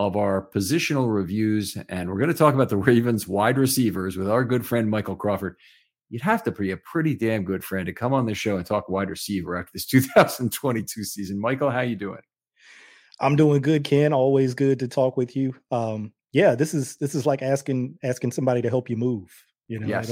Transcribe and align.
of 0.00 0.16
our 0.16 0.48
positional 0.54 1.14
reviews, 1.14 1.76
and 1.90 2.08
we're 2.08 2.18
going 2.18 2.32
to 2.32 2.36
talk 2.36 2.54
about 2.54 2.70
the 2.70 2.76
Ravens 2.88 3.28
wide 3.28 3.58
receivers 3.58 4.16
with 4.16 4.30
our 4.30 4.44
good 4.44 4.64
friend 4.64 4.88
Michael 4.88 5.14
Crawford. 5.14 5.56
You'd 6.08 6.22
have 6.22 6.42
to 6.44 6.50
be 6.50 6.70
a 6.70 6.78
pretty 6.78 7.14
damn 7.14 7.44
good 7.44 7.62
friend 7.62 7.84
to 7.84 7.92
come 7.92 8.14
on 8.14 8.24
the 8.24 8.34
show 8.34 8.56
and 8.56 8.64
talk 8.64 8.88
wide 8.88 9.10
receiver 9.10 9.56
after 9.56 9.70
this 9.74 9.86
2022 9.86 11.04
season. 11.04 11.38
Michael, 11.38 11.70
how 11.70 11.82
you 11.82 11.96
doing? 11.96 12.22
I'm 13.20 13.36
doing 13.36 13.60
good, 13.60 13.84
Ken. 13.84 14.14
Always 14.14 14.54
good 14.54 14.78
to 14.78 14.88
talk 14.88 15.18
with 15.18 15.36
you. 15.36 15.54
Um, 15.70 16.14
yeah, 16.32 16.54
this 16.54 16.72
is 16.72 16.96
this 16.96 17.14
is 17.14 17.26
like 17.26 17.42
asking 17.42 17.98
asking 18.02 18.32
somebody 18.32 18.62
to 18.62 18.70
help 18.70 18.88
you 18.88 18.96
move. 18.96 19.30
You 19.70 19.78
know, 19.78 19.86
yes. 19.86 20.10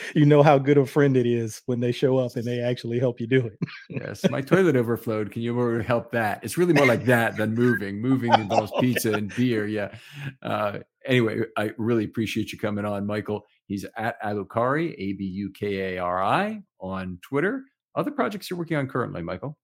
you 0.14 0.24
know 0.24 0.42
how 0.42 0.56
good 0.56 0.78
a 0.78 0.86
friend 0.86 1.14
it 1.14 1.26
is 1.26 1.60
when 1.66 1.78
they 1.78 1.92
show 1.92 2.16
up 2.16 2.36
and 2.36 2.44
they 2.46 2.60
actually 2.60 2.98
help 2.98 3.20
you 3.20 3.26
do 3.26 3.44
it. 3.44 3.58
yes, 3.90 4.24
my 4.30 4.40
toilet 4.40 4.76
overflowed. 4.76 5.30
Can 5.30 5.42
you 5.42 5.54
help 5.80 6.10
that? 6.12 6.42
It's 6.42 6.56
really 6.56 6.72
more 6.72 6.86
like 6.86 7.04
that 7.04 7.36
than 7.36 7.54
moving. 7.54 8.00
Moving 8.00 8.32
involves 8.32 8.72
pizza 8.80 9.12
and 9.12 9.30
beer. 9.36 9.66
Yeah. 9.66 9.94
Uh, 10.42 10.78
anyway, 11.04 11.42
I 11.54 11.72
really 11.76 12.04
appreciate 12.04 12.50
you 12.50 12.58
coming 12.58 12.86
on, 12.86 13.06
Michael. 13.06 13.44
He's 13.66 13.84
at 13.94 14.18
Abukari, 14.22 14.94
A 14.96 15.12
B 15.12 15.24
U 15.24 15.52
K 15.52 15.96
A 15.96 15.98
R 15.98 16.22
I, 16.22 16.62
on 16.80 17.18
Twitter. 17.20 17.64
Other 17.94 18.10
projects 18.10 18.48
you're 18.48 18.58
working 18.58 18.78
on 18.78 18.88
currently, 18.88 19.22
Michael? 19.22 19.58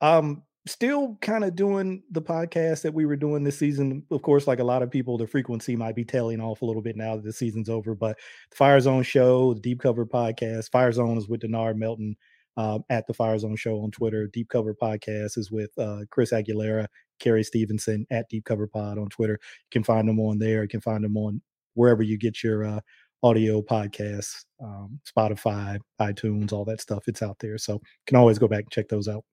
Um, 0.00 0.42
still 0.66 1.16
kind 1.20 1.44
of 1.44 1.54
doing 1.54 2.02
the 2.10 2.22
podcast 2.22 2.82
that 2.82 2.92
we 2.92 3.06
were 3.06 3.16
doing 3.16 3.44
this 3.44 3.58
season. 3.58 4.04
Of 4.10 4.22
course, 4.22 4.46
like 4.46 4.58
a 4.58 4.64
lot 4.64 4.82
of 4.82 4.90
people, 4.90 5.16
the 5.16 5.26
frequency 5.26 5.76
might 5.76 5.94
be 5.94 6.04
tailing 6.04 6.40
off 6.40 6.62
a 6.62 6.64
little 6.64 6.82
bit 6.82 6.96
now 6.96 7.16
that 7.16 7.24
the 7.24 7.32
season's 7.32 7.68
over. 7.68 7.94
But 7.94 8.18
the 8.50 8.56
Fire 8.56 8.80
Zone 8.80 9.02
show, 9.02 9.54
the 9.54 9.60
Deep 9.60 9.80
Cover 9.80 10.04
podcast, 10.04 10.70
Fire 10.70 10.92
Zone 10.92 11.16
is 11.18 11.28
with 11.28 11.42
Denard 11.42 11.76
Melton 11.76 12.16
um, 12.56 12.84
at 12.90 13.06
the 13.06 13.14
Fire 13.14 13.38
Zone 13.38 13.56
show 13.56 13.80
on 13.80 13.90
Twitter. 13.90 14.26
Deep 14.26 14.48
Cover 14.48 14.74
podcast 14.74 15.38
is 15.38 15.50
with 15.50 15.70
uh, 15.78 16.00
Chris 16.10 16.32
Aguilera, 16.32 16.86
Carrie 17.20 17.44
Stevenson 17.44 18.06
at 18.10 18.28
Deep 18.28 18.44
Cover 18.44 18.66
Pod 18.66 18.98
on 18.98 19.08
Twitter. 19.08 19.38
You 19.42 19.70
can 19.70 19.84
find 19.84 20.08
them 20.08 20.20
on 20.20 20.38
there. 20.38 20.62
You 20.62 20.68
can 20.68 20.80
find 20.80 21.04
them 21.04 21.16
on 21.16 21.40
wherever 21.74 22.02
you 22.02 22.18
get 22.18 22.42
your 22.42 22.64
uh, 22.64 22.80
audio 23.22 23.62
podcasts, 23.62 24.44
um, 24.62 24.98
Spotify, 25.06 25.78
iTunes, 26.00 26.52
all 26.52 26.64
that 26.64 26.80
stuff. 26.80 27.04
It's 27.06 27.22
out 27.22 27.38
there. 27.38 27.58
So 27.58 27.74
you 27.74 27.80
can 28.06 28.16
always 28.16 28.38
go 28.38 28.48
back 28.48 28.64
and 28.64 28.72
check 28.72 28.88
those 28.88 29.06
out 29.06 29.24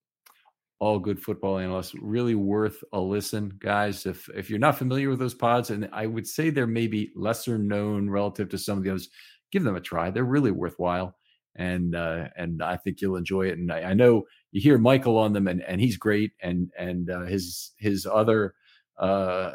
all 0.83 0.99
good 0.99 1.17
football 1.17 1.59
analysts. 1.59 1.95
Really 1.95 2.35
worth 2.35 2.83
a 2.91 2.99
listen, 2.99 3.53
guys. 3.59 4.05
If 4.05 4.27
if 4.35 4.49
you're 4.49 4.59
not 4.59 4.77
familiar 4.77 5.09
with 5.09 5.19
those 5.19 5.33
pods, 5.33 5.69
and 5.69 5.89
I 5.93 6.05
would 6.07 6.27
say 6.27 6.49
they're 6.49 6.67
maybe 6.67 7.13
lesser 7.15 7.57
known 7.57 8.09
relative 8.09 8.49
to 8.49 8.57
some 8.57 8.79
of 8.79 8.83
the 8.83 8.89
others, 8.89 9.07
give 9.49 9.63
them 9.63 9.77
a 9.77 9.81
try. 9.81 10.11
They're 10.11 10.25
really 10.25 10.51
worthwhile, 10.51 11.15
and 11.55 11.95
uh, 11.95 12.27
and 12.35 12.61
I 12.61 12.75
think 12.75 12.99
you'll 12.99 13.15
enjoy 13.15 13.47
it. 13.47 13.57
And 13.57 13.71
I, 13.71 13.83
I 13.83 13.93
know 13.93 14.23
you 14.51 14.59
hear 14.59 14.77
Michael 14.77 15.17
on 15.17 15.31
them, 15.31 15.47
and 15.47 15.61
and 15.63 15.79
he's 15.79 15.95
great, 15.95 16.33
and 16.41 16.69
and 16.77 17.09
uh, 17.09 17.21
his 17.21 17.71
his 17.77 18.05
other. 18.05 18.53
Uh, 18.97 19.51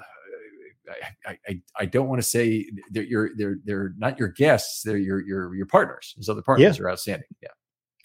I, 1.26 1.36
I, 1.46 1.60
I 1.78 1.84
don't 1.84 2.08
want 2.08 2.22
to 2.22 2.26
say 2.26 2.70
they're 2.90 3.02
you're 3.02 3.30
they're 3.36 3.58
they're 3.66 3.92
not 3.98 4.18
your 4.18 4.28
guests 4.28 4.80
they're 4.82 4.96
your 4.96 5.20
your 5.20 5.54
your 5.54 5.66
partners 5.66 6.14
his 6.16 6.30
other 6.30 6.40
partners 6.40 6.78
yeah. 6.78 6.82
are 6.82 6.90
outstanding 6.90 7.28
yeah 7.42 7.48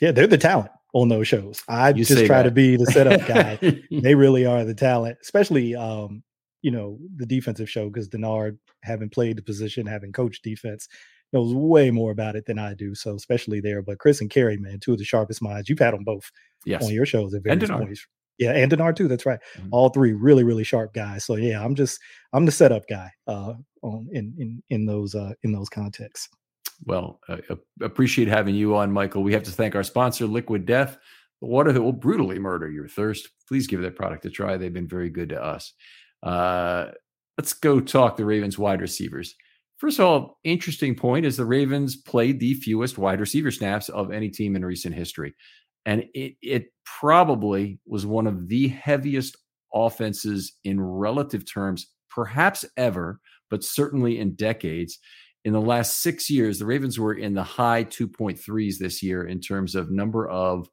yeah 0.02 0.12
they're 0.12 0.28
the 0.28 0.38
talent 0.38 0.70
on 0.94 1.10
those 1.10 1.28
shows. 1.28 1.62
I 1.68 1.90
you 1.90 2.06
just 2.06 2.26
try 2.26 2.38
that. 2.38 2.44
to 2.44 2.52
be 2.52 2.78
the 2.78 2.86
setup 2.86 3.28
guy. 3.28 3.82
they 3.92 4.16
really 4.16 4.46
are 4.46 4.64
the 4.64 4.76
talent, 4.76 5.18
especially 5.22 5.76
um, 5.76 6.24
you 6.62 6.72
know, 6.72 6.98
the 7.18 7.26
defensive 7.26 7.70
show 7.70 7.90
because 7.90 8.08
Denard, 8.08 8.58
having 8.84 9.10
played 9.10 9.38
the 9.38 9.42
position, 9.44 9.86
having 9.86 10.12
coached 10.12 10.44
defense, 10.44 10.88
knows 11.34 11.54
way 11.54 11.92
more 11.92 12.12
about 12.12 12.36
it 12.36 12.46
than 12.46 12.60
I 12.60 12.74
do. 12.74 12.96
So 12.96 13.16
especially 13.16 13.60
there. 13.60 13.82
But 13.82 14.00
Chris 14.00 14.22
and 14.22 14.30
Carrie, 14.30 14.58
man, 14.58 14.80
two 14.80 14.94
of 14.94 15.00
the 15.00 15.06
sharpest 15.06 15.42
minds. 15.42 15.68
You've 15.68 15.80
had 15.80 15.94
them 15.94 16.04
both 16.04 16.32
yes. 16.66 16.84
on 16.84 16.92
your 16.92 17.06
shows 17.06 17.34
at 17.34 17.44
various 17.44 17.70
points. 17.70 18.08
Yeah, 18.40 18.52
and 18.52 18.72
Denard 18.72 18.96
too. 18.96 19.08
That's 19.08 19.26
right. 19.26 19.40
Mm-hmm. 19.58 19.70
All 19.72 19.90
three 19.90 20.14
really, 20.14 20.44
really 20.44 20.64
sharp 20.64 20.94
guys. 20.94 21.26
So 21.26 21.36
yeah, 21.36 21.64
I'm 21.64 21.76
just 21.76 22.00
I'm 22.34 22.46
the 22.46 22.52
setup 22.52 22.84
guy 22.90 23.12
uh, 23.28 23.54
on 23.84 24.08
in 24.12 24.34
in 24.38 24.64
in 24.70 24.86
those 24.86 25.14
uh, 25.14 25.34
in 25.44 25.52
those 25.52 25.70
contexts. 25.70 26.30
Well, 26.86 27.20
uh, 27.30 27.38
appreciate 27.82 28.28
having 28.28 28.56
you 28.56 28.76
on, 28.76 28.92
Michael. 28.92 29.24
We 29.24 29.34
have 29.34 29.44
to 29.44 29.52
thank 29.52 29.76
our 29.76 29.84
sponsor, 29.84 30.26
Liquid 30.26 30.66
Death, 30.66 30.98
the 31.42 31.48
water 31.48 31.72
that 31.72 31.82
will 31.82 31.94
brutally 31.94 32.40
murder 32.40 32.70
your 32.70 32.88
thirst. 32.88 33.30
Please 33.48 33.68
give 33.68 33.82
that 33.82 33.96
product 33.96 34.26
a 34.26 34.30
try. 34.30 34.58
They've 34.58 34.74
been 34.74 34.88
very 34.88 35.10
good 35.10 35.30
to 35.30 35.44
us. 35.44 35.74
Uh, 36.22 36.88
let's 37.38 37.54
go 37.54 37.80
talk 37.80 38.18
the 38.18 38.26
Ravens 38.26 38.58
wide 38.58 38.82
receivers. 38.82 39.36
First 39.78 40.00
of 40.00 40.06
all, 40.06 40.40
interesting 40.44 40.96
point 40.96 41.26
is 41.26 41.36
the 41.36 41.46
Ravens 41.46 41.96
played 41.96 42.40
the 42.40 42.54
fewest 42.54 42.98
wide 42.98 43.20
receiver 43.20 43.52
snaps 43.52 43.90
of 43.90 44.12
any 44.12 44.30
team 44.30 44.56
in 44.56 44.64
recent 44.64 44.96
history. 44.96 45.34
And 45.86 46.06
it, 46.14 46.36
it 46.42 46.66
probably 46.86 47.80
was 47.86 48.06
one 48.06 48.28
of 48.28 48.48
the 48.48 48.70
heaviest 48.70 49.36
offenses 49.74 50.54
in 50.64 50.80
relative 50.80 51.44
terms, 51.52 51.88
perhaps 52.10 52.64
ever, 52.78 53.20
but 53.50 53.64
certainly 53.64 54.20
in 54.20 54.36
decades. 54.36 55.00
In 55.46 55.54
the 55.54 55.62
last 55.62 56.02
six 56.02 56.30
years, 56.30 56.60
the 56.60 56.66
Ravens 56.66 56.98
were 56.98 57.14
in 57.14 57.34
the 57.34 57.44
high 57.44 57.84
2.3s 57.84 58.78
this 58.78 59.04
year 59.04 59.26
in 59.26 59.42
terms 59.42 59.76
of 59.76 59.92
number 59.92 60.28
of 60.28 60.70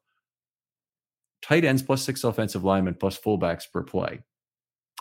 tight 1.41 1.65
ends 1.65 1.81
plus 1.81 2.03
six 2.03 2.23
offensive 2.23 2.63
linemen 2.63 2.95
plus 2.95 3.17
fullbacks 3.17 3.63
per 3.71 3.83
play. 3.83 4.21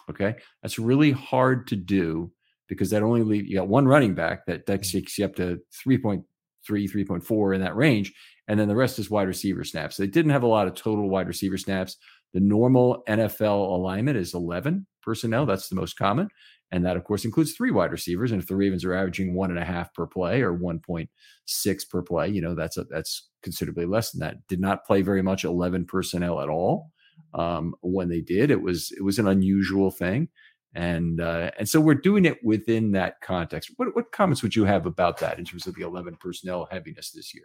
Okay. 0.08 0.34
That's 0.62 0.78
really 0.78 1.12
hard 1.12 1.68
to 1.68 1.76
do 1.76 2.32
because 2.68 2.90
that 2.90 3.02
only 3.02 3.22
leave 3.22 3.46
you 3.46 3.56
got 3.56 3.68
one 3.68 3.86
running 3.86 4.14
back 4.14 4.46
that 4.46 4.66
that 4.66 4.80
mm-hmm. 4.80 4.98
takes 4.98 5.18
you 5.18 5.24
up 5.24 5.36
to 5.36 5.60
3.3, 5.86 6.22
3.4 6.68 7.54
in 7.54 7.60
that 7.60 7.76
range. 7.76 8.12
And 8.48 8.58
then 8.58 8.68
the 8.68 8.76
rest 8.76 8.98
is 8.98 9.10
wide 9.10 9.28
receiver 9.28 9.62
snaps. 9.62 9.96
They 9.96 10.08
didn't 10.08 10.32
have 10.32 10.42
a 10.42 10.48
lot 10.48 10.66
of 10.66 10.74
total 10.74 11.08
wide 11.08 11.28
receiver 11.28 11.56
snaps. 11.56 11.96
The 12.32 12.40
normal 12.40 13.02
NFL 13.08 13.72
alignment 13.72 14.16
is 14.16 14.34
11 14.34 14.86
personnel. 15.02 15.46
That's 15.46 15.68
the 15.68 15.76
most 15.76 15.96
common. 15.96 16.28
And 16.72 16.84
that, 16.84 16.96
of 16.96 17.04
course, 17.04 17.24
includes 17.24 17.52
three 17.52 17.70
wide 17.70 17.90
receivers. 17.90 18.30
And 18.30 18.40
if 18.40 18.48
the 18.48 18.56
Ravens 18.56 18.84
are 18.84 18.94
averaging 18.94 19.34
one 19.34 19.50
and 19.50 19.58
a 19.58 19.64
half 19.64 19.92
per 19.92 20.06
play 20.06 20.40
or 20.40 20.56
1.6 20.56 21.88
per 21.88 22.02
play, 22.02 22.28
you 22.28 22.40
know, 22.40 22.54
that's 22.54 22.76
a, 22.76 22.84
that's 22.84 23.28
considerably 23.42 23.86
less 23.86 24.12
than 24.12 24.20
that. 24.20 24.46
Did 24.46 24.60
not 24.60 24.86
play 24.86 25.02
very 25.02 25.22
much 25.22 25.44
11 25.44 25.86
personnel 25.86 26.40
at 26.40 26.48
all. 26.48 26.90
Um, 27.34 27.74
when 27.80 28.08
they 28.08 28.20
did, 28.20 28.50
it 28.50 28.60
was 28.60 28.92
it 28.96 29.02
was 29.02 29.18
an 29.18 29.28
unusual 29.28 29.90
thing, 29.90 30.28
and 30.74 31.20
uh, 31.20 31.50
and 31.58 31.68
so 31.68 31.80
we're 31.80 31.94
doing 31.94 32.24
it 32.24 32.42
within 32.42 32.92
that 32.92 33.20
context. 33.20 33.70
What 33.76 33.94
what 33.94 34.10
comments 34.10 34.42
would 34.42 34.56
you 34.56 34.64
have 34.64 34.86
about 34.86 35.18
that 35.18 35.38
in 35.38 35.44
terms 35.44 35.66
of 35.66 35.74
the 35.74 35.82
11 35.82 36.16
personnel 36.18 36.66
heaviness 36.70 37.10
this 37.10 37.34
year? 37.34 37.44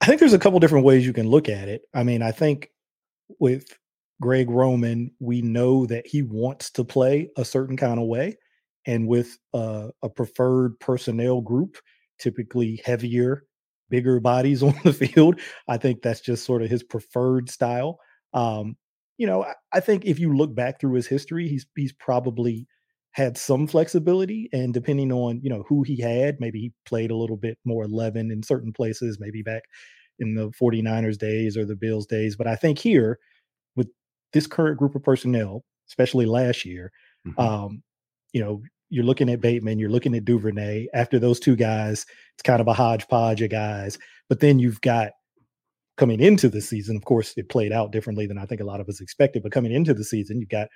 I 0.00 0.06
think 0.06 0.20
there's 0.20 0.34
a 0.34 0.38
couple 0.38 0.60
different 0.60 0.84
ways 0.84 1.06
you 1.06 1.12
can 1.12 1.28
look 1.28 1.48
at 1.48 1.68
it. 1.68 1.82
I 1.94 2.02
mean, 2.02 2.22
I 2.22 2.30
think 2.30 2.70
with 3.40 3.76
Greg 4.20 4.50
Roman, 4.50 5.10
we 5.20 5.42
know 5.42 5.86
that 5.86 6.06
he 6.06 6.22
wants 6.22 6.70
to 6.72 6.84
play 6.84 7.30
a 7.36 7.44
certain 7.44 7.76
kind 7.76 7.98
of 7.98 8.06
way. 8.06 8.36
And 8.86 9.08
with 9.08 9.38
uh, 9.52 9.88
a 10.02 10.08
preferred 10.08 10.78
personnel 10.78 11.40
group, 11.40 11.78
typically 12.18 12.80
heavier, 12.84 13.44
bigger 13.90 14.20
bodies 14.20 14.62
on 14.62 14.74
the 14.84 14.92
field, 14.92 15.40
I 15.68 15.78
think 15.78 16.02
that's 16.02 16.20
just 16.20 16.44
sort 16.44 16.62
of 16.62 16.70
his 16.70 16.82
preferred 16.82 17.50
style. 17.50 17.98
Um, 18.32 18.76
you 19.18 19.26
know, 19.26 19.44
I, 19.44 19.54
I 19.72 19.80
think 19.80 20.04
if 20.04 20.18
you 20.18 20.36
look 20.36 20.54
back 20.54 20.80
through 20.80 20.94
his 20.94 21.06
history, 21.06 21.48
he's 21.48 21.66
he's 21.76 21.92
probably 21.92 22.66
had 23.12 23.38
some 23.38 23.66
flexibility 23.68 24.48
and 24.52 24.74
depending 24.74 25.12
on 25.12 25.40
you 25.40 25.48
know 25.48 25.64
who 25.68 25.84
he 25.84 26.00
had 26.00 26.36
maybe 26.40 26.58
he 26.58 26.72
played 26.84 27.12
a 27.12 27.16
little 27.16 27.36
bit 27.36 27.56
more 27.64 27.84
11 27.84 28.30
in 28.32 28.42
certain 28.42 28.72
places 28.72 29.18
maybe 29.20 29.40
back 29.40 29.62
in 30.18 30.34
the 30.34 30.50
49ers 30.60 31.16
days 31.16 31.56
or 31.56 31.64
the 31.64 31.76
bills 31.76 32.06
days 32.06 32.34
but 32.36 32.48
i 32.48 32.56
think 32.56 32.76
here 32.78 33.18
this 34.34 34.46
current 34.46 34.78
group 34.78 34.94
of 34.94 35.02
personnel 35.02 35.64
especially 35.88 36.26
last 36.26 36.64
year 36.64 36.92
mm-hmm. 37.26 37.40
um 37.40 37.82
you 38.32 38.44
know 38.44 38.62
you're 38.90 39.04
looking 39.04 39.30
at 39.30 39.40
bateman 39.40 39.78
you're 39.78 39.90
looking 39.90 40.14
at 40.14 40.24
duvernay 40.24 40.86
after 40.92 41.18
those 41.18 41.40
two 41.40 41.56
guys 41.56 42.04
it's 42.34 42.42
kind 42.42 42.60
of 42.60 42.68
a 42.68 42.74
hodgepodge 42.74 43.40
of 43.40 43.50
guys 43.50 43.98
but 44.28 44.40
then 44.40 44.58
you've 44.58 44.80
got 44.82 45.12
coming 45.96 46.20
into 46.20 46.48
the 46.48 46.60
season, 46.60 46.96
of 46.96 47.04
course, 47.04 47.34
it 47.36 47.48
played 47.48 47.72
out 47.72 47.92
differently 47.92 48.26
than 48.26 48.38
I 48.38 48.46
think 48.46 48.60
a 48.60 48.64
lot 48.64 48.80
of 48.80 48.88
us 48.88 49.00
expected. 49.00 49.42
But 49.42 49.52
coming 49.52 49.72
into 49.72 49.94
the 49.94 50.04
season, 50.04 50.40
you've 50.40 50.48
got 50.48 50.68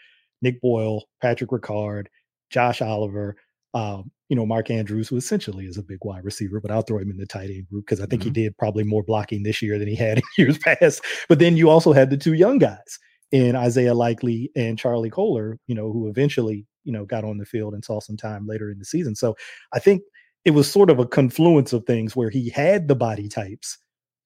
Nick 0.43 0.61
Boyle, 0.61 1.04
Patrick 1.20 1.50
Ricard, 1.50 2.06
Josh 2.50 2.81
Oliver, 2.81 3.37
um, 3.75 4.11
you 4.28 4.37
know, 4.37 4.46
Mark 4.46 4.70
Andrews, 4.70 5.08
who 5.08 5.16
essentially 5.16 5.66
is 5.66 5.76
a 5.76 5.82
big 5.82 5.99
wide 6.02 6.25
receiver, 6.25 6.61
but 6.61 6.70
I'll 6.70 6.82
throw 6.82 6.99
him 6.99 7.11
in 7.11 7.16
the 7.16 7.26
tight 7.26 7.50
end 7.50 7.69
group 7.69 7.87
because 7.87 8.00
I 8.00 8.06
think 8.06 8.22
mm-hmm. 8.22 8.34
he 8.34 8.43
did 8.43 8.58
probably 8.58 8.84
more 8.84 9.02
blocking 9.02 9.43
this 9.43 9.61
year 9.61 9.78
than 9.78 9.88
he 9.88 9.96
had 9.96 10.19
in 10.38 10.44
years 10.44 10.58
past. 10.58 11.02
But 11.28 11.38
then 11.38 11.56
you 11.56 11.69
also 11.69 11.93
had 11.93 12.11
the 12.11 12.16
two 12.16 12.34
young 12.34 12.58
guys 12.58 12.99
in 13.32 13.56
Isaiah 13.56 13.94
Likely 13.94 14.50
and 14.56 14.78
Charlie 14.78 15.10
Kolar, 15.10 15.58
you 15.66 15.75
know, 15.75 15.92
who 15.92 16.08
eventually, 16.08 16.66
you 16.84 16.92
know, 16.92 17.04
got 17.04 17.25
on 17.25 17.38
the 17.38 17.44
field 17.44 17.75
and 17.75 17.84
saw 17.84 18.00
some 18.00 18.16
time 18.16 18.46
later 18.46 18.70
in 18.70 18.78
the 18.78 18.84
season. 18.84 19.14
So 19.14 19.36
I 19.72 19.78
think 19.78 20.02
it 20.44 20.52
was 20.52 20.70
sort 20.70 20.90
of 20.90 20.98
a 20.98 21.06
confluence 21.06 21.72
of 21.72 21.84
things 21.84 22.16
where 22.16 22.30
he 22.30 22.48
had 22.48 22.88
the 22.88 22.94
body 22.94 23.28
types 23.28 23.78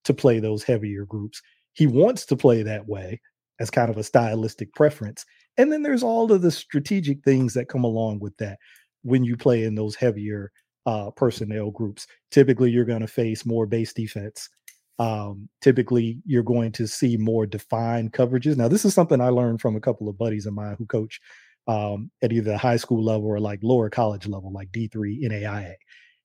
to 0.04 0.14
play 0.14 0.38
those 0.38 0.62
heavier 0.62 1.04
groups. 1.04 1.42
He 1.72 1.86
wants 1.86 2.26
to 2.26 2.36
play 2.36 2.62
that 2.62 2.86
way 2.86 3.20
as 3.58 3.70
kind 3.70 3.90
of 3.90 3.96
a 3.96 4.04
stylistic 4.04 4.72
preference. 4.74 5.24
And 5.56 5.72
then 5.72 5.82
there's 5.82 6.02
all 6.02 6.30
of 6.32 6.42
the 6.42 6.50
strategic 6.50 7.24
things 7.24 7.54
that 7.54 7.68
come 7.68 7.84
along 7.84 8.20
with 8.20 8.36
that 8.38 8.58
when 9.02 9.24
you 9.24 9.36
play 9.36 9.64
in 9.64 9.74
those 9.74 9.94
heavier 9.94 10.52
uh, 10.86 11.10
personnel 11.10 11.70
groups. 11.70 12.06
Typically, 12.30 12.70
you're 12.70 12.84
going 12.84 13.00
to 13.00 13.06
face 13.06 13.46
more 13.46 13.66
base 13.66 13.92
defense. 13.92 14.48
Um, 14.98 15.48
typically, 15.60 16.20
you're 16.24 16.42
going 16.42 16.72
to 16.72 16.86
see 16.86 17.16
more 17.16 17.46
defined 17.46 18.12
coverages. 18.12 18.56
Now, 18.56 18.68
this 18.68 18.84
is 18.84 18.94
something 18.94 19.20
I 19.20 19.30
learned 19.30 19.60
from 19.60 19.74
a 19.74 19.80
couple 19.80 20.08
of 20.08 20.18
buddies 20.18 20.46
of 20.46 20.54
mine 20.54 20.76
who 20.78 20.86
coach 20.86 21.20
um, 21.66 22.10
at 22.22 22.32
either 22.32 22.52
the 22.52 22.58
high 22.58 22.76
school 22.76 23.02
level 23.04 23.26
or 23.26 23.40
like 23.40 23.60
lower 23.62 23.88
college 23.90 24.26
level, 24.26 24.52
like 24.52 24.70
D3 24.70 25.22
NAIA. 25.22 25.74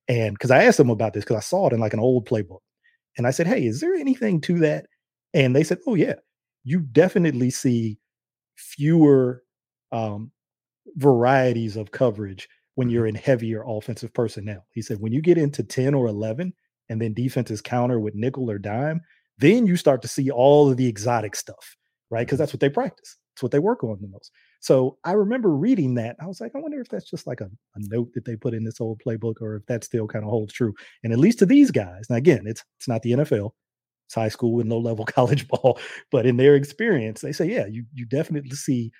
And 0.07 0.33
because 0.33 0.51
I 0.51 0.63
asked 0.63 0.77
them 0.77 0.89
about 0.89 1.13
this 1.13 1.23
because 1.23 1.37
I 1.37 1.41
saw 1.41 1.67
it 1.67 1.73
in 1.73 1.79
like 1.79 1.93
an 1.93 1.99
old 1.99 2.27
playbook. 2.27 2.59
And 3.17 3.27
I 3.27 3.31
said, 3.31 3.47
Hey, 3.47 3.65
is 3.65 3.81
there 3.81 3.93
anything 3.93 4.41
to 4.41 4.59
that? 4.59 4.85
And 5.33 5.55
they 5.55 5.63
said, 5.63 5.79
Oh, 5.85 5.95
yeah, 5.95 6.15
you 6.63 6.79
definitely 6.79 7.49
see 7.49 7.97
fewer 8.55 9.43
um, 9.91 10.31
varieties 10.95 11.75
of 11.75 11.91
coverage 11.91 12.47
when 12.75 12.89
you're 12.89 13.07
mm-hmm. 13.07 13.17
in 13.17 13.23
heavier 13.23 13.63
offensive 13.67 14.13
personnel. 14.13 14.65
He 14.73 14.81
said, 14.81 14.99
When 14.99 15.11
you 15.11 15.21
get 15.21 15.37
into 15.37 15.63
10 15.63 15.93
or 15.93 16.07
11 16.07 16.53
and 16.89 17.01
then 17.01 17.13
defenses 17.13 17.61
counter 17.61 17.99
with 17.99 18.15
nickel 18.15 18.49
or 18.49 18.57
dime, 18.57 19.01
then 19.37 19.65
you 19.65 19.75
start 19.75 20.01
to 20.01 20.07
see 20.07 20.29
all 20.29 20.69
of 20.69 20.77
the 20.77 20.87
exotic 20.87 21.35
stuff, 21.35 21.75
right? 22.09 22.21
Because 22.21 22.35
mm-hmm. 22.35 22.41
that's 22.43 22.53
what 22.53 22.59
they 22.59 22.69
practice, 22.69 23.17
it's 23.33 23.43
what 23.43 23.51
they 23.51 23.59
work 23.59 23.83
on 23.83 23.97
the 24.01 24.07
most. 24.07 24.31
So 24.59 24.97
I 25.03 25.11
remember 25.11 25.49
reading 25.49 25.95
that. 25.95 26.15
I 26.19 26.25
was 26.25 26.41
like, 26.41 26.53
I 26.55 26.59
wonder 26.59 26.81
if 26.81 26.89
that's 26.89 27.09
just 27.09 27.27
like 27.27 27.41
a, 27.41 27.45
a 27.45 27.79
note 27.79 28.09
that 28.15 28.25
they 28.25 28.35
put 28.35 28.53
in 28.53 28.63
this 28.63 28.81
old 28.81 29.01
playbook 29.05 29.35
or 29.39 29.57
if 29.57 29.65
that 29.67 29.83
still 29.83 30.07
kind 30.07 30.25
of 30.25 30.31
holds 30.31 30.53
true. 30.53 30.73
And 31.03 31.13
at 31.13 31.19
least 31.19 31.39
to 31.39 31.45
these 31.45 31.69
guys, 31.69 32.07
now 32.09 32.15
again, 32.15 32.43
it's 32.45 32.63
it's 32.79 32.87
not 32.87 33.03
the 33.03 33.11
NFL, 33.11 33.51
it's 34.07 34.15
high 34.15 34.29
school 34.29 34.59
and 34.59 34.69
low 34.69 34.79
level 34.79 35.05
college 35.05 35.47
ball, 35.47 35.79
but 36.11 36.25
in 36.25 36.37
their 36.37 36.55
experience, 36.55 37.21
they 37.21 37.31
say, 37.31 37.45
yeah, 37.45 37.67
you 37.67 37.85
you 37.93 38.05
definitely 38.05 38.55
see 38.55 38.91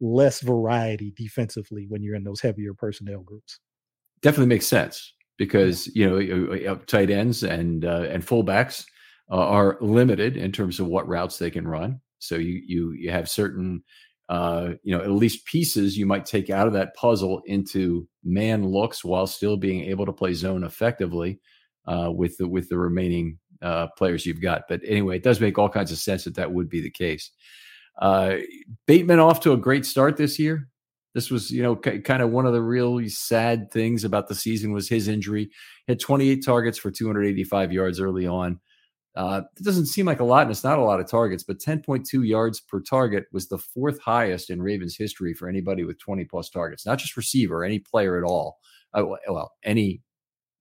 less 0.00 0.40
variety 0.40 1.12
defensively 1.16 1.86
when 1.88 2.02
you're 2.02 2.16
in 2.16 2.24
those 2.24 2.40
heavier 2.40 2.74
personnel 2.74 3.20
groups. 3.20 3.60
Definitely 4.22 4.46
makes 4.46 4.66
sense 4.66 5.12
because 5.38 5.86
you 5.94 6.08
know 6.08 6.76
tight 6.86 7.10
ends 7.10 7.42
and 7.42 7.84
uh, 7.84 8.06
and 8.08 8.24
fullbacks 8.24 8.84
uh, 9.30 9.36
are 9.36 9.78
limited 9.80 10.36
in 10.36 10.52
terms 10.52 10.80
of 10.80 10.86
what 10.86 11.08
routes 11.08 11.38
they 11.38 11.50
can 11.50 11.66
run. 11.66 12.00
So 12.18 12.36
you 12.36 12.62
you 12.66 12.92
you 12.92 13.10
have 13.10 13.28
certain 13.28 13.82
uh, 14.32 14.74
you 14.82 14.96
know, 14.96 15.02
at 15.02 15.10
least 15.10 15.44
pieces 15.44 15.98
you 15.98 16.06
might 16.06 16.24
take 16.24 16.48
out 16.48 16.66
of 16.66 16.72
that 16.72 16.94
puzzle 16.94 17.42
into 17.44 18.08
man 18.24 18.64
looks 18.66 19.04
while 19.04 19.26
still 19.26 19.58
being 19.58 19.84
able 19.84 20.06
to 20.06 20.12
play 20.12 20.32
zone 20.32 20.64
effectively 20.64 21.38
uh, 21.86 22.10
with 22.10 22.36
the 22.38 22.48
with 22.48 22.66
the 22.70 22.78
remaining 22.78 23.38
uh, 23.60 23.88
players 23.98 24.24
you've 24.24 24.40
got. 24.40 24.62
But 24.70 24.80
anyway, 24.86 25.16
it 25.16 25.22
does 25.22 25.38
make 25.38 25.58
all 25.58 25.68
kinds 25.68 25.92
of 25.92 25.98
sense 25.98 26.24
that 26.24 26.36
that 26.36 26.50
would 26.50 26.70
be 26.70 26.80
the 26.80 26.90
case. 26.90 27.30
Uh, 28.00 28.36
Bateman 28.86 29.18
off 29.18 29.40
to 29.40 29.52
a 29.52 29.58
great 29.58 29.84
start 29.84 30.16
this 30.16 30.38
year. 30.38 30.68
This 31.14 31.30
was, 31.30 31.50
you 31.50 31.62
know, 31.62 31.76
k- 31.76 32.00
kind 32.00 32.22
of 32.22 32.30
one 32.30 32.46
of 32.46 32.52
the 32.52 32.62
really 32.62 33.08
sad 33.08 33.70
things 33.70 34.04
about 34.04 34.28
the 34.28 34.34
season 34.34 34.72
was 34.72 34.88
his 34.88 35.08
injury. 35.08 35.50
He 35.86 35.92
had 35.92 36.00
28 36.00 36.44
targets 36.44 36.78
for 36.78 36.90
285 36.90 37.72
yards 37.72 38.00
early 38.00 38.26
on. 38.26 38.60
Uh, 39.14 39.42
it 39.58 39.62
doesn't 39.62 39.86
seem 39.86 40.06
like 40.06 40.20
a 40.20 40.24
lot, 40.24 40.42
and 40.42 40.50
it's 40.50 40.64
not 40.64 40.78
a 40.78 40.84
lot 40.84 41.00
of 41.00 41.06
targets, 41.06 41.42
but 41.42 41.58
10.2 41.58 42.26
yards 42.26 42.60
per 42.60 42.80
target 42.80 43.24
was 43.30 43.48
the 43.48 43.58
fourth 43.58 44.00
highest 44.00 44.48
in 44.48 44.62
Ravens 44.62 44.96
history 44.96 45.34
for 45.34 45.48
anybody 45.48 45.84
with 45.84 45.98
20 45.98 46.24
plus 46.24 46.48
targets, 46.48 46.86
not 46.86 46.98
just 46.98 47.16
receiver, 47.16 47.62
any 47.62 47.78
player 47.78 48.16
at 48.16 48.24
all. 48.24 48.58
Uh, 48.94 49.04
well, 49.28 49.52
any 49.64 50.02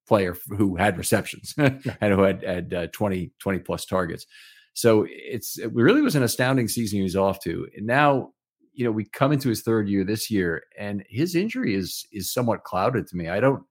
player 0.08 0.36
who 0.58 0.75
had 0.75 0.98
receptions 0.98 1.53
and 1.58 2.13
who 2.13 2.24
had, 2.24 2.43
had 2.43 2.74
uh, 2.74 2.88
20, 2.88 3.31
20 3.39 3.60
plus 3.60 3.86
targets. 3.86 4.25
So 4.74 5.05
it's 5.10 5.58
it 5.58 5.74
really 5.74 6.01
was 6.01 6.15
an 6.15 6.24
astounding 6.24 6.67
season 6.67 6.98
he 6.98 7.03
was 7.03 7.15
off 7.15 7.39
to. 7.43 7.67
And 7.75 7.88
now, 7.88 8.31
you 8.74 8.86
know, 8.86 8.92
we 8.92 9.06
come 9.06 9.32
into 9.32 9.50
his 9.50 9.62
third 9.62 9.90
year 9.90 10.04
this 10.04 10.32
year, 10.32 10.63
and 10.78 11.04
his 11.10 11.36
injury 11.36 11.75
is 11.75 12.06
is 12.12 12.34
somewhat 12.34 12.63
clouded 12.63 13.08
to 13.08 13.16
me. 13.16 13.30
I 13.30 13.40
don't 13.40 13.63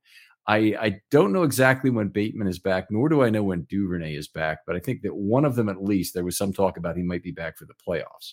I, 0.51 0.75
I 0.81 1.01
don't 1.13 1.33
know 1.33 1.45
exactly 1.45 1.91
when 1.91 2.09
Bateman 2.09 2.49
is 2.49 2.59
back, 2.59 2.89
nor 2.91 3.09
do 3.09 3.23
I 3.23 3.31
know 3.31 3.45
when 3.45 3.69
Duvernay 3.71 4.17
is 4.17 4.27
back, 4.27 4.59
but 4.67 4.75
I 4.75 4.81
think 4.81 5.03
that 5.03 5.15
one 5.15 5.45
of 5.45 5.55
them 5.55 5.69
at 5.69 5.81
least, 5.81 6.13
there 6.13 6.25
was 6.25 6.37
some 6.37 6.53
talk 6.53 6.77
about 6.77 6.97
he 6.97 7.05
might 7.05 7.23
be 7.23 7.31
back 7.31 7.57
for 7.57 7.67
the 7.67 7.75
playoffs. 7.87 8.33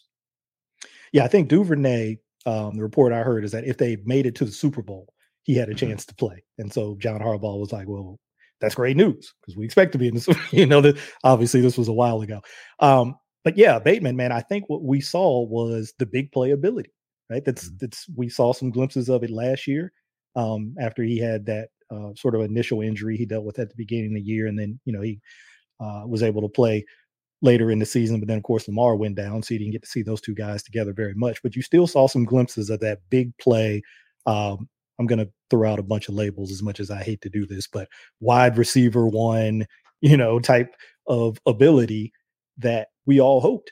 Yeah, 1.13 1.23
I 1.23 1.27
think 1.27 1.49
Duvernay. 1.49 2.17
Um, 2.45 2.77
the 2.77 2.83
report 2.83 3.11
I 3.11 3.23
heard 3.23 3.43
is 3.43 3.51
that 3.51 3.65
if 3.65 3.77
they 3.77 3.97
made 4.05 4.25
it 4.25 4.33
to 4.35 4.45
the 4.45 4.51
Super 4.51 4.81
Bowl, 4.81 5.13
he 5.43 5.53
had 5.53 5.67
a 5.67 5.73
mm-hmm. 5.73 5.89
chance 5.89 6.05
to 6.05 6.15
play, 6.15 6.43
and 6.57 6.71
so 6.71 6.95
John 6.97 7.19
Harbaugh 7.19 7.59
was 7.59 7.73
like, 7.73 7.87
"Well, 7.87 8.19
that's 8.61 8.75
great 8.75 8.95
news 8.95 9.33
because 9.41 9.57
we 9.57 9.65
expect 9.65 9.91
to 9.91 9.97
be 9.97 10.07
in 10.07 10.15
this." 10.15 10.29
you 10.51 10.65
know, 10.65 10.81
that 10.81 10.97
obviously 11.23 11.61
this 11.61 11.77
was 11.77 11.87
a 11.87 11.93
while 11.93 12.21
ago. 12.21 12.41
Um, 12.79 13.15
but 13.47 13.57
yeah, 13.57 13.79
Bateman, 13.79 14.17
man, 14.17 14.33
I 14.33 14.41
think 14.41 14.65
what 14.67 14.83
we 14.83 14.99
saw 14.99 15.45
was 15.45 15.93
the 15.99 16.05
big 16.05 16.33
playability. 16.33 16.89
Right, 17.29 17.45
that's 17.45 17.67
mm-hmm. 17.67 17.77
that's 17.79 18.05
we 18.13 18.27
saw 18.27 18.51
some 18.51 18.71
glimpses 18.71 19.07
of 19.07 19.23
it 19.23 19.29
last 19.29 19.67
year 19.67 19.93
um, 20.35 20.75
after 20.81 21.01
he 21.01 21.17
had 21.17 21.45
that 21.45 21.69
uh, 21.89 22.09
sort 22.17 22.35
of 22.35 22.41
initial 22.41 22.81
injury 22.81 23.15
he 23.15 23.25
dealt 23.25 23.45
with 23.45 23.57
at 23.57 23.69
the 23.69 23.75
beginning 23.77 24.07
of 24.07 24.15
the 24.15 24.21
year, 24.21 24.47
and 24.47 24.59
then 24.59 24.81
you 24.83 24.91
know 24.91 24.99
he 24.99 25.21
uh, 25.79 26.03
was 26.05 26.23
able 26.23 26.41
to 26.41 26.49
play 26.49 26.83
later 27.41 27.71
in 27.71 27.79
the 27.79 27.85
season. 27.85 28.19
But 28.19 28.27
then, 28.27 28.35
of 28.35 28.43
course, 28.43 28.67
Lamar 28.67 28.97
went 28.97 29.15
down, 29.15 29.41
so 29.43 29.53
you 29.53 29.59
didn't 29.59 29.71
get 29.71 29.83
to 29.83 29.89
see 29.89 30.01
those 30.01 30.19
two 30.19 30.35
guys 30.35 30.61
together 30.61 30.91
very 30.91 31.13
much. 31.15 31.41
But 31.41 31.55
you 31.55 31.61
still 31.61 31.87
saw 31.87 32.05
some 32.05 32.25
glimpses 32.25 32.69
of 32.69 32.81
that 32.81 32.99
big 33.09 33.31
play. 33.37 33.81
Um, 34.25 34.67
I'm 34.99 35.07
going 35.07 35.19
to 35.19 35.31
throw 35.49 35.71
out 35.71 35.79
a 35.79 35.83
bunch 35.83 36.09
of 36.09 36.15
labels 36.15 36.51
as 36.51 36.61
much 36.61 36.81
as 36.81 36.91
I 36.91 37.01
hate 37.01 37.21
to 37.21 37.29
do 37.29 37.45
this, 37.45 37.65
but 37.65 37.87
wide 38.19 38.57
receiver 38.57 39.07
one, 39.07 39.65
you 40.01 40.17
know, 40.17 40.37
type 40.37 40.75
of 41.07 41.37
ability 41.45 42.11
that 42.57 42.89
we 43.05 43.19
all 43.19 43.41
hoped 43.41 43.71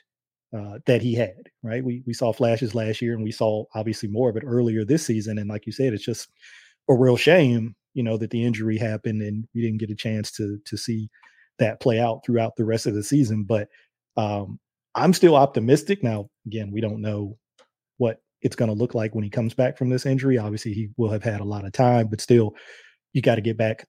uh, 0.56 0.78
that 0.86 1.02
he 1.02 1.14
had. 1.14 1.50
Right? 1.62 1.84
We 1.84 2.02
we 2.06 2.12
saw 2.12 2.32
flashes 2.32 2.74
last 2.74 3.02
year, 3.02 3.14
and 3.14 3.24
we 3.24 3.32
saw 3.32 3.64
obviously 3.74 4.08
more 4.08 4.30
of 4.30 4.36
it 4.36 4.44
earlier 4.46 4.84
this 4.84 5.06
season. 5.06 5.38
And 5.38 5.48
like 5.48 5.66
you 5.66 5.72
said, 5.72 5.92
it's 5.92 6.04
just 6.04 6.28
a 6.88 6.94
real 6.94 7.16
shame, 7.16 7.74
you 7.94 8.02
know, 8.02 8.16
that 8.16 8.30
the 8.30 8.44
injury 8.44 8.78
happened 8.78 9.22
and 9.22 9.46
we 9.54 9.62
didn't 9.62 9.80
get 9.80 9.90
a 9.90 9.96
chance 9.96 10.30
to 10.32 10.58
to 10.64 10.76
see 10.76 11.08
that 11.58 11.80
play 11.80 11.98
out 11.98 12.20
throughout 12.24 12.54
the 12.56 12.64
rest 12.64 12.86
of 12.86 12.94
the 12.94 13.02
season. 13.02 13.44
But 13.44 13.68
um, 14.16 14.58
I'm 14.94 15.12
still 15.12 15.36
optimistic. 15.36 16.02
Now, 16.02 16.28
again, 16.46 16.70
we 16.70 16.80
don't 16.80 17.00
know 17.00 17.36
what 17.98 18.18
it's 18.42 18.56
going 18.56 18.68
to 18.68 18.74
look 18.74 18.94
like 18.94 19.14
when 19.14 19.24
he 19.24 19.30
comes 19.30 19.54
back 19.54 19.76
from 19.76 19.88
this 19.88 20.06
injury. 20.06 20.38
Obviously, 20.38 20.72
he 20.72 20.90
will 20.96 21.10
have 21.10 21.22
had 21.22 21.40
a 21.40 21.44
lot 21.44 21.64
of 21.64 21.72
time, 21.72 22.08
but 22.08 22.20
still, 22.20 22.54
you 23.12 23.22
got 23.22 23.36
to 23.36 23.40
get 23.40 23.56
back 23.56 23.86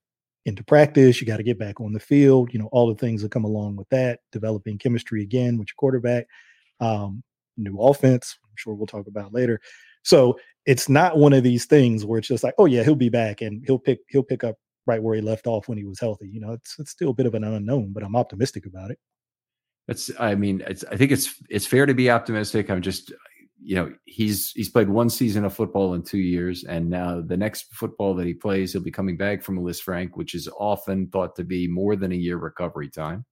into 0.48 0.64
practice. 0.64 1.20
You 1.20 1.28
got 1.28 1.38
to 1.38 1.44
get 1.44 1.60
back 1.60 1.82
on 1.82 1.92
the 1.92 2.00
field. 2.00 2.50
You 2.54 2.60
know, 2.60 2.70
all 2.72 2.88
the 2.88 2.96
things 2.96 3.22
that 3.22 3.32
come 3.32 3.44
along 3.44 3.76
with 3.76 3.90
that, 3.90 4.22
developing 4.32 4.78
chemistry 4.78 5.22
again 5.22 5.58
with 5.58 5.68
your 5.68 5.76
quarterback, 5.78 6.26
um, 6.80 7.22
new 7.58 7.78
offense. 7.80 8.38
I'm 8.44 8.56
sure 8.56 8.74
we'll 8.74 8.88
talk 8.88 9.08
about 9.08 9.34
later. 9.34 9.60
So 10.04 10.40
it's 10.66 10.88
not 10.88 11.18
one 11.18 11.34
of 11.34 11.44
these 11.44 11.66
things 11.66 12.06
where 12.06 12.18
it's 12.18 12.30
just 12.30 12.44
like, 12.44 12.56
oh 12.58 12.66
yeah, 12.66 12.84
he'll 12.84 12.96
be 12.96 13.10
back 13.10 13.42
and 13.42 13.62
he'll 13.68 13.78
pick 13.78 14.00
he'll 14.08 14.24
pick 14.24 14.44
up 14.44 14.56
right 14.86 15.04
where 15.04 15.16
he 15.16 15.22
left 15.22 15.48
off 15.48 15.68
when 15.68 15.78
he 15.78 15.84
was 15.84 16.00
healthy. 16.00 16.30
You 16.30 16.40
know, 16.40 16.54
it's 16.54 16.76
it's 16.80 16.92
still 16.92 17.10
a 17.10 17.14
bit 17.14 17.26
of 17.26 17.36
an 17.36 17.44
unknown, 17.44 17.92
but 17.92 18.04
I'm 18.04 18.16
optimistic 18.16 18.66
about 18.66 18.90
it. 18.90 19.00
It's 19.90 20.10
I 20.18 20.36
mean, 20.36 20.64
I 20.66 20.96
think 20.96 21.12
it's 21.12 21.36
it's 21.50 21.68
fair 21.68 21.86
to 21.86 21.94
be 21.94 22.10
optimistic. 22.10 22.70
I'm 22.70 22.82
just 22.82 23.12
you 23.60 23.76
know, 23.76 23.92
he's 24.06 24.52
he's 24.52 24.70
played 24.70 24.90
one 24.90 25.10
season 25.10 25.46
of 25.46 25.54
football 25.54 25.94
in 25.94 26.04
two 26.04 26.20
years, 26.20 26.64
and 26.64 26.90
now 26.90 27.22
the 27.22 27.38
next 27.38 27.74
football 27.74 28.14
that 28.16 28.28
he 28.28 28.34
plays, 28.34 28.74
he'll 28.74 28.82
be 28.82 28.92
coming 28.92 29.18
back 29.18 29.44
from 29.44 29.58
a 29.58 29.62
Lisfranc, 29.62 30.12
which 30.14 30.36
is 30.36 30.48
often 30.60 31.08
thought 31.08 31.36
to 31.36 31.44
be 31.44 31.68
more 31.68 31.96
than 31.96 32.12
a 32.12 32.16
year 32.16 32.38
recovery 32.38 32.90
time. 32.90 33.26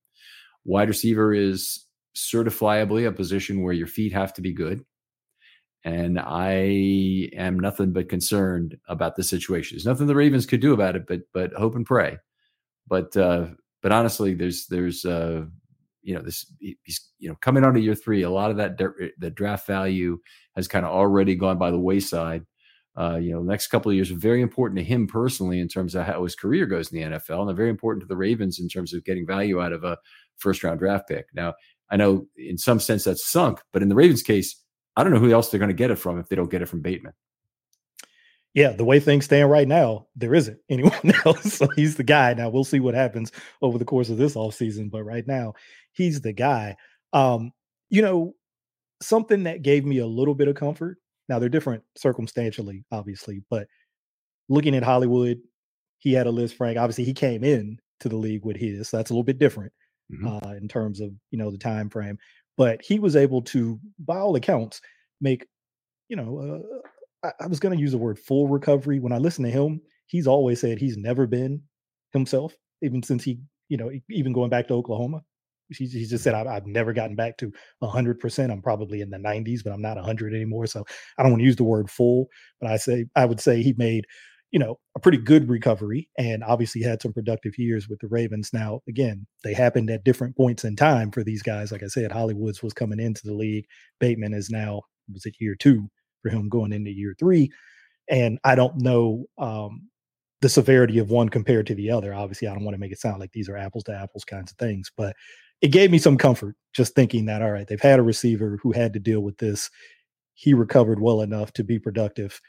Wide 0.63 0.89
receiver 0.89 1.33
is 1.33 1.85
certifiably 2.15 3.07
a 3.07 3.11
position 3.11 3.61
where 3.61 3.73
your 3.73 3.87
feet 3.87 4.13
have 4.13 4.33
to 4.33 4.41
be 4.41 4.53
good 4.53 4.83
and 5.85 6.19
I 6.19 7.29
am 7.37 7.59
nothing 7.59 7.93
but 7.93 8.09
concerned 8.09 8.75
about 8.87 9.15
the 9.15 9.23
situation. 9.23 9.75
There's 9.75 9.85
nothing 9.85 10.07
the 10.07 10.15
Ravens 10.15 10.47
could 10.47 10.59
do 10.59 10.73
about 10.73 10.95
it, 10.95 11.05
but 11.07 11.21
but 11.31 11.53
hope 11.53 11.75
and 11.75 11.85
pray. 11.85 12.17
But 12.87 13.15
uh, 13.15 13.49
but 13.83 13.91
honestly, 13.91 14.33
there's 14.33 14.65
there's 14.65 15.05
uh, 15.05 15.45
you 16.05 16.15
know 16.15 16.21
this 16.21 16.45
he's 16.59 17.09
you 17.17 17.27
know 17.27 17.35
coming 17.41 17.63
on 17.63 17.73
to 17.73 17.79
year 17.79 17.95
three. 17.95 18.21
A 18.21 18.29
lot 18.29 18.51
of 18.51 18.57
that 18.57 18.77
the 18.77 19.31
draft 19.31 19.67
value 19.67 20.19
has 20.55 20.67
kind 20.67 20.85
of 20.85 20.91
already 20.91 21.35
gone 21.35 21.57
by 21.57 21.71
the 21.71 21.79
wayside. 21.79 22.45
Uh, 22.97 23.17
you 23.17 23.33
know, 23.33 23.41
next 23.41 23.67
couple 23.67 23.91
of 23.91 23.95
years 23.95 24.09
are 24.09 24.17
very 24.17 24.41
important 24.41 24.77
to 24.77 24.83
him 24.83 25.05
personally 25.05 25.59
in 25.59 25.67
terms 25.67 25.95
of 25.95 26.05
how 26.05 26.23
his 26.23 26.33
career 26.33 26.65
goes 26.65 26.93
in 26.93 26.99
the 26.99 27.17
NFL, 27.17 27.41
and 27.41 27.49
they're 27.49 27.55
very 27.55 27.69
important 27.69 28.01
to 28.01 28.07
the 28.07 28.15
Ravens 28.15 28.59
in 28.59 28.69
terms 28.69 28.93
of 28.93 29.03
getting 29.03 29.27
value 29.27 29.61
out 29.61 29.73
of 29.73 29.83
a 29.83 29.97
first 30.37 30.63
round 30.63 30.79
draft 30.79 31.09
pick. 31.09 31.25
Now, 31.33 31.55
I 31.89 31.97
know 31.97 32.27
in 32.37 32.57
some 32.57 32.79
sense 32.79 33.03
that's 33.03 33.29
sunk, 33.29 33.59
but 33.73 33.81
in 33.81 33.89
the 33.89 33.95
Ravens' 33.95 34.23
case 34.23 34.61
I 34.95 35.03
don't 35.03 35.13
know 35.13 35.19
who 35.19 35.31
else 35.31 35.49
they're 35.49 35.59
going 35.59 35.69
to 35.69 35.73
get 35.73 35.91
it 35.91 35.97
from 35.97 36.19
if 36.19 36.29
they 36.29 36.35
don't 36.35 36.49
get 36.49 36.61
it 36.61 36.69
from 36.69 36.81
Bateman. 36.81 37.13
Yeah, 38.53 38.69
the 38.69 38.85
way 38.85 39.01
things 39.01 39.25
stand 39.25 39.51
right 39.51 39.67
now, 39.67 40.07
there 40.15 40.33
isn't 40.33 40.57
anyone 40.69 41.13
else. 41.25 41.53
so 41.53 41.67
he's 41.75 41.95
the 41.95 42.03
guy. 42.03 42.33
Now 42.33 42.49
we'll 42.49 42.63
see 42.63 42.79
what 42.79 42.93
happens 42.93 43.31
over 43.61 43.77
the 43.77 43.85
course 43.85 44.09
of 44.09 44.17
this 44.17 44.35
off 44.35 44.55
season, 44.55 44.89
but 44.89 45.03
right 45.03 45.27
now 45.27 45.53
he's 45.95 46.21
the 46.21 46.33
guy. 46.33 46.75
Um, 47.13 47.51
you 47.89 48.01
know, 48.01 48.33
something 49.01 49.43
that 49.43 49.61
gave 49.61 49.85
me 49.85 49.99
a 49.99 50.07
little 50.07 50.35
bit 50.35 50.47
of 50.47 50.55
comfort. 50.55 50.97
Now 51.27 51.39
they're 51.39 51.49
different 51.49 51.83
circumstantially, 51.97 52.85
obviously, 52.91 53.41
but 53.49 53.67
looking 54.49 54.75
at 54.75 54.83
Hollywood, 54.83 55.39
he 55.97 56.13
had 56.13 56.27
a 56.27 56.31
Lisfranc. 56.31 56.79
Obviously, 56.79 57.03
he 57.03 57.13
came 57.13 57.43
in 57.43 57.79
to 58.01 58.09
the 58.09 58.15
league 58.15 58.45
with 58.45 58.57
his. 58.57 58.89
So 58.89 58.97
that's 58.97 59.09
a 59.09 59.13
little 59.13 59.23
bit 59.23 59.39
different 59.39 59.73
mm-hmm. 60.11 60.27
uh, 60.27 60.53
in 60.53 60.67
terms 60.67 60.99
of 60.99 61.11
you 61.31 61.39
know 61.39 61.49
the 61.49 61.57
time 61.57 61.89
frame 61.89 62.19
but 62.57 62.81
he 62.81 62.99
was 62.99 63.15
able 63.15 63.41
to, 63.43 63.79
by 63.99 64.17
all 64.17 64.35
accounts, 64.35 64.81
make, 65.19 65.47
you 66.09 66.15
know, 66.15 66.63
uh, 67.23 67.27
I, 67.27 67.43
I 67.43 67.47
was 67.47 67.59
going 67.59 67.75
to 67.75 67.81
use 67.81 67.91
the 67.91 67.97
word 67.97 68.19
full 68.19 68.47
recovery. 68.47 68.99
When 68.99 69.11
I 69.11 69.17
listen 69.17 69.43
to 69.43 69.51
him, 69.51 69.81
he's 70.07 70.27
always 70.27 70.61
said 70.61 70.77
he's 70.77 70.97
never 70.97 71.27
been 71.27 71.61
himself, 72.13 72.53
even 72.81 73.03
since 73.03 73.23
he, 73.23 73.39
you 73.67 73.77
know, 73.77 73.91
even 74.09 74.33
going 74.33 74.49
back 74.49 74.67
to 74.67 74.73
Oklahoma. 74.73 75.21
He, 75.69 75.85
he 75.87 76.05
just 76.05 76.23
said, 76.23 76.35
I've, 76.35 76.47
I've 76.47 76.65
never 76.65 76.93
gotten 76.93 77.15
back 77.15 77.37
to 77.37 77.51
100%. 77.83 78.51
I'm 78.51 78.61
probably 78.61 79.01
in 79.01 79.09
the 79.09 79.17
90s, 79.17 79.63
but 79.63 79.73
I'm 79.73 79.81
not 79.81 79.97
100 79.97 80.33
anymore. 80.33 80.67
So 80.67 80.85
I 81.17 81.23
don't 81.23 81.31
want 81.31 81.41
to 81.41 81.45
use 81.45 81.55
the 81.55 81.63
word 81.63 81.89
full, 81.89 82.27
but 82.61 82.69
I 82.69 82.77
say, 82.77 83.05
I 83.15 83.25
would 83.25 83.39
say 83.39 83.61
he 83.61 83.73
made 83.77 84.05
you 84.55 84.59
know, 84.59 84.79
a 84.95 85.01
pretty 85.01 85.17
good 85.17 85.49
recovery 85.49 86.07
and 86.17 86.41
obviously 86.41 86.81
had 86.81 87.01
some 87.01 87.11
productive 87.11 87.57
years 87.57 87.89
with 87.89 87.99
the 87.99 88.07
Ravens. 88.07 88.51
Now, 88.53 88.79
again, 88.87 89.27
they 89.43 89.53
happened 89.53 89.89
at 89.89 90.05
different 90.05 90.37
points 90.37 90.63
in 90.63 90.77
time 90.77 91.11
for 91.11 91.25
these 91.25 91.43
guys. 91.43 91.73
Like 91.73 91.83
I 91.83 91.87
said, 91.87 92.09
Hollywoods 92.09 92.63
was 92.63 92.71
coming 92.71 93.01
into 93.01 93.21
the 93.25 93.33
league. 93.33 93.65
Bateman 93.99 94.33
is 94.33 94.49
now, 94.49 94.83
was 95.11 95.25
it 95.25 95.35
year 95.41 95.55
two 95.59 95.89
for 96.21 96.29
him 96.29 96.47
going 96.47 96.71
into 96.71 96.89
year 96.89 97.13
three? 97.19 97.51
And 98.09 98.39
I 98.45 98.55
don't 98.55 98.81
know 98.81 99.25
um, 99.37 99.89
the 100.41 100.47
severity 100.47 100.99
of 100.99 101.09
one 101.09 101.27
compared 101.27 101.67
to 101.67 101.75
the 101.75 101.91
other. 101.91 102.13
Obviously, 102.13 102.47
I 102.47 102.53
don't 102.53 102.63
want 102.63 102.75
to 102.75 102.79
make 102.79 102.93
it 102.93 102.99
sound 102.99 103.19
like 103.19 103.33
these 103.33 103.49
are 103.49 103.57
apples 103.57 103.83
to 103.85 103.93
apples 103.93 104.23
kinds 104.23 104.51
of 104.51 104.57
things, 104.57 104.89
but 104.95 105.17
it 105.61 105.69
gave 105.69 105.91
me 105.91 105.97
some 105.97 106.17
comfort 106.17 106.55
just 106.73 106.93
thinking 106.95 107.25
that, 107.25 107.41
all 107.41 107.51
right, 107.51 107.67
they've 107.67 107.81
had 107.81 107.99
a 107.99 108.03
receiver 108.03 108.59
who 108.61 108.71
had 108.71 108.93
to 108.93 108.99
deal 108.99 109.21
with 109.21 109.37
this. 109.37 109.69
He 110.33 110.53
recovered 110.53 110.99
well 110.99 111.21
enough 111.21 111.53
to 111.53 111.63
be 111.63 111.79
productive 111.79 112.41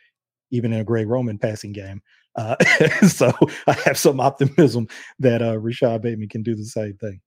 even 0.51 0.73
in 0.73 0.81
a 0.81 0.85
Greg 0.85 1.09
Roman 1.09 1.39
passing 1.39 1.73
game. 1.73 2.03
Uh, 2.37 2.57
so 3.09 3.33
I 3.67 3.73
have 3.85 3.99
some 3.99 4.21
optimism 4.21 4.89
that 5.19 5.43
uh, 5.43 5.59
Rashod 5.59 6.03
Bateman 6.03 6.29
can 6.29 6.43
do 6.43 6.55
the 6.55 6.65
same 6.65 6.97
thing. 6.99 7.21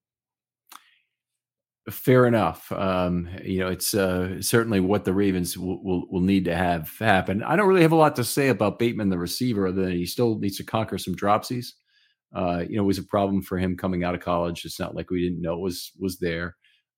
Fair 1.89 2.27
enough. 2.27 2.71
Um, 2.71 3.27
you 3.43 3.59
know, 3.59 3.69
it's 3.69 3.93
uh, 3.95 4.41
certainly 4.41 4.79
what 4.79 5.05
the 5.05 5.13
Ravens 5.13 5.57
will, 5.57 5.83
will, 5.83 6.07
will 6.09 6.21
need 6.21 6.45
to 6.45 6.55
have 6.55 6.95
happen. 6.99 7.41
I 7.41 7.55
don't 7.55 7.67
really 7.67 7.81
have 7.81 7.91
a 7.91 7.95
lot 7.95 8.15
to 8.17 8.23
say 8.23 8.49
about 8.49 8.77
Bateman, 8.77 9.09
the 9.09 9.17
receiver, 9.17 9.67
other 9.67 9.83
than 9.83 9.93
he 9.93 10.05
still 10.05 10.37
needs 10.37 10.57
to 10.57 10.63
conquer 10.63 10.99
some 10.99 11.15
dropsies. 11.15 11.71
Uh, 12.33 12.63
you 12.67 12.77
know, 12.77 12.83
it 12.83 12.87
was 12.87 12.97
a 12.97 13.03
problem 13.03 13.41
for 13.41 13.57
him 13.57 13.75
coming 13.75 14.03
out 14.03 14.15
of 14.15 14.21
college. 14.21 14.65
It's 14.65 14.79
not 14.79 14.95
like 14.95 15.09
we 15.09 15.21
didn't 15.21 15.41
know 15.41 15.53
it 15.53 15.61
was 15.61 15.91
was 15.99 16.19
there. 16.19 16.55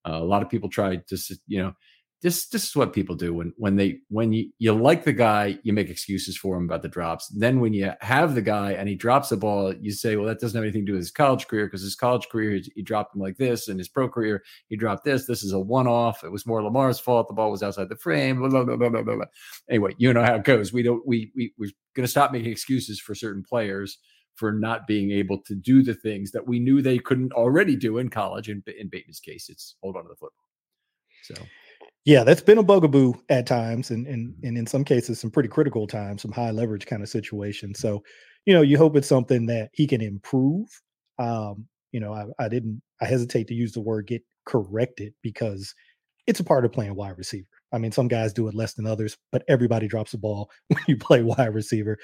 Uh, 0.07 0.17
a 0.17 0.25
lot 0.25 0.41
of 0.41 0.49
people 0.49 0.69
tried 0.69 1.07
to, 1.07 1.17
you 1.47 1.61
know, 1.61 1.73
this 2.21 2.47
this 2.49 2.63
is 2.67 2.75
what 2.75 2.93
people 2.93 3.15
do 3.15 3.33
when 3.33 3.51
when 3.57 3.75
they 3.75 3.97
when 4.09 4.31
you 4.31 4.49
you 4.59 4.73
like 4.73 5.03
the 5.03 5.13
guy 5.13 5.57
you 5.63 5.73
make 5.73 5.89
excuses 5.89 6.37
for 6.37 6.55
him 6.55 6.65
about 6.65 6.83
the 6.83 6.87
drops. 6.87 7.27
Then 7.35 7.59
when 7.59 7.73
you 7.73 7.91
have 8.01 8.35
the 8.35 8.43
guy 8.43 8.73
and 8.73 8.87
he 8.87 8.95
drops 8.95 9.29
the 9.29 9.37
ball 9.37 9.73
you 9.81 9.91
say 9.91 10.15
well 10.15 10.27
that 10.27 10.39
doesn't 10.39 10.55
have 10.55 10.63
anything 10.63 10.85
to 10.85 10.91
do 10.91 10.93
with 10.93 11.01
his 11.01 11.11
college 11.11 11.47
career 11.47 11.65
because 11.65 11.81
his 11.81 11.95
college 11.95 12.29
career 12.29 12.51
he, 12.51 12.71
he 12.75 12.81
dropped 12.83 13.15
him 13.15 13.21
like 13.21 13.37
this 13.37 13.67
and 13.67 13.79
his 13.79 13.89
pro 13.89 14.07
career. 14.07 14.43
He 14.67 14.77
dropped 14.77 15.03
this. 15.03 15.25
This 15.25 15.43
is 15.43 15.51
a 15.51 15.59
one-off. 15.59 16.23
It 16.23 16.31
was 16.31 16.45
more 16.45 16.61
lamar's 16.61 16.99
fault. 16.99 17.27
The 17.27 17.33
ball 17.33 17.51
was 17.51 17.63
outside 17.63 17.89
the 17.89 17.95
frame. 17.95 18.37
Blah, 18.37 18.49
blah, 18.49 18.63
blah, 18.63 18.89
blah, 18.89 19.01
blah, 19.01 19.15
blah. 19.15 19.25
anyway 19.67 19.95
you 19.97 20.13
know 20.13 20.23
how 20.23 20.35
it 20.35 20.43
goes. 20.43 20.71
We 20.71 20.83
don't 20.83 21.05
we, 21.07 21.31
we 21.35 21.53
we're 21.57 21.71
to 21.95 22.07
stop 22.07 22.31
making 22.31 22.51
excuses 22.51 22.99
for 22.99 23.15
certain 23.15 23.43
players 23.43 23.97
for 24.41 24.51
not 24.51 24.87
being 24.87 25.11
able 25.11 25.39
to 25.41 25.55
do 25.55 25.81
the 25.81 25.93
things 25.93 26.31
that 26.31 26.45
we 26.45 26.59
knew 26.59 26.81
they 26.81 26.97
couldn't 26.97 27.31
already 27.31 27.75
do 27.75 27.97
in 27.97 28.09
college 28.09 28.49
in, 28.49 28.61
in 28.77 28.89
bateman's 28.89 29.21
case 29.21 29.47
it's 29.47 29.75
hold 29.81 29.95
on 29.95 30.03
to 30.03 30.09
the 30.09 30.15
football 30.15 30.49
so 31.23 31.35
yeah, 32.03 32.23
that's 32.23 32.41
been 32.41 32.57
a 32.57 32.63
bugaboo 32.63 33.13
at 33.29 33.45
times, 33.45 33.91
and 33.91 34.07
and 34.07 34.33
and 34.43 34.57
in 34.57 34.65
some 34.65 34.83
cases, 34.83 35.19
some 35.19 35.29
pretty 35.29 35.49
critical 35.49 35.85
times, 35.85 36.23
some 36.23 36.31
high 36.31 36.49
leverage 36.49 36.87
kind 36.87 37.03
of 37.03 37.09
situations. 37.09 37.79
So, 37.79 38.03
you 38.45 38.53
know, 38.53 38.61
you 38.61 38.77
hope 38.77 38.95
it's 38.95 39.07
something 39.07 39.45
that 39.47 39.69
he 39.73 39.85
can 39.85 40.01
improve. 40.01 40.67
Um, 41.19 41.67
you 41.91 41.99
know, 41.99 42.13
I, 42.13 42.25
I 42.43 42.47
didn't, 42.49 42.81
I 43.01 43.05
hesitate 43.05 43.47
to 43.49 43.53
use 43.53 43.73
the 43.73 43.81
word 43.81 44.07
get 44.07 44.23
corrected 44.45 45.13
because 45.21 45.75
it's 46.25 46.39
a 46.39 46.43
part 46.43 46.65
of 46.65 46.71
playing 46.71 46.95
wide 46.95 47.17
receiver. 47.17 47.47
I 47.71 47.77
mean, 47.77 47.91
some 47.91 48.07
guys 48.07 48.33
do 48.33 48.47
it 48.47 48.55
less 48.55 48.73
than 48.73 48.87
others, 48.87 49.17
but 49.31 49.43
everybody 49.47 49.87
drops 49.87 50.11
the 50.11 50.17
ball 50.17 50.49
when 50.69 50.83
you 50.87 50.97
play 50.97 51.21
wide 51.21 51.53
receiver. 51.53 51.99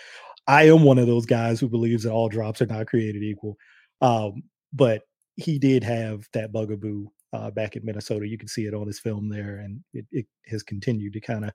I 0.47 0.69
am 0.69 0.83
one 0.83 0.97
of 0.97 1.07
those 1.07 1.25
guys 1.25 1.59
who 1.59 1.67
believes 1.67 2.03
that 2.03 2.11
all 2.11 2.29
drops 2.29 2.61
are 2.61 2.67
not 2.67 2.87
created 2.87 3.23
equal. 3.23 3.57
Um, 4.01 4.43
but 4.73 5.03
he 5.35 5.59
did 5.59 5.83
have 5.83 6.27
that 6.33 6.51
bugaboo 6.51 7.07
uh, 7.33 7.51
back 7.51 7.75
in 7.75 7.85
Minnesota. 7.85 8.27
You 8.27 8.37
can 8.37 8.47
see 8.47 8.65
it 8.65 8.73
on 8.73 8.87
his 8.87 8.99
film 8.99 9.29
there, 9.29 9.57
and 9.57 9.81
it, 9.93 10.05
it 10.11 10.25
has 10.47 10.63
continued 10.63 11.13
to 11.13 11.21
kind 11.21 11.45
of 11.45 11.51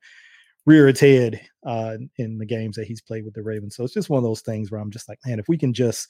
rear 0.67 0.89
its 0.89 1.01
head 1.01 1.41
uh, 1.67 1.97
in 2.19 2.39
the 2.39 2.47
games 2.47 2.77
that 2.77 2.87
he's 2.87 3.01
played 3.01 3.25
with 3.25 3.35
the 3.35 3.43
Ravens. 3.43 3.77
So 3.77 3.85
it's 3.85 3.95
just 3.95 4.11
one 4.11 4.19
of 4.19 4.25
those 4.25 4.43
things 4.43 4.71
where 4.71 4.81
I'm 4.81 4.91
just 4.93 5.09
like, 5.09 5.19
man, 5.27 5.39
if 5.39 5.47
we 5.49 5.59
can 5.59 5.73
just 5.73 6.07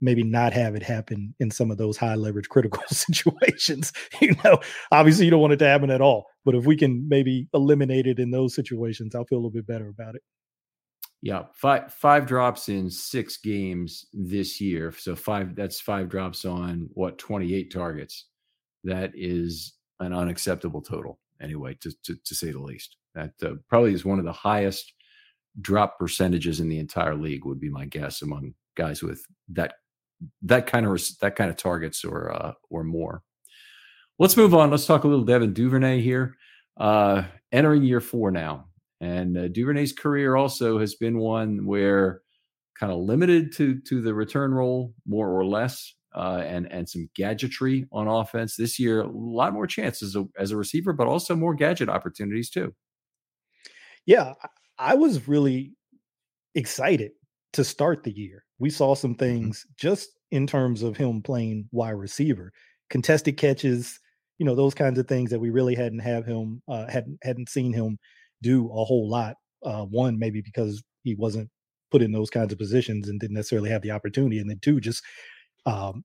maybe 0.00 0.22
not 0.22 0.52
have 0.52 0.74
it 0.74 0.82
happen 0.82 1.34
in 1.40 1.50
some 1.50 1.70
of 1.70 1.76
those 1.76 1.96
high 1.96 2.14
leverage 2.14 2.48
critical 2.48 2.82
situations, 2.88 3.92
you 4.20 4.34
know, 4.44 4.58
obviously 4.92 5.24
you 5.24 5.30
don't 5.30 5.40
want 5.40 5.52
it 5.52 5.58
to 5.58 5.66
happen 5.66 5.90
at 5.90 6.00
all. 6.00 6.26
But 6.44 6.54
if 6.54 6.64
we 6.64 6.76
can 6.76 7.06
maybe 7.08 7.48
eliminate 7.52 8.06
it 8.06 8.18
in 8.18 8.30
those 8.30 8.54
situations, 8.54 9.14
I'll 9.14 9.24
feel 9.26 9.38
a 9.38 9.40
little 9.40 9.50
bit 9.50 9.66
better 9.66 9.88
about 9.88 10.14
it. 10.14 10.22
Yeah, 11.22 11.44
five 11.52 11.92
five 11.92 12.26
drops 12.26 12.68
in 12.68 12.90
six 12.90 13.36
games 13.36 14.06
this 14.12 14.60
year. 14.60 14.92
So 14.96 15.14
five 15.14 15.54
that's 15.54 15.80
five 15.80 16.08
drops 16.08 16.44
on 16.44 16.88
what 16.94 17.18
28 17.18 17.70
targets. 17.72 18.26
That 18.84 19.12
is 19.14 19.74
an 20.00 20.14
unacceptable 20.14 20.80
total 20.80 21.18
anyway, 21.40 21.76
to 21.82 21.92
to, 22.04 22.16
to 22.24 22.34
say 22.34 22.52
the 22.52 22.60
least. 22.60 22.96
That 23.14 23.32
uh, 23.42 23.54
probably 23.68 23.92
is 23.92 24.04
one 24.04 24.18
of 24.18 24.24
the 24.24 24.32
highest 24.32 24.94
drop 25.60 25.98
percentages 25.98 26.60
in 26.60 26.68
the 26.68 26.78
entire 26.78 27.14
league. 27.14 27.44
Would 27.44 27.60
be 27.60 27.70
my 27.70 27.84
guess 27.84 28.22
among 28.22 28.54
guys 28.74 29.02
with 29.02 29.22
that 29.50 29.74
that 30.42 30.66
kind 30.66 30.86
of 30.86 31.00
that 31.20 31.36
kind 31.36 31.50
of 31.50 31.56
targets 31.56 32.04
or 32.04 32.32
uh, 32.32 32.52
or 32.70 32.82
more. 32.82 33.22
Let's 34.18 34.36
move 34.36 34.54
on. 34.54 34.70
Let's 34.70 34.86
talk 34.86 35.04
a 35.04 35.08
little 35.08 35.24
Devin 35.24 35.52
Duvernay 35.52 36.00
here. 36.00 36.36
Uh, 36.76 37.24
entering 37.52 37.82
year 37.82 38.00
four 38.00 38.30
now, 38.30 38.66
and 39.00 39.36
uh, 39.36 39.48
Duvernay's 39.48 39.92
career 39.92 40.36
also 40.36 40.78
has 40.78 40.94
been 40.94 41.18
one 41.18 41.64
where 41.64 42.22
kind 42.78 42.92
of 42.92 42.98
limited 42.98 43.52
to 43.56 43.80
to 43.80 44.00
the 44.00 44.14
return 44.14 44.52
role 44.52 44.94
more 45.06 45.28
or 45.28 45.44
less 45.44 45.94
uh, 46.14 46.42
and 46.44 46.70
and 46.70 46.88
some 46.88 47.08
gadgetry 47.14 47.86
on 47.92 48.08
offense 48.08 48.56
this 48.56 48.78
year. 48.78 49.02
A 49.02 49.10
lot 49.10 49.52
more 49.52 49.66
chances 49.66 50.14
as 50.14 50.22
a, 50.22 50.26
as 50.38 50.50
a 50.50 50.56
receiver, 50.56 50.92
but 50.92 51.06
also 51.06 51.34
more 51.36 51.54
gadget 51.54 51.88
opportunities 51.88 52.50
too. 52.50 52.74
Yeah, 54.06 54.34
I 54.78 54.94
was 54.94 55.28
really 55.28 55.72
excited 56.54 57.12
to 57.52 57.64
start 57.64 58.02
the 58.02 58.12
year. 58.12 58.44
We 58.58 58.70
saw 58.70 58.94
some 58.94 59.12
mm-hmm. 59.12 59.18
things 59.18 59.60
mm-hmm. 59.60 59.72
just 59.76 60.10
in 60.30 60.46
terms 60.46 60.82
of 60.82 60.96
him 60.96 61.22
playing 61.22 61.68
wide 61.72 61.90
receiver, 61.90 62.52
contested 62.88 63.36
catches, 63.36 63.98
you 64.38 64.46
know, 64.46 64.54
those 64.54 64.74
kinds 64.74 64.98
of 64.98 65.08
things 65.08 65.30
that 65.30 65.40
we 65.40 65.50
really 65.50 65.74
hadn't 65.74 66.00
have 66.00 66.24
him 66.24 66.62
uh, 66.68 66.86
hadn't 66.88 67.18
hadn't 67.22 67.48
seen 67.48 67.72
him 67.72 67.98
do 68.42 68.66
a 68.66 68.84
whole 68.84 69.08
lot. 69.08 69.36
Uh, 69.64 69.84
one 69.84 70.18
maybe 70.18 70.40
because 70.40 70.82
he 71.02 71.14
wasn't 71.14 71.48
put 71.90 72.02
in 72.02 72.12
those 72.12 72.30
kinds 72.30 72.52
of 72.52 72.58
positions 72.58 73.08
and 73.08 73.20
didn't 73.20 73.34
necessarily 73.34 73.70
have 73.70 73.82
the 73.82 73.90
opportunity, 73.90 74.38
and 74.38 74.48
then 74.48 74.58
two 74.62 74.80
just 74.80 75.02
um, 75.66 76.04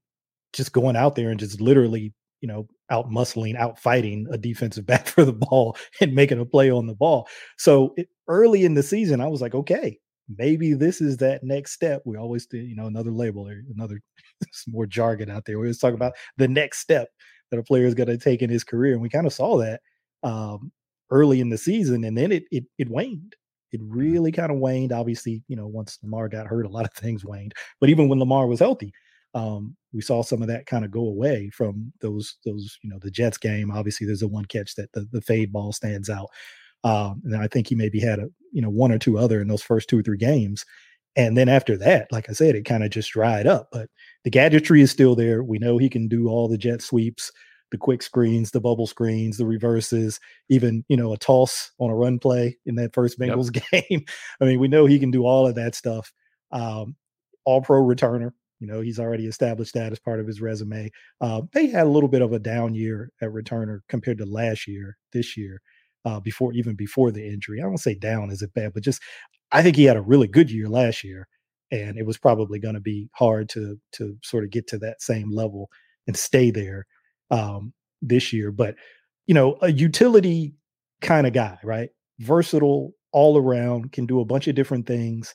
just 0.53 0.73
going 0.73 0.95
out 0.95 1.15
there 1.15 1.29
and 1.29 1.39
just 1.39 1.61
literally 1.61 2.13
you 2.41 2.47
know 2.47 2.67
out 2.89 3.09
muscling, 3.09 3.55
out 3.55 3.79
fighting 3.79 4.27
a 4.31 4.37
defensive 4.37 4.85
back 4.91 5.07
for 5.07 5.25
the 5.25 5.33
ball 5.33 5.77
and 6.01 6.13
making 6.13 6.39
a 6.39 6.45
play 6.45 6.69
on 6.69 6.87
the 6.87 6.95
ball. 6.95 7.27
So 7.57 7.93
it, 7.97 8.09
early 8.27 8.65
in 8.65 8.73
the 8.73 8.83
season, 8.83 9.21
I 9.21 9.27
was 9.27 9.41
like, 9.41 9.55
okay, 9.55 9.99
maybe 10.37 10.73
this 10.73 11.01
is 11.01 11.17
that 11.17 11.43
next 11.43 11.71
step. 11.73 12.01
We 12.05 12.17
always 12.17 12.45
do, 12.45 12.57
you 12.57 12.75
know, 12.75 12.87
another 12.87 13.11
label 13.11 13.47
or 13.47 13.61
another 13.75 14.01
more 14.67 14.85
jargon 14.85 15.29
out 15.29 15.45
there. 15.45 15.59
We 15.59 15.67
always 15.67 15.79
talk 15.79 15.93
about 15.93 16.13
the 16.37 16.47
next 16.47 16.79
step 16.79 17.09
that 17.51 17.59
a 17.59 17.63
player 17.63 17.85
is 17.85 17.93
going 17.93 18.09
to 18.09 18.17
take 18.17 18.41
in 18.41 18.49
his 18.49 18.63
career, 18.63 18.93
and 18.93 19.01
we 19.01 19.09
kind 19.09 19.27
of 19.27 19.33
saw 19.33 19.57
that 19.57 19.81
um, 20.23 20.71
early 21.11 21.39
in 21.39 21.49
the 21.49 21.57
season, 21.57 22.03
and 22.03 22.17
then 22.17 22.31
it 22.31 22.43
it, 22.51 22.65
it 22.77 22.89
waned. 22.89 23.35
It 23.71 23.81
mm-hmm. 23.81 23.97
really 23.97 24.31
kind 24.31 24.51
of 24.51 24.57
waned. 24.57 24.91
Obviously, 24.91 25.43
you 25.47 25.55
know, 25.55 25.67
once 25.67 25.97
Lamar 26.03 26.29
got 26.29 26.47
hurt, 26.47 26.65
a 26.65 26.69
lot 26.69 26.85
of 26.85 26.93
things 26.93 27.25
waned. 27.25 27.53
But 27.79 27.89
even 27.89 28.07
when 28.07 28.19
Lamar 28.19 28.47
was 28.47 28.59
healthy, 28.59 28.93
um, 29.33 29.75
we 29.93 30.01
saw 30.01 30.23
some 30.23 30.41
of 30.41 30.47
that 30.47 30.65
kind 30.65 30.85
of 30.85 30.91
go 30.91 31.01
away 31.01 31.49
from 31.53 31.91
those 32.01 32.37
those 32.45 32.77
you 32.81 32.89
know 32.89 32.99
the 33.01 33.11
Jets 33.11 33.37
game. 33.37 33.71
Obviously, 33.71 34.07
there's 34.07 34.21
a 34.21 34.27
one 34.27 34.45
catch 34.45 34.75
that 34.75 34.91
the, 34.93 35.07
the 35.11 35.21
fade 35.21 35.51
ball 35.51 35.73
stands 35.73 36.09
out, 36.09 36.29
um, 36.83 37.21
and 37.25 37.35
I 37.35 37.47
think 37.47 37.67
he 37.67 37.75
maybe 37.75 37.99
had 37.99 38.19
a 38.19 38.29
you 38.51 38.61
know 38.61 38.69
one 38.69 38.91
or 38.91 38.97
two 38.97 39.17
other 39.17 39.41
in 39.41 39.47
those 39.47 39.61
first 39.61 39.89
two 39.89 39.99
or 39.99 40.03
three 40.03 40.17
games. 40.17 40.65
And 41.17 41.37
then 41.37 41.47
after 41.47 41.77
that, 41.77 42.11
like 42.11 42.29
I 42.29 42.33
said, 42.33 42.55
it 42.55 42.65
kind 42.65 42.83
of 42.83 42.89
just 42.89 43.11
dried 43.11 43.47
up. 43.47 43.69
But 43.71 43.89
the 44.25 44.29
gadgetry 44.29 44.81
is 44.81 44.91
still 44.91 45.15
there. 45.15 45.43
We 45.43 45.59
know 45.59 45.77
he 45.77 45.89
can 45.89 46.09
do 46.09 46.27
all 46.27 46.49
the 46.49 46.57
jet 46.57 46.81
sweeps, 46.81 47.31
the 47.71 47.77
quick 47.77 48.03
screens, 48.03 48.51
the 48.51 48.61
bubble 48.61 48.87
screens, 48.87 49.37
the 49.37 49.45
reverses, 49.45 50.19
even 50.49 50.83
you 50.87 50.97
know 50.97 51.13
a 51.13 51.17
toss 51.17 51.71
on 51.79 51.89
a 51.89 51.95
run 51.95 52.19
play 52.19 52.57
in 52.65 52.75
that 52.75 52.93
first 52.93 53.19
Bengals 53.19 53.53
yep. 53.53 53.85
game. 53.89 54.05
I 54.41 54.45
mean, 54.45 54.59
we 54.59 54.67
know 54.67 54.85
he 54.85 54.99
can 54.99 55.11
do 55.11 55.25
all 55.25 55.47
of 55.47 55.55
that 55.55 55.75
stuff. 55.75 56.11
Um, 56.51 56.95
all 57.45 57.61
pro 57.61 57.81
returner. 57.81 58.31
You 58.59 58.67
know, 58.67 58.81
he's 58.81 58.99
already 58.99 59.27
established 59.27 59.73
that 59.73 59.91
as 59.91 59.99
part 59.99 60.19
of 60.19 60.27
his 60.27 60.41
resume. 60.41 60.89
Uh, 61.19 61.41
they 61.53 61.67
had 61.67 61.85
a 61.85 61.89
little 61.89 62.09
bit 62.09 62.21
of 62.21 62.31
a 62.31 62.39
down 62.39 62.73
year 62.73 63.11
at 63.21 63.29
returner 63.29 63.79
compared 63.89 64.17
to 64.19 64.25
last 64.25 64.65
year, 64.67 64.97
this 65.11 65.35
year, 65.35 65.61
uh, 66.05 66.19
before 66.19 66.53
even 66.53 66.75
before 66.75 67.11
the 67.11 67.27
injury. 67.27 67.59
I 67.61 67.65
don't 67.65 67.77
say 67.77 67.95
down 67.95 68.31
is 68.31 68.41
it 68.41 68.53
bad, 68.53 68.73
but 68.73 68.83
just 68.83 69.01
I 69.51 69.61
think 69.61 69.75
he 69.75 69.83
had 69.83 69.97
a 69.97 70.01
really 70.01 70.27
good 70.27 70.49
year 70.49 70.67
last 70.67 71.03
year, 71.03 71.27
and 71.71 71.97
it 71.97 72.05
was 72.05 72.17
probably 72.17 72.59
going 72.59 72.75
to 72.75 72.81
be 72.81 73.09
hard 73.13 73.49
to 73.49 73.79
to 73.93 74.17
sort 74.23 74.43
of 74.43 74.51
get 74.51 74.67
to 74.67 74.77
that 74.79 75.01
same 75.01 75.31
level 75.31 75.69
and 76.07 76.15
stay 76.15 76.51
there 76.51 76.85
um, 77.31 77.73
this 78.01 78.33
year. 78.33 78.51
But 78.51 78.75
you 79.27 79.33
know, 79.33 79.57
a 79.61 79.71
utility 79.71 80.55
kind 81.01 81.27
of 81.27 81.33
guy, 81.33 81.57
right? 81.63 81.89
Versatile 82.19 82.91
all 83.11 83.37
around, 83.37 83.91
can 83.91 84.05
do 84.05 84.19
a 84.19 84.25
bunch 84.25 84.47
of 84.47 84.55
different 84.55 84.87
things. 84.87 85.33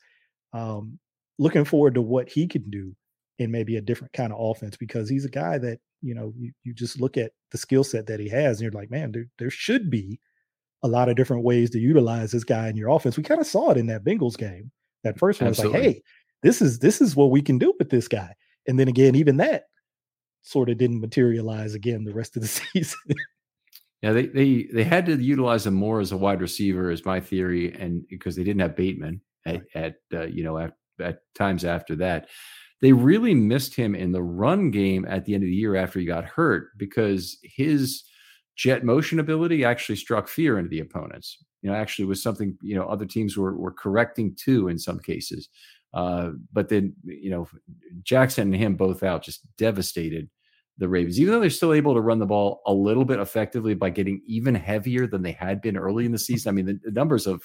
Um, 0.52 0.98
looking 1.38 1.64
forward 1.64 1.94
to 1.94 2.02
what 2.02 2.28
he 2.28 2.46
can 2.46 2.68
do 2.70 2.94
in 3.40 3.50
maybe 3.50 3.76
a 3.76 3.80
different 3.80 4.12
kind 4.12 4.32
of 4.32 4.38
offense 4.38 4.76
because 4.76 5.08
he's 5.08 5.24
a 5.24 5.30
guy 5.30 5.56
that 5.58 5.78
you 6.02 6.14
know 6.14 6.32
you, 6.36 6.52
you 6.62 6.74
just 6.74 7.00
look 7.00 7.16
at 7.16 7.32
the 7.50 7.58
skill 7.58 7.82
set 7.82 8.06
that 8.06 8.20
he 8.20 8.28
has 8.28 8.58
and 8.58 8.62
you're 8.62 8.80
like 8.80 8.90
man 8.90 9.10
there, 9.10 9.26
there 9.38 9.50
should 9.50 9.90
be 9.90 10.20
a 10.82 10.88
lot 10.88 11.08
of 11.08 11.16
different 11.16 11.42
ways 11.42 11.70
to 11.70 11.78
utilize 11.78 12.32
this 12.32 12.44
guy 12.44 12.68
in 12.68 12.76
your 12.76 12.90
offense 12.90 13.16
we 13.16 13.22
kind 13.22 13.40
of 13.40 13.46
saw 13.46 13.70
it 13.70 13.78
in 13.78 13.86
that 13.86 14.04
bengals 14.04 14.36
game 14.36 14.70
that 15.02 15.18
first 15.18 15.40
one 15.40 15.48
was 15.48 15.58
like 15.58 15.72
hey 15.72 16.02
this 16.42 16.60
is 16.60 16.78
this 16.78 17.00
is 17.00 17.16
what 17.16 17.30
we 17.30 17.40
can 17.40 17.58
do 17.58 17.72
with 17.78 17.90
this 17.90 18.08
guy 18.08 18.34
and 18.66 18.78
then 18.78 18.88
again 18.88 19.14
even 19.14 19.38
that 19.38 19.64
sort 20.42 20.70
of 20.70 20.78
didn't 20.78 21.00
materialize 21.00 21.74
again 21.74 22.04
the 22.04 22.14
rest 22.14 22.36
of 22.36 22.42
the 22.42 22.48
season 22.74 22.98
yeah 24.02 24.12
they 24.12 24.26
they 24.26 24.68
they 24.72 24.84
had 24.84 25.06
to 25.06 25.16
utilize 25.16 25.66
him 25.66 25.74
more 25.74 26.00
as 26.00 26.12
a 26.12 26.16
wide 26.16 26.40
receiver 26.40 26.90
is 26.90 27.04
my 27.04 27.20
theory 27.20 27.72
and 27.74 28.06
because 28.08 28.36
they 28.36 28.44
didn't 28.44 28.60
have 28.60 28.76
bateman 28.76 29.20
at, 29.46 29.62
at 29.74 29.94
uh, 30.14 30.26
you 30.26 30.42
know 30.42 30.58
at, 30.58 30.72
at 31.00 31.20
times 31.34 31.64
after 31.64 31.94
that 31.96 32.28
they 32.80 32.92
really 32.92 33.34
missed 33.34 33.74
him 33.74 33.94
in 33.94 34.12
the 34.12 34.22
run 34.22 34.70
game 34.70 35.04
at 35.08 35.24
the 35.24 35.34
end 35.34 35.42
of 35.42 35.48
the 35.48 35.54
year 35.54 35.76
after 35.76 35.98
he 35.98 36.06
got 36.06 36.24
hurt 36.24 36.68
because 36.78 37.38
his 37.42 38.04
jet 38.56 38.84
motion 38.84 39.20
ability 39.20 39.64
actually 39.64 39.96
struck 39.96 40.28
fear 40.28 40.58
into 40.58 40.70
the 40.70 40.80
opponents. 40.80 41.38
You 41.62 41.70
know, 41.70 41.76
actually 41.76 42.06
was 42.06 42.22
something 42.22 42.56
you 42.62 42.74
know 42.74 42.84
other 42.84 43.06
teams 43.06 43.36
were 43.36 43.56
were 43.56 43.72
correcting 43.72 44.34
too 44.34 44.68
in 44.68 44.78
some 44.78 44.98
cases. 44.98 45.48
Uh, 45.92 46.30
but 46.52 46.68
then 46.68 46.94
you 47.04 47.30
know 47.30 47.48
Jackson 48.02 48.52
and 48.52 48.62
him 48.62 48.76
both 48.76 49.02
out 49.02 49.22
just 49.22 49.44
devastated 49.56 50.28
the 50.78 50.88
Ravens, 50.88 51.20
even 51.20 51.34
though 51.34 51.40
they're 51.40 51.50
still 51.50 51.74
able 51.74 51.94
to 51.94 52.00
run 52.00 52.18
the 52.18 52.26
ball 52.26 52.62
a 52.66 52.72
little 52.72 53.04
bit 53.04 53.20
effectively 53.20 53.74
by 53.74 53.90
getting 53.90 54.22
even 54.26 54.54
heavier 54.54 55.06
than 55.06 55.22
they 55.22 55.32
had 55.32 55.60
been 55.60 55.76
early 55.76 56.06
in 56.06 56.12
the 56.12 56.18
season. 56.18 56.48
I 56.48 56.52
mean, 56.52 56.66
the, 56.66 56.80
the 56.82 56.90
numbers 56.90 57.26
of 57.26 57.42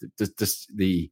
the, 0.00 0.30
the, 0.38 0.56
the 0.74 1.10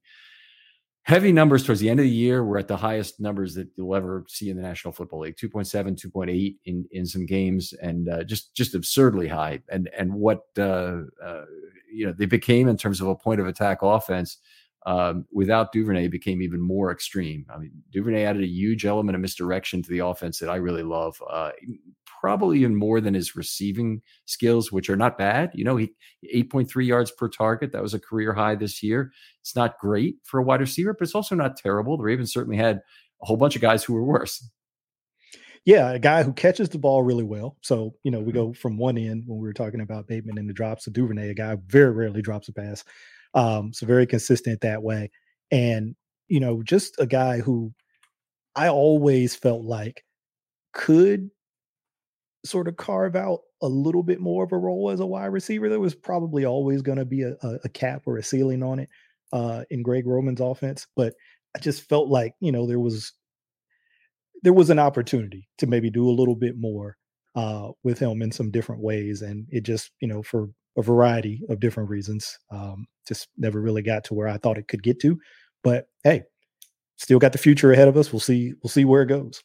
heavy 1.05 1.33
numbers 1.33 1.65
towards 1.65 1.81
the 1.81 1.89
end 1.89 2.01
of 2.01 2.05
the 2.05 2.11
year 2.11 2.45
were 2.45 2.59
at 2.59 2.69
the 2.69 2.77
highest 2.77 3.21
numbers 3.21 3.55
that 3.55 3.69
you'll 3.77 3.95
ever 3.95 4.25
see 4.29 4.51
in 4.51 4.57
the 4.57 4.63
National 4.63 4.93
Football 4.93 5.21
League 5.21 5.37
2.7 5.37 6.01
2.8 6.01 6.57
in 6.65 6.87
in 6.93 7.07
some 7.07 7.27
games 7.27 7.73
and 7.83 8.09
uh, 8.09 8.25
just 8.25 8.55
just 8.55 8.75
absurdly 8.75 9.29
high 9.29 9.61
and 9.71 9.89
and 9.97 10.13
what 10.13 10.43
uh, 10.59 11.01
uh, 11.23 11.45
you 11.93 12.07
know 12.07 12.15
they 12.17 12.27
became 12.27 12.69
in 12.69 12.77
terms 12.77 13.01
of 13.01 13.09
a 13.09 13.15
point 13.15 13.41
of 13.41 13.47
attack 13.47 13.79
offense 13.83 14.39
um, 14.87 15.27
without 15.33 15.73
Duvernay 15.73 16.09
became 16.09 16.43
even 16.43 16.61
more 16.61 16.91
extreme. 16.91 17.47
I 17.53 17.59
mean, 17.59 17.73
Duvernay 17.93 18.25
added 18.25 18.43
a 18.43 18.49
huge 18.49 18.85
element 18.85 19.17
of 19.17 19.23
misdirection 19.23 19.83
to 19.83 19.91
the 19.91 20.01
offense 20.01 20.39
that 20.39 20.51
I 20.51 20.57
really 20.57 20.83
love. 20.83 21.21
Uh, 21.29 21.53
probably 22.21 22.61
even 22.61 22.75
more 22.75 23.03
than 23.03 23.13
his 23.13 23.37
receiving 23.37 24.01
skills, 24.25 24.73
which 24.73 24.89
are 24.89 24.97
not 24.97 25.19
bad. 25.19 25.51
You 25.55 25.65
know, 25.65 25.77
he 25.77 25.93
8.3 26.35 26.87
yards 26.87 27.11
per 27.11 27.29
target. 27.29 27.73
That 27.73 27.83
was 27.83 27.93
a 27.93 28.01
career 28.01 28.33
high 28.33 28.55
this 28.55 28.83
year. 28.83 29.13
It's 29.43 29.55
not 29.55 29.79
great 29.79 30.17
for 30.25 30.41
a 30.41 30.43
wide 30.43 30.61
receiver, 30.61 30.95
but 30.95 31.03
it's 31.03 31.15
also 31.15 31.35
not 31.35 31.57
terrible. 31.59 31.99
The 31.99 32.05
Ravens 32.05 32.33
certainly 32.33 32.57
had 32.57 32.81
a 33.23 33.27
whole 33.27 33.37
bunch 33.37 33.57
of 33.57 33.63
guys 33.63 33.85
who 33.85 33.95
were 33.95 34.05
worse. 34.05 34.49
Yeah, 35.67 35.93
a 35.93 35.99
guy 35.99 36.23
who 36.23 36.33
catches 36.33 36.69
the 36.69 36.79
ball 36.79 37.03
really 37.03 37.25
well. 37.25 37.57
So, 37.63 37.95
you 38.05 38.11
know, 38.11 38.21
we 38.21 38.33
mm-hmm. 38.33 38.39
go 38.39 38.53
from 38.53 38.77
one 38.77 38.99
end 38.99 39.25
when 39.27 39.39
we 39.39 39.47
were 39.47 39.55
talking 39.55 39.81
about 39.81 40.07
Bateman 40.07 40.39
and 40.39 40.49
the 40.49 40.53
drops 40.55 40.85
to 40.85 40.91
Duvernay, 40.91 41.31
a 41.31 41.35
guy 41.35 41.57
very 41.67 41.91
rarely 41.91 42.21
drops 42.21 42.49
a 42.49 42.53
pass. 42.53 42.85
Um, 43.35 43.73
so 43.73 43.87
very 43.87 44.07
consistent 44.07 44.61
that 44.61 44.83
way. 44.83 45.11
And, 45.51 45.97
you 46.29 46.41
know, 46.41 46.63
just 46.63 46.95
a 46.99 47.07
guy 47.07 47.39
who 47.39 47.73
I 48.55 48.69
always 48.69 49.35
felt 49.35 49.63
like 49.63 50.05
could 50.73 51.31
sort 52.45 52.69
of 52.69 52.77
carve 52.77 53.17
out 53.17 53.41
a 53.63 53.69
little 53.69 54.03
bit 54.03 54.21
more 54.21 54.45
of 54.45 54.53
a 54.53 54.59
role 54.59 54.91
as 54.91 55.01
a 55.01 55.07
wide 55.07 55.27
receiver. 55.27 55.69
There 55.69 55.81
was 55.81 55.95
probably 55.95 56.45
always 56.45 56.83
going 56.83 56.99
to 56.99 57.05
be 57.05 57.23
a, 57.23 57.35
a, 57.43 57.59
a, 57.65 57.69
cap 57.69 58.03
or 58.07 58.19
a 58.19 58.23
ceiling 58.23 58.63
on 58.63 58.79
it 58.79 58.89
uh, 59.33 59.65
in 59.71 59.83
Greg 59.83 60.07
Roman's 60.07 60.41
offense, 60.41 60.87
but 60.95 61.15
I 61.57 61.61
just 61.61 61.89
felt 61.89 62.09
like 62.09 62.35
you 62.41 62.53
know 62.53 62.67
there 62.67 62.81
was 62.81 63.13
there 64.43 64.53
was 64.53 64.71
an 64.71 64.79
opportunity 64.79 65.49
to 65.59 65.67
maybe 65.67 65.91
do 65.91 66.09
a 66.09 66.13
little 66.13 66.37
bit 66.37 66.57
more 66.59 66.97
uh, 67.35 67.71
with 67.83 67.99
him 67.99 68.21
in 68.21 68.31
some 68.31 68.51
different 68.51 68.83
ways, 68.83 69.23
and 69.23 69.47
it 69.51 69.63
just 69.63 69.91
you 70.01 70.09
know 70.09 70.23
for 70.23 70.49
a 70.77 70.83
variety 70.83 71.43
of 71.49 71.61
different 71.61 71.89
reasons, 71.89 72.39
um, 72.51 72.87
just 73.07 73.29
never 73.37 73.61
really 73.61 73.83
got 73.83 74.05
to 74.05 74.15
where 74.15 74.29
I 74.29 74.39
thought 74.39 74.59
it 74.59 74.69
could 74.69 74.83
get 74.83 75.01
to. 75.01 75.19
But 75.63 75.89
hey, 76.03 76.25
still 76.97 77.19
got 77.19 77.33
the 77.33 77.39
future 77.39 77.73
ahead 77.73 77.89
of 77.89 77.97
us. 77.97 78.13
We'll 78.13 78.21
see. 78.21 78.55
We'll 78.63 78.71
see 78.71 78.85
where 78.85 79.03
it 79.03 79.07
goes. 79.07 79.43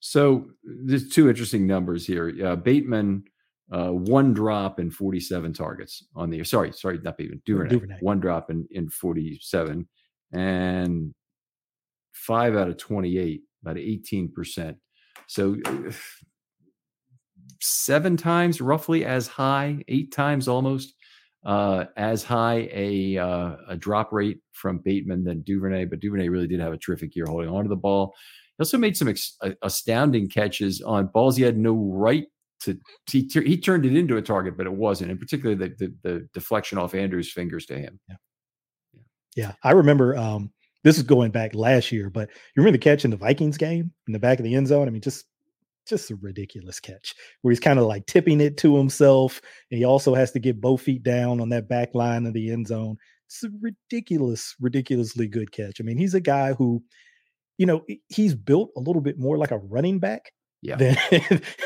So 0.00 0.46
there's 0.62 1.08
two 1.08 1.28
interesting 1.28 1.66
numbers 1.66 2.06
here. 2.06 2.32
Uh, 2.44 2.56
Bateman, 2.56 3.24
uh, 3.72 3.90
one 3.90 4.32
drop 4.32 4.78
in 4.78 4.90
47 4.90 5.52
targets 5.52 6.04
on 6.14 6.30
the 6.30 6.36
year. 6.36 6.44
Sorry, 6.44 6.72
sorry, 6.72 7.00
not 7.02 7.18
Bateman. 7.18 7.42
Duvernay, 7.44 7.70
Duvernay. 7.70 7.98
One 8.00 8.20
drop 8.20 8.50
in 8.50 8.66
in 8.70 8.88
47, 8.88 9.88
and 10.32 11.14
five 12.12 12.56
out 12.56 12.68
of 12.68 12.76
28, 12.76 13.42
about 13.62 13.78
18 13.78 14.32
percent. 14.32 14.76
So 15.26 15.56
seven 17.60 18.16
times 18.16 18.60
roughly 18.60 19.04
as 19.04 19.26
high, 19.26 19.82
eight 19.88 20.12
times 20.12 20.48
almost 20.48 20.94
uh, 21.44 21.86
as 21.96 22.22
high 22.22 22.68
a 22.72 23.16
uh, 23.18 23.56
a 23.68 23.76
drop 23.76 24.12
rate 24.12 24.38
from 24.52 24.78
Bateman 24.78 25.24
than 25.24 25.42
Duvernay, 25.42 25.86
but 25.86 26.00
Duvernay 26.00 26.28
really 26.28 26.46
did 26.46 26.60
have 26.60 26.72
a 26.72 26.78
terrific 26.78 27.14
year 27.14 27.26
holding 27.26 27.48
onto 27.48 27.68
the 27.68 27.76
ball. 27.76 28.14
He 28.56 28.62
also 28.62 28.78
made 28.78 28.96
some 28.96 29.08
ex- 29.08 29.36
astounding 29.62 30.28
catches 30.28 30.80
on 30.82 31.06
balls 31.06 31.36
he 31.36 31.44
had 31.44 31.56
no 31.56 31.74
right 31.74 32.26
to. 32.62 32.78
He, 33.10 33.28
he 33.32 33.56
turned 33.56 33.86
it 33.86 33.96
into 33.96 34.16
a 34.16 34.22
target, 34.22 34.56
but 34.56 34.66
it 34.66 34.72
wasn't, 34.72 35.10
and 35.10 35.20
particularly 35.20 35.54
the, 35.56 35.74
the, 35.78 35.94
the 36.02 36.28
deflection 36.34 36.78
off 36.78 36.94
Andrews' 36.94 37.32
fingers 37.32 37.66
to 37.66 37.78
him. 37.78 38.00
Yeah, 38.08 38.16
yeah. 38.94 39.00
yeah. 39.36 39.52
I 39.62 39.72
remember. 39.72 40.16
Um, 40.16 40.52
this 40.84 40.96
is 40.96 41.02
going 41.02 41.32
back 41.32 41.54
last 41.54 41.90
year, 41.90 42.08
but 42.08 42.28
you 42.30 42.62
remember 42.62 42.78
the 42.78 42.82
catch 42.82 43.04
in 43.04 43.10
the 43.10 43.16
Vikings 43.16 43.56
game 43.56 43.92
in 44.06 44.12
the 44.12 44.18
back 44.18 44.38
of 44.38 44.44
the 44.44 44.54
end 44.54 44.68
zone? 44.68 44.86
I 44.86 44.90
mean, 44.90 45.02
just 45.02 45.24
just 45.88 46.10
a 46.10 46.16
ridiculous 46.16 46.80
catch 46.80 47.14
where 47.42 47.50
he's 47.50 47.60
kind 47.60 47.78
of 47.78 47.86
like 47.86 48.06
tipping 48.06 48.40
it 48.40 48.56
to 48.58 48.76
himself. 48.76 49.40
And 49.70 49.78
he 49.78 49.84
also 49.84 50.14
has 50.14 50.32
to 50.32 50.38
get 50.38 50.60
both 50.60 50.82
feet 50.82 51.02
down 51.02 51.40
on 51.40 51.48
that 51.50 51.68
back 51.68 51.94
line 51.94 52.26
of 52.26 52.34
the 52.34 52.50
end 52.50 52.68
zone. 52.68 52.96
It's 53.26 53.44
a 53.44 53.50
ridiculous, 53.60 54.54
ridiculously 54.60 55.28
good 55.28 55.52
catch. 55.52 55.80
I 55.80 55.84
mean, 55.84 55.98
he's 55.98 56.14
a 56.14 56.20
guy 56.20 56.52
who, 56.52 56.82
you 57.58 57.66
know, 57.66 57.84
he's 58.08 58.34
built 58.34 58.70
a 58.76 58.80
little 58.80 59.02
bit 59.02 59.18
more 59.18 59.36
like 59.36 59.50
a 59.50 59.58
running 59.58 59.98
back 59.98 60.32
yeah. 60.62 60.76
than, 60.76 60.96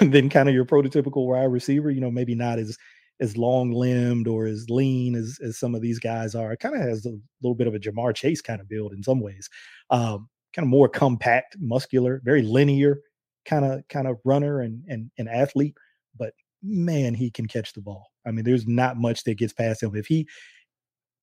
than 0.11 0.29
kind 0.29 0.49
of 0.49 0.55
your 0.55 0.65
prototypical 0.65 1.27
wide 1.27 1.45
receiver. 1.45 1.91
You 1.91 2.01
know, 2.01 2.11
maybe 2.11 2.35
not 2.35 2.59
as 2.59 2.77
as 3.21 3.37
long 3.37 3.71
limbed 3.71 4.27
or 4.27 4.47
as 4.47 4.69
lean 4.69 5.15
as, 5.15 5.39
as 5.45 5.57
some 5.57 5.77
of 5.77 5.81
these 5.81 6.01
guys 6.01 6.35
are. 6.35 6.53
It 6.53 6.59
kind 6.59 6.75
of 6.75 6.81
has 6.81 7.07
a 7.07 7.13
little 7.41 7.55
bit 7.55 7.69
of 7.69 7.75
a 7.75 7.79
Ja'Marr 7.79 8.17
Chase 8.17 8.43
kind 8.43 8.61
of 8.61 8.69
build 8.69 8.93
in 8.93 9.03
some 9.05 9.21
ways. 9.21 9.49
Um, 9.91 10.29
kind 10.55 10.67
of 10.67 10.71
more 10.71 10.89
compact, 10.89 11.57
muscular, 11.61 12.21
very 12.25 12.43
linear 12.43 12.99
kind 13.45 13.65
of 13.65 13.87
kind 13.89 14.07
of 14.07 14.19
runner 14.25 14.61
and 14.61 14.83
and 14.89 15.11
and 15.19 15.29
athlete, 15.29 15.77
but 16.17 16.35
man, 16.63 17.15
he 17.15 17.31
can 17.31 17.47
catch 17.47 17.73
the 17.73 17.81
ball. 17.81 18.11
I 18.27 18.31
mean, 18.31 18.45
there's 18.45 18.67
not 18.67 18.97
much 18.97 19.25
that 19.25 19.39
gets 19.39 19.53
past 19.53 19.83
him. 19.83 19.95
If 19.97 20.07
he 20.07 20.29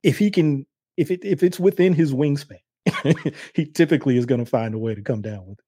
if 0.02 0.18
he 0.18 0.30
can 0.30 0.66
if 0.96 1.10
it 1.10 1.24
if 1.24 1.42
it's 1.42 1.60
within 1.60 1.94
his 1.94 2.12
wingspan, 2.12 2.58
he 3.54 3.66
typically 3.66 4.16
is 4.16 4.26
going 4.26 4.44
to 4.44 4.50
find 4.50 4.74
a 4.74 4.78
way 4.78 4.94
to 4.94 5.02
come 5.02 5.22
down 5.22 5.46
with 5.46 5.58
it. 5.58 5.64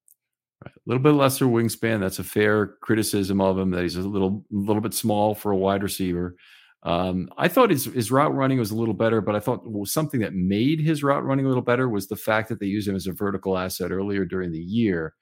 Right. 0.64 0.74
A 0.74 0.80
little 0.86 1.02
bit 1.02 1.12
lesser 1.12 1.46
wingspan. 1.46 2.00
That's 2.00 2.18
a 2.18 2.24
fair 2.24 2.74
criticism 2.82 3.40
of 3.40 3.58
him 3.58 3.70
that 3.70 3.82
he's 3.82 3.96
a 3.96 4.02
little 4.02 4.44
little 4.50 4.82
bit 4.82 4.94
small 4.94 5.34
for 5.34 5.50
a 5.50 5.56
wide 5.56 5.82
receiver. 5.82 6.36
Um, 6.84 7.28
I 7.38 7.48
thought 7.48 7.70
his 7.70 7.84
his 7.86 8.10
route 8.10 8.34
running 8.34 8.58
was 8.58 8.70
a 8.70 8.76
little 8.76 8.94
better, 8.94 9.20
but 9.20 9.36
I 9.36 9.40
thought 9.40 9.64
something 9.86 10.20
that 10.20 10.34
made 10.34 10.80
his 10.80 11.02
route 11.02 11.24
running 11.24 11.46
a 11.46 11.48
little 11.48 11.62
better 11.62 11.88
was 11.88 12.08
the 12.08 12.16
fact 12.16 12.48
that 12.48 12.60
they 12.60 12.66
used 12.66 12.88
him 12.88 12.96
as 12.96 13.06
a 13.06 13.12
vertical 13.12 13.56
asset 13.56 13.92
earlier 13.92 14.24
during 14.24 14.52
the 14.52 14.58
year. 14.58 15.14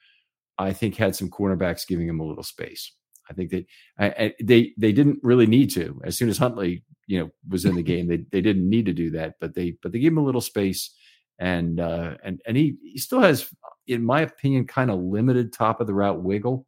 I 0.60 0.72
think 0.72 0.96
had 0.96 1.16
some 1.16 1.30
cornerbacks 1.30 1.86
giving 1.86 2.06
him 2.06 2.20
a 2.20 2.24
little 2.24 2.44
space. 2.44 2.92
I 3.30 3.32
think 3.32 3.50
that 3.50 3.66
I, 3.98 4.34
they 4.42 4.72
they 4.76 4.92
didn't 4.92 5.20
really 5.22 5.46
need 5.46 5.70
to. 5.74 6.00
As 6.04 6.18
soon 6.18 6.28
as 6.28 6.36
Huntley, 6.36 6.84
you 7.06 7.20
know, 7.20 7.30
was 7.48 7.64
in 7.64 7.76
the 7.76 7.82
game, 7.92 8.08
they 8.08 8.18
they 8.30 8.40
didn't 8.40 8.68
need 8.68 8.86
to 8.86 8.92
do 8.92 9.10
that, 9.12 9.34
but 9.40 9.54
they 9.54 9.76
but 9.82 9.92
they 9.92 10.00
gave 10.00 10.12
him 10.12 10.18
a 10.18 10.24
little 10.24 10.40
space, 10.40 10.94
and 11.38 11.80
uh, 11.80 12.16
and 12.24 12.40
and 12.46 12.56
he 12.56 12.76
he 12.82 12.98
still 12.98 13.20
has, 13.20 13.48
in 13.86 14.04
my 14.04 14.20
opinion, 14.20 14.66
kind 14.66 14.90
of 14.90 14.98
limited 15.00 15.52
top 15.52 15.80
of 15.80 15.86
the 15.86 15.94
route 15.94 16.22
wiggle. 16.22 16.66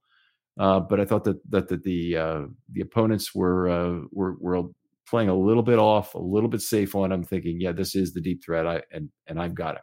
Uh, 0.58 0.80
but 0.80 1.00
I 1.00 1.04
thought 1.04 1.24
that 1.24 1.38
that, 1.50 1.68
that 1.68 1.82
the 1.82 2.16
uh, 2.16 2.42
the 2.70 2.80
opponents 2.80 3.34
were 3.34 3.68
uh, 3.68 4.06
were 4.10 4.36
were 4.40 4.62
playing 5.06 5.28
a 5.28 5.34
little 5.34 5.62
bit 5.62 5.78
off, 5.78 6.14
a 6.14 6.18
little 6.18 6.48
bit 6.48 6.62
safe 6.62 6.94
on 6.94 7.12
him, 7.12 7.24
thinking, 7.24 7.60
yeah, 7.60 7.72
this 7.72 7.94
is 7.94 8.14
the 8.14 8.20
deep 8.20 8.42
threat, 8.44 8.66
I 8.66 8.82
and 8.90 9.10
and 9.26 9.40
I've 9.40 9.54
got 9.54 9.76
him 9.76 9.82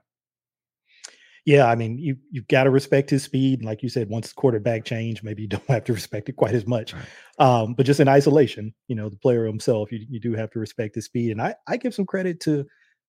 yeah, 1.50 1.66
I 1.66 1.74
mean, 1.74 1.98
you 1.98 2.16
you've 2.30 2.48
got 2.48 2.66
to 2.66 2.70
respect 2.70 3.10
his 3.10 3.24
speed. 3.24 3.58
And 3.58 3.68
like 3.68 3.82
you 3.82 3.90
said, 3.90 4.08
once 4.08 4.30
the 4.30 4.36
quarterback 4.36 4.86
change, 4.86 5.24
maybe 5.24 5.42
you 5.42 5.48
don't 5.48 5.66
have 5.68 5.84
to 5.86 5.94
respect 5.94 6.30
it 6.30 6.36
quite 6.36 6.54
as 6.54 6.68
much. 6.68 6.94
Right. 6.94 7.04
Um, 7.40 7.74
but 7.74 7.88
just 7.88 8.00
in 8.00 8.08
isolation, 8.08 8.72
you 8.88 8.96
know, 8.96 9.10
the 9.10 9.18
player 9.18 9.48
himself, 9.48 9.92
you, 9.92 10.06
you 10.08 10.20
do 10.20 10.36
have 10.36 10.52
to 10.52 10.60
respect 10.60 10.94
his 10.94 11.06
speed. 11.06 11.32
And 11.32 11.42
I, 11.42 11.56
I 11.68 11.78
give 11.78 11.96
some 11.96 12.06
credit 12.06 12.40
to 12.42 12.68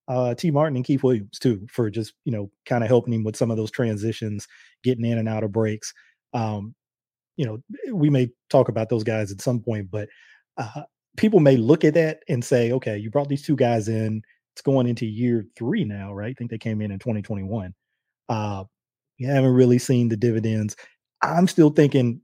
uh, 0.09 0.35
Tee 0.35 0.50
Martin 0.50 0.76
and 0.76 0.87
Keith 0.87 1.03
Williams 1.03 1.38
too 1.38 1.66
for 1.70 1.90
just 1.90 2.14
you 2.24 2.33
know 2.33 2.50
kind 2.64 2.83
of 2.83 2.88
helping 2.88 3.12
him 3.12 3.24
with 3.24 3.37
some 3.37 3.50
of 3.50 3.59
those 3.59 3.70
transitions, 3.70 4.48
getting 4.83 5.05
in 5.05 5.18
and 5.18 5.29
out 5.29 5.44
of 5.44 5.53
breaks. 5.53 5.92
Um, 6.33 6.74
you 7.37 7.44
know, 7.44 7.59
we 7.92 8.09
may 8.09 8.31
talk 8.48 8.70
about 8.70 8.88
those 8.88 9.05
guys 9.05 9.31
at 9.31 9.42
some 9.42 9.61
point, 9.61 9.90
but 9.90 10.09
uh, 10.57 10.85
people 11.18 11.40
may 11.40 11.59
look 11.59 11.85
at 11.85 11.92
that 11.92 12.20
and 12.26 12.42
say, 12.42 12.72
okay, 12.72 12.96
you 12.96 13.11
brought 13.11 13.29
these 13.29 13.44
two 13.44 13.57
guys 13.57 13.87
in. 13.87 14.22
It's 14.55 14.62
going 14.62 14.87
into 14.87 15.05
year 15.05 15.44
three 15.57 15.85
now, 15.85 16.14
right? 16.14 16.31
I 16.31 16.35
think 16.38 16.50
they 16.50 16.59
came 16.59 16.81
in 16.81 16.90
in 16.90 16.98
2021. 16.98 17.74
Uh, 18.30 18.64
you 19.18 19.28
haven't 19.28 19.52
really 19.52 19.78
seen 19.78 20.08
the 20.08 20.16
dividends. 20.16 20.76
I'm 21.22 21.46
still 21.46 21.68
thinking, 21.68 22.22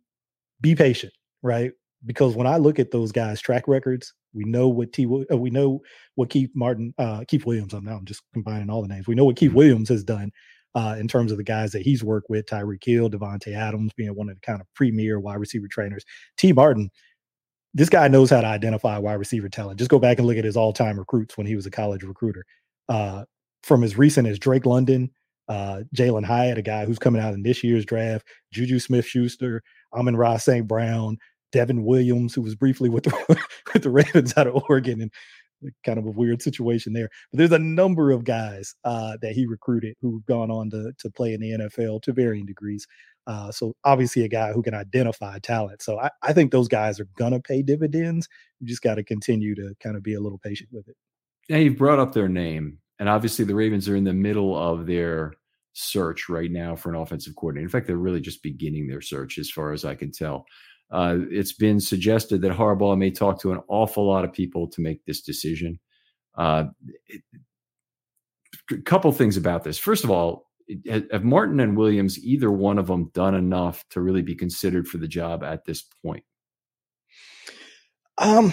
be 0.62 0.74
patient, 0.74 1.12
right? 1.42 1.72
Because 2.06 2.34
when 2.34 2.46
I 2.46 2.56
look 2.56 2.78
at 2.78 2.92
those 2.92 3.12
guys' 3.12 3.40
track 3.40 3.68
records, 3.68 4.14
we 4.32 4.44
know 4.44 4.68
what 4.68 4.92
T. 4.92 5.06
Uh, 5.06 5.36
we 5.36 5.50
know 5.50 5.80
what 6.14 6.30
Keith 6.30 6.50
Martin, 6.54 6.94
uh, 6.98 7.24
Keith 7.28 7.44
Williams. 7.44 7.74
I'm 7.74 7.84
now 7.84 7.96
I'm 7.96 8.04
just 8.04 8.22
combining 8.32 8.70
all 8.70 8.82
the 8.82 8.88
names. 8.88 9.06
We 9.06 9.14
know 9.14 9.24
what 9.24 9.36
Keith 9.36 9.48
mm-hmm. 9.50 9.58
Williams 9.58 9.88
has 9.88 10.04
done 10.04 10.30
uh, 10.74 10.96
in 10.98 11.08
terms 11.08 11.32
of 11.32 11.38
the 11.38 11.44
guys 11.44 11.72
that 11.72 11.82
he's 11.82 12.04
worked 12.04 12.30
with. 12.30 12.46
Tyreek 12.46 12.84
Hill, 12.84 13.10
Davante 13.10 13.54
Adams, 13.54 13.92
being 13.94 14.14
one 14.14 14.28
of 14.28 14.36
the 14.36 14.40
kind 14.40 14.60
of 14.60 14.66
premier 14.74 15.18
wide 15.18 15.40
receiver 15.40 15.66
trainers. 15.68 16.04
Tee 16.36 16.52
Martin, 16.52 16.90
this 17.74 17.88
guy 17.88 18.08
knows 18.08 18.30
how 18.30 18.40
to 18.40 18.46
identify 18.46 18.96
wide 18.98 19.14
receiver 19.14 19.48
talent. 19.48 19.78
Just 19.78 19.90
go 19.90 19.98
back 19.98 20.18
and 20.18 20.26
look 20.26 20.36
at 20.36 20.44
his 20.44 20.56
all-time 20.56 20.98
recruits 20.98 21.36
when 21.36 21.46
he 21.46 21.56
was 21.56 21.66
a 21.66 21.70
college 21.70 22.04
recruiter. 22.04 22.44
Uh, 22.88 23.24
from 23.62 23.82
as 23.82 23.98
recent 23.98 24.28
as 24.28 24.38
Drake 24.38 24.64
London 24.64 25.10
uh, 25.48 25.82
Jalin 25.94 26.24
Hyatt, 26.24 26.58
a 26.58 26.62
guy 26.62 26.84
who's 26.84 26.98
coming 26.98 27.22
out 27.22 27.34
in 27.34 27.42
this 27.42 27.62
year's 27.62 27.84
draft, 27.84 28.26
Juju 28.52 28.78
Smith 28.78 29.06
Schuster, 29.06 29.62
Amon-Ra 29.94 30.36
St. 30.38 30.66
Brown, 30.66 31.18
Devon 31.52 31.84
Williams, 31.84 32.34
who 32.34 32.42
was 32.42 32.54
briefly 32.54 32.88
with 32.88 33.04
the, 33.04 33.38
with 33.72 33.82
the 33.82 33.90
Ravens 33.90 34.34
out 34.36 34.46
of 34.46 34.62
Oregon 34.68 35.00
and 35.00 35.10
kind 35.84 35.98
of 35.98 36.06
a 36.06 36.10
weird 36.10 36.42
situation 36.42 36.92
there. 36.92 37.08
But 37.30 37.38
there's 37.38 37.52
a 37.52 37.58
number 37.58 38.10
of 38.10 38.24
guys 38.24 38.74
uh, 38.84 39.16
that 39.22 39.32
he 39.32 39.46
recruited 39.46 39.96
who've 40.00 40.24
gone 40.26 40.50
on 40.50 40.70
to, 40.70 40.92
to 40.98 41.10
play 41.10 41.32
in 41.32 41.40
the 41.40 41.50
NFL 41.50 42.02
to 42.02 42.12
varying 42.12 42.46
degrees. 42.46 42.86
Uh, 43.26 43.50
so 43.50 43.74
obviously 43.84 44.22
a 44.24 44.28
guy 44.28 44.52
who 44.52 44.62
can 44.62 44.74
identify 44.74 45.38
talent. 45.40 45.82
So 45.82 45.98
I, 45.98 46.10
I 46.22 46.32
think 46.32 46.52
those 46.52 46.68
guys 46.68 47.00
are 47.00 47.08
gonna 47.18 47.40
pay 47.40 47.62
dividends. 47.62 48.28
You 48.60 48.68
just 48.68 48.82
got 48.82 48.94
to 48.96 49.02
continue 49.04 49.54
to 49.56 49.74
kind 49.82 49.96
of 49.96 50.02
be 50.02 50.14
a 50.14 50.20
little 50.20 50.38
patient 50.38 50.68
with 50.72 50.88
it. 50.88 50.96
Yeah, 51.48 51.58
you've 51.58 51.76
brought 51.76 51.98
up 51.98 52.12
their 52.12 52.28
name 52.28 52.78
and 52.98 53.08
obviously 53.08 53.44
the 53.44 53.54
Ravens 53.54 53.88
are 53.88 53.96
in 53.96 54.04
the 54.04 54.12
middle 54.12 54.56
of 54.56 54.86
their 54.86 55.34
search 55.72 56.28
right 56.28 56.50
now 56.50 56.74
for 56.74 56.88
an 56.88 56.96
offensive 56.96 57.36
coordinator. 57.36 57.66
In 57.66 57.70
fact, 57.70 57.86
they're 57.86 57.96
really 57.96 58.20
just 58.20 58.42
beginning 58.42 58.88
their 58.88 59.02
search, 59.02 59.38
as 59.38 59.50
far 59.50 59.72
as 59.72 59.84
I 59.84 59.94
can 59.94 60.10
tell. 60.10 60.46
Uh, 60.90 61.18
it's 61.30 61.52
been 61.52 61.80
suggested 61.80 62.40
that 62.42 62.52
Harbaugh 62.52 62.96
may 62.96 63.10
talk 63.10 63.40
to 63.40 63.52
an 63.52 63.60
awful 63.68 64.06
lot 64.06 64.24
of 64.24 64.32
people 64.32 64.68
to 64.68 64.80
make 64.80 65.04
this 65.04 65.20
decision. 65.20 65.78
Uh, 66.38 66.64
a 68.70 68.76
couple 68.84 69.12
things 69.12 69.36
about 69.36 69.64
this. 69.64 69.78
First 69.78 70.04
of 70.04 70.10
all, 70.10 70.46
have 70.88 71.24
Martin 71.24 71.60
and 71.60 71.76
Williams 71.76 72.18
either 72.24 72.50
one 72.50 72.78
of 72.78 72.86
them 72.86 73.10
done 73.14 73.34
enough 73.34 73.84
to 73.90 74.00
really 74.00 74.22
be 74.22 74.34
considered 74.34 74.88
for 74.88 74.98
the 74.98 75.08
job 75.08 75.44
at 75.44 75.64
this 75.64 75.84
point? 76.04 76.24
Um, 78.18 78.52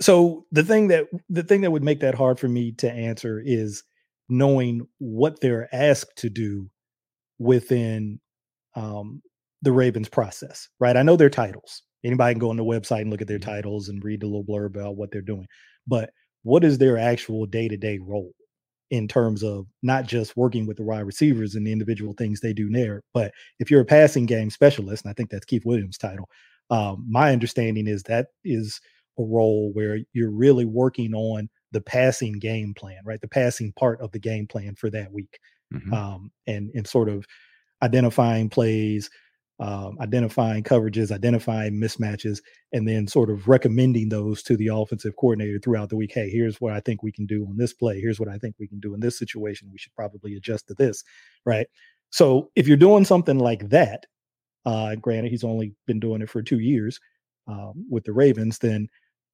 so 0.00 0.46
the 0.50 0.64
thing 0.64 0.88
that 0.88 1.08
the 1.28 1.42
thing 1.42 1.60
that 1.60 1.70
would 1.70 1.84
make 1.84 2.00
that 2.00 2.14
hard 2.14 2.40
for 2.40 2.48
me 2.48 2.72
to 2.72 2.90
answer 2.90 3.40
is 3.44 3.82
knowing 4.28 4.86
what 4.98 5.40
they're 5.40 5.68
asked 5.74 6.16
to 6.16 6.30
do 6.30 6.70
within 7.38 8.20
um, 8.76 9.22
the 9.62 9.72
Ravens 9.72 10.08
process, 10.08 10.68
right? 10.78 10.96
I 10.96 11.02
know 11.02 11.16
their 11.16 11.30
titles. 11.30 11.82
Anybody 12.04 12.34
can 12.34 12.38
go 12.38 12.50
on 12.50 12.56
the 12.56 12.64
website 12.64 13.02
and 13.02 13.10
look 13.10 13.20
at 13.20 13.28
their 13.28 13.38
mm-hmm. 13.38 13.50
titles 13.50 13.88
and 13.88 14.02
read 14.02 14.22
a 14.22 14.26
little 14.26 14.44
blurb 14.44 14.66
about 14.66 14.96
what 14.96 15.10
they're 15.10 15.20
doing. 15.20 15.46
But 15.86 16.10
what 16.42 16.64
is 16.64 16.78
their 16.78 16.96
actual 16.96 17.44
day 17.44 17.68
to 17.68 17.76
day 17.76 17.98
role 17.98 18.32
in 18.90 19.06
terms 19.06 19.44
of 19.44 19.66
not 19.82 20.06
just 20.06 20.36
working 20.36 20.66
with 20.66 20.76
the 20.76 20.82
wide 20.82 21.00
receivers 21.00 21.54
and 21.54 21.66
the 21.66 21.72
individual 21.72 22.14
things 22.14 22.40
they 22.40 22.52
do 22.52 22.70
there, 22.70 23.02
but 23.12 23.32
if 23.58 23.70
you're 23.70 23.82
a 23.82 23.84
passing 23.84 24.26
game 24.26 24.50
specialist, 24.50 25.04
and 25.04 25.10
I 25.10 25.14
think 25.14 25.30
that's 25.30 25.44
Keith 25.44 25.66
Williams' 25.66 25.98
title, 25.98 26.28
um, 26.70 27.04
my 27.08 27.32
understanding 27.32 27.86
is 27.86 28.02
that 28.04 28.28
is 28.44 28.80
a 29.20 29.26
role 29.26 29.70
where 29.72 29.98
you're 30.12 30.30
really 30.30 30.64
working 30.64 31.14
on 31.14 31.48
the 31.72 31.80
passing 31.80 32.32
game 32.32 32.74
plan, 32.74 33.00
right? 33.04 33.20
The 33.20 33.28
passing 33.28 33.72
part 33.72 34.00
of 34.00 34.10
the 34.12 34.18
game 34.18 34.46
plan 34.46 34.74
for 34.74 34.90
that 34.90 35.12
week, 35.12 35.38
mm-hmm. 35.72 35.92
um, 35.92 36.30
and 36.46 36.70
and 36.74 36.86
sort 36.86 37.08
of 37.08 37.26
identifying 37.82 38.48
plays, 38.48 39.08
um, 39.60 39.98
identifying 40.00 40.62
coverages, 40.62 41.12
identifying 41.12 41.74
mismatches, 41.74 42.40
and 42.72 42.88
then 42.88 43.06
sort 43.06 43.30
of 43.30 43.46
recommending 43.46 44.08
those 44.08 44.42
to 44.44 44.56
the 44.56 44.68
offensive 44.68 45.14
coordinator 45.16 45.58
throughout 45.58 45.90
the 45.90 45.96
week. 45.96 46.12
Hey, 46.12 46.30
here's 46.30 46.60
what 46.60 46.72
I 46.72 46.80
think 46.80 47.02
we 47.02 47.12
can 47.12 47.26
do 47.26 47.46
on 47.46 47.56
this 47.56 47.72
play. 47.72 48.00
Here's 48.00 48.18
what 48.18 48.28
I 48.28 48.38
think 48.38 48.56
we 48.58 48.68
can 48.68 48.80
do 48.80 48.94
in 48.94 49.00
this 49.00 49.18
situation. 49.18 49.70
We 49.70 49.78
should 49.78 49.94
probably 49.94 50.34
adjust 50.34 50.68
to 50.68 50.74
this, 50.74 51.04
right? 51.44 51.66
So 52.10 52.50
if 52.56 52.66
you're 52.66 52.76
doing 52.76 53.04
something 53.04 53.38
like 53.38 53.68
that, 53.68 54.06
uh, 54.66 54.96
granted, 54.96 55.30
he's 55.30 55.44
only 55.44 55.74
been 55.86 56.00
doing 56.00 56.22
it 56.22 56.30
for 56.30 56.42
two 56.42 56.58
years 56.58 56.98
um, 57.46 57.86
with 57.90 58.04
the 58.04 58.12
Ravens, 58.12 58.58
then 58.58 58.88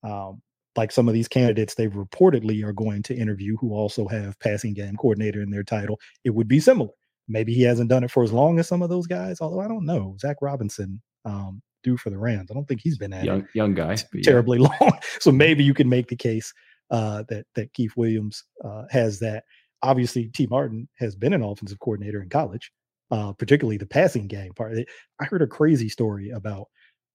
um, 0.06 0.40
like 0.76 0.92
some 0.92 1.08
of 1.08 1.14
these 1.14 1.28
candidates 1.28 1.74
they 1.74 1.88
reportedly 1.88 2.62
are 2.64 2.72
going 2.72 3.02
to 3.02 3.16
interview 3.16 3.56
who 3.56 3.72
also 3.72 4.06
have 4.06 4.38
passing 4.40 4.74
game 4.74 4.96
coordinator 4.96 5.42
in 5.42 5.50
their 5.50 5.64
title, 5.64 5.98
it 6.24 6.30
would 6.30 6.48
be 6.48 6.60
similar. 6.60 6.90
Maybe 7.28 7.54
he 7.54 7.62
hasn't 7.62 7.90
done 7.90 8.04
it 8.04 8.10
for 8.10 8.22
as 8.22 8.32
long 8.32 8.58
as 8.58 8.68
some 8.68 8.82
of 8.82 8.90
those 8.90 9.06
guys, 9.06 9.40
although 9.40 9.60
I 9.60 9.68
don't 9.68 9.86
know. 9.86 10.16
Zac 10.20 10.36
Robinson, 10.40 11.02
um, 11.24 11.60
due 11.82 11.96
for 11.96 12.10
the 12.10 12.18
Rams. 12.18 12.50
I 12.50 12.54
don't 12.54 12.66
think 12.66 12.80
he's 12.82 12.98
been 12.98 13.12
at 13.12 13.24
young, 13.24 13.46
young 13.54 13.74
guy 13.74 13.96
terribly 14.22 14.60
yeah. 14.60 14.68
long. 14.80 14.92
So 15.18 15.32
maybe 15.32 15.64
you 15.64 15.74
can 15.74 15.88
make 15.88 16.08
the 16.08 16.16
case 16.16 16.52
uh, 16.90 17.24
that 17.28 17.46
that 17.54 17.72
Keith 17.72 17.92
Williams 17.96 18.44
uh, 18.64 18.84
has 18.90 19.18
that. 19.20 19.44
Obviously, 19.82 20.28
Tee 20.28 20.46
Martin 20.46 20.88
has 20.98 21.16
been 21.16 21.32
an 21.32 21.42
offensive 21.42 21.80
coordinator 21.80 22.22
in 22.22 22.28
college, 22.28 22.70
uh, 23.10 23.32
particularly 23.32 23.76
the 23.76 23.86
passing 23.86 24.26
game 24.26 24.52
part. 24.54 24.76
I 25.20 25.24
heard 25.24 25.42
a 25.42 25.46
crazy 25.46 25.88
story 25.88 26.30
about 26.30 26.66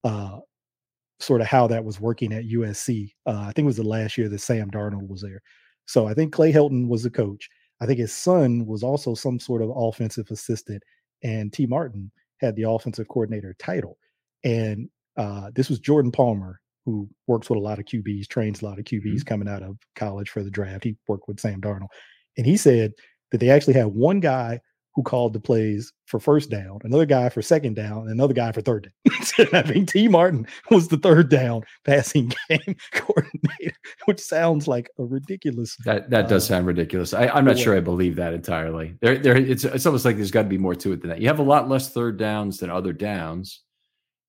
uh, 0.04 0.40
sort 1.22 1.42
of 1.42 1.48
how 1.48 1.68
that 1.68 1.84
was 1.84 2.00
working 2.00 2.34
at 2.34 2.46
USC. 2.46 3.12
Uh, 3.26 3.42
I 3.42 3.52
think 3.52 3.60
it 3.60 3.66
was 3.66 3.78
the 3.78 3.84
last 3.84 4.18
year 4.18 4.30
that 4.30 4.40
Sam 4.40 4.70
Darnold 4.70 5.08
was 5.08 5.22
there. 5.22 5.42
So 5.86 6.08
I 6.08 6.14
think 6.14 6.34
Clay 6.34 6.52
Helton 6.52 6.88
was 6.88 7.04
the 7.04 7.10
coach. 7.10 7.50
I 7.82 7.86
think 7.86 8.00
his 8.00 8.14
son 8.14 8.66
was 8.66 8.84
also 8.84 9.16
some 9.16 9.40
sort 9.40 9.62
of 9.62 9.72
offensive 9.76 10.28
assistant, 10.30 10.84
and 11.24 11.52
Tee 11.52 11.66
Martin 11.66 12.12
had 12.40 12.56
the 12.56 12.70
offensive 12.70 13.08
coordinator 13.08 13.56
title. 13.60 13.98
And 14.44 14.90
uh, 15.18 15.52
this 15.54 15.70
was 15.70 15.80
Jordan 15.80 16.12
Palmer, 16.12 16.60
who 16.86 17.10
works 17.28 17.50
with 17.50 17.58
a 17.58 17.62
lot 17.62 17.80
of 17.80 17.86
QBs, 17.86 18.28
trains 18.28 18.62
a 18.62 18.66
lot 18.66 18.80
of 18.80 18.86
QBs 18.86 19.04
mm-hmm. 19.04 19.28
coming 19.28 19.48
out 19.48 19.64
of 19.64 19.78
college 19.96 20.30
for 20.30 20.44
the 20.44 20.52
draft. 20.52 20.84
He 20.84 20.96
worked 21.08 21.28
with 21.28 21.40
Sam 21.40 21.62
Darnold. 21.62 21.90
And 22.38 22.46
he 22.46 22.58
said 22.58 22.94
that 23.32 23.40
they 23.40 23.50
actually 23.50 23.74
had 23.74 23.88
one 23.88 24.20
guy 24.20 24.60
who 24.94 25.04
called 25.04 25.34
the 25.34 25.40
plays 25.40 25.94
for 26.06 26.20
first 26.20 26.50
down, 26.50 26.80
another 26.84 27.06
guy 27.06 27.30
for 27.30 27.42
second 27.42 27.76
down, 27.76 28.02
and 28.02 28.12
another 28.12 28.34
guy 28.34 28.52
for 28.52 28.62
third 28.62 28.92
down. 29.06 29.48
I 29.54 29.62
think 29.62 29.90
Tee 29.90 30.08
Martin 30.08 30.46
was 30.70 30.90
the 30.90 30.98
third 30.98 31.30
down 31.30 31.64
passing 31.86 32.34
game 32.50 32.76
coordinator, 32.94 33.76
which 34.06 34.20
sounds 34.20 34.68
like 34.68 34.90
a 35.00 35.04
ridiculous. 35.04 35.78
That 35.86 36.10
that 36.10 36.28
does 36.28 36.46
uh, 36.46 36.56
sound 36.56 36.68
ridiculous. 36.68 37.14
I, 37.14 37.38
am 37.38 37.46
not 37.46 37.58
sure 37.58 37.76
I 37.76 37.80
believe 37.80 38.18
that 38.18 38.34
entirely. 38.34 38.96
There, 39.02 39.18
there. 39.18 39.38
It's 39.38 39.64
it's 39.64 39.86
almost 39.86 40.06
like 40.06 40.18
there's 40.18 40.32
got 40.32 40.44
to 40.44 40.50
be 40.50 40.58
more 40.58 40.76
to 40.76 40.92
it 40.92 41.02
than 41.02 41.10
that. 41.10 41.22
You 41.22 41.28
have 41.28 41.40
a 41.40 41.44
lot 41.44 41.70
less 41.70 41.90
third 41.90 42.18
downs 42.18 42.60
than 42.60 42.70
other 42.70 42.94
downs. 42.94 43.62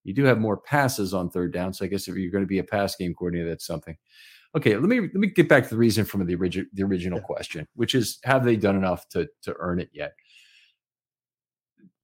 You 0.03 0.13
do 0.13 0.23
have 0.25 0.39
more 0.39 0.57
passes 0.57 1.13
on 1.13 1.29
third 1.29 1.53
down. 1.53 1.73
So 1.73 1.85
I 1.85 1.87
guess 1.87 2.07
if 2.07 2.15
you're 2.15 2.31
going 2.31 2.43
to 2.43 2.47
be 2.47 2.59
a 2.59 2.63
pass 2.63 2.95
game 2.95 3.13
coordinator, 3.13 3.49
that's 3.49 3.65
something. 3.65 3.95
Okay, 4.55 4.75
let 4.75 4.83
me 4.83 4.99
let 4.99 5.15
me 5.15 5.27
get 5.27 5.49
back 5.49 5.63
to 5.63 5.69
the 5.69 5.77
reason 5.77 6.05
from 6.05 6.25
the 6.25 6.35
original 6.35 6.67
the 6.73 6.83
original 6.83 7.19
yeah. 7.19 7.25
question, 7.25 7.67
which 7.75 7.95
is 7.95 8.19
have 8.23 8.45
they 8.45 8.55
done 8.55 8.75
enough 8.75 9.09
to 9.09 9.27
to 9.41 9.55
earn 9.59 9.79
it 9.79 9.89
yet? 9.91 10.13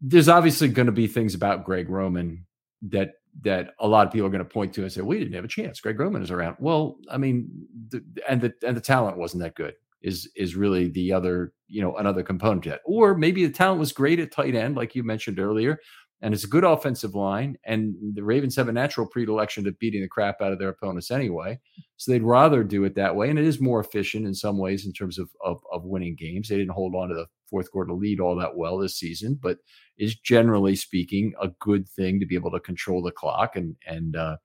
There's 0.01 0.29
obviously 0.29 0.67
going 0.67 0.85
to 0.85 0.91
be 0.91 1.07
things 1.07 1.35
about 1.35 1.65
Greg 1.65 1.89
Roman 1.89 2.45
that 2.83 3.13
that 3.41 3.71
a 3.79 3.87
lot 3.87 4.07
of 4.07 4.11
people 4.11 4.27
are 4.27 4.31
going 4.31 4.43
to 4.43 4.49
point 4.49 4.73
to 4.73 4.81
and 4.81 4.91
say, 4.91 5.01
"We 5.01 5.19
didn't 5.19 5.33
have 5.33 5.45
a 5.45 5.49
chance. 5.49 5.79
Greg 5.79 5.99
Roman 5.99 6.21
is 6.21 6.31
around." 6.31 6.57
Well, 6.59 6.97
I 7.09 7.17
mean, 7.17 7.49
the, 7.89 8.03
and 8.27 8.41
the 8.41 8.53
and 8.65 8.75
the 8.75 8.81
talent 8.81 9.17
wasn't 9.17 9.43
that 9.43 9.55
good. 9.55 9.73
Is 10.01 10.29
is 10.35 10.55
really 10.55 10.89
the 10.89 11.11
other 11.11 11.53
you 11.67 11.81
know 11.81 11.95
another 11.97 12.23
component 12.23 12.65
that, 12.65 12.81
or 12.85 13.15
maybe 13.15 13.45
the 13.45 13.51
talent 13.51 13.79
was 13.79 13.91
great 13.91 14.19
at 14.19 14.31
tight 14.31 14.55
end, 14.55 14.75
like 14.75 14.95
you 14.95 15.03
mentioned 15.03 15.39
earlier, 15.39 15.77
and 16.21 16.33
it's 16.33 16.43
a 16.43 16.49
good 16.49 16.63
offensive 16.63 17.15
line. 17.15 17.57
And 17.63 17.95
the 18.13 18.23
Ravens 18.23 18.55
have 18.55 18.67
a 18.67 18.73
natural 18.73 19.07
predilection 19.07 19.63
to 19.65 19.71
beating 19.73 20.01
the 20.01 20.07
crap 20.07 20.41
out 20.41 20.51
of 20.51 20.59
their 20.59 20.69
opponents 20.69 21.11
anyway. 21.11 21.59
So 21.97 22.11
they'd 22.11 22.23
rather 22.23 22.63
do 22.63 22.83
it 22.83 22.95
that 22.95 23.15
way. 23.15 23.29
And 23.29 23.39
it 23.39 23.45
is 23.45 23.61
more 23.61 23.79
efficient 23.79 24.25
in 24.25 24.33
some 24.33 24.57
ways 24.57 24.85
in 24.85 24.91
terms 24.91 25.17
of, 25.17 25.29
of, 25.43 25.61
of 25.71 25.85
winning 25.85 26.15
games. 26.15 26.49
They 26.49 26.57
didn't 26.57 26.71
hold 26.71 26.95
on 26.95 27.09
to 27.09 27.15
the 27.15 27.27
fourth 27.49 27.71
quarter 27.71 27.93
lead 27.93 28.19
all 28.19 28.35
that 28.35 28.55
well 28.55 28.77
this 28.77 28.97
season, 28.97 29.39
but 29.41 29.57
is 29.97 30.15
generally 30.15 30.75
speaking 30.75 31.33
a 31.41 31.49
good 31.59 31.87
thing 31.89 32.19
to 32.19 32.25
be 32.25 32.35
able 32.35 32.51
to 32.51 32.59
control 32.59 33.01
the 33.01 33.11
clock 33.11 33.55
and, 33.55 33.75
and, 33.87 34.15
uh, 34.15 34.37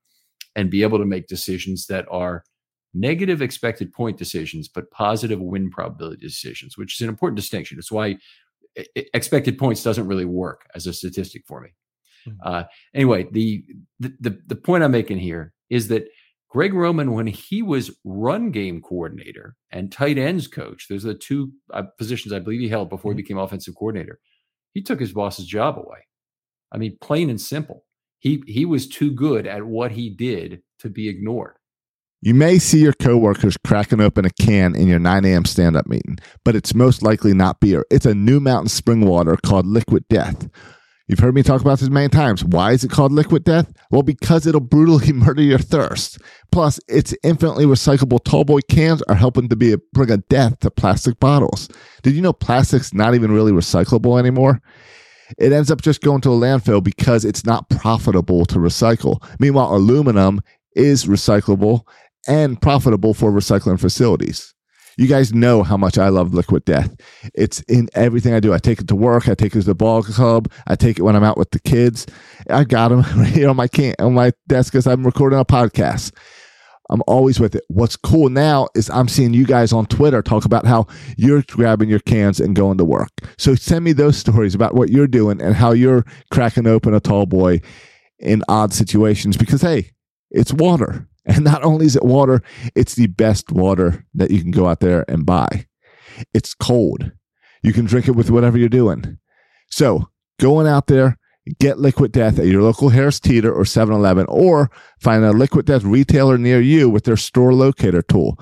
and 0.56 0.70
be 0.70 0.82
able 0.82 0.98
to 0.98 1.04
make 1.04 1.26
decisions 1.26 1.86
that 1.86 2.06
are 2.10 2.44
negative 2.94 3.42
expected 3.42 3.92
point 3.92 4.16
decisions, 4.16 4.68
but 4.68 4.90
positive 4.90 5.40
win 5.40 5.70
probability 5.70 6.20
decisions, 6.20 6.78
which 6.78 6.94
is 6.94 7.00
an 7.02 7.08
important 7.08 7.36
distinction. 7.36 7.78
It's 7.78 7.92
why 7.92 8.16
expected 9.12 9.58
points 9.58 9.82
doesn't 9.82 10.06
really 10.06 10.24
work 10.24 10.66
as 10.74 10.86
a 10.86 10.92
statistic 10.92 11.42
for 11.46 11.60
me. 11.60 11.70
Mm-hmm. 12.26 12.38
Uh, 12.42 12.64
anyway, 12.94 13.28
the, 13.30 13.64
the 14.00 14.40
the 14.46 14.56
point 14.56 14.82
I'm 14.82 14.92
making 14.92 15.18
here 15.18 15.52
is 15.70 15.88
that 15.88 16.08
Greg 16.54 16.72
Roman, 16.72 17.10
when 17.10 17.26
he 17.26 17.62
was 17.62 17.90
run 18.04 18.52
game 18.52 18.80
coordinator 18.80 19.56
and 19.72 19.90
tight 19.90 20.16
ends 20.16 20.46
coach, 20.46 20.86
those 20.88 21.04
are 21.04 21.08
the 21.08 21.18
two 21.18 21.50
uh, 21.72 21.82
positions 21.98 22.32
I 22.32 22.38
believe 22.38 22.60
he 22.60 22.68
held 22.68 22.88
before 22.88 23.10
mm-hmm. 23.10 23.18
he 23.18 23.22
became 23.22 23.38
offensive 23.38 23.74
coordinator. 23.74 24.20
He 24.72 24.80
took 24.80 25.00
his 25.00 25.12
boss's 25.12 25.46
job 25.46 25.76
away. 25.76 26.06
I 26.70 26.78
mean, 26.78 26.96
plain 27.00 27.28
and 27.28 27.40
simple. 27.40 27.84
He 28.20 28.44
he 28.46 28.64
was 28.66 28.88
too 28.88 29.10
good 29.10 29.48
at 29.48 29.66
what 29.66 29.90
he 29.90 30.08
did 30.08 30.62
to 30.78 30.88
be 30.88 31.08
ignored. 31.08 31.56
You 32.22 32.34
may 32.34 32.60
see 32.60 32.78
your 32.78 32.94
coworkers 32.94 33.56
cracking 33.66 34.00
open 34.00 34.24
a 34.24 34.30
can 34.30 34.76
in 34.76 34.86
your 34.86 35.00
9 35.00 35.24
a.m. 35.24 35.44
stand 35.44 35.76
up 35.76 35.88
meeting, 35.88 36.18
but 36.44 36.54
it's 36.54 36.72
most 36.72 37.02
likely 37.02 37.34
not 37.34 37.58
beer. 37.58 37.84
It's 37.90 38.06
a 38.06 38.14
new 38.14 38.38
mountain 38.38 38.68
spring 38.68 39.00
water 39.00 39.36
called 39.44 39.66
Liquid 39.66 40.06
Death. 40.08 40.48
You've 41.06 41.18
heard 41.18 41.34
me 41.34 41.42
talk 41.42 41.60
about 41.60 41.80
this 41.80 41.90
many 41.90 42.08
times. 42.08 42.42
Why 42.42 42.72
is 42.72 42.82
it 42.82 42.90
called 42.90 43.12
Liquid 43.12 43.44
Death? 43.44 43.70
Well, 43.90 44.02
because 44.02 44.46
it'll 44.46 44.60
brutally 44.62 45.12
murder 45.12 45.42
your 45.42 45.58
thirst. 45.58 46.18
Plus, 46.50 46.80
its 46.88 47.14
infinitely 47.22 47.66
recyclable 47.66 48.20
tallboy 48.20 48.60
cans 48.68 49.02
are 49.02 49.14
helping 49.14 49.50
to 49.50 49.56
be 49.56 49.72
a 49.72 49.78
bring 49.92 50.10
a 50.10 50.16
death 50.16 50.60
to 50.60 50.70
plastic 50.70 51.20
bottles. 51.20 51.68
Did 52.02 52.14
you 52.14 52.22
know 52.22 52.32
plastic's 52.32 52.94
not 52.94 53.14
even 53.14 53.32
really 53.32 53.52
recyclable 53.52 54.18
anymore? 54.18 54.62
It 55.36 55.52
ends 55.52 55.70
up 55.70 55.82
just 55.82 56.00
going 56.00 56.22
to 56.22 56.30
a 56.30 56.38
landfill 56.38 56.82
because 56.82 57.24
it's 57.24 57.44
not 57.44 57.68
profitable 57.68 58.46
to 58.46 58.58
recycle. 58.58 59.22
Meanwhile, 59.38 59.74
aluminum 59.74 60.40
is 60.74 61.04
recyclable 61.04 61.82
and 62.26 62.60
profitable 62.60 63.12
for 63.12 63.30
recycling 63.30 63.78
facilities. 63.78 64.53
You 64.96 65.06
guys 65.06 65.32
know 65.32 65.62
how 65.62 65.76
much 65.76 65.98
I 65.98 66.08
love 66.08 66.34
liquid 66.34 66.64
death. 66.64 66.94
It's 67.34 67.60
in 67.62 67.88
everything 67.94 68.34
I 68.34 68.40
do. 68.40 68.52
I 68.52 68.58
take 68.58 68.80
it 68.80 68.88
to 68.88 68.96
work. 68.96 69.28
I 69.28 69.34
take 69.34 69.54
it 69.54 69.60
to 69.60 69.66
the 69.66 69.74
ball 69.74 70.02
club. 70.02 70.50
I 70.66 70.76
take 70.76 70.98
it 70.98 71.02
when 71.02 71.16
I'm 71.16 71.24
out 71.24 71.36
with 71.38 71.50
the 71.50 71.60
kids. 71.60 72.06
I 72.48 72.64
got 72.64 72.88
them 72.88 73.00
right 73.16 73.32
here 73.32 73.48
on 73.48 73.56
my 73.56 73.68
can 73.68 73.94
on 73.98 74.14
my 74.14 74.32
desk 74.46 74.74
as 74.74 74.86
I'm 74.86 75.04
recording 75.04 75.38
a 75.38 75.44
podcast. 75.44 76.12
I'm 76.90 77.02
always 77.06 77.40
with 77.40 77.54
it. 77.54 77.64
What's 77.68 77.96
cool 77.96 78.28
now 78.28 78.68
is 78.74 78.90
I'm 78.90 79.08
seeing 79.08 79.32
you 79.32 79.46
guys 79.46 79.72
on 79.72 79.86
Twitter 79.86 80.22
talk 80.22 80.44
about 80.44 80.66
how 80.66 80.86
you're 81.16 81.42
grabbing 81.48 81.88
your 81.88 82.00
cans 82.00 82.40
and 82.40 82.54
going 82.54 82.76
to 82.78 82.84
work. 82.84 83.10
So 83.38 83.54
send 83.54 83.84
me 83.84 83.92
those 83.92 84.18
stories 84.18 84.54
about 84.54 84.74
what 84.74 84.90
you're 84.90 85.06
doing 85.06 85.40
and 85.40 85.54
how 85.54 85.72
you're 85.72 86.04
cracking 86.30 86.66
open 86.66 86.92
a 86.94 87.00
tall 87.00 87.26
boy 87.26 87.60
in 88.18 88.42
odd 88.48 88.72
situations 88.72 89.36
because 89.36 89.62
hey, 89.62 89.92
it's 90.30 90.52
water. 90.52 91.08
And 91.26 91.42
not 91.44 91.64
only 91.64 91.86
is 91.86 91.96
it 91.96 92.04
water, 92.04 92.42
it's 92.74 92.96
the 92.96 93.06
best 93.06 93.50
water 93.50 94.04
that 94.12 94.30
you 94.30 94.42
can 94.42 94.50
go 94.50 94.68
out 94.68 94.80
there 94.80 95.06
and 95.08 95.24
buy. 95.24 95.66
It's 96.34 96.52
cold. 96.52 97.12
You 97.62 97.72
can 97.72 97.86
drink 97.86 98.08
it 98.08 98.14
with 98.14 98.30
whatever 98.30 98.58
you're 98.58 98.68
doing. 98.68 99.16
So 99.70 100.10
going 100.38 100.66
out 100.66 100.86
there, 100.86 101.16
get 101.58 101.78
Liquid 101.78 102.12
Death 102.12 102.38
at 102.38 102.46
your 102.46 102.62
local 102.62 102.90
Harris 102.90 103.20
Teeter 103.20 103.52
or 103.52 103.64
7-Eleven 103.64 104.26
or 104.28 104.70
find 105.00 105.24
a 105.24 105.32
Liquid 105.32 105.64
Death 105.64 105.82
retailer 105.82 106.36
near 106.36 106.60
you 106.60 106.90
with 106.90 107.04
their 107.04 107.16
store 107.16 107.54
locator 107.54 108.02
tool 108.02 108.38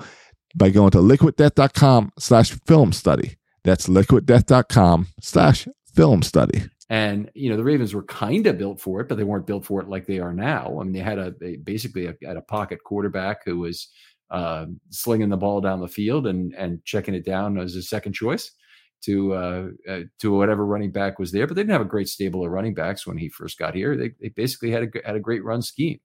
by 0.55 0.69
going 0.69 0.91
to 0.91 0.99
liquiddeath.com 0.99 2.11
slash 2.19 2.51
film 2.65 2.91
study. 2.91 3.37
That's 3.63 3.87
liquiddeath.com 3.87 5.07
slash 5.21 5.67
film 5.95 6.21
study. 6.21 6.65
And 6.89 7.31
you 7.33 7.49
know 7.49 7.57
the 7.57 7.63
Ravens 7.63 7.93
were 7.93 8.03
kind 8.03 8.45
of 8.45 8.57
built 8.57 8.81
for 8.81 8.99
it, 8.99 9.07
but 9.07 9.17
they 9.17 9.23
weren't 9.23 9.47
built 9.47 9.65
for 9.65 9.81
it 9.81 9.87
like 9.87 10.05
they 10.05 10.19
are 10.19 10.33
now. 10.33 10.77
I 10.79 10.83
mean, 10.83 10.93
they 10.93 10.99
had 10.99 11.17
a 11.17 11.33
they 11.39 11.55
basically 11.55 12.07
a, 12.07 12.15
had 12.25 12.37
a 12.37 12.41
pocket 12.41 12.83
quarterback 12.83 13.45
who 13.45 13.59
was 13.59 13.87
uh, 14.31 14.65
slinging 14.89 15.29
the 15.29 15.37
ball 15.37 15.61
down 15.61 15.79
the 15.79 15.87
field 15.87 16.27
and 16.27 16.53
and 16.55 16.83
checking 16.83 17.13
it 17.13 17.25
down 17.25 17.57
as 17.57 17.75
a 17.75 17.81
second 17.81 18.13
choice 18.13 18.51
to 19.03 19.33
uh, 19.33 19.67
uh, 19.87 19.99
to 20.19 20.35
whatever 20.35 20.65
running 20.65 20.91
back 20.91 21.19
was 21.19 21.31
there. 21.31 21.47
But 21.47 21.55
they 21.55 21.61
didn't 21.61 21.73
have 21.73 21.81
a 21.81 21.85
great 21.85 22.09
stable 22.09 22.43
of 22.45 22.51
running 22.51 22.73
backs 22.73 23.05
when 23.05 23.17
he 23.17 23.29
first 23.29 23.57
got 23.57 23.75
here. 23.75 23.95
They 23.95 24.11
they 24.19 24.29
basically 24.29 24.71
had 24.71 24.83
a 24.83 24.87
had 25.05 25.15
a 25.15 25.21
great 25.21 25.43
run 25.43 25.61
scheme. 25.61 25.99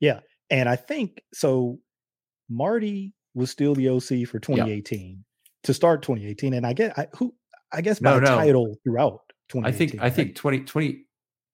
Yeah, 0.00 0.20
and 0.50 0.68
I 0.68 0.76
think 0.76 1.22
so. 1.34 1.78
Marty 2.48 3.12
was 3.34 3.50
still 3.50 3.74
the 3.74 3.88
OC 3.88 4.28
for 4.28 4.38
2018 4.38 5.08
yeah. 5.08 5.14
to 5.64 5.74
start 5.74 6.02
2018, 6.02 6.54
and 6.54 6.64
I 6.64 6.72
get 6.72 6.96
I, 6.98 7.08
who 7.16 7.34
I 7.72 7.80
guess 7.80 7.98
by 7.98 8.12
no, 8.12 8.20
no. 8.20 8.26
title 8.26 8.76
throughout. 8.84 9.25
I 9.62 9.72
think 9.72 9.96
I 10.00 10.10
think 10.10 10.34
2020 10.34 11.04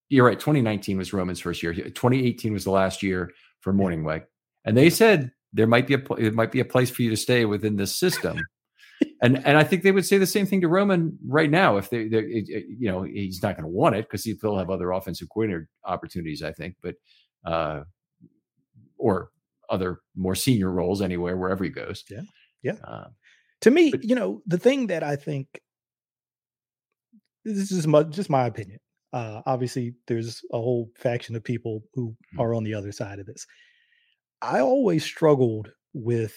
you're 0.08 0.26
right 0.26 0.38
2019 0.38 0.98
was 0.98 1.12
Roman's 1.12 1.40
first 1.40 1.62
year. 1.62 1.72
2018 1.72 2.52
was 2.52 2.64
the 2.64 2.70
last 2.70 3.02
year 3.02 3.30
for 3.60 3.72
Mornhinweg. 3.72 4.24
And 4.64 4.76
they 4.76 4.90
said 4.90 5.32
there 5.52 5.66
might 5.66 5.86
be 5.86 5.94
a 5.94 6.02
it 6.18 6.34
might 6.34 6.52
be 6.52 6.60
a 6.60 6.64
place 6.64 6.90
for 6.90 7.02
you 7.02 7.10
to 7.10 7.16
stay 7.16 7.44
within 7.44 7.76
this 7.76 7.96
system. 7.96 8.38
and 9.22 9.44
and 9.46 9.56
I 9.56 9.64
think 9.64 9.82
they 9.82 9.92
would 9.92 10.06
say 10.06 10.18
the 10.18 10.26
same 10.26 10.46
thing 10.46 10.60
to 10.60 10.68
Roman 10.68 11.18
right 11.26 11.50
now 11.50 11.76
if 11.76 11.90
they, 11.90 12.08
they 12.08 12.44
you 12.78 12.90
know, 12.90 13.02
he's 13.02 13.42
not 13.42 13.56
going 13.56 13.64
to 13.64 13.70
want 13.70 13.96
it 13.96 14.06
because 14.06 14.24
he'll 14.24 14.58
have 14.58 14.70
other 14.70 14.90
offensive 14.90 15.28
coordinator 15.28 15.68
opportunities. 15.84 16.42
I 16.42 16.52
think, 16.52 16.76
but 16.82 16.96
uh, 17.44 17.84
or 18.98 19.30
other 19.70 20.00
more 20.14 20.34
senior 20.34 20.70
roles 20.70 21.00
anywhere 21.00 21.36
wherever 21.36 21.64
he 21.64 21.70
goes. 21.70 22.04
Yeah, 22.10 22.22
yeah. 22.62 22.76
Uh, 22.84 23.08
to 23.62 23.70
me, 23.70 23.90
but, 23.90 24.04
you 24.04 24.14
know, 24.14 24.42
the 24.46 24.58
thing 24.58 24.88
that 24.88 25.02
I 25.02 25.16
think 25.16 25.60
this 27.44 27.70
is 27.70 27.86
my, 27.86 28.02
just 28.04 28.30
my 28.30 28.46
opinion. 28.46 28.78
Uh, 29.12 29.42
obviously, 29.46 29.94
there's 30.06 30.42
a 30.52 30.58
whole 30.58 30.90
faction 30.96 31.36
of 31.36 31.44
people 31.44 31.82
who 31.94 32.10
mm-hmm. 32.10 32.40
are 32.40 32.54
on 32.54 32.64
the 32.64 32.74
other 32.74 32.92
side 32.92 33.18
of 33.18 33.26
this. 33.26 33.46
I 34.40 34.60
always 34.60 35.04
struggled 35.04 35.70
with 35.92 36.34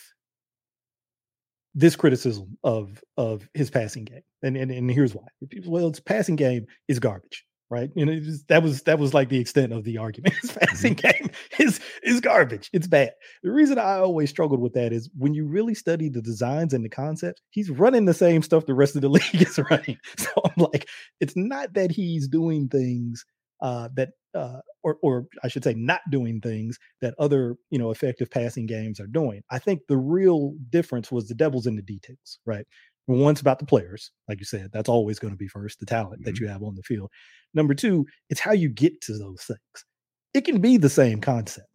this 1.73 1.95
criticism 1.95 2.57
of 2.63 3.03
of 3.17 3.47
his 3.53 3.69
passing 3.69 4.05
game, 4.05 4.21
and 4.43 4.57
and, 4.57 4.71
and 4.71 4.91
here's 4.91 5.15
why. 5.15 5.27
Well, 5.65 5.89
his 5.89 5.99
passing 5.99 6.35
game 6.35 6.65
is 6.87 6.99
garbage 6.99 7.44
right? 7.69 7.89
You 7.95 8.05
know, 8.05 8.19
just, 8.19 8.47
that 8.47 8.63
was 8.63 8.83
that 8.83 8.99
was 8.99 9.13
like 9.13 9.29
the 9.29 9.39
extent 9.39 9.73
of 9.73 9.83
the 9.83 9.97
argument. 9.97 10.35
His 10.41 10.51
passing 10.51 10.95
mm-hmm. 10.95 11.23
game 11.23 11.31
is 11.59 11.79
is 12.03 12.21
garbage. 12.21 12.69
It's 12.73 12.87
bad. 12.87 13.13
The 13.43 13.51
reason 13.51 13.79
I 13.79 13.97
always 13.97 14.29
struggled 14.29 14.61
with 14.61 14.73
that 14.73 14.93
is 14.93 15.09
when 15.17 15.33
you 15.33 15.45
really 15.47 15.75
study 15.75 16.09
the 16.09 16.21
designs 16.21 16.73
and 16.73 16.83
the 16.83 16.89
concepts, 16.89 17.41
he's 17.49 17.69
running 17.69 18.05
the 18.05 18.13
same 18.13 18.41
stuff 18.41 18.65
the 18.65 18.73
rest 18.73 18.95
of 18.95 19.01
the 19.01 19.09
league 19.15 19.41
is 19.41 19.59
running. 19.69 19.97
So 20.17 20.29
I'm 20.43 20.65
like, 20.71 20.87
it's 21.19 21.35
not 21.35 21.73
that 21.73 21.91
he's 21.91 22.27
doing 22.27 22.67
things 22.67 23.25
uh, 23.61 23.89
that 23.95 24.09
uh, 24.33 24.59
or 24.83 24.97
or 25.01 25.25
I 25.43 25.47
should 25.47 25.63
say 25.63 25.73
not 25.73 26.01
doing 26.11 26.41
things 26.41 26.77
that 27.01 27.15
other, 27.19 27.55
you 27.69 27.79
know, 27.79 27.91
effective 27.91 28.29
passing 28.29 28.65
games 28.65 28.99
are 28.99 29.07
doing. 29.07 29.41
I 29.49 29.59
think 29.59 29.81
the 29.87 29.97
real 29.97 30.53
difference 30.69 31.11
was 31.11 31.27
the 31.27 31.35
devil's 31.35 31.67
in 31.67 31.75
the 31.75 31.81
details, 31.81 32.39
right? 32.45 32.65
One's 33.07 33.41
about 33.41 33.59
the 33.59 33.65
players, 33.65 34.11
like 34.27 34.39
you 34.39 34.45
said, 34.45 34.71
that's 34.73 34.89
always 34.89 35.19
going 35.19 35.33
to 35.33 35.37
be 35.37 35.47
first, 35.47 35.79
the 35.79 35.85
talent 35.85 36.21
mm-hmm. 36.21 36.31
that 36.31 36.39
you 36.39 36.47
have 36.47 36.63
on 36.63 36.75
the 36.75 36.83
field. 36.83 37.11
Number 37.53 37.73
two, 37.73 38.05
it's 38.29 38.39
how 38.39 38.53
you 38.53 38.69
get 38.69 38.99
to 39.01 39.17
those 39.17 39.43
things. 39.43 39.85
It 40.33 40.45
can 40.45 40.59
be 40.59 40.77
the 40.77 40.89
same 40.89 41.21
concept, 41.21 41.69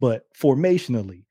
but 0.00 0.22
formationally, 0.38 1.24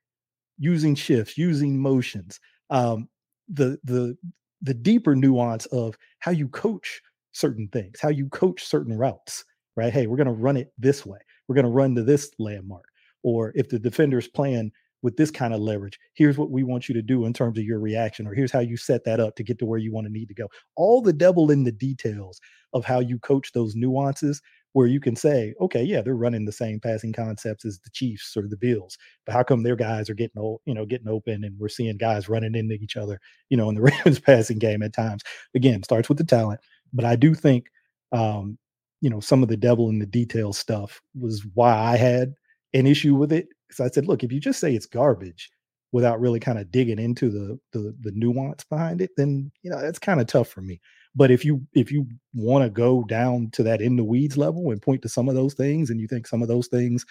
using 0.58 0.96
shifts, 0.96 1.38
using 1.38 1.78
motions, 1.82 2.40
um, 2.70 3.10
the 3.48 3.80
the 3.84 4.16
the 4.62 4.74
deeper 4.74 5.16
nuance 5.16 5.66
of 5.68 5.98
how 6.20 6.32
you 6.32 6.48
coach 6.50 7.02
certain 7.32 7.68
things, 7.70 8.00
how 8.00 8.10
you 8.10 8.28
coach 8.30 8.64
certain 8.64 8.98
routes, 8.98 9.44
right? 9.76 9.94
Hey, 9.94 10.08
we're 10.08 10.18
going 10.18 10.28
to 10.28 10.34
run 10.34 10.58
it 10.58 10.72
this 10.78 11.06
way. 11.06 11.20
We're 11.48 11.56
going 11.56 11.66
to 11.66 11.72
run 11.72 11.96
to 11.96 12.04
this 12.04 12.30
landmark. 12.40 12.86
Or 13.24 13.52
if 13.56 13.70
the 13.70 13.80
defender's 13.80 14.28
playing 14.28 14.72
with 15.02 15.18
this 15.18 15.32
kind 15.32 15.54
of 15.54 15.60
leverage, 15.60 16.00
here's 16.14 16.38
what 16.38 16.52
we 16.52 16.64
want 16.64 16.90
you 16.90 16.96
to 16.96 17.02
do 17.02 17.26
in 17.26 17.34
terms 17.34 17.58
of 17.58 17.64
your 17.64 17.80
reaction, 17.80 18.28
or 18.28 18.34
here's 18.34 18.52
how 18.52 18.60
you 18.60 18.78
set 18.78 19.04
that 19.06 19.20
up 19.20 19.36
to 19.36 19.44
get 19.44 19.60
to 19.60 19.66
where 19.66 19.80
you 19.80 19.92
want 19.94 20.08
to 20.08 20.14
need 20.14 20.28
to 20.28 20.34
go. 20.34 20.48
All 20.76 21.02
the 21.02 21.14
devil 21.14 21.52
in 21.52 21.64
the 21.64 21.72
details 21.72 22.40
of 22.74 22.86
how 22.86 23.00
you 23.00 23.20
coach 23.20 23.52
those 23.54 23.76
nuances 23.76 24.42
where 24.74 24.88
you 24.88 25.00
can 25.00 25.16
say, 25.16 25.54
okay, 25.60 25.82
yeah, 25.84 26.02
they're 26.02 26.14
running 26.16 26.46
the 26.46 26.52
same 26.52 26.80
passing 26.80 27.12
concepts 27.12 27.66
as 27.66 27.80
the 27.80 27.90
Chiefs 27.92 28.38
or 28.38 28.48
the 28.48 28.58
Bills, 28.58 28.98
but 29.26 29.34
how 29.34 29.42
come 29.42 29.64
their 29.64 29.76
guys 29.76 30.10
are 30.10 30.14
getting 30.14 30.38
old, 30.40 30.62
you 30.66 30.74
know, 30.76 30.86
getting 30.86 31.08
open 31.08 31.44
and 31.44 31.58
we're 31.58 31.70
seeing 31.70 31.98
guys 31.98 32.30
running 32.30 32.54
into 32.54 32.76
each 32.76 32.96
other, 32.96 33.20
you 33.50 33.58
know, 33.58 33.70
in 33.70 33.76
the 33.76 33.82
Ravens 33.82 34.20
passing 34.20 34.60
game 34.60 34.84
at 34.84 34.94
times. 34.94 35.24
Again, 35.56 35.82
starts 35.82 36.08
with 36.08 36.20
the 36.20 36.24
talent, 36.24 36.60
but 36.94 37.06
I 37.06 37.16
do 37.16 37.34
think 37.34 37.66
um, 38.12 38.58
you 39.02 39.10
know, 39.10 39.20
some 39.20 39.44
of 39.44 39.50
the 39.50 39.58
devil 39.58 39.90
in 39.90 40.00
the 40.00 40.06
detail 40.06 40.54
stuff 40.54 41.02
was 41.20 41.46
why 41.54 41.74
I 41.74 41.96
had 41.98 42.34
an 42.74 42.86
issue 42.86 43.16
with 43.16 43.32
it. 43.32 43.48
So 43.72 43.86
I 43.86 43.90
said, 43.90 44.08
look, 44.08 44.24
if 44.24 44.32
you 44.32 44.40
just 44.40 44.60
say 44.60 44.74
it's 44.74 44.86
garbage 44.86 45.50
without 45.92 46.20
really 46.20 46.40
kind 46.40 46.60
of 46.60 46.72
digging 46.72 47.00
into 47.00 47.30
the 47.30 47.60
the, 47.72 47.96
the 48.02 48.12
nuance 48.14 48.64
behind 48.64 49.02
it, 49.02 49.12
then 49.18 49.52
you 49.62 49.72
know 49.72 49.82
that's 49.82 50.00
kind 50.00 50.22
of 50.22 50.28
tough 50.28 50.48
for 50.48 50.62
me. 50.62 50.80
But 51.16 51.32
if 51.32 51.44
you 51.44 51.66
if 51.74 51.92
you 51.92 52.08
want 52.34 52.64
to 52.64 52.70
go 52.70 53.04
down 53.04 53.50
to 53.54 53.64
that 53.64 53.82
in 53.82 53.96
the 53.96 54.04
weeds 54.04 54.38
level 54.38 54.72
and 54.72 54.82
point 54.82 55.02
to 55.04 55.10
some 55.10 55.28
of 55.28 55.36
those 55.36 55.54
things, 55.54 55.90
and 55.90 56.00
you 56.00 56.08
think 56.08 56.28
some 56.28 56.42
of 56.42 56.48
those 56.48 56.68
things 56.68 57.06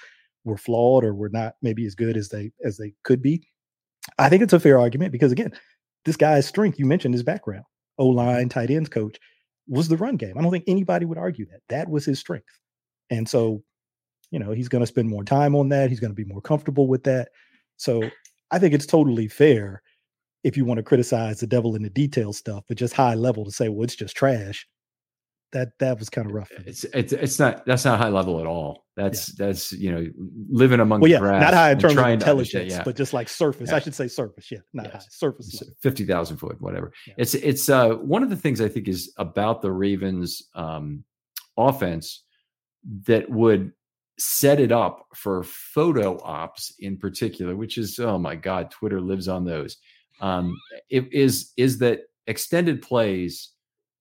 were 0.44 0.56
flawed 0.56 1.04
or 1.04 1.14
were 1.14 1.28
not 1.28 1.54
maybe 1.62 1.84
as 1.86 1.94
good 1.94 2.16
as 2.16 2.28
they 2.28 2.50
as 2.64 2.76
they 2.76 2.92
could 3.02 3.20
be, 3.20 3.42
I 4.18 4.28
think 4.28 4.42
it's 4.42 4.52
a 4.52 4.60
fair 4.60 4.78
argument 4.78 5.12
because 5.12 5.32
again, 5.32 5.52
this 6.04 6.16
guy's 6.16 6.46
strength 6.46 6.78
you 6.78 6.86
mentioned 6.86 7.14
his 7.14 7.22
background, 7.24 7.64
O 7.98 8.06
line, 8.06 8.42
mm-hmm. 8.42 8.48
tight 8.48 8.70
ends 8.70 8.88
coach, 8.88 9.18
was 9.66 9.88
the 9.88 9.96
run 9.96 10.16
game. 10.16 10.38
I 10.38 10.42
don't 10.42 10.52
think 10.52 10.64
anybody 10.66 11.04
would 11.04 11.18
argue 11.18 11.46
that 11.46 11.60
that 11.68 11.88
was 11.90 12.04
his 12.04 12.20
strength, 12.20 12.58
and 13.10 13.28
so 13.28 13.62
you 14.30 14.38
know 14.38 14.52
he's 14.52 14.68
going 14.68 14.82
to 14.82 14.86
spend 14.86 15.08
more 15.08 15.24
time 15.24 15.54
on 15.54 15.68
that. 15.70 15.90
He's 15.90 16.00
going 16.00 16.10
to 16.10 16.22
be 16.22 16.24
more 16.24 16.40
comfortable 16.40 16.86
with 16.86 17.04
that. 17.04 17.28
So 17.76 18.02
I 18.50 18.58
think 18.58 18.74
it's 18.74 18.86
totally 18.86 19.28
fair 19.28 19.82
if 20.44 20.56
you 20.56 20.64
want 20.64 20.78
to 20.78 20.84
criticize 20.84 21.40
the 21.40 21.46
devil 21.46 21.74
in 21.74 21.82
the 21.82 21.90
detail 21.90 22.32
stuff, 22.32 22.64
but 22.68 22.76
just 22.76 22.94
high 22.94 23.14
level 23.14 23.44
to 23.44 23.50
say, 23.50 23.68
well, 23.68 23.84
it's 23.84 23.96
just 23.96 24.16
trash. 24.16 24.66
That 25.52 25.70
that 25.78 25.98
was 25.98 26.10
kind 26.10 26.26
of 26.26 26.34
rough. 26.34 26.50
It's 26.66 26.84
it's 26.84 27.14
it's 27.14 27.38
not 27.38 27.64
that's 27.64 27.86
not 27.86 27.98
high 27.98 28.10
level 28.10 28.38
at 28.38 28.46
all. 28.46 28.84
That's 28.96 29.30
yeah. 29.30 29.46
that's 29.46 29.72
you 29.72 29.90
know 29.90 30.06
living 30.50 30.78
among 30.78 31.00
well, 31.00 31.10
yeah, 31.10 31.20
grass 31.20 31.40
not 31.40 31.54
high 31.54 31.70
in 31.70 31.78
terms 31.78 31.96
of 31.96 32.06
intelligence, 32.06 32.70
yeah. 32.70 32.82
but 32.84 32.96
just 32.96 33.14
like 33.14 33.30
surface. 33.30 33.70
Yeah. 33.70 33.76
I 33.76 33.78
should 33.78 33.94
say 33.94 34.08
surface. 34.08 34.50
Yeah, 34.50 34.58
not 34.74 34.86
yes. 34.92 34.92
high 34.92 35.08
surface. 35.08 35.62
Fifty 35.80 36.04
thousand 36.04 36.36
foot, 36.36 36.60
whatever. 36.60 36.92
It's 37.16 37.32
it's 37.32 37.70
uh 37.70 37.94
one 37.94 38.22
of 38.22 38.28
the 38.28 38.36
things 38.36 38.60
I 38.60 38.68
think 38.68 38.88
is 38.88 39.10
about 39.16 39.62
the 39.62 39.72
Ravens 39.72 40.42
um 40.54 41.02
offense 41.56 42.24
that 43.06 43.30
would 43.30 43.72
set 44.18 44.59
it 44.61 44.72
up 44.72 45.07
for 45.14 45.44
photo 45.44 46.20
ops 46.22 46.74
in 46.81 46.96
particular, 46.96 47.54
which 47.57 47.78
is 47.78 47.98
oh 47.98 48.18
my 48.18 48.35
god, 48.35 48.70
Twitter 48.70 49.00
lives 49.00 49.28
on 49.28 49.44
those 49.44 49.76
um, 50.20 50.59
it 50.90 51.12
is 51.12 51.52
is 51.57 51.78
that 51.78 52.00
extended 52.26 52.83
plays 52.83 53.50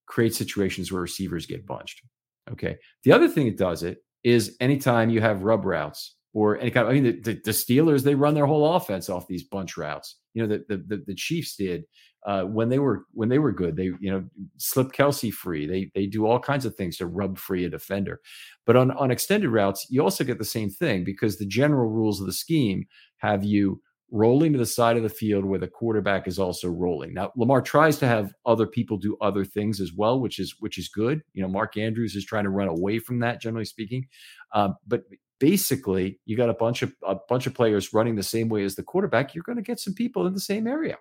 create 0.06 0.34
situations 0.34 0.90
where 0.90 1.02
receivers 1.02 1.46
get 1.46 1.66
bunched. 1.66 2.02
Okay. 2.50 2.78
The 3.04 3.12
other 3.12 3.28
thing 3.28 3.46
it 3.46 3.58
does 3.58 3.82
it 3.82 3.98
is 4.24 4.56
anytime 4.60 5.10
you 5.10 5.20
have 5.20 5.42
rub 5.42 5.64
routes 5.64 6.16
or 6.32 6.58
any 6.58 6.70
kind 6.70 6.86
of, 6.86 6.90
I 6.90 6.94
mean, 6.94 7.22
the, 7.22 7.40
the, 7.44 7.50
Steelers, 7.50 8.02
they 8.02 8.14
run 8.14 8.34
their 8.34 8.46
whole 8.46 8.74
offense 8.74 9.08
off 9.08 9.28
these 9.28 9.44
bunch 9.44 9.76
routes. 9.76 10.16
You 10.34 10.46
know, 10.46 10.58
the, 10.68 10.84
the, 10.86 11.04
the 11.06 11.14
Chiefs 11.14 11.56
did 11.56 11.84
uh, 12.26 12.42
when 12.42 12.68
they 12.68 12.78
were, 12.78 13.04
when 13.12 13.28
they 13.28 13.38
were 13.38 13.52
good, 13.52 13.76
they, 13.76 13.90
you 14.00 14.10
know, 14.10 14.24
slip 14.56 14.92
Kelce 14.92 15.32
free. 15.32 15.66
They, 15.66 15.90
they 15.94 16.06
do 16.06 16.26
all 16.26 16.40
kinds 16.40 16.66
of 16.66 16.74
things 16.74 16.96
to 16.98 17.06
rub 17.06 17.38
free 17.38 17.64
a 17.64 17.70
defender. 17.70 18.20
But 18.66 18.76
on, 18.76 18.90
on 18.92 19.10
extended 19.10 19.50
routes, 19.50 19.86
you 19.88 20.02
also 20.02 20.24
get 20.24 20.38
the 20.38 20.44
same 20.44 20.70
thing 20.70 21.04
because 21.04 21.38
the 21.38 21.46
general 21.46 21.88
rules 21.90 22.20
of 22.20 22.26
the 22.26 22.32
scheme 22.32 22.84
have 23.18 23.44
you 23.44 23.80
rolling 24.10 24.52
to 24.52 24.58
the 24.58 24.66
side 24.66 24.96
of 24.96 25.02
the 25.02 25.08
field 25.08 25.44
where 25.44 25.58
the 25.58 25.68
quarterback 25.68 26.26
is 26.26 26.38
also 26.38 26.68
rolling. 26.68 27.12
Now 27.12 27.32
Lamar 27.36 27.60
tries 27.60 27.98
to 27.98 28.06
have 28.06 28.32
other 28.46 28.66
people 28.66 28.96
do 28.96 29.16
other 29.20 29.44
things 29.44 29.80
as 29.80 29.92
well, 29.94 30.20
which 30.20 30.38
is 30.38 30.54
which 30.60 30.78
is 30.78 30.88
good. 30.88 31.20
You 31.34 31.42
know, 31.42 31.48
Mark 31.48 31.76
Andrews 31.76 32.16
is 32.16 32.24
trying 32.24 32.44
to 32.44 32.50
run 32.50 32.68
away 32.68 32.98
from 32.98 33.20
that, 33.20 33.40
generally 33.40 33.66
speaking. 33.66 34.06
Um, 34.54 34.76
but 34.86 35.02
basically, 35.40 36.20
you 36.24 36.36
got 36.36 36.48
a 36.48 36.54
bunch 36.54 36.82
of 36.82 36.92
a 37.06 37.16
bunch 37.28 37.46
of 37.46 37.54
players 37.54 37.92
running 37.92 38.16
the 38.16 38.22
same 38.22 38.48
way 38.48 38.64
as 38.64 38.76
the 38.76 38.82
quarterback. 38.82 39.34
You're 39.34 39.44
going 39.44 39.56
to 39.56 39.62
get 39.62 39.80
some 39.80 39.94
people 39.94 40.26
in 40.26 40.32
the 40.32 40.40
same 40.40 40.66
area. 40.66 40.96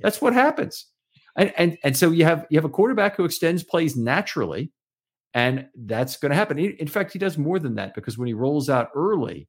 That's 0.00 0.20
what 0.20 0.34
happens. 0.34 0.86
And 1.36 1.52
and 1.56 1.78
and 1.84 1.96
so 1.96 2.10
you 2.10 2.24
have 2.24 2.46
you 2.50 2.58
have 2.58 2.64
a 2.64 2.70
quarterback 2.70 3.16
who 3.16 3.24
extends 3.24 3.62
plays 3.62 3.96
naturally, 3.96 4.72
and 5.34 5.66
that's 5.74 6.16
going 6.16 6.30
to 6.30 6.36
happen. 6.36 6.58
In 6.58 6.88
fact, 6.88 7.12
he 7.12 7.18
does 7.18 7.36
more 7.36 7.58
than 7.58 7.74
that 7.76 7.94
because 7.94 8.16
when 8.16 8.28
he 8.28 8.34
rolls 8.34 8.70
out 8.70 8.90
early 8.94 9.48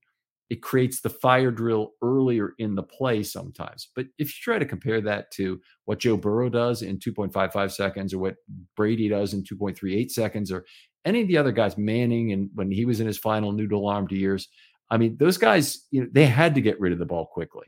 it 0.49 0.62
creates 0.62 1.01
the 1.01 1.10
fire 1.10 1.51
drill 1.51 1.91
earlier 2.01 2.53
in 2.57 2.75
the 2.75 2.83
play 2.83 3.21
sometimes. 3.23 3.89
But 3.95 4.07
if 4.17 4.29
you 4.29 4.36
try 4.41 4.60
to 4.60 4.65
compare 4.65 5.01
that 5.01 5.31
to 5.31 5.60
what 5.86 5.99
Joe 5.99 6.15
Burrow 6.15 6.49
does 6.49 6.81
in 6.81 6.99
2.55 6.99 7.71
seconds 7.71 8.13
or 8.13 8.19
what 8.19 8.36
Brady 8.75 9.10
does 9.10 9.33
in 9.33 9.43
2.38 9.43 10.10
seconds 10.10 10.51
or 10.51 10.65
any 11.05 11.21
of 11.21 11.27
the 11.27 11.38
other 11.38 11.51
guys, 11.51 11.77
Manning 11.77 12.31
and 12.31 12.49
when 12.53 12.71
he 12.71 12.86
was 12.86 12.99
in 12.99 13.07
his 13.07 13.17
final 13.17 13.51
noodle 13.51 13.88
armed 13.88 14.12
years, 14.12 14.47
I 14.89 14.97
mean, 14.97 15.17
those 15.19 15.38
guys, 15.38 15.86
you 15.91 16.01
know, 16.01 16.07
they 16.12 16.25
had 16.25 16.55
to 16.55 16.62
get 16.62 16.79
rid 16.79 16.93
of 16.93 16.99
the 16.99 17.05
ball 17.05 17.25
quickly. 17.25 17.67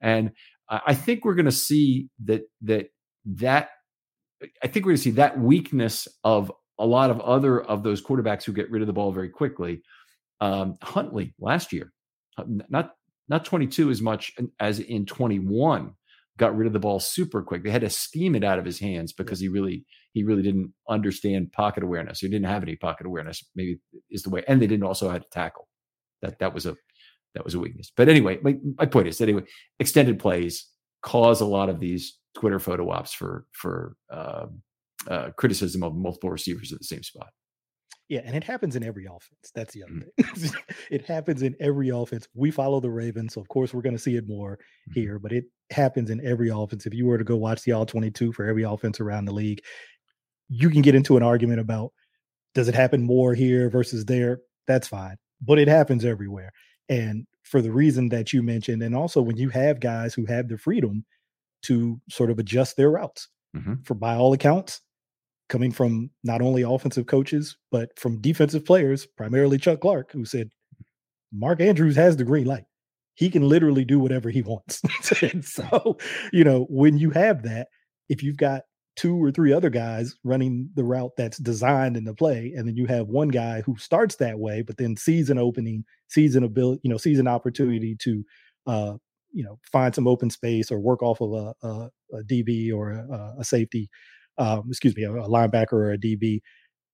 And 0.00 0.32
I 0.68 0.94
think 0.94 1.24
we're 1.24 1.34
going 1.34 1.44
to 1.44 1.52
see 1.52 2.08
that 2.24 2.42
that 2.62 2.86
that 3.26 3.68
I 4.62 4.66
think 4.66 4.84
we're 4.84 4.90
going 4.90 4.96
to 4.96 5.02
see 5.02 5.10
that 5.12 5.38
weakness 5.38 6.08
of 6.24 6.50
a 6.78 6.86
lot 6.86 7.10
of 7.10 7.20
other 7.20 7.62
of 7.62 7.82
those 7.82 8.02
quarterbacks 8.02 8.44
who 8.44 8.52
get 8.52 8.70
rid 8.70 8.82
of 8.82 8.86
the 8.86 8.92
ball 8.92 9.12
very 9.12 9.28
quickly. 9.28 9.82
Um, 10.40 10.74
Huntley 10.82 11.34
last 11.38 11.72
year, 11.72 11.92
not 12.68 12.92
not 13.28 13.44
22 13.44 13.90
as 13.90 14.02
much 14.02 14.32
as 14.60 14.80
in 14.80 15.06
21 15.06 15.92
got 16.36 16.56
rid 16.56 16.66
of 16.66 16.72
the 16.72 16.80
ball 16.80 16.98
super 16.98 17.42
quick. 17.42 17.62
They 17.62 17.70
had 17.70 17.82
to 17.82 17.90
steam 17.90 18.34
it 18.34 18.44
out 18.44 18.58
of 18.58 18.64
his 18.64 18.80
hands 18.80 19.12
because 19.12 19.38
he 19.40 19.48
really 19.48 19.84
he 20.12 20.24
really 20.24 20.42
didn't 20.42 20.72
understand 20.88 21.52
pocket 21.52 21.84
awareness. 21.84 22.20
He 22.20 22.28
didn't 22.28 22.46
have 22.48 22.62
any 22.62 22.76
pocket 22.76 23.06
awareness 23.06 23.44
maybe 23.54 23.78
is 24.10 24.22
the 24.22 24.30
way 24.30 24.42
and 24.48 24.60
they 24.60 24.66
didn't 24.66 24.86
also 24.86 25.10
have 25.10 25.22
to 25.22 25.28
tackle. 25.30 25.68
That 26.22 26.38
that 26.40 26.54
was 26.54 26.66
a 26.66 26.76
that 27.34 27.44
was 27.44 27.54
a 27.54 27.58
weakness 27.58 27.92
but 27.96 28.08
anyway 28.08 28.38
my, 28.42 28.56
my 28.78 28.86
point 28.86 29.08
is 29.08 29.20
anyway 29.20 29.42
extended 29.80 30.18
plays 30.18 30.66
cause 31.02 31.40
a 31.40 31.46
lot 31.46 31.68
of 31.68 31.80
these 31.80 32.18
twitter 32.34 32.58
photo 32.58 32.88
ops 32.90 33.12
for 33.12 33.46
for 33.52 33.96
uh, 34.10 34.46
uh, 35.08 35.30
criticism 35.36 35.82
of 35.82 35.94
multiple 35.94 36.30
receivers 36.30 36.72
at 36.72 36.78
the 36.78 36.84
same 36.84 37.02
spot 37.02 37.28
Yeah, 38.08 38.20
and 38.24 38.36
it 38.36 38.44
happens 38.44 38.76
in 38.76 38.82
every 38.84 39.06
offense. 39.06 39.46
That's 39.54 39.72
the 39.74 39.82
other 39.84 39.92
Mm. 39.94 40.36
thing. 40.36 40.50
it 40.90 41.06
happens 41.06 41.40
in 41.42 41.54
every 41.58 41.88
offense. 41.88 42.28
We 42.34 42.50
follow 42.50 42.78
the 42.80 42.90
Ravens, 42.90 43.32
so 43.34 43.40
of 43.40 43.48
course 43.48 43.72
we're 43.72 43.80
going 43.82 43.96
to 43.96 44.02
see 44.02 44.16
it 44.16 44.26
more 44.28 44.58
Mhm. 44.88 44.94
here, 44.94 45.18
but 45.18 45.32
it 45.32 45.44
happens 45.70 46.10
in 46.10 46.20
every 46.24 46.50
offense. 46.50 46.84
If 46.86 46.92
you 46.94 47.06
were 47.06 47.16
to 47.18 47.24
go 47.24 47.36
watch 47.36 47.62
the 47.62 47.72
all 47.72 47.86
22 47.86 48.32
for 48.32 48.44
every 48.46 48.62
offense 48.62 49.00
around 49.00 49.24
the 49.24 49.32
league, 49.32 49.60
you 50.48 50.68
can 50.70 50.82
get 50.82 50.94
into 50.94 51.16
an 51.16 51.22
argument 51.22 51.60
about 51.60 51.92
does 52.54 52.68
it 52.68 52.74
happen 52.74 53.02
more 53.02 53.34
here 53.34 53.68
versus 53.70 54.04
there? 54.04 54.40
That's 54.66 54.86
fine, 54.88 55.16
but 55.40 55.58
it 55.58 55.68
happens 55.68 56.04
everywhere. 56.04 56.52
And 56.88 57.26
for 57.42 57.60
the 57.62 57.72
reason 57.72 58.08
that 58.10 58.32
you 58.32 58.42
mentioned, 58.42 58.82
and 58.82 58.94
also 58.94 59.22
when 59.22 59.36
you 59.36 59.48
have 59.50 59.80
guys 59.80 60.14
who 60.14 60.26
have 60.26 60.48
the 60.48 60.58
freedom 60.58 61.04
to 61.62 62.00
sort 62.10 62.30
of 62.30 62.38
adjust 62.38 62.76
their 62.76 62.90
routes, 62.90 63.28
Mhm. 63.56 63.86
for 63.86 63.94
by 63.94 64.14
all 64.16 64.32
accounts, 64.32 64.80
coming 65.48 65.70
from 65.72 66.10
not 66.24 66.40
only 66.42 66.62
offensive 66.62 67.06
coaches, 67.06 67.56
but 67.70 67.98
from 67.98 68.20
defensive 68.20 68.64
players, 68.64 69.06
primarily 69.06 69.58
Chuck 69.58 69.80
Clark, 69.80 70.10
who 70.12 70.24
said, 70.24 70.50
Mark 71.32 71.60
Andrews 71.60 71.96
has 71.96 72.16
the 72.16 72.24
green 72.24 72.46
light. 72.46 72.64
He 73.14 73.30
can 73.30 73.48
literally 73.48 73.84
do 73.84 73.98
whatever 74.00 74.30
he 74.30 74.42
wants. 74.42 74.80
so, 75.42 75.98
you 76.32 76.44
know, 76.44 76.66
when 76.70 76.98
you 76.98 77.10
have 77.10 77.42
that, 77.44 77.68
if 78.08 78.22
you've 78.22 78.36
got 78.36 78.62
two 78.96 79.22
or 79.22 79.30
three 79.30 79.52
other 79.52 79.70
guys 79.70 80.14
running 80.22 80.70
the 80.74 80.84
route 80.84 81.12
that's 81.16 81.38
designed 81.38 81.96
in 81.96 82.04
the 82.04 82.14
play, 82.14 82.52
and 82.56 82.66
then 82.68 82.76
you 82.76 82.86
have 82.86 83.08
one 83.08 83.28
guy 83.28 83.60
who 83.62 83.76
starts 83.76 84.16
that 84.16 84.38
way, 84.38 84.62
but 84.62 84.76
then 84.76 84.96
sees 84.96 85.30
an 85.30 85.38
opening, 85.38 85.84
sees 86.08 86.36
an 86.36 86.44
ability, 86.44 86.80
you 86.84 86.90
know, 86.90 86.96
sees 86.96 87.18
an 87.18 87.28
opportunity 87.28 87.96
to, 88.00 88.24
uh, 88.66 88.94
you 89.32 89.42
know, 89.42 89.58
find 89.72 89.94
some 89.94 90.06
open 90.06 90.30
space 90.30 90.70
or 90.70 90.78
work 90.78 91.02
off 91.02 91.20
of 91.20 91.32
a, 91.32 91.66
a, 91.66 91.90
a 92.18 92.22
DB 92.24 92.72
or 92.72 92.92
a, 92.92 93.34
a 93.40 93.44
safety, 93.44 93.88
um, 94.38 94.64
excuse 94.68 94.96
me, 94.96 95.02
a, 95.02 95.12
a 95.12 95.28
linebacker 95.28 95.72
or 95.72 95.92
a 95.92 95.98
DB. 95.98 96.40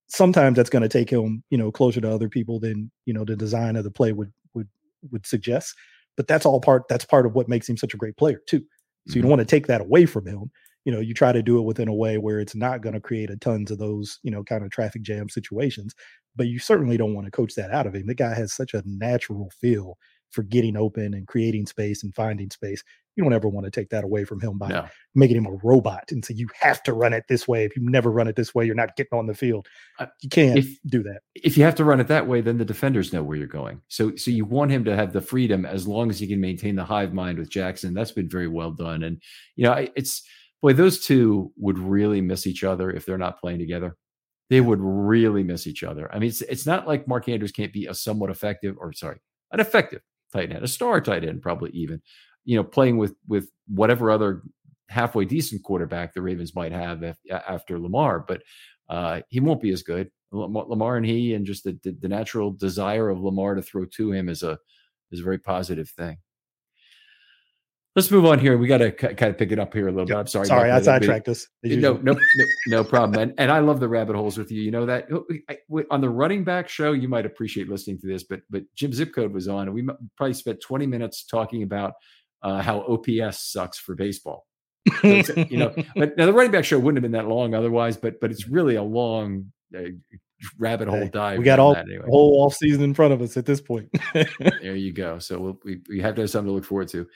Sometimes 0.09 0.57
that's 0.57 0.71
going 0.71 0.83
to 0.83 0.89
take 0.89 1.11
him, 1.11 1.45
you 1.51 1.59
know, 1.59 1.71
closer 1.71 2.01
to 2.01 2.11
other 2.11 2.29
people 2.29 2.59
than 2.59 2.91
you 3.05 3.13
know 3.13 3.25
the 3.25 3.37
design 3.37 3.77
of 3.77 3.85
the 3.85 3.91
play 3.91 4.13
would 4.13 4.33
would 4.55 4.69
would 5.11 5.27
suggest. 5.27 5.75
But 6.17 6.27
that's 6.27 6.47
all 6.47 6.61
part. 6.61 6.89
That's 6.89 7.05
part 7.05 7.27
of 7.27 7.35
what 7.35 7.49
makes 7.49 7.69
him 7.69 7.77
such 7.77 7.95
a 7.95 7.99
great 7.99 8.17
player 8.17 8.41
too. 8.47 8.63
So 9.09 9.17
you 9.17 9.23
don't 9.23 9.31
want 9.31 9.41
to 9.41 9.47
take 9.47 9.67
that 9.67 9.81
away 9.81 10.07
from 10.07 10.27
him. 10.27 10.51
You 10.85 10.93
know, 10.93 11.01
you 11.01 11.13
try 11.15 11.33
to 11.33 11.43
do 11.43 11.59
it 11.59 11.63
within 11.63 11.89
a 11.89 11.95
way 11.95 12.17
where 12.19 12.41
it's 12.41 12.55
not 12.57 12.81
going 12.83 12.95
to 12.95 13.01
create 13.01 13.31
a 13.31 13.37
tons 13.37 13.71
of 13.71 13.79
those, 13.79 14.19
you 14.23 14.31
know, 14.31 14.43
kind 14.43 14.65
of 14.65 14.71
traffic 14.71 15.03
jam 15.03 15.29
situations. 15.29 15.95
But 16.37 16.47
you 16.47 16.59
certainly 16.59 16.97
don't 16.97 17.15
want 17.15 17.27
to 17.27 17.31
coach 17.31 17.55
that 17.57 17.71
out 17.73 17.87
of 17.87 17.95
him. 17.95 18.07
The 18.07 18.15
guy 18.15 18.35
has 18.35 18.53
such 18.53 18.73
a 18.75 18.83
natural 18.87 19.51
feel 19.61 19.99
for 20.31 20.43
getting 20.45 20.77
open 20.77 21.13
and 21.13 21.27
creating 21.27 21.67
space 21.67 22.03
and 22.05 22.15
finding 22.15 22.51
space. 22.51 22.83
You 23.17 23.25
don't 23.25 23.33
ever 23.33 23.49
want 23.49 23.65
to 23.67 23.71
take 23.73 23.91
that 23.91 24.05
away 24.05 24.25
from 24.25 24.41
him 24.41 24.57
by 24.57 24.69
No. 24.69 24.87
making 25.17 25.37
him 25.37 25.47
a 25.47 25.59
robot 25.65 26.05
and 26.13 26.25
say 26.25 26.35
you 26.35 26.47
have 26.61 26.81
to 26.85 26.93
run 26.95 27.13
it 27.13 27.25
this 27.29 27.49
way. 27.49 27.65
If 27.65 27.77
you 27.77 27.83
never 27.83 28.11
run 28.11 28.29
it 28.29 28.37
this 28.37 28.55
way, 28.55 28.65
you're 28.65 28.77
not 28.77 28.95
getting 28.97 29.19
on 29.19 29.27
the 29.27 29.35
field. 29.35 29.67
Uh, 29.99 30.07
You 30.23 30.29
can't 30.31 30.59
if- 30.61 30.79
do 30.87 31.03
that. 31.03 31.23
if 31.35 31.59
you 31.59 31.65
have 31.65 31.75
to 31.75 31.85
run 31.85 31.99
it 31.99 32.07
that 32.07 32.29
way, 32.29 32.41
then 32.41 32.59
the 32.59 32.65
defenders 32.65 33.13
know 33.13 33.25
where 33.25 33.37
you're 33.37 33.49
going. 33.49 33.83
So, 33.89 34.15
so 34.15 34.31
you 34.31 34.45
want 34.45 34.71
him 34.71 34.85
to 34.85 34.95
have 34.95 35.13
the 35.13 35.21
freedom 35.21 35.67
as 35.67 35.89
long 35.89 36.09
as 36.09 36.21
he 36.21 36.29
can 36.29 36.41
maintain 36.41 36.77
the 36.77 36.85
hive 36.85 37.13
mind 37.13 37.39
with 37.39 37.51
Jackson. 37.51 37.93
That's 37.93 38.13
been 38.13 38.29
very 38.29 38.49
well 38.49 38.71
done. 38.71 39.03
And 39.03 39.21
you 39.57 39.65
know, 39.65 39.73
it's 39.97 40.23
boy, 40.63 40.73
those 40.73 41.05
two 41.05 41.53
would 41.57 41.79
really 41.79 42.21
miss 42.21 42.47
each 42.47 42.65
other 42.65 42.91
if 42.91 43.07
they're 43.07 43.19
not 43.19 43.41
playing 43.41 43.59
together. 43.59 43.97
They 44.49 44.61
would 44.61 44.81
really 44.81 45.45
miss 45.45 45.67
each 45.67 45.83
other. 45.85 46.13
I 46.13 46.19
mean, 46.19 46.29
it's 46.29 46.43
it's 46.43 46.67
not 46.67 46.89
like 46.89 47.07
Mark 47.07 47.29
Andrews 47.29 47.53
can't 47.53 47.73
be 47.73 47.87
a 47.87 47.95
somewhat 47.95 48.31
effective, 48.31 48.77
or 48.79 48.93
sorry, 48.93 49.21
an 49.53 49.61
effective 49.61 50.03
tight 50.33 50.53
end, 50.53 50.65
a 50.65 50.69
star 50.69 51.01
tight 51.01 51.25
end, 51.25 51.43
probably 51.43 51.71
even. 51.71 52.03
You 52.45 52.57
know, 52.57 52.65
playing 52.65 52.97
with 52.97 53.15
with 53.29 53.49
whatever 53.69 54.11
other 54.11 54.43
halfway 54.89 55.25
decent 55.25 55.63
quarterback 55.63 56.13
the 56.13 56.23
Ravens 56.23 56.55
might 56.55 56.73
have 56.73 57.03
af- 57.05 57.19
after 57.31 57.79
Lamar, 57.79 58.25
but 58.27 58.43
uh, 58.89 59.21
he 59.29 59.39
won't 59.39 59.61
be 59.61 59.71
as 59.71 59.85
good. 59.85 60.11
Lamar, 60.33 60.65
Lamar 60.67 60.97
and 60.97 61.07
he, 61.07 61.35
and 61.35 61.47
just 61.47 61.63
the, 61.65 61.79
the, 61.85 61.97
the 62.01 62.09
natural 62.09 62.51
desire 62.53 63.09
of 63.09 63.21
Lamar 63.21 63.55
to 63.55 63.63
throw 63.63 63.85
to 63.85 64.13
him 64.13 64.29
is 64.29 64.43
a 64.43 64.59
is 65.13 65.21
a 65.21 65.25
very 65.25 65.39
positive 65.39 65.89
thing. 65.91 66.19
Let's 67.97 68.09
move 68.11 68.25
on 68.25 68.39
here. 68.39 68.57
We 68.57 68.69
got 68.69 68.79
to 68.79 68.93
kind 68.93 69.31
of 69.31 69.37
pick 69.37 69.51
it 69.51 69.59
up 69.59 69.75
here 69.75 69.89
a 69.89 69.91
little 69.91 70.07
bit. 70.07 70.17
I'm 70.17 70.27
sorry. 70.29 70.47
Sorry, 70.47 70.71
I 70.71 70.81
sidetracked 70.81 71.29
us. 71.29 71.49
no, 71.65 71.95
no, 71.95 72.13
no, 72.13 72.45
no 72.69 72.85
problem. 72.85 73.21
And, 73.21 73.35
and 73.37 73.51
I 73.51 73.59
love 73.59 73.81
the 73.81 73.89
rabbit 73.89 74.15
holes 74.15 74.39
with 74.39 74.53
you. 74.53 74.63
You 74.63 74.71
know 74.71 74.87
that 74.87 75.09
I- 75.49 75.59
on 75.91 76.01
the 76.01 76.09
running 76.09 76.45
back 76.45 76.69
show, 76.69 76.93
you 76.93 77.09
might 77.09 77.27
appreciate 77.27 77.69
listening 77.69 77.99
to 78.01 78.07
this, 78.07 78.23
but 78.23 78.43
but 78.49 78.63
Jim 78.77 78.93
Zipcode 78.93 79.33
was 79.33 79.49
on, 79.49 79.67
and 79.67 79.75
we 79.75 79.87
probably 80.17 80.35
spent 80.35 80.61
20 80.61 80.87
minutes 80.87 81.25
talking 81.25 81.65
about 81.65 81.95
uh, 82.43 82.63
how 82.63 82.81
OPS 82.83 83.51
sucks 83.51 83.79
for 83.79 83.97
baseball. 83.97 84.47
You 85.03 85.59
know, 85.59 85.75
but 85.97 86.17
now 86.17 86.27
the 86.27 86.33
running 86.33 86.53
back 86.53 86.65
show 86.65 86.79
wouldn't 86.79 86.97
have 86.97 87.11
been 87.11 87.21
that 87.21 87.29
long 87.29 87.55
otherwise, 87.55 87.97
but 87.97 88.21
but 88.21 88.31
it's 88.31 88.47
really 88.49 88.77
a 88.77 88.83
long 88.85 89.53
uh, 89.77 89.81
rabbit 90.59 90.87
hole 90.89 91.09
dive. 91.09 91.39
we 91.39 91.45
got 91.45 91.59
all 91.59 91.75
anyway. 91.75 92.05
the 92.05 92.11
whole 92.11 92.45
off 92.45 92.55
season 92.55 92.83
in 92.83 92.95
front 92.95 93.13
of 93.13 93.21
us 93.21 93.37
at 93.37 93.47
this 93.47 93.61
point. 93.61 93.89
There 94.15 94.77
you 94.77 94.93
go. 94.93 95.19
So 95.19 95.41
we'll, 95.41 95.59
we 95.65 95.81
we 95.89 96.01
have 96.01 96.15
to 96.15 96.23
have 96.23 96.31
something 96.31 96.49
to 96.49 96.55
look 96.55 96.65
forward 96.65 96.89
to. 96.89 97.07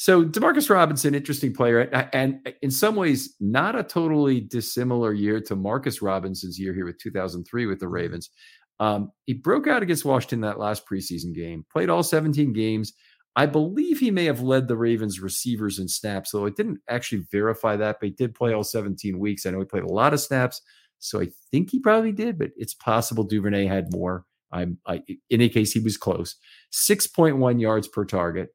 So 0.00 0.24
Demarcus 0.24 0.70
Robinson, 0.70 1.14
interesting 1.14 1.52
player, 1.52 1.80
and 2.14 2.38
in 2.62 2.70
some 2.70 2.96
ways 2.96 3.36
not 3.38 3.78
a 3.78 3.82
totally 3.82 4.40
dissimilar 4.40 5.12
year 5.12 5.42
to 5.42 5.54
Marcus 5.54 6.00
Robinson's 6.00 6.58
year 6.58 6.72
here 6.72 6.86
with 6.86 6.96
2003 6.96 7.66
with 7.66 7.80
the 7.80 7.86
Ravens. 7.86 8.30
Um, 8.78 9.12
he 9.26 9.34
broke 9.34 9.66
out 9.66 9.82
against 9.82 10.06
Washington 10.06 10.40
that 10.40 10.58
last 10.58 10.88
preseason 10.88 11.34
game, 11.34 11.66
played 11.70 11.90
all 11.90 12.02
17 12.02 12.54
games. 12.54 12.94
I 13.36 13.44
believe 13.44 14.00
he 14.00 14.10
may 14.10 14.24
have 14.24 14.40
led 14.40 14.68
the 14.68 14.76
Ravens 14.78 15.20
receivers 15.20 15.78
in 15.78 15.86
snaps, 15.86 16.30
though 16.30 16.46
I 16.46 16.50
didn't 16.50 16.78
actually 16.88 17.26
verify 17.30 17.76
that, 17.76 17.98
but 18.00 18.06
he 18.06 18.14
did 18.14 18.34
play 18.34 18.54
all 18.54 18.64
17 18.64 19.18
weeks. 19.18 19.44
I 19.44 19.50
know 19.50 19.58
he 19.58 19.66
played 19.66 19.82
a 19.82 19.92
lot 19.92 20.14
of 20.14 20.20
snaps, 20.20 20.62
so 20.98 21.20
I 21.20 21.28
think 21.50 21.68
he 21.72 21.78
probably 21.78 22.12
did, 22.12 22.38
but 22.38 22.52
it's 22.56 22.72
possible 22.72 23.24
Duvernay 23.24 23.66
had 23.66 23.92
more. 23.92 24.24
I'm 24.50 24.78
I, 24.86 25.02
in 25.06 25.18
any 25.30 25.50
case, 25.50 25.72
he 25.72 25.80
was 25.80 25.98
close. 25.98 26.36
6.1 26.72 27.60
yards 27.60 27.86
per 27.86 28.06
target. 28.06 28.54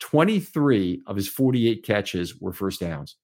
23 0.00 1.02
of 1.06 1.16
his 1.16 1.28
48 1.28 1.84
catches 1.84 2.40
were 2.40 2.52
first 2.52 2.80
downs. 2.80 3.16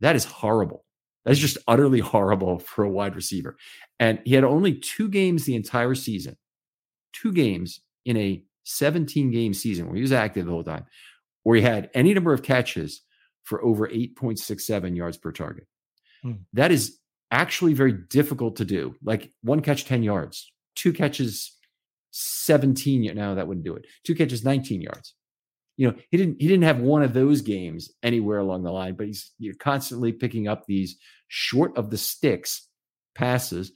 That 0.00 0.16
is 0.16 0.24
horrible. 0.24 0.84
That's 1.24 1.38
just 1.38 1.58
utterly 1.66 2.00
horrible 2.14 2.58
for 2.58 2.84
a 2.84 2.90
wide 2.90 3.16
receiver. 3.16 3.56
And 3.98 4.20
he 4.24 4.34
had 4.34 4.44
only 4.44 4.74
two 4.74 5.08
games 5.08 5.44
the 5.44 5.56
entire 5.56 5.94
season, 5.94 6.36
two 7.12 7.32
games 7.32 7.80
in 8.04 8.16
a 8.16 8.42
17 8.64 9.30
game 9.30 9.54
season 9.54 9.86
where 9.86 9.96
he 9.96 10.02
was 10.02 10.12
active 10.12 10.46
the 10.46 10.52
whole 10.52 10.64
time, 10.64 10.84
where 11.42 11.56
he 11.56 11.62
had 11.62 11.90
any 11.94 12.12
number 12.14 12.32
of 12.32 12.42
catches 12.42 13.02
for 13.44 13.64
over 13.64 13.88
8.67 13.88 14.96
yards 14.96 15.16
per 15.16 15.32
target. 15.32 15.66
Hmm. 16.22 16.32
That 16.52 16.70
is 16.70 16.98
actually 17.30 17.74
very 17.74 17.92
difficult 17.92 18.56
to 18.56 18.64
do. 18.64 18.94
Like 19.02 19.32
one 19.42 19.60
catch, 19.62 19.84
10 19.86 20.02
yards, 20.02 20.50
two 20.74 20.92
catches, 20.92 21.56
17. 22.10 23.04
y- 23.06 23.12
No, 23.14 23.34
that 23.34 23.46
wouldn't 23.48 23.64
do 23.64 23.74
it. 23.74 23.86
Two 24.04 24.14
catches, 24.14 24.44
19 24.44 24.82
yards. 24.82 25.14
You 25.78 25.86
know, 25.88 25.94
he 26.10 26.16
didn't 26.18 26.36
he 26.42 26.48
didn't 26.48 26.64
have 26.64 26.80
one 26.80 27.02
of 27.02 27.14
those 27.14 27.40
games 27.40 27.90
anywhere 28.02 28.38
along 28.40 28.64
the 28.64 28.72
line, 28.72 28.94
but 28.94 29.06
he's 29.06 29.32
you're 29.38 29.54
constantly 29.54 30.12
picking 30.12 30.46
up 30.48 30.66
these 30.66 30.98
short 31.28 31.74
of 31.78 31.88
the 31.88 31.96
sticks 31.96 32.68
passes. 33.14 33.72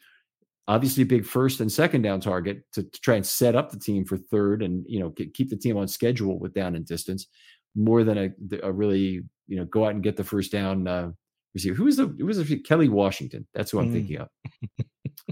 Obviously, 0.69 1.05
a 1.05 1.07
big 1.07 1.25
first 1.25 1.61
and 1.61 1.71
second 1.71 2.03
down 2.03 2.21
target 2.21 2.65
to, 2.73 2.83
to 2.83 3.01
try 3.01 3.15
and 3.15 3.25
set 3.25 3.55
up 3.57 3.71
the 3.71 3.79
team 3.79 4.05
for 4.05 4.17
third, 4.17 4.63
and 4.63 4.85
you 4.89 4.99
know 5.01 5.11
keep 5.11 5.49
the 5.49 5.57
team 5.57 5.77
on 5.77 5.87
schedule 5.89 6.39
with 6.39 6.53
down 6.53 6.75
and 6.77 6.85
distance, 6.85 7.29
more 7.75 8.05
than 8.05 8.19
a, 8.19 8.31
a 8.65 8.73
really 8.73 9.23
you 9.47 9.57
know 9.57 9.65
go 9.67 9.85
out 9.85 9.95
and 9.95 10.03
get 10.03 10.17
the 10.17 10.25
first 10.25 10.51
down 10.53 10.89
uh, 10.89 11.11
receiver. 11.55 11.77
Who 11.77 11.85
was 11.85 11.97
the 11.97 12.07
who 12.19 12.27
was 12.27 12.37
the, 12.39 12.59
Kelly 12.59 12.89
Washington? 12.89 13.47
That's 13.55 13.71
who 13.71 13.79
I'm 13.79 13.91
Mm. 13.91 13.93
thinking 13.93 14.17
of. 14.19 14.29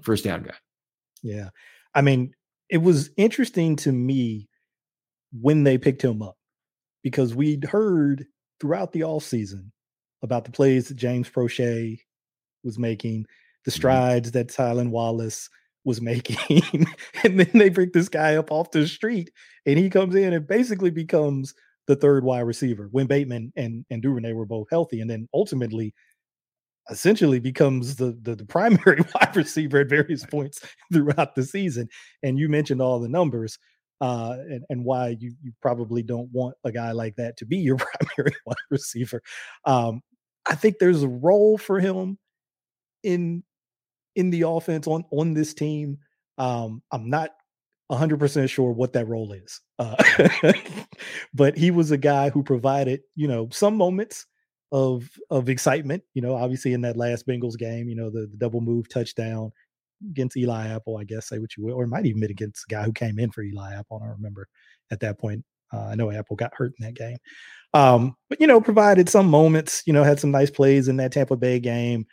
First 0.02 0.24
down 0.24 0.44
guy. 0.44 0.54
Yeah. 1.22 1.50
I 1.94 2.00
mean, 2.00 2.32
it 2.68 2.78
was 2.78 3.10
interesting 3.16 3.74
to 3.76 3.92
me 3.92 4.48
when 5.32 5.64
they 5.64 5.78
picked 5.78 6.02
him 6.02 6.22
up 6.22 6.36
because 7.02 7.34
we'd 7.34 7.64
heard 7.64 8.26
throughout 8.60 8.92
the 8.92 9.02
all 9.02 9.20
season 9.20 9.72
about 10.22 10.44
the 10.44 10.52
plays 10.52 10.88
that 10.88 10.96
James 10.96 11.28
Proche 11.30 11.98
was 12.64 12.78
making, 12.78 13.26
the 13.64 13.70
Mhm. 13.70 13.74
strides 13.74 14.32
that 14.32 14.48
Tylan 14.48 14.90
Wallace 14.90 15.48
was 15.84 16.00
making. 16.02 16.62
and 17.24 17.40
then 17.40 17.50
they 17.54 17.70
pick 17.70 17.92
this 17.92 18.08
guy 18.08 18.36
up 18.36 18.50
off 18.52 18.70
the 18.70 18.86
street 18.86 19.30
and 19.66 19.78
he 19.78 19.88
comes 19.90 20.14
in 20.14 20.32
and 20.34 20.46
basically 20.46 20.90
becomes 20.90 21.54
the 21.86 21.96
third 21.96 22.22
wide 22.24 22.40
receiver 22.40 22.88
when 22.92 23.06
Bateman 23.06 23.52
and, 23.56 23.84
and 23.90 24.02
Duvernay 24.02 24.32
were 24.34 24.46
both 24.46 24.68
healthy. 24.70 25.00
And 25.00 25.10
then 25.10 25.26
ultimately 25.34 25.94
essentially 26.90 27.38
becomes 27.38 27.96
the, 27.96 28.18
the 28.22 28.34
the 28.34 28.44
primary 28.46 29.00
wide 29.14 29.36
receiver 29.36 29.80
at 29.80 29.88
various 29.88 30.24
points 30.26 30.60
throughout 30.92 31.34
the 31.34 31.44
season. 31.44 31.88
And 32.22 32.38
you 32.38 32.48
mentioned 32.48 32.82
all 32.82 33.00
the 33.00 33.08
numbers 33.08 33.58
uh, 34.00 34.36
and, 34.48 34.64
and 34.70 34.84
why 34.84 35.16
you 35.20 35.32
you 35.42 35.52
probably 35.60 36.02
don't 36.02 36.30
want 36.32 36.54
a 36.64 36.72
guy 36.72 36.92
like 36.92 37.16
that 37.16 37.36
to 37.38 37.46
be 37.46 37.58
your 37.58 37.76
primary 38.14 38.34
wide 38.46 38.56
receiver. 38.70 39.22
Um, 39.64 40.00
I 40.46 40.54
think 40.54 40.78
there's 40.78 41.02
a 41.02 41.08
role 41.08 41.58
for 41.58 41.80
him 41.80 42.18
in 43.02 43.42
in 44.16 44.30
the 44.30 44.42
offense 44.42 44.86
on 44.86 45.04
on 45.12 45.34
this 45.34 45.54
team. 45.54 45.98
Um, 46.38 46.82
I'm 46.90 47.10
not 47.10 47.30
100% 47.90 48.48
sure 48.48 48.72
what 48.72 48.92
that 48.92 49.08
role 49.08 49.32
is. 49.32 49.60
Uh, 49.78 49.96
but 51.34 51.56
he 51.56 51.70
was 51.70 51.90
a 51.90 51.98
guy 51.98 52.30
who 52.30 52.42
provided, 52.42 53.00
you 53.16 53.26
know, 53.28 53.48
some 53.50 53.76
moments 53.76 54.26
of 54.72 55.10
of 55.30 55.48
excitement, 55.48 56.02
you 56.14 56.22
know, 56.22 56.34
obviously 56.36 56.72
in 56.72 56.82
that 56.82 56.96
last 56.96 57.26
Bengals 57.26 57.58
game, 57.58 57.88
you 57.88 57.96
know, 57.96 58.08
the, 58.08 58.28
the 58.30 58.36
double 58.38 58.60
move 58.60 58.88
touchdown. 58.88 59.50
Against 60.08 60.36
Eli 60.36 60.68
Apple, 60.68 60.96
I 60.96 61.04
guess, 61.04 61.28
say 61.28 61.38
what 61.38 61.56
you 61.56 61.64
will, 61.64 61.74
or 61.74 61.84
it 61.84 61.88
might 61.88 62.06
even 62.06 62.20
been 62.20 62.30
against 62.30 62.64
the 62.68 62.74
guy 62.74 62.82
who 62.84 62.92
came 62.92 63.18
in 63.18 63.30
for 63.30 63.42
Eli 63.42 63.74
Apple. 63.74 64.00
I 64.00 64.06
don't 64.06 64.16
remember 64.16 64.48
at 64.90 65.00
that 65.00 65.18
point. 65.18 65.44
Uh, 65.72 65.86
I 65.86 65.94
know 65.94 66.10
Apple 66.10 66.36
got 66.36 66.54
hurt 66.54 66.72
in 66.78 66.86
that 66.86 66.94
game. 66.94 67.18
Um, 67.74 68.16
but, 68.28 68.40
you 68.40 68.46
know, 68.46 68.60
provided 68.60 69.08
some 69.08 69.28
moments, 69.28 69.82
you 69.86 69.92
know, 69.92 70.02
had 70.02 70.18
some 70.18 70.32
nice 70.32 70.50
plays 70.50 70.88
in 70.88 70.96
that 70.96 71.12
Tampa 71.12 71.36
Bay 71.36 71.60
game. 71.60 72.06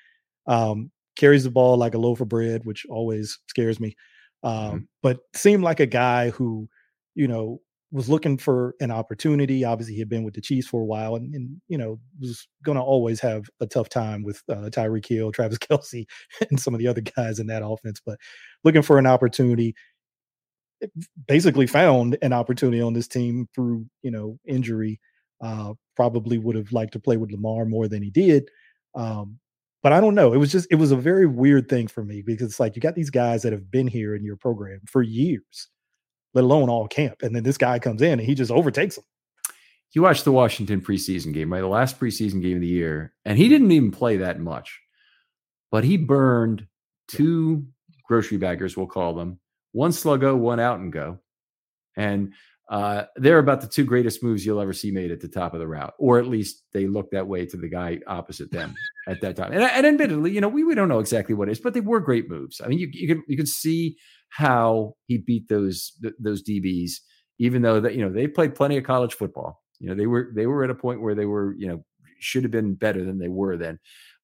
Um, 0.45 0.91
carries 1.17 1.43
the 1.43 1.49
ball 1.49 1.77
like 1.77 1.95
a 1.95 1.97
loaf 1.97 2.21
of 2.21 2.29
bread, 2.29 2.63
which 2.65 2.85
always 2.89 3.39
scares 3.47 3.79
me. 3.79 3.95
Um, 4.43 4.53
mm-hmm. 4.53 4.77
But 5.01 5.19
seemed 5.33 5.63
like 5.63 5.79
a 5.79 5.87
guy 5.87 6.29
who, 6.29 6.69
you 7.15 7.27
know, 7.27 7.59
was 7.91 8.09
looking 8.09 8.37
for 8.37 8.75
an 8.79 8.91
opportunity. 8.91 9.63
Obviously, 9.63 9.93
he 9.93 9.99
had 9.99 10.09
been 10.09 10.23
with 10.23 10.33
the 10.33 10.41
Chiefs 10.41 10.67
for 10.67 10.81
a 10.81 10.85
while, 10.85 11.15
and, 11.15 11.33
and 11.33 11.61
you 11.67 11.77
know 11.77 11.99
was 12.19 12.47
going 12.63 12.77
to 12.77 12.81
always 12.81 13.19
have 13.19 13.49
a 13.61 13.67
tough 13.67 13.89
time 13.89 14.23
with 14.23 14.41
uh, 14.49 14.69
Tyreek 14.69 15.07
Hill, 15.07 15.31
Travis 15.33 15.57
Kelce, 15.57 16.05
and 16.49 16.59
some 16.59 16.73
of 16.73 16.79
the 16.79 16.87
other 16.87 17.01
guys 17.01 17.39
in 17.39 17.47
that 17.47 17.65
offense. 17.65 18.01
But 18.05 18.19
looking 18.63 18.81
for 18.81 18.97
an 18.97 19.07
opportunity, 19.07 19.73
basically 21.27 21.67
found 21.67 22.17
an 22.21 22.33
opportunity 22.33 22.81
on 22.81 22.93
this 22.93 23.07
team 23.07 23.47
through 23.55 23.85
you 24.03 24.11
know 24.11 24.37
injury. 24.45 24.99
Uh, 25.39 25.73
probably 25.95 26.39
would 26.39 26.55
have 26.55 26.71
liked 26.71 26.93
to 26.93 26.99
play 26.99 27.15
with 27.15 27.31
Lamar 27.31 27.63
more 27.63 27.87
than 27.87 28.01
he 28.01 28.09
did. 28.09 28.49
Um, 28.95 29.37
but 29.83 29.93
I 29.93 30.01
don't 30.01 30.15
know. 30.15 30.33
It 30.33 30.37
was 30.37 30.51
just 30.51 30.67
it 30.71 30.75
was 30.75 30.91
a 30.91 30.95
very 30.95 31.27
weird 31.27 31.69
thing 31.69 31.87
for 31.87 32.03
me 32.03 32.23
because 32.25 32.49
it's 32.49 32.59
like 32.59 32.75
you 32.75 32.81
got 32.81 32.95
these 32.95 33.11
guys 33.11 33.43
that 33.43 33.53
have 33.53 33.69
been 33.69 33.87
here 33.87 34.15
in 34.15 34.25
your 34.25 34.35
program 34.35 34.81
for 34.87 35.03
years 35.03 35.69
let 36.37 36.43
alone 36.43 36.69
all 36.69 36.87
camp. 36.87 37.23
And 37.23 37.35
then 37.35 37.41
this 37.41 37.57
guy 37.57 37.79
comes 37.79 38.01
in 38.01 38.19
and 38.19 38.21
he 38.21 38.35
just 38.35 38.51
overtakes 38.51 38.97
him. 38.97 39.03
You 39.93 40.03
watched 40.03 40.23
the 40.23 40.31
Washington 40.31 40.81
preseason 40.81 41.33
game, 41.33 41.51
right? 41.51 41.61
The 41.61 41.67
last 41.67 41.99
preseason 41.99 42.43
game 42.43 42.57
of 42.57 42.61
the 42.61 42.67
year, 42.67 43.13
and 43.25 43.37
he 43.37 43.49
didn't 43.49 43.71
even 43.71 43.89
play 43.89 44.17
that 44.17 44.39
much, 44.39 44.79
but 45.71 45.83
he 45.83 45.97
burned 45.97 46.67
two 47.07 47.65
grocery 48.07 48.37
baggers, 48.37 48.77
we'll 48.77 48.85
call 48.85 49.15
them, 49.15 49.39
one 49.71 49.91
sluggo, 49.91 50.37
one 50.37 50.59
out 50.59 50.79
and 50.79 50.93
go. 50.93 51.17
And 51.95 52.33
uh, 52.69 53.05
they're 53.15 53.39
about 53.39 53.61
the 53.61 53.67
two 53.67 53.85
greatest 53.85 54.21
moves 54.21 54.45
you'll 54.45 54.61
ever 54.61 54.73
see 54.73 54.91
made 54.91 55.09
at 55.09 55.21
the 55.21 55.27
top 55.27 55.53
of 55.55 55.59
the 55.59 55.67
route, 55.67 55.93
or 55.97 56.19
at 56.19 56.27
least 56.27 56.63
they 56.73 56.85
look 56.85 57.09
that 57.11 57.25
way 57.25 57.45
to 57.47 57.57
the 57.57 57.69
guy 57.69 57.97
opposite 58.05 58.51
them 58.51 58.75
at 59.07 59.21
that 59.21 59.37
time. 59.37 59.53
And, 59.53 59.63
and 59.63 59.85
admittedly, 59.85 60.31
you 60.31 60.41
know, 60.41 60.49
we, 60.49 60.63
we 60.63 60.75
don't 60.75 60.89
know 60.89 60.99
exactly 60.99 61.33
what 61.33 61.47
it 61.47 61.53
is, 61.53 61.59
but 61.59 61.73
they 61.73 61.79
were 61.79 62.01
great 62.01 62.29
moves. 62.29 62.61
I 62.63 62.67
mean, 62.67 62.77
you 62.77 62.89
you 62.91 63.23
you 63.27 63.37
could 63.37 63.47
see 63.47 63.97
how 64.29 64.93
he 65.05 65.17
beat 65.17 65.47
those 65.47 65.93
those 66.19 66.43
DBs, 66.43 66.93
even 67.39 67.61
though 67.61 67.79
that 67.79 67.95
you 67.95 68.03
know 68.03 68.11
they 68.11 68.27
played 68.27 68.55
plenty 68.55 68.77
of 68.77 68.83
college 68.83 69.13
football. 69.13 69.61
You 69.79 69.89
know, 69.89 69.95
they 69.95 70.07
were 70.07 70.31
they 70.35 70.47
were 70.47 70.63
at 70.63 70.69
a 70.69 70.75
point 70.75 71.01
where 71.01 71.15
they 71.15 71.25
were 71.25 71.55
you 71.57 71.67
know 71.67 71.83
should 72.19 72.43
have 72.43 72.51
been 72.51 72.75
better 72.75 73.03
than 73.03 73.19
they 73.19 73.29
were 73.29 73.57
then. 73.57 73.79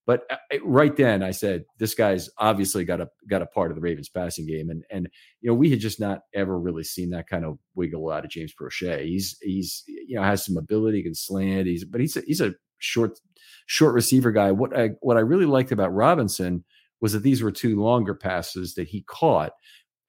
But 0.05 0.23
uh, 0.29 0.35
right 0.65 0.95
then, 0.95 1.23
I 1.23 1.31
said 1.31 1.63
this 1.79 1.93
guy's 1.93 2.29
obviously 2.37 2.83
got 2.83 2.99
a 2.99 3.09
got 3.29 3.41
a 3.41 3.45
part 3.45 3.71
of 3.71 3.75
the 3.75 3.81
Ravens 3.81 4.09
passing 4.09 4.45
game, 4.45 4.69
and 4.69 4.83
and 4.91 5.07
you 5.41 5.49
know 5.49 5.55
we 5.55 5.69
had 5.69 5.79
just 5.79 5.99
not 5.99 6.21
ever 6.33 6.59
really 6.59 6.83
seen 6.83 7.11
that 7.11 7.27
kind 7.27 7.45
of 7.45 7.57
wiggle 7.75 8.11
out 8.11 8.25
of 8.25 8.31
James 8.31 8.53
Proche. 8.59 9.03
He's 9.03 9.37
he's 9.41 9.83
you 9.87 10.15
know 10.15 10.23
has 10.23 10.43
some 10.43 10.57
ability, 10.57 11.03
can 11.03 11.15
slant. 11.15 11.67
He's 11.67 11.85
but 11.85 12.01
he's 12.01 12.17
a, 12.17 12.21
he's 12.25 12.41
a 12.41 12.53
short 12.79 13.19
short 13.65 13.93
receiver 13.93 14.31
guy. 14.31 14.51
What 14.51 14.77
I 14.77 14.91
what 15.01 15.17
I 15.17 15.21
really 15.21 15.45
liked 15.45 15.71
about 15.71 15.93
Robinson 15.93 16.65
was 16.99 17.13
that 17.13 17.23
these 17.23 17.41
were 17.41 17.51
two 17.51 17.81
longer 17.81 18.13
passes 18.13 18.75
that 18.75 18.87
he 18.87 19.03
caught. 19.07 19.53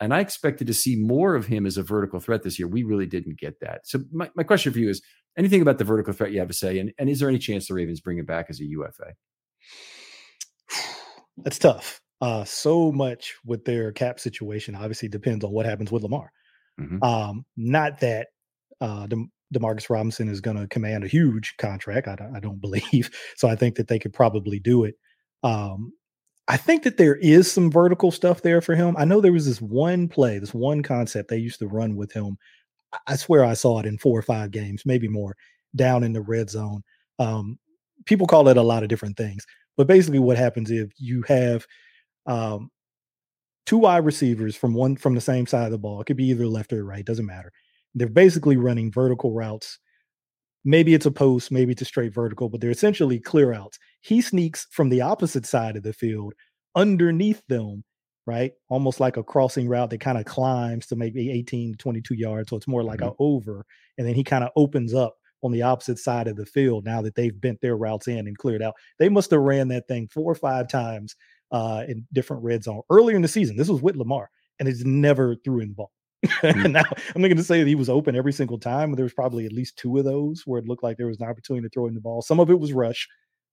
And 0.00 0.12
I 0.12 0.20
expected 0.20 0.66
to 0.66 0.74
see 0.74 0.96
more 0.96 1.34
of 1.34 1.46
him 1.46 1.66
as 1.66 1.76
a 1.76 1.82
vertical 1.82 2.20
threat 2.20 2.42
this 2.42 2.58
year. 2.58 2.66
We 2.66 2.82
really 2.82 3.06
didn't 3.06 3.38
get 3.38 3.60
that. 3.60 3.86
So 3.86 4.00
my, 4.12 4.30
my 4.34 4.42
question 4.42 4.72
for 4.72 4.78
you 4.78 4.90
is 4.90 5.00
anything 5.38 5.62
about 5.62 5.78
the 5.78 5.84
vertical 5.84 6.12
threat 6.12 6.32
you 6.32 6.40
have 6.40 6.48
to 6.48 6.54
say? 6.54 6.78
And, 6.78 6.92
and 6.98 7.08
is 7.08 7.20
there 7.20 7.28
any 7.28 7.38
chance 7.38 7.68
the 7.68 7.74
Ravens 7.74 8.00
bring 8.00 8.18
it 8.18 8.26
back 8.26 8.46
as 8.48 8.60
a 8.60 8.64
UFA? 8.64 9.14
That's 11.38 11.58
tough. 11.58 12.00
Uh, 12.20 12.44
so 12.44 12.90
much 12.90 13.34
with 13.44 13.64
their 13.64 13.92
cap 13.92 14.18
situation 14.18 14.74
obviously 14.74 15.08
depends 15.08 15.44
on 15.44 15.52
what 15.52 15.66
happens 15.66 15.92
with 15.92 16.02
Lamar. 16.02 16.32
Mm-hmm. 16.80 17.02
Um, 17.02 17.44
not 17.56 18.00
that 18.00 18.28
uh, 18.80 19.06
De- 19.06 19.26
Demarcus 19.54 19.90
Robinson 19.90 20.28
is 20.28 20.40
going 20.40 20.56
to 20.56 20.66
command 20.66 21.04
a 21.04 21.08
huge 21.08 21.54
contract. 21.58 22.08
I 22.08 22.16
don't, 22.16 22.34
I 22.36 22.40
don't 22.40 22.60
believe. 22.60 23.10
So 23.36 23.48
I 23.48 23.56
think 23.56 23.76
that 23.76 23.88
they 23.88 23.98
could 23.98 24.12
probably 24.12 24.58
do 24.58 24.84
it. 24.84 24.94
Um, 25.42 25.92
I 26.48 26.56
think 26.56 26.82
that 26.82 26.98
there 26.98 27.16
is 27.16 27.50
some 27.50 27.70
vertical 27.70 28.10
stuff 28.10 28.42
there 28.42 28.60
for 28.60 28.74
him. 28.74 28.96
I 28.98 29.04
know 29.04 29.20
there 29.20 29.32
was 29.32 29.46
this 29.46 29.62
one 29.62 30.08
play, 30.08 30.38
this 30.38 30.52
one 30.52 30.82
concept 30.82 31.30
they 31.30 31.38
used 31.38 31.58
to 31.60 31.66
run 31.66 31.96
with 31.96 32.12
him. 32.12 32.36
I 33.06 33.16
swear 33.16 33.44
I 33.44 33.54
saw 33.54 33.80
it 33.80 33.86
in 33.86 33.98
four 33.98 34.18
or 34.18 34.22
five 34.22 34.50
games, 34.50 34.82
maybe 34.86 35.08
more, 35.08 35.36
down 35.74 36.04
in 36.04 36.12
the 36.12 36.22
red 36.22 36.50
zone. 36.50 36.82
Um, 37.18 37.58
people 38.04 38.26
call 38.26 38.48
it 38.48 38.56
a 38.56 38.62
lot 38.62 38.82
of 38.82 38.88
different 38.88 39.16
things, 39.16 39.46
but 39.76 39.86
basically, 39.86 40.18
what 40.20 40.36
happens 40.36 40.70
if 40.70 40.92
you 40.98 41.22
have 41.22 41.66
um, 42.26 42.70
two 43.66 43.78
wide 43.78 44.04
receivers 44.04 44.56
from 44.56 44.74
one 44.74 44.96
from 44.96 45.14
the 45.14 45.20
same 45.20 45.46
side 45.46 45.66
of 45.66 45.72
the 45.72 45.78
ball? 45.78 46.00
It 46.00 46.04
could 46.06 46.16
be 46.16 46.26
either 46.28 46.46
left 46.46 46.72
or 46.72 46.84
right, 46.84 47.04
doesn't 47.04 47.26
matter. 47.26 47.52
They're 47.94 48.08
basically 48.08 48.56
running 48.56 48.92
vertical 48.92 49.32
routes. 49.32 49.78
Maybe 50.64 50.94
it's 50.94 51.06
a 51.06 51.10
post, 51.10 51.52
maybe 51.52 51.72
it's 51.72 51.82
a 51.82 51.86
straight 51.86 52.14
vertical, 52.14 52.48
but 52.48 52.60
they're 52.60 52.70
essentially 52.70 53.20
clear 53.20 53.52
outs. 53.52 53.78
He 54.00 54.20
sneaks 54.20 54.66
from 54.70 54.88
the 54.88 55.02
opposite 55.02 55.46
side 55.46 55.76
of 55.76 55.82
the 55.82 55.92
field 55.92 56.34
underneath 56.74 57.42
them, 57.48 57.84
right? 58.26 58.52
Almost 58.68 59.00
like 59.00 59.16
a 59.16 59.22
crossing 59.22 59.68
route 59.68 59.90
that 59.90 60.00
kind 60.00 60.18
of 60.18 60.24
climbs 60.24 60.86
to 60.86 60.96
maybe 60.96 61.30
18 61.30 61.72
to 61.72 61.78
22 61.78 62.14
yards. 62.14 62.50
So 62.50 62.56
it's 62.56 62.68
more 62.68 62.82
like 62.82 63.00
mm-hmm. 63.00 63.08
an 63.08 63.16
over. 63.18 63.66
And 63.98 64.06
then 64.06 64.14
he 64.14 64.24
kind 64.24 64.44
of 64.44 64.50
opens 64.56 64.94
up 64.94 65.16
on 65.42 65.52
the 65.52 65.62
opposite 65.62 65.98
side 65.98 66.26
of 66.26 66.36
the 66.36 66.46
field 66.46 66.84
now 66.84 67.02
that 67.02 67.14
they've 67.14 67.38
bent 67.38 67.60
their 67.60 67.76
routes 67.76 68.08
in 68.08 68.26
and 68.26 68.38
cleared 68.38 68.62
out. 68.62 68.74
They 68.98 69.10
must 69.10 69.30
have 69.30 69.40
ran 69.40 69.68
that 69.68 69.86
thing 69.86 70.08
four 70.08 70.32
or 70.32 70.34
five 70.34 70.68
times 70.68 71.14
uh, 71.52 71.84
in 71.86 72.06
different 72.12 72.42
red 72.42 72.64
zone 72.64 72.80
earlier 72.90 73.16
in 73.16 73.22
the 73.22 73.28
season. 73.28 73.56
This 73.56 73.68
was 73.68 73.82
with 73.82 73.96
Lamar, 73.96 74.30
and 74.58 74.66
it's 74.66 74.84
never 74.84 75.36
threw 75.44 75.60
in 75.60 75.68
the 75.68 75.74
ball. 75.74 75.92
Mm-hmm. 76.24 76.72
now 76.72 76.84
I'm 77.14 77.22
not 77.22 77.28
going 77.28 77.36
to 77.36 77.44
say 77.44 77.60
that 77.60 77.68
he 77.68 77.74
was 77.74 77.88
open 77.88 78.16
every 78.16 78.32
single 78.32 78.58
time, 78.58 78.90
but 78.90 78.96
there 78.96 79.04
was 79.04 79.14
probably 79.14 79.46
at 79.46 79.52
least 79.52 79.76
two 79.76 79.98
of 79.98 80.04
those 80.04 80.42
where 80.46 80.60
it 80.60 80.66
looked 80.66 80.82
like 80.82 80.96
there 80.96 81.06
was 81.06 81.20
an 81.20 81.28
opportunity 81.28 81.66
to 81.66 81.70
throw 81.70 81.86
in 81.86 81.94
the 81.94 82.00
ball. 82.00 82.22
Some 82.22 82.40
of 82.40 82.50
it 82.50 82.58
was 82.58 82.72
rush, 82.72 83.08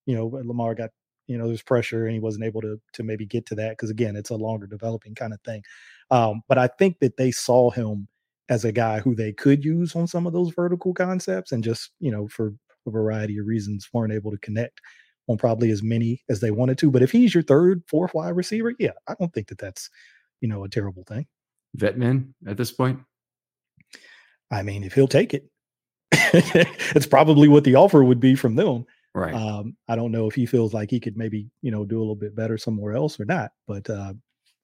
you 0.05 0.15
know, 0.15 0.28
Lamar 0.28 0.76
got, 0.76 0.89
you 1.28 1.38
know, 1.38 1.47
there's 1.47 1.61
pressure 1.61 2.05
and 2.05 2.13
he 2.13 2.19
wasn't 2.19 2.45
able 2.45 2.61
to 2.61 2.80
to 2.93 3.03
maybe 3.03 3.26
get 3.26 3.45
to 3.47 3.55
that 3.55 3.72
because 3.72 3.89
again, 3.89 4.15
it's 4.15 4.32
a 4.32 4.36
longer 4.36 4.67
developing 4.67 5.15
kind 5.15 5.34
of 5.34 5.41
thing. 5.41 5.63
Um, 6.09 6.41
but 6.47 6.57
I 6.57 6.67
think 6.67 6.99
that 6.99 7.17
they 7.17 7.32
saw 7.32 7.69
him 7.69 8.07
as 8.49 8.65
a 8.65 8.72
guy 8.72 8.99
who 8.99 9.15
they 9.15 9.32
could 9.32 9.63
use 9.63 9.95
on 9.95 10.07
some 10.07 10.28
of 10.28 10.34
those 10.34 10.51
vertical 10.53 10.93
concepts 10.93 11.53
and 11.53 11.63
just, 11.63 11.91
you 11.99 12.11
know, 12.11 12.28
for 12.28 12.53
a 12.86 12.91
variety 12.91 13.38
of 13.38 13.47
reasons 13.47 13.88
weren't 13.93 14.11
able 14.11 14.32
to 14.32 14.38
connect 14.39 14.82
on 15.28 15.38
probably 15.38 15.72
as 15.72 15.82
many 15.82 16.22
as 16.30 16.41
they 16.41 16.51
wanted 16.51 16.78
to. 16.80 16.91
But 16.91 17.01
if 17.01 17.11
he's 17.11 17.34
your 17.34 17.43
third, 17.43 17.84
fourth 17.88 18.13
wide 18.13 18.36
receiver, 18.36 18.74
yeah, 18.80 18.91
I 19.07 19.15
don't 19.19 19.34
think 19.34 19.47
that 19.47 19.57
that's, 19.57 19.89
you 20.41 20.49
know, 20.49 20.63
a 20.63 20.69
terrible 20.69 21.03
thing. 21.07 21.28
Vetman 21.78 22.34
at 22.47 22.57
this 22.57 22.72
point? 22.72 22.99
I 24.51 24.63
mean, 24.63 24.84
if 24.84 24.93
he'll 24.93 25.07
take 25.07 25.34
it, 25.34 25.49
it's 26.11 27.05
probably 27.05 27.47
what 27.47 27.63
the 27.63 27.76
offer 27.76 28.03
would 28.03 28.19
be 28.19 28.36
from 28.36 28.55
them. 28.55 28.86
Right. 29.13 29.34
Um, 29.34 29.76
I 29.88 29.95
don't 29.95 30.11
know 30.11 30.28
if 30.28 30.36
he 30.36 30.45
feels 30.45 30.74
like 30.74 30.89
he 30.89 30.99
could 30.99 31.17
maybe, 31.17 31.49
you 31.61 31.72
know, 31.72 31.86
do 31.86 31.97
a 31.97 32.01
little 32.01 32.15
bit 32.15 32.36
better 32.36 32.57
somewhere 32.57 32.93
else 32.93 33.19
or 33.19 33.26
not, 33.26 33.51
but 33.67 33.89
uh, 33.89 34.13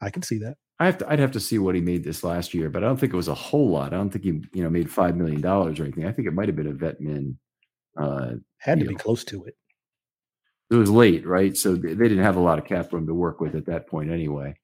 I 0.01 0.09
can 0.09 0.21
see 0.21 0.37
that. 0.39 0.55
I 0.79 0.85
have 0.85 0.97
to, 0.99 1.11
I'd 1.11 1.19
have 1.19 1.31
to 1.31 1.39
see 1.39 1.57
what 1.57 1.75
he 1.75 1.81
made 1.81 2.03
this 2.03 2.23
last 2.23 2.53
year, 2.53 2.69
but 2.69 2.83
I 2.83 2.87
don't 2.87 2.99
think 2.99 3.13
it 3.13 3.17
was 3.17 3.27
a 3.27 3.33
whole 3.33 3.69
lot. 3.69 3.93
I 3.93 3.97
don't 3.97 4.09
think 4.09 4.23
he, 4.23 4.41
you 4.53 4.63
know, 4.63 4.69
made 4.69 4.91
five 4.91 5.15
million 5.15 5.41
dollars 5.41 5.79
or 5.79 5.83
anything. 5.83 6.05
I 6.05 6.11
think 6.11 6.27
it 6.27 6.33
might 6.33 6.47
have 6.47 6.55
been 6.55 6.67
a 6.67 6.73
vet 6.73 7.01
min. 7.01 7.37
Uh, 7.97 8.33
Had 8.59 8.79
to 8.79 8.85
be 8.85 8.93
know. 8.93 8.99
close 8.99 9.23
to 9.25 9.45
it. 9.45 9.55
It 10.69 10.75
was 10.75 10.91
late, 10.91 11.25
right? 11.25 11.57
So 11.57 11.75
they 11.75 11.95
didn't 11.95 12.23
have 12.23 12.35
a 12.35 12.41
lot 12.41 12.59
of 12.59 12.65
cap 12.65 12.93
room 12.93 13.07
to 13.07 13.13
work 13.13 13.39
with 13.39 13.55
at 13.55 13.65
that 13.65 13.87
point, 13.87 14.11
anyway. 14.11 14.55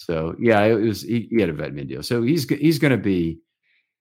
So 0.00 0.34
yeah, 0.40 0.62
it 0.64 0.80
was 0.80 1.02
he, 1.02 1.28
he 1.30 1.40
had 1.40 1.50
a 1.50 1.52
vet 1.52 1.74
min 1.74 1.86
deal. 1.86 2.02
So 2.02 2.22
he's 2.22 2.48
he's 2.48 2.78
going 2.78 2.92
to 2.92 2.96
be 2.96 3.38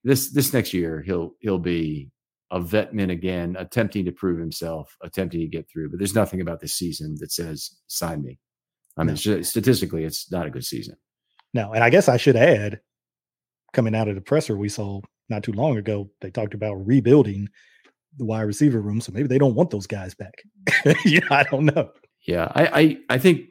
this 0.06 0.32
this 0.32 0.54
next 0.54 0.74
year. 0.74 1.02
He'll 1.06 1.34
he'll 1.42 1.60
be 1.60 2.10
a 2.52 2.62
vet 2.62 2.94
min 2.94 3.10
again, 3.10 3.58
attempting 3.60 4.06
to 4.06 4.14
prove 4.14 4.40
himself, 4.40 4.96
attempting 5.04 5.42
to 5.42 5.48
get 5.48 5.70
through. 5.70 5.90
But 5.90 6.00
there's 6.00 6.16
nothing 6.16 6.40
about 6.40 6.62
this 6.62 6.74
season 6.74 7.18
that 7.20 7.34
says 7.34 7.76
sign 7.88 8.24
me. 8.24 8.40
I 8.98 9.04
mean, 9.04 9.18
no. 9.26 9.42
statistically, 9.42 10.06
it's 10.06 10.32
not 10.32 10.48
a 10.48 10.50
good 10.50 10.66
season. 10.66 10.96
No, 11.54 11.74
and 11.74 11.84
I 11.84 11.90
guess 11.90 12.08
I 12.08 12.16
should 12.16 12.38
add, 12.38 12.80
coming 13.74 13.94
out 13.94 14.08
of 14.08 14.16
the 14.16 14.22
presser 14.22 14.56
we 14.56 14.70
saw 14.70 15.02
not 15.28 15.44
too 15.44 15.52
long 15.52 15.78
ago, 15.78 16.10
they 16.22 16.32
talked 16.32 16.54
about 16.54 16.76
rebuilding 16.76 17.50
the 18.18 18.26
wide 18.26 18.42
receiver 18.42 18.82
room. 18.82 19.02
So 19.02 19.12
maybe 19.12 19.28
they 19.28 19.38
don't 19.38 19.56
want 19.56 19.70
those 19.70 19.88
guys 19.88 20.16
back. 20.16 20.34
yeah, 21.06 21.20
I 21.30 21.44
don't 21.44 21.66
know. 21.66 21.90
Yeah, 22.26 22.52
I, 22.56 22.82
I, 22.82 22.98
I 23.10 23.18
think 23.18 23.50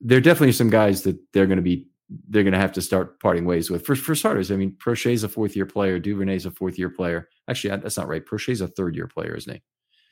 there 0.00 0.18
are 0.18 0.22
definitely 0.22 0.52
some 0.52 0.70
guys 0.70 1.02
that 1.02 1.18
they're 1.32 1.46
going 1.46 1.56
to 1.56 1.62
be 1.62 1.86
they're 2.28 2.42
going 2.42 2.52
to 2.52 2.58
have 2.58 2.72
to 2.72 2.82
start 2.82 3.18
parting 3.20 3.44
ways 3.44 3.70
with. 3.70 3.84
For 3.84 3.96
for 3.96 4.14
starters, 4.14 4.50
I 4.50 4.56
mean, 4.56 4.76
Proche's 4.78 5.24
a 5.24 5.28
fourth 5.28 5.56
year 5.56 5.66
player, 5.66 5.98
Duvernay's 5.98 6.46
a 6.46 6.50
fourth 6.50 6.78
year 6.78 6.90
player. 6.90 7.28
Actually, 7.48 7.76
that's 7.76 7.96
not 7.96 8.08
right. 8.08 8.24
Proche's 8.24 8.60
a 8.60 8.68
third 8.68 8.94
year 8.94 9.08
player, 9.08 9.34
isn't 9.36 9.52
he? 9.52 9.62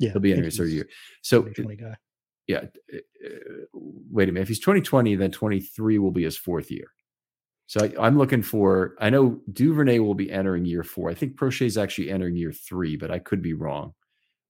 Yeah, 0.01 0.13
he'll 0.13 0.21
be 0.21 0.33
in 0.33 0.43
his 0.43 0.57
third 0.57 0.71
year. 0.71 0.89
So, 1.23 1.43
yeah. 2.47 2.63
Uh, 2.93 2.99
wait 3.73 4.29
a 4.29 4.33
minute. 4.33 4.43
If 4.43 4.49
he's 4.49 4.61
2020, 4.61 5.15
then 5.17 5.31
23 5.31 5.99
will 5.99 6.11
be 6.11 6.25
his 6.25 6.37
fourth 6.37 6.71
year. 6.71 6.89
So 7.67 7.89
I, 7.99 8.07
am 8.07 8.19
looking 8.19 8.43
for. 8.43 8.95
I 9.01 9.11
know 9.11 9.41
Duvernay 9.53 10.01
will 10.01 10.15
be 10.15 10.31
entering 10.31 10.65
year 10.65 10.83
four. 10.83 11.11
I 11.11 11.15
think 11.15 11.37
Proche 11.37 11.65
is 11.65 11.79
actually 11.79 12.11
entering 12.11 12.37
year 12.37 12.53
three, 12.53 12.97
but 12.97 13.11
I 13.11 13.19
could 13.19 13.41
be 13.41 13.55
wrong. 13.55 13.95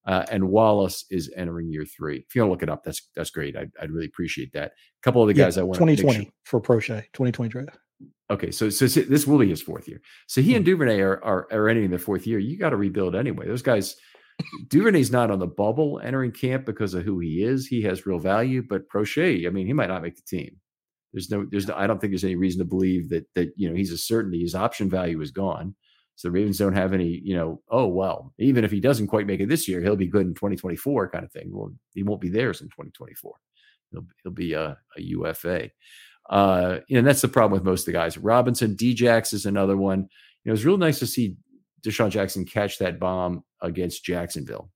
Uh, 0.04 0.24
and 0.30 0.48
Wallace 0.48 1.04
is 1.10 1.32
entering 1.36 1.70
year 1.70 1.84
three. 1.84 2.24
If 2.26 2.34
you 2.34 2.42
want 2.42 2.48
to 2.48 2.52
look 2.52 2.62
it 2.62 2.68
up, 2.68 2.82
that's 2.84 3.08
that's 3.14 3.30
great. 3.30 3.56
I'd, 3.56 3.70
I'd 3.80 3.90
really 3.90 4.06
appreciate 4.06 4.52
that. 4.52 4.72
A 4.72 5.02
couple 5.02 5.22
of 5.22 5.28
the 5.28 5.34
guys 5.34 5.56
yeah, 5.56 5.62
I 5.62 5.64
want 5.64 5.78
2020 5.78 6.24
sure. 6.24 6.32
for 6.44 6.60
Proche, 6.60 7.04
2020 7.12 7.48
draft. 7.48 7.78
Okay, 8.30 8.50
so 8.50 8.70
so 8.70 8.86
this 8.86 9.26
will 9.26 9.38
be 9.38 9.48
his 9.48 9.62
fourth 9.62 9.86
year. 9.86 10.00
So 10.26 10.40
he 10.42 10.54
and 10.54 10.64
hmm. 10.64 10.70
Duvernay 10.70 11.00
are 11.00 11.22
are, 11.22 11.46
are 11.52 11.68
entering 11.68 11.90
their 11.90 11.98
fourth 11.98 12.26
year. 12.26 12.38
You 12.38 12.58
got 12.58 12.70
to 12.70 12.76
rebuild 12.76 13.14
anyway. 13.14 13.46
Those 13.46 13.62
guys, 13.62 13.94
Duvernay's 14.68 15.12
not 15.12 15.30
on 15.30 15.38
the 15.38 15.46
bubble 15.46 16.00
entering 16.02 16.32
camp 16.32 16.66
because 16.66 16.94
of 16.94 17.04
who 17.04 17.20
he 17.20 17.44
is. 17.44 17.66
He 17.66 17.82
has 17.82 18.06
real 18.06 18.18
value, 18.18 18.62
but 18.68 18.88
Proche, 18.88 19.46
I 19.46 19.50
mean, 19.50 19.66
he 19.66 19.72
might 19.72 19.88
not 19.88 20.02
make 20.02 20.16
the 20.16 20.22
team. 20.22 20.56
There's 21.12 21.30
no, 21.30 21.46
there's 21.50 21.68
no, 21.68 21.74
I 21.74 21.86
don't 21.86 22.00
think 22.00 22.12
there's 22.12 22.24
any 22.24 22.36
reason 22.36 22.58
to 22.60 22.64
believe 22.64 23.10
that 23.10 23.26
that 23.34 23.52
you 23.56 23.68
know 23.68 23.76
he's 23.76 23.92
a 23.92 23.98
certainty. 23.98 24.40
His 24.40 24.54
option 24.54 24.88
value 24.90 25.20
is 25.20 25.30
gone. 25.30 25.74
So 26.16 26.28
the 26.28 26.32
Ravens 26.32 26.58
don't 26.58 26.74
have 26.74 26.92
any, 26.92 27.20
you 27.24 27.34
know, 27.34 27.62
oh 27.70 27.86
well, 27.86 28.32
even 28.38 28.64
if 28.64 28.70
he 28.70 28.80
doesn't 28.80 29.08
quite 29.08 29.26
make 29.26 29.40
it 29.40 29.48
this 29.48 29.66
year, 29.66 29.80
he'll 29.80 29.96
be 29.96 30.06
good 30.06 30.26
in 30.26 30.34
2024 30.34 31.10
kind 31.10 31.24
of 31.24 31.32
thing. 31.32 31.50
Well, 31.52 31.72
he 31.94 32.02
won't 32.02 32.20
be 32.20 32.28
theirs 32.28 32.60
in 32.60 32.68
2024. 32.68 33.32
He'll 33.90 34.06
he'll 34.22 34.32
be 34.32 34.52
a, 34.52 34.76
a 34.96 35.00
UFA. 35.00 35.70
Uh, 36.30 36.78
you 36.88 36.96
know, 36.96 37.06
that's 37.06 37.22
the 37.22 37.28
problem 37.28 37.52
with 37.52 37.64
most 37.64 37.82
of 37.82 37.86
the 37.86 37.92
guys. 37.92 38.16
Robinson, 38.16 38.76
Djax 38.76 39.32
is 39.32 39.46
another 39.46 39.76
one. 39.76 40.08
You 40.44 40.50
know, 40.50 40.54
it's 40.54 40.64
real 40.64 40.76
nice 40.78 40.98
to 41.00 41.06
see 41.06 41.36
DeSean 41.84 42.10
Jackson 42.10 42.44
catch 42.44 42.78
that 42.78 43.00
bomb 43.00 43.42
against 43.60 44.04
Jacksonville. 44.04 44.70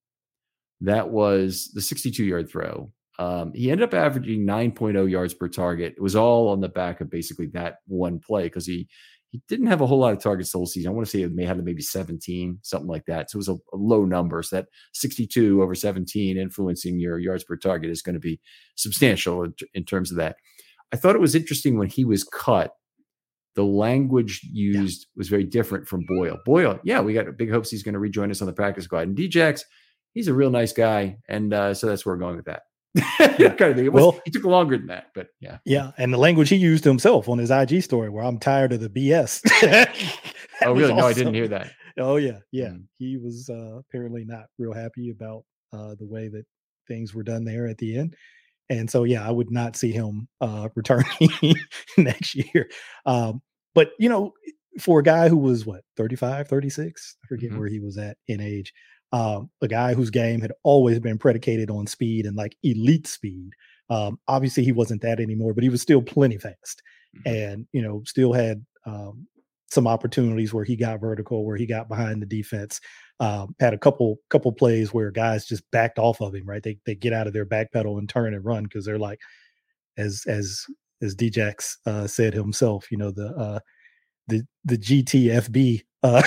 That 0.81 1.11
was 1.11 1.71
the 1.73 1.81
62 1.81 2.25
yard 2.25 2.51
throw. 2.51 2.93
Um, 3.19 3.53
he 3.55 3.71
ended 3.71 3.89
up 3.89 3.95
averaging 3.95 4.47
9.0 4.47 5.11
yards 5.11 5.33
per 5.33 5.49
target. 5.49 5.95
It 5.97 6.03
was 6.03 6.17
all 6.17 6.49
on 6.49 6.61
the 6.61 6.69
back 6.69 7.01
of 7.01 7.11
basically 7.11 7.47
that 7.55 7.77
one 7.87 8.19
play 8.19 8.45
because 8.45 8.67
he 8.67 8.89
he 9.37 9.43
didn't 9.49 9.67
have 9.67 9.83
a 9.83 9.87
whole 9.87 9.99
lot 9.99 10.13
of 10.13 10.23
targets 10.23 10.53
the 10.53 10.59
whole 10.59 10.67
season. 10.67 10.91
I 10.91 10.95
want 10.95 11.07
to 11.07 11.11
say 11.11 11.23
it 11.23 11.35
may 11.35 11.45
have 11.45 11.63
maybe 11.63 11.83
17, 11.83 12.59
something 12.63 12.89
like 12.89 13.05
that. 13.07 13.31
So 13.31 13.37
it 13.37 13.39
was 13.39 13.49
a, 13.49 13.55
a, 13.55 13.77
low 13.77 14.05
number. 14.05 14.43
So 14.43 14.57
that 14.57 14.69
62 14.95 15.63
over 15.63 15.75
17 15.75 16.39
influencing 16.39 16.99
your 16.99 17.19
yards 17.19 17.45
per 17.45 17.57
target 17.57 17.91
is 17.91 18.03
going 18.03 18.15
to 18.15 18.21
be 18.21 18.41
substantial 18.77 19.43
in, 19.43 19.55
in 19.75 19.85
terms 19.85 20.11
of 20.11 20.17
that. 20.17 20.37
I 20.93 20.97
thought 20.97 21.17
it 21.17 21.21
was 21.21 21.35
interesting 21.35 21.77
when 21.79 21.89
he 21.89 22.05
was 22.05 22.25
cut. 22.25 22.73
The 23.57 23.65
language 23.65 24.41
used 24.43 25.03
yeah. 25.03 25.19
was 25.19 25.29
very 25.29 25.45
different 25.45 25.87
from 25.87 26.05
Boyle. 26.07 26.39
Boyle, 26.45 26.79
yeah, 26.85 27.01
we 27.01 27.13
got 27.13 27.37
big 27.37 27.51
hopes 27.51 27.71
he's 27.71 27.83
going 27.83 27.95
to 27.95 27.99
rejoin 27.99 28.31
us 28.31 28.41
on 28.41 28.47
the 28.47 28.53
practice 28.53 28.85
squad. 28.85 29.09
And 29.09 29.17
Djax, 29.17 29.63
he's 30.13 30.29
a 30.29 30.35
real 30.35 30.51
nice 30.51 30.73
guy, 30.73 31.17
and 31.29 31.53
uh, 31.53 31.75
so 31.75 31.87
that's 31.87 32.05
where 32.05 32.15
we're 32.15 32.21
going 32.21 32.37
with 32.37 32.47
that. 32.47 32.63
yeah. 33.39 33.51
kind 33.51 33.71
of 33.71 33.77
thing. 33.77 33.87
It 33.87 33.93
was, 33.93 34.03
well, 34.03 34.21
he 34.25 34.31
took 34.31 34.45
longer 34.45 34.77
than 34.77 34.87
that, 34.89 35.09
but 35.15 35.29
yeah. 35.41 35.59
Yeah. 35.65 35.93
And 35.99 36.13
the 36.13 36.19
language 36.19 36.49
he 36.49 36.57
used 36.57 36.85
himself 36.85 37.29
on 37.29 37.39
his 37.39 37.51
IG 37.51 37.83
story 37.83 38.09
where 38.09 38.25
I'm 38.25 38.39
tired 38.39 38.73
of 38.73 38.81
the 38.81 38.89
BS. 38.89 39.43
oh, 40.63 40.73
really? 40.73 40.85
Awesome. 40.85 40.97
No, 40.97 41.07
I 41.07 41.13
didn't 41.13 41.35
hear 41.35 41.49
that. 41.49 41.73
Oh, 41.99 42.17
yeah. 42.17 42.39
Yeah. 42.53 42.69
Mm. 42.69 42.85
He 42.99 43.17
was 43.19 43.49
uh, 43.51 43.79
apparently 43.79 44.25
not 44.25 44.45
real 44.59 44.73
happy 44.73 45.11
about 45.11 45.45
uh, 45.73 45.95
the 45.99 46.07
way 46.07 46.29
that 46.29 46.45
things 46.89 47.15
were 47.15 47.23
done 47.23 47.45
there 47.45 47.67
at 47.67 47.79
the 47.79 47.99
end. 47.99 48.17
And 48.69 48.91
so, 48.91 49.05
yeah, 49.05 49.27
I 49.27 49.31
would 49.31 49.51
not 49.51 49.77
see 49.77 49.93
him 49.93 50.29
uh, 50.41 50.69
returning 50.75 51.07
next 51.97 52.35
year. 52.35 52.69
Um, 53.05 53.43
but, 53.75 53.91
you 53.99 54.09
know, 54.09 54.33
for 54.81 55.01
a 55.01 55.03
guy 55.03 55.29
who 55.29 55.39
was 55.39 55.65
what, 55.65 55.83
35, 55.97 56.49
36, 56.49 57.17
I 57.23 57.27
forget 57.29 57.51
mm-hmm. 57.51 57.59
where 57.59 57.69
he 57.69 57.81
was 57.81 57.97
at 57.97 58.17
in 58.29 58.41
age, 58.41 58.73
um, 59.13 59.51
a 59.63 59.69
guy 59.69 59.95
whose 59.95 60.11
game 60.11 60.41
had 60.41 60.53
always 60.63 60.99
been 60.99 61.19
predicated 61.19 61.71
on 61.71 61.87
speed 61.87 62.27
and 62.27 62.37
like 62.37 62.57
elite 62.63 63.07
speed. 63.07 63.51
Um, 63.89 64.19
obviously, 64.27 64.65
he 64.65 64.73
wasn't 64.73 65.03
that 65.03 65.21
anymore, 65.21 65.55
but 65.55 65.63
he 65.63 65.71
was 65.71 65.81
still 65.81 66.03
plenty 66.03 66.39
fast, 66.39 66.83
mm-hmm. 67.17 67.29
and 67.29 67.67
you 67.73 67.83
know, 67.83 68.03
still 68.05 68.33
had 68.33 68.65
um, 68.85 69.27
some 69.71 69.87
opportunities 69.87 70.53
where 70.53 70.65
he 70.65 70.77
got 70.77 71.01
vertical, 71.01 71.45
where 71.45 71.57
he 71.57 71.67
got 71.67 71.89
behind 71.89 72.21
the 72.21 72.27
defense. 72.27 72.81
Um, 73.21 73.55
had 73.61 73.75
a 73.75 73.79
couple 73.79 74.17
couple 74.29 74.53
plays 74.53 74.93
where 74.93 75.11
guys 75.11 75.47
just 75.47 75.63
backed 75.71 75.99
off 75.99 76.21
of 76.21 76.35
him. 76.35 76.47
Right, 76.47 76.63
they 76.63 76.79
they 76.85 76.95
get 76.95 77.13
out 77.13 77.27
of 77.27 77.33
their 77.33 77.45
back 77.45 77.73
pedal 77.73 77.99
and 77.99 78.09
turn 78.09 78.35
and 78.35 78.45
run 78.45 78.65
because 78.65 78.85
they're 78.85 78.99
like, 78.99 79.21
as 79.97 80.25
as 80.27 80.65
as 81.03 81.15
Djax 81.15 81.77
uh, 81.87 82.07
said 82.07 82.35
himself, 82.35 82.91
you 82.91 82.99
know 82.99 83.13
the 83.13 83.29
uh, 83.29 83.61
the 84.29 84.47
the 84.65 84.79
GTFB 84.79 85.83
uh, 86.03 86.23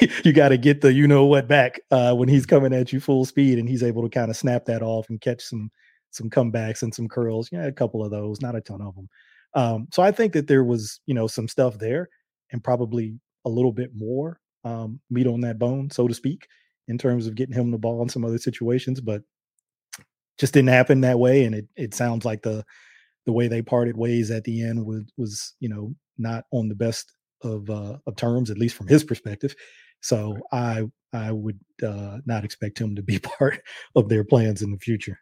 you 0.24 0.32
got 0.32 0.50
to 0.50 0.56
get 0.56 0.80
the 0.80 0.92
you 0.92 1.06
know 1.06 1.26
what 1.26 1.48
back 1.48 1.80
uh, 1.90 2.14
when 2.14 2.28
he's 2.28 2.46
coming 2.46 2.72
at 2.72 2.92
you 2.92 3.00
full 3.00 3.24
speed 3.24 3.58
and 3.58 3.68
he's 3.68 3.82
able 3.82 4.02
to 4.02 4.08
kind 4.08 4.30
of 4.30 4.36
snap 4.36 4.64
that 4.64 4.82
off 4.82 5.08
and 5.10 5.20
catch 5.20 5.42
some 5.42 5.70
some 6.10 6.30
comebacks 6.30 6.82
and 6.82 6.94
some 6.94 7.08
curls. 7.08 7.48
Yeah, 7.52 7.66
a 7.66 7.72
couple 7.72 8.04
of 8.04 8.10
those, 8.10 8.40
not 8.40 8.56
a 8.56 8.60
ton 8.60 8.80
of 8.80 8.94
them. 8.94 9.08
Um, 9.54 9.88
so 9.92 10.02
I 10.02 10.12
think 10.12 10.32
that 10.32 10.46
there 10.46 10.64
was 10.64 11.00
you 11.06 11.14
know 11.14 11.26
some 11.26 11.48
stuff 11.48 11.78
there 11.78 12.08
and 12.52 12.62
probably 12.62 13.18
a 13.44 13.50
little 13.50 13.72
bit 13.72 13.90
more 13.94 14.40
um, 14.64 15.00
meat 15.10 15.26
on 15.26 15.40
that 15.42 15.58
bone, 15.58 15.90
so 15.90 16.08
to 16.08 16.14
speak, 16.14 16.46
in 16.88 16.96
terms 16.96 17.26
of 17.26 17.34
getting 17.34 17.54
him 17.54 17.70
the 17.70 17.78
ball 17.78 18.02
in 18.02 18.08
some 18.08 18.24
other 18.24 18.38
situations, 18.38 19.00
but 19.00 19.22
just 20.38 20.54
didn't 20.54 20.68
happen 20.68 21.00
that 21.02 21.18
way. 21.18 21.44
And 21.44 21.54
it 21.54 21.66
it 21.76 21.94
sounds 21.94 22.24
like 22.24 22.42
the 22.42 22.64
the 23.26 23.32
way 23.32 23.48
they 23.48 23.62
parted 23.62 23.96
ways 23.96 24.30
at 24.30 24.44
the 24.44 24.62
end 24.62 24.86
was 24.86 25.02
was 25.16 25.54
you 25.60 25.68
know 25.68 25.94
not 26.18 26.44
on 26.52 26.68
the 26.68 26.74
best 26.74 27.12
of 27.42 27.68
uh, 27.70 27.98
of 28.06 28.16
terms, 28.16 28.50
at 28.50 28.58
least 28.58 28.76
from 28.76 28.88
his 28.88 29.04
perspective. 29.04 29.54
So 30.00 30.36
I 30.52 30.84
I 31.12 31.32
would 31.32 31.58
uh, 31.82 32.18
not 32.26 32.44
expect 32.44 32.78
him 32.78 32.94
to 32.96 33.02
be 33.02 33.18
part 33.38 33.60
of 33.94 34.08
their 34.08 34.24
plans 34.24 34.62
in 34.62 34.70
the 34.70 34.78
future. 34.78 35.18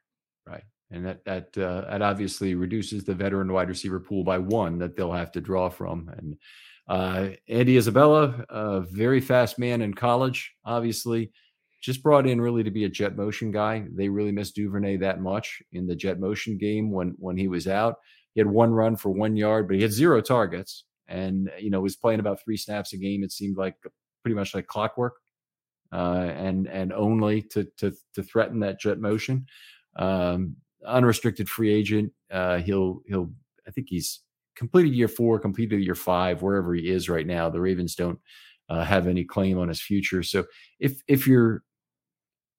Right, 0.46 0.64
and 0.90 1.06
that 1.06 1.24
that 1.24 1.58
uh, 1.58 1.82
that 1.90 2.02
obviously 2.02 2.54
reduces 2.54 3.04
the 3.04 3.14
veteran 3.14 3.52
wide 3.52 3.68
receiver 3.68 4.00
pool 4.00 4.24
by 4.24 4.38
one 4.38 4.78
that 4.78 4.96
they'll 4.96 5.12
have 5.12 5.32
to 5.32 5.40
draw 5.40 5.68
from. 5.68 6.10
And 6.16 6.36
uh, 6.88 7.30
Andy 7.48 7.76
Isabella, 7.76 8.44
a 8.48 8.80
very 8.82 9.20
fast 9.20 9.58
man 9.58 9.82
in 9.82 9.94
college, 9.94 10.52
obviously. 10.64 11.32
Just 11.82 12.02
brought 12.02 12.26
in 12.26 12.40
really 12.40 12.62
to 12.62 12.70
be 12.70 12.84
a 12.84 12.88
jet 12.88 13.14
motion 13.14 13.50
guy. 13.50 13.84
They 13.94 14.08
really 14.08 14.32
missed 14.32 14.54
Duvernay 14.54 14.96
that 14.98 15.20
much 15.20 15.62
in 15.72 15.86
the 15.86 15.94
jet 15.94 16.18
motion 16.18 16.56
game 16.56 16.90
when 16.90 17.14
when 17.18 17.36
he 17.36 17.46
was 17.46 17.68
out. 17.68 17.96
He 18.34 18.40
had 18.40 18.48
one 18.48 18.72
run 18.72 18.96
for 18.96 19.10
one 19.10 19.36
yard, 19.36 19.68
but 19.68 19.76
he 19.76 19.82
had 19.82 19.92
zero 19.92 20.20
targets 20.20 20.84
and 21.08 21.50
you 21.58 21.70
know 21.70 21.80
was 21.80 21.96
playing 21.96 22.20
about 22.20 22.42
three 22.42 22.56
snaps 22.56 22.92
a 22.92 22.96
game. 22.96 23.22
It 23.22 23.32
seemed 23.32 23.56
like 23.56 23.76
pretty 24.22 24.34
much 24.34 24.54
like 24.54 24.66
clockwork, 24.66 25.14
uh, 25.92 26.30
and 26.34 26.66
and 26.66 26.92
only 26.92 27.42
to 27.42 27.66
to 27.78 27.92
to 28.14 28.22
threaten 28.22 28.60
that 28.60 28.80
jet 28.80 28.98
motion. 28.98 29.46
Um, 29.96 30.56
unrestricted 30.86 31.48
free 31.48 31.72
agent. 31.72 32.12
Uh, 32.30 32.58
he'll 32.58 33.00
he'll. 33.06 33.30
I 33.66 33.70
think 33.70 33.86
he's 33.88 34.20
completed 34.56 34.94
year 34.94 35.08
four, 35.08 35.38
completed 35.38 35.80
year 35.82 35.94
five, 35.94 36.42
wherever 36.42 36.74
he 36.74 36.88
is 36.90 37.08
right 37.08 37.26
now. 37.26 37.48
The 37.48 37.60
Ravens 37.60 37.94
don't 37.94 38.18
uh, 38.68 38.84
have 38.84 39.06
any 39.06 39.24
claim 39.24 39.58
on 39.58 39.68
his 39.68 39.80
future. 39.80 40.22
So 40.22 40.44
if 40.80 41.00
if 41.06 41.26
you're 41.26 41.62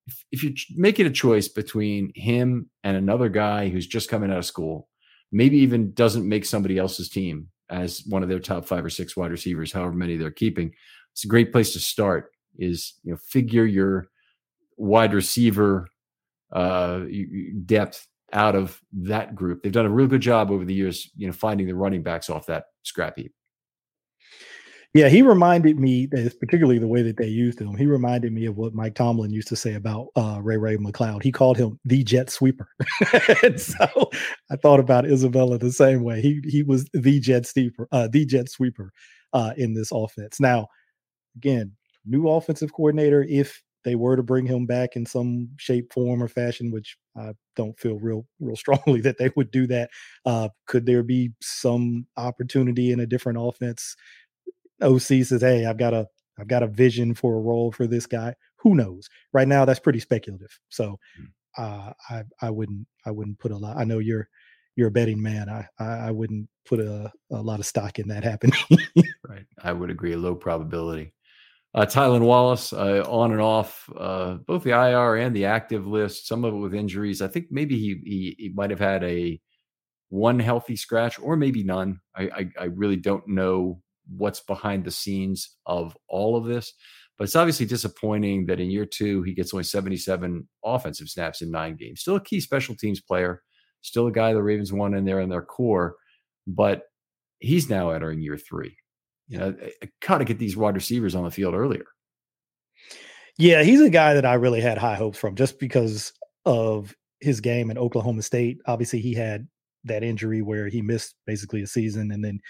if, 0.06 0.24
if 0.30 0.44
you're 0.44 0.52
making 0.76 1.06
a 1.06 1.10
choice 1.10 1.48
between 1.48 2.12
him 2.14 2.70
and 2.84 2.96
another 2.96 3.28
guy 3.28 3.68
who's 3.68 3.86
just 3.86 4.08
coming 4.08 4.30
out 4.30 4.38
of 4.38 4.44
school, 4.44 4.88
maybe 5.32 5.58
even 5.58 5.92
doesn't 5.92 6.28
make 6.28 6.44
somebody 6.44 6.78
else's 6.78 7.08
team, 7.08 7.48
as 7.68 8.04
one 8.06 8.22
of 8.22 8.28
their 8.28 8.38
top 8.38 8.64
five 8.64 8.84
or 8.84 8.90
six 8.90 9.16
wide 9.16 9.30
receivers, 9.30 9.72
however 9.72 9.92
many 9.92 10.16
they're 10.16 10.30
keeping. 10.30 10.72
It's 11.12 11.24
a 11.24 11.28
great 11.28 11.52
place 11.52 11.72
to 11.72 11.80
start. 11.80 12.30
Is 12.58 12.94
you 13.02 13.12
know 13.12 13.18
figure 13.18 13.66
your 13.66 14.08
wide 14.76 15.12
receiver 15.12 15.88
uh, 16.52 17.00
depth 17.64 18.06
out 18.32 18.54
of 18.54 18.80
that 18.92 19.34
group. 19.34 19.62
They've 19.62 19.72
done 19.72 19.86
a 19.86 19.90
real 19.90 20.06
good 20.06 20.20
job 20.20 20.50
over 20.50 20.64
the 20.64 20.74
years, 20.74 21.10
you 21.16 21.26
know, 21.26 21.32
finding 21.32 21.66
the 21.66 21.74
running 21.74 22.02
backs 22.02 22.30
off 22.30 22.46
that 22.46 22.64
scrap 22.82 23.16
heap. 23.16 23.32
Yeah, 24.94 25.08
he 25.08 25.22
reminded 25.22 25.78
me, 25.78 26.06
particularly 26.40 26.78
the 26.78 26.86
way 26.86 27.02
that 27.02 27.18
they 27.18 27.26
used 27.26 27.60
him. 27.60 27.76
He 27.76 27.86
reminded 27.86 28.32
me 28.32 28.46
of 28.46 28.56
what 28.56 28.74
Mike 28.74 28.94
Tomlin 28.94 29.30
used 29.30 29.48
to 29.48 29.56
say 29.56 29.74
about 29.74 30.08
uh, 30.16 30.40
Ray 30.42 30.56
Ray 30.56 30.76
McCloud. 30.78 31.22
He 31.22 31.32
called 31.32 31.58
him 31.58 31.78
the 31.84 32.02
jet 32.02 32.30
sweeper. 32.30 32.68
and 33.42 33.60
so 33.60 33.86
I 34.50 34.56
thought 34.56 34.80
about 34.80 35.04
Isabella 35.06 35.58
the 35.58 35.72
same 35.72 36.02
way. 36.02 36.22
He 36.22 36.40
he 36.44 36.62
was 36.62 36.88
the 36.94 37.20
jet 37.20 37.46
sweeper, 37.46 37.88
uh, 37.92 38.08
the 38.10 38.24
jet 38.24 38.48
sweeper 38.48 38.90
uh, 39.32 39.52
in 39.56 39.74
this 39.74 39.90
offense. 39.92 40.40
Now, 40.40 40.68
again, 41.36 41.72
new 42.04 42.28
offensive 42.28 42.72
coordinator. 42.72 43.22
If 43.28 43.62
they 43.84 43.94
were 43.94 44.16
to 44.16 44.22
bring 44.22 44.46
him 44.46 44.66
back 44.66 44.96
in 44.96 45.06
some 45.06 45.48
shape, 45.58 45.92
form, 45.92 46.20
or 46.20 46.26
fashion, 46.26 46.72
which 46.72 46.96
I 47.16 47.34
don't 47.54 47.78
feel 47.78 48.00
real 48.00 48.26
real 48.40 48.56
strongly 48.64 49.00
that 49.02 49.18
they 49.18 49.30
would 49.36 49.50
do 49.50 49.66
that. 49.68 49.90
Uh, 50.24 50.48
could 50.66 50.86
there 50.86 51.04
be 51.04 51.32
some 51.40 52.06
opportunity 52.16 52.90
in 52.92 53.00
a 53.00 53.06
different 53.06 53.38
offense 53.40 53.94
OC 54.82 55.24
says, 55.24 55.40
"Hey, 55.40 55.66
I've 55.66 55.78
got 55.78 55.94
a 55.94 56.06
I've 56.38 56.48
got 56.48 56.62
a 56.62 56.68
vision 56.68 57.14
for 57.14 57.34
a 57.36 57.40
role 57.40 57.72
for 57.72 57.86
this 57.86 58.06
guy." 58.06 58.34
Who 58.58 58.74
knows? 58.74 59.08
Right 59.32 59.48
now, 59.48 59.64
that's 59.64 59.80
pretty 59.80 60.00
speculative. 60.00 60.58
So, 60.68 60.98
mm. 61.20 61.26
uh, 61.58 61.92
I 62.10 62.22
I 62.40 62.50
wouldn't 62.50 62.86
I 63.04 63.10
wouldn't 63.10 63.38
put 63.38 63.52
a 63.52 63.56
lot. 63.56 63.76
I 63.76 63.84
know 63.84 63.98
you're 63.98 64.28
you're 64.76 64.88
a 64.88 64.92
betting 64.92 65.22
man. 65.22 65.48
I 65.48 65.68
I, 65.78 66.08
I 66.08 66.10
wouldn't 66.10 66.48
put 66.66 66.80
a, 66.80 67.10
a 67.30 67.40
lot 67.40 67.60
of 67.60 67.66
stock 67.66 67.98
in 67.98 68.08
that 68.08 68.24
happening. 68.32 68.60
right. 69.28 69.46
I 69.62 69.72
would 69.72 69.90
agree. 69.90 70.12
A 70.12 70.18
low 70.18 70.34
probability. 70.34 71.12
Uh, 71.74 71.84
Tylan 71.84 72.22
Wallace, 72.22 72.72
uh, 72.72 73.04
on 73.06 73.32
and 73.32 73.40
off, 73.40 73.86
uh, 73.98 74.36
both 74.46 74.62
the 74.62 74.70
IR 74.70 75.16
and 75.16 75.36
the 75.36 75.44
active 75.44 75.86
list. 75.86 76.26
Some 76.26 76.42
of 76.42 76.54
it 76.54 76.56
with 76.56 76.74
injuries. 76.74 77.20
I 77.20 77.28
think 77.28 77.48
maybe 77.50 77.78
he 77.78 78.00
he, 78.04 78.36
he 78.38 78.52
might 78.54 78.70
have 78.70 78.80
had 78.80 79.04
a 79.04 79.38
one 80.08 80.38
healthy 80.38 80.76
scratch, 80.76 81.18
or 81.18 81.36
maybe 81.36 81.62
none. 81.62 82.00
I, 82.14 82.22
I, 82.22 82.50
I 82.60 82.64
really 82.64 82.96
don't 82.96 83.26
know 83.28 83.82
what's 84.08 84.40
behind 84.40 84.84
the 84.84 84.90
scenes 84.90 85.56
of 85.66 85.96
all 86.08 86.36
of 86.36 86.44
this. 86.44 86.72
But 87.18 87.24
it's 87.24 87.36
obviously 87.36 87.66
disappointing 87.66 88.46
that 88.46 88.60
in 88.60 88.70
year 88.70 88.84
two, 88.84 89.22
he 89.22 89.32
gets 89.32 89.54
only 89.54 89.64
77 89.64 90.46
offensive 90.64 91.08
snaps 91.08 91.40
in 91.40 91.50
nine 91.50 91.76
games. 91.76 92.00
Still 92.00 92.16
a 92.16 92.20
key 92.20 92.40
special 92.40 92.74
teams 92.76 93.00
player, 93.00 93.42
still 93.80 94.06
a 94.06 94.12
guy 94.12 94.32
the 94.32 94.42
Ravens 94.42 94.72
want 94.72 94.94
in 94.94 95.04
there 95.04 95.20
in 95.20 95.30
their 95.30 95.42
core, 95.42 95.96
but 96.46 96.82
he's 97.38 97.70
now 97.70 97.90
entering 97.90 98.20
year 98.20 98.36
three. 98.36 98.76
You 99.28 99.38
know, 99.38 99.56
got 100.06 100.18
to 100.18 100.24
get 100.24 100.38
these 100.38 100.56
wide 100.56 100.74
receivers 100.74 101.14
on 101.14 101.24
the 101.24 101.30
field 101.30 101.54
earlier. 101.54 101.86
Yeah, 103.38 103.62
he's 103.62 103.80
a 103.80 103.90
guy 103.90 104.14
that 104.14 104.24
I 104.26 104.34
really 104.34 104.60
had 104.60 104.78
high 104.78 104.94
hopes 104.94 105.18
from 105.18 105.34
just 105.34 105.58
because 105.58 106.12
of 106.44 106.94
his 107.20 107.40
game 107.40 107.70
in 107.70 107.78
Oklahoma 107.78 108.22
State. 108.22 108.58
Obviously, 108.66 109.00
he 109.00 109.14
had 109.14 109.48
that 109.84 110.02
injury 110.02 110.42
where 110.42 110.68
he 110.68 110.80
missed 110.82 111.14
basically 111.26 111.62
a 111.62 111.66
season 111.66 112.12
and 112.12 112.24
then 112.24 112.40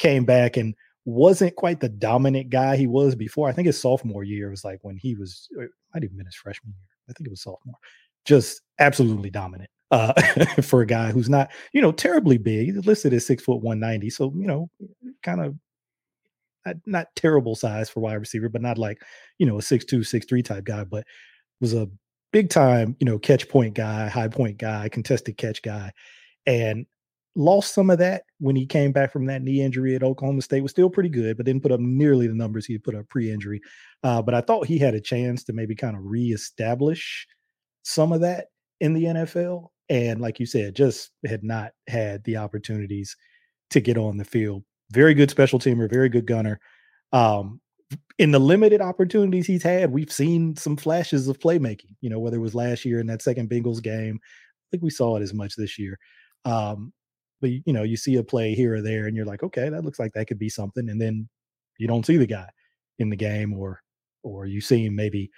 came 0.00 0.24
back 0.24 0.56
and 0.56 0.74
wasn't 1.04 1.54
quite 1.54 1.78
the 1.78 1.88
dominant 1.88 2.50
guy 2.50 2.76
he 2.76 2.88
was 2.88 3.14
before. 3.14 3.48
I 3.48 3.52
think 3.52 3.66
his 3.66 3.80
sophomore 3.80 4.24
year 4.24 4.50
was 4.50 4.64
like 4.64 4.80
when 4.82 4.96
he 4.96 5.14
was, 5.14 5.48
might 5.94 6.02
even 6.02 6.16
been 6.16 6.26
his 6.26 6.34
freshman 6.34 6.72
year. 6.72 6.88
I 7.08 7.12
think 7.12 7.28
it 7.28 7.30
was 7.30 7.42
sophomore. 7.42 7.76
Just 8.24 8.62
absolutely 8.78 9.30
dominant 9.30 9.70
uh, 9.90 10.12
for 10.62 10.82
a 10.82 10.86
guy 10.86 11.10
who's 11.10 11.28
not, 11.28 11.50
you 11.72 11.80
know, 11.80 11.92
terribly 11.92 12.38
big. 12.38 12.66
He's 12.66 12.86
listed 12.86 13.12
as 13.12 13.26
six 13.26 13.42
foot 13.42 13.62
one 13.62 13.80
ninety, 13.80 14.10
so 14.10 14.32
you 14.36 14.46
know, 14.46 14.68
kind 15.22 15.40
of 15.40 15.54
not, 16.66 16.76
not 16.86 17.06
terrible 17.16 17.54
size 17.54 17.88
for 17.88 18.00
wide 18.00 18.14
receiver, 18.14 18.48
but 18.48 18.62
not 18.62 18.78
like 18.78 19.00
you 19.38 19.46
know 19.46 19.58
a 19.58 19.62
six 19.62 19.84
two, 19.84 20.04
six 20.04 20.26
three 20.26 20.42
type 20.42 20.64
guy. 20.64 20.84
But 20.84 21.06
was 21.60 21.72
a 21.72 21.88
big 22.30 22.50
time, 22.50 22.94
you 23.00 23.06
know, 23.06 23.18
catch 23.18 23.48
point 23.48 23.74
guy, 23.74 24.08
high 24.08 24.28
point 24.28 24.58
guy, 24.58 24.88
contested 24.90 25.38
catch 25.38 25.62
guy, 25.62 25.92
and 26.46 26.86
lost 27.36 27.74
some 27.74 27.90
of 27.90 27.98
that 27.98 28.24
when 28.38 28.56
he 28.56 28.66
came 28.66 28.92
back 28.92 29.12
from 29.12 29.26
that 29.26 29.42
knee 29.42 29.62
injury 29.62 29.94
at 29.94 30.02
Oklahoma 30.02 30.42
State. 30.42 30.62
Was 30.62 30.72
still 30.72 30.90
pretty 30.90 31.08
good, 31.08 31.36
but 31.36 31.46
didn't 31.46 31.62
put 31.62 31.72
up 31.72 31.80
nearly 31.80 32.26
the 32.26 32.34
numbers 32.34 32.66
he 32.66 32.78
put 32.78 32.94
up 32.94 33.08
pre-injury. 33.08 33.60
Uh, 34.02 34.22
but 34.22 34.34
I 34.34 34.40
thought 34.40 34.66
he 34.66 34.78
had 34.78 34.94
a 34.94 35.00
chance 35.00 35.44
to 35.44 35.52
maybe 35.52 35.74
kind 35.74 35.96
of 35.96 36.04
reestablish 36.04 37.26
some 37.82 38.12
of 38.12 38.20
that 38.20 38.46
in 38.80 38.94
the 38.94 39.04
NFL. 39.04 39.68
And 39.88 40.20
like 40.20 40.38
you 40.40 40.46
said, 40.46 40.76
just 40.76 41.10
had 41.26 41.42
not 41.42 41.72
had 41.88 42.22
the 42.24 42.36
opportunities 42.36 43.16
to 43.70 43.80
get 43.80 43.98
on 43.98 44.16
the 44.16 44.24
field. 44.24 44.64
Very 44.92 45.14
good 45.14 45.30
special 45.30 45.58
teamer, 45.58 45.90
very 45.90 46.08
good 46.08 46.26
gunner. 46.26 46.60
Um, 47.12 47.60
in 48.18 48.30
the 48.30 48.38
limited 48.38 48.80
opportunities 48.80 49.46
he's 49.46 49.62
had, 49.62 49.90
we've 49.90 50.12
seen 50.12 50.56
some 50.56 50.76
flashes 50.76 51.26
of 51.26 51.38
playmaking. 51.38 51.96
You 52.00 52.10
know, 52.10 52.18
whether 52.18 52.36
it 52.36 52.40
was 52.40 52.54
last 52.54 52.84
year 52.84 53.00
in 53.00 53.06
that 53.08 53.22
second 53.22 53.50
Bengals 53.50 53.82
game, 53.82 54.20
I 54.22 54.66
think 54.70 54.82
we 54.82 54.90
saw 54.90 55.16
it 55.16 55.22
as 55.22 55.34
much 55.34 55.56
this 55.56 55.78
year. 55.78 55.98
Um, 56.44 56.92
but 57.40 57.50
you 57.50 57.72
know, 57.72 57.82
you 57.82 57.96
see 57.96 58.16
a 58.16 58.22
play 58.22 58.54
here 58.54 58.74
or 58.74 58.82
there, 58.82 59.06
and 59.06 59.16
you're 59.16 59.26
like, 59.26 59.42
okay, 59.42 59.68
that 59.68 59.84
looks 59.84 59.98
like 59.98 60.12
that 60.12 60.26
could 60.26 60.38
be 60.38 60.48
something, 60.48 60.88
and 60.88 61.00
then 61.00 61.28
you 61.78 61.88
don't 61.88 62.06
see 62.06 62.16
the 62.16 62.26
guy 62.26 62.48
in 62.98 63.10
the 63.10 63.16
game, 63.16 63.54
or 63.54 63.80
or 64.22 64.46
you 64.46 64.60
see 64.60 64.86
him 64.86 64.94
maybe. 64.94 65.30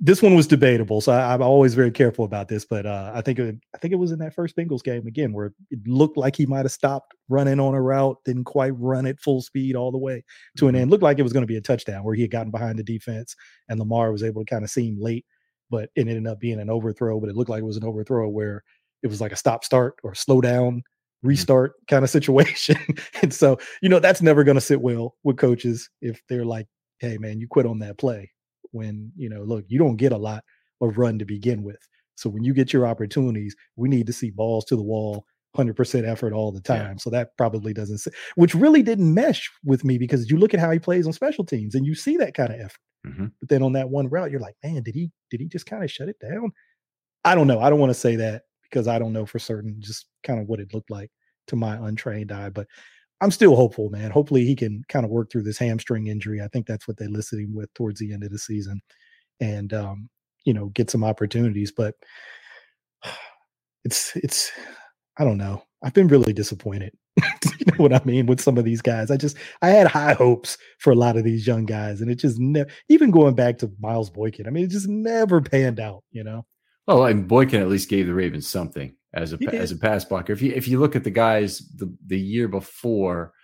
This 0.00 0.22
one 0.22 0.36
was 0.36 0.46
debatable, 0.46 1.00
so 1.00 1.10
I, 1.10 1.34
am 1.34 1.42
always 1.42 1.74
very 1.74 1.90
careful 1.90 2.24
about 2.24 2.46
this. 2.46 2.64
But 2.64 2.86
uh, 2.86 3.10
I 3.14 3.20
think 3.20 3.40
it, 3.40 3.56
I 3.74 3.78
think 3.78 3.92
it 3.92 3.96
was 3.96 4.12
in 4.12 4.20
that 4.20 4.32
first 4.32 4.56
Bengals 4.56 4.84
game 4.84 5.08
again 5.08 5.32
where 5.32 5.52
it 5.72 5.80
looked 5.88 6.16
like 6.16 6.36
he 6.36 6.46
might 6.46 6.64
have 6.64 6.70
stopped 6.70 7.14
running 7.28 7.58
on 7.58 7.74
a 7.74 7.82
route, 7.82 8.16
didn't 8.24 8.44
quite 8.44 8.78
run 8.78 9.06
at 9.06 9.18
full 9.18 9.42
speed 9.42 9.74
all 9.74 9.90
the 9.90 9.98
way 9.98 10.22
to 10.56 10.68
an 10.68 10.74
mm-hmm. 10.74 10.82
end. 10.82 10.90
Looked 10.92 11.02
like 11.02 11.18
it 11.18 11.24
was 11.24 11.32
going 11.32 11.42
to 11.42 11.48
be 11.48 11.56
a 11.56 11.60
touchdown 11.60 12.04
where 12.04 12.14
he 12.14 12.22
had 12.22 12.30
gotten 12.30 12.52
behind 12.52 12.78
the 12.78 12.84
defense, 12.84 13.34
and 13.68 13.80
Lamar 13.80 14.12
was 14.12 14.22
able 14.22 14.44
to 14.44 14.50
kind 14.50 14.62
of 14.62 14.70
see 14.70 14.88
him 14.88 15.00
late, 15.00 15.26
but 15.68 15.90
it 15.96 16.06
ended 16.06 16.28
up 16.28 16.38
being 16.38 16.60
an 16.60 16.70
overthrow. 16.70 17.18
But 17.18 17.30
it 17.30 17.36
looked 17.36 17.50
like 17.50 17.62
it 17.62 17.66
was 17.66 17.76
an 17.76 17.84
overthrow 17.84 18.28
where 18.28 18.62
it 19.02 19.08
was 19.08 19.20
like 19.20 19.32
a 19.32 19.36
stop 19.36 19.64
start 19.64 19.94
or 20.02 20.14
slow 20.14 20.40
down. 20.40 20.82
Restart 21.22 21.72
kind 21.88 22.04
of 22.04 22.10
situation. 22.10 22.76
and 23.22 23.32
so, 23.32 23.58
you 23.82 23.88
know, 23.88 23.98
that's 23.98 24.22
never 24.22 24.44
going 24.44 24.56
to 24.56 24.60
sit 24.60 24.80
well 24.80 25.16
with 25.24 25.36
coaches 25.36 25.88
if 26.00 26.22
they're 26.28 26.44
like, 26.44 26.66
hey, 27.00 27.18
man, 27.18 27.40
you 27.40 27.46
quit 27.48 27.66
on 27.66 27.78
that 27.80 27.98
play 27.98 28.30
when, 28.72 29.12
you 29.16 29.28
know, 29.28 29.42
look, 29.42 29.64
you 29.68 29.78
don't 29.78 29.96
get 29.96 30.12
a 30.12 30.16
lot 30.16 30.44
of 30.80 30.98
run 30.98 31.18
to 31.18 31.24
begin 31.24 31.62
with. 31.62 31.78
So 32.16 32.28
when 32.28 32.44
you 32.44 32.52
get 32.52 32.72
your 32.72 32.86
opportunities, 32.86 33.54
we 33.76 33.88
need 33.88 34.06
to 34.08 34.12
see 34.12 34.30
balls 34.30 34.64
to 34.66 34.76
the 34.76 34.82
wall, 34.82 35.24
100% 35.56 36.06
effort 36.06 36.32
all 36.32 36.52
the 36.52 36.60
time. 36.60 36.92
Yeah. 36.92 36.96
So 36.98 37.10
that 37.10 37.36
probably 37.36 37.72
doesn't, 37.72 37.98
sit, 37.98 38.14
which 38.34 38.54
really 38.54 38.82
didn't 38.82 39.12
mesh 39.12 39.50
with 39.64 39.84
me 39.84 39.98
because 39.98 40.30
you 40.30 40.36
look 40.36 40.54
at 40.54 40.60
how 40.60 40.70
he 40.70 40.78
plays 40.78 41.06
on 41.06 41.12
special 41.12 41.44
teams 41.44 41.74
and 41.74 41.86
you 41.86 41.94
see 41.94 42.16
that 42.16 42.34
kind 42.34 42.52
of 42.52 42.60
effort. 42.60 42.80
Mm-hmm. 43.06 43.26
But 43.40 43.48
then 43.48 43.62
on 43.62 43.72
that 43.74 43.90
one 43.90 44.08
route, 44.08 44.30
you're 44.30 44.40
like, 44.40 44.56
man, 44.64 44.82
did 44.82 44.94
he, 44.94 45.10
did 45.30 45.40
he 45.40 45.46
just 45.46 45.66
kind 45.66 45.84
of 45.84 45.90
shut 45.90 46.08
it 46.08 46.18
down? 46.18 46.50
I 47.24 47.34
don't 47.34 47.46
know. 47.46 47.60
I 47.60 47.70
don't 47.70 47.78
want 47.78 47.90
to 47.90 47.98
say 47.98 48.16
that 48.16 48.42
because 48.70 48.88
I 48.88 48.98
don't 48.98 49.12
know 49.12 49.26
for 49.26 49.38
certain 49.38 49.76
just 49.80 50.06
kind 50.24 50.40
of 50.40 50.46
what 50.48 50.60
it 50.60 50.74
looked 50.74 50.90
like 50.90 51.10
to 51.48 51.56
my 51.56 51.76
untrained 51.76 52.32
eye. 52.32 52.50
But 52.50 52.66
I'm 53.20 53.30
still 53.30 53.56
hopeful, 53.56 53.90
man. 53.90 54.10
Hopefully 54.10 54.44
he 54.44 54.54
can 54.54 54.82
kind 54.88 55.04
of 55.04 55.10
work 55.10 55.30
through 55.30 55.42
this 55.42 55.58
hamstring 55.58 56.06
injury. 56.06 56.40
I 56.40 56.48
think 56.48 56.66
that's 56.66 56.86
what 56.86 56.96
they 56.98 57.06
listed 57.08 57.40
him 57.40 57.54
with 57.54 57.72
towards 57.74 58.00
the 58.00 58.12
end 58.12 58.24
of 58.24 58.30
the 58.30 58.38
season, 58.38 58.80
and 59.40 59.72
um, 59.74 60.08
you 60.44 60.54
know 60.54 60.66
get 60.70 60.90
some 60.90 61.04
opportunities. 61.04 61.72
But 61.72 61.94
it's 63.84 64.14
it's 64.16 64.52
I 65.18 65.24
don't 65.24 65.38
know. 65.38 65.62
I've 65.82 65.94
been 65.94 66.08
really 66.08 66.32
disappointed. 66.32 66.92
you 67.58 67.66
know 67.66 67.76
what 67.78 67.92
I 67.94 68.00
mean 68.04 68.26
with 68.26 68.40
some 68.40 68.58
of 68.58 68.64
these 68.64 68.82
guys. 68.82 69.10
I 69.10 69.16
just 69.16 69.36
I 69.62 69.70
had 69.70 69.88
high 69.88 70.14
hopes 70.14 70.58
for 70.78 70.92
a 70.92 70.96
lot 70.96 71.16
of 71.16 71.24
these 71.24 71.46
young 71.46 71.66
guys, 71.66 72.00
and 72.00 72.10
it 72.10 72.16
just 72.16 72.38
never. 72.38 72.70
Even 72.88 73.10
going 73.10 73.34
back 73.34 73.58
to 73.58 73.72
Miles 73.80 74.10
Boykin, 74.10 74.46
I 74.46 74.50
mean, 74.50 74.64
it 74.64 74.70
just 74.70 74.88
never 74.88 75.40
panned 75.40 75.80
out. 75.80 76.04
You 76.12 76.24
know. 76.24 76.46
Well, 76.88 77.04
and 77.04 77.28
Boykin 77.28 77.60
at 77.60 77.68
least 77.68 77.90
gave 77.90 78.06
the 78.06 78.14
Ravens 78.14 78.48
something 78.48 78.94
as 79.12 79.34
a 79.34 79.38
as 79.52 79.72
a 79.72 79.76
pass 79.76 80.06
blocker. 80.06 80.32
If 80.32 80.40
you 80.40 80.52
if 80.52 80.66
you 80.66 80.80
look 80.80 80.96
at 80.96 81.04
the 81.04 81.10
guys 81.10 81.58
the 81.76 81.94
the 82.06 82.18
year 82.18 82.48
before, 82.48 83.34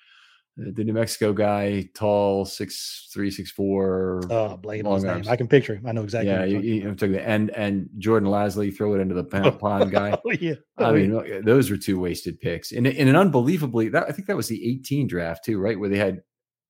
uh, 0.59 0.71
the 0.73 0.83
New 0.83 0.95
Mexico 0.95 1.35
guy, 1.35 1.91
tall, 1.95 2.47
six 2.47 3.11
three, 3.13 3.31
six 3.31 3.51
four. 3.51 4.23
Oh, 4.31 4.59
blanking 4.63 4.95
his 4.95 5.05
name. 5.05 5.25
I 5.29 5.37
can 5.37 5.47
picture 5.47 5.75
him. 5.75 5.87
I 5.87 5.93
know 5.93 6.05
exactly. 6.05 6.31
Yeah, 6.31 6.45
you, 6.45 6.61
you 6.61 6.95
took 6.95 7.11
the 7.11 7.21
and 7.21 7.51
and 7.51 7.91
Jordan 7.99 8.31
Lasley, 8.31 8.75
throw 8.75 8.95
it 8.95 9.01
into 9.01 9.15
the 9.15 9.25
pond 9.25 9.91
guy. 9.91 10.13
oh, 10.27 10.33
yeah. 10.41 10.55
Oh, 10.79 10.87
I 10.87 10.93
mean, 10.93 11.23
yeah. 11.27 11.41
those 11.45 11.71
were 11.71 11.77
two 11.77 12.01
wasted 12.01 12.41
picks. 12.41 12.73
In 12.73 12.87
in 12.87 13.09
an 13.09 13.17
unbelievably, 13.17 13.91
that 13.91 14.05
I 14.09 14.13
think 14.13 14.27
that 14.29 14.39
was 14.39 14.49
the 14.49 14.67
18 14.67 15.07
draft 15.07 15.45
too, 15.45 15.59
right? 15.59 15.79
Where 15.79 15.91
they 15.91 15.99
had 15.99 16.23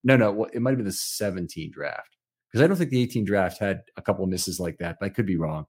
no, 0.03 0.16
no, 0.16 0.47
it 0.47 0.61
might 0.61 0.70
have 0.70 0.79
been 0.79 0.87
the 0.87 0.93
17 0.93 1.70
draft 1.72 2.16
because 2.51 2.64
I 2.64 2.66
don't 2.66 2.77
think 2.77 2.91
the 2.91 3.01
18 3.01 3.25
draft 3.25 3.59
had 3.61 3.83
a 3.97 4.03
couple 4.03 4.25
of 4.25 4.31
misses 4.31 4.59
like 4.59 4.79
that, 4.79 4.97
but 4.99 5.07
I 5.07 5.11
could 5.11 5.25
be 5.25 5.37
wrong 5.37 5.66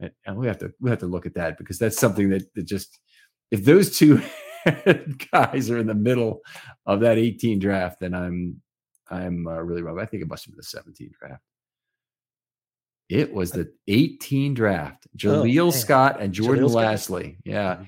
and 0.00 0.36
we 0.36 0.46
have 0.46 0.58
to 0.58 0.72
we 0.80 0.90
have 0.90 1.00
to 1.00 1.06
look 1.06 1.26
at 1.26 1.34
that 1.34 1.58
because 1.58 1.78
that's 1.78 1.98
something 1.98 2.30
that, 2.30 2.54
that 2.54 2.64
just 2.64 2.98
if 3.50 3.64
those 3.64 3.96
two 3.96 4.20
guys 5.32 5.70
are 5.70 5.78
in 5.78 5.86
the 5.86 5.94
middle 5.94 6.40
of 6.86 7.00
that 7.00 7.18
18 7.18 7.58
draft, 7.58 8.00
then 8.00 8.14
I'm 8.14 8.60
I'm 9.10 9.46
uh, 9.46 9.60
really 9.60 9.82
wrong. 9.82 9.98
I 9.98 10.04
think 10.04 10.22
it 10.22 10.28
must 10.28 10.44
have 10.44 10.52
been 10.52 10.58
the 10.58 10.64
17 10.64 11.10
draft. 11.18 11.42
It 13.08 13.32
was 13.32 13.52
the 13.52 13.72
18 13.86 14.52
draft. 14.52 15.06
Jaleel 15.16 15.68
oh, 15.68 15.70
Scott 15.70 16.20
and 16.20 16.32
Jordan 16.32 16.66
Lasley. 16.66 17.36
Yeah. 17.42 17.82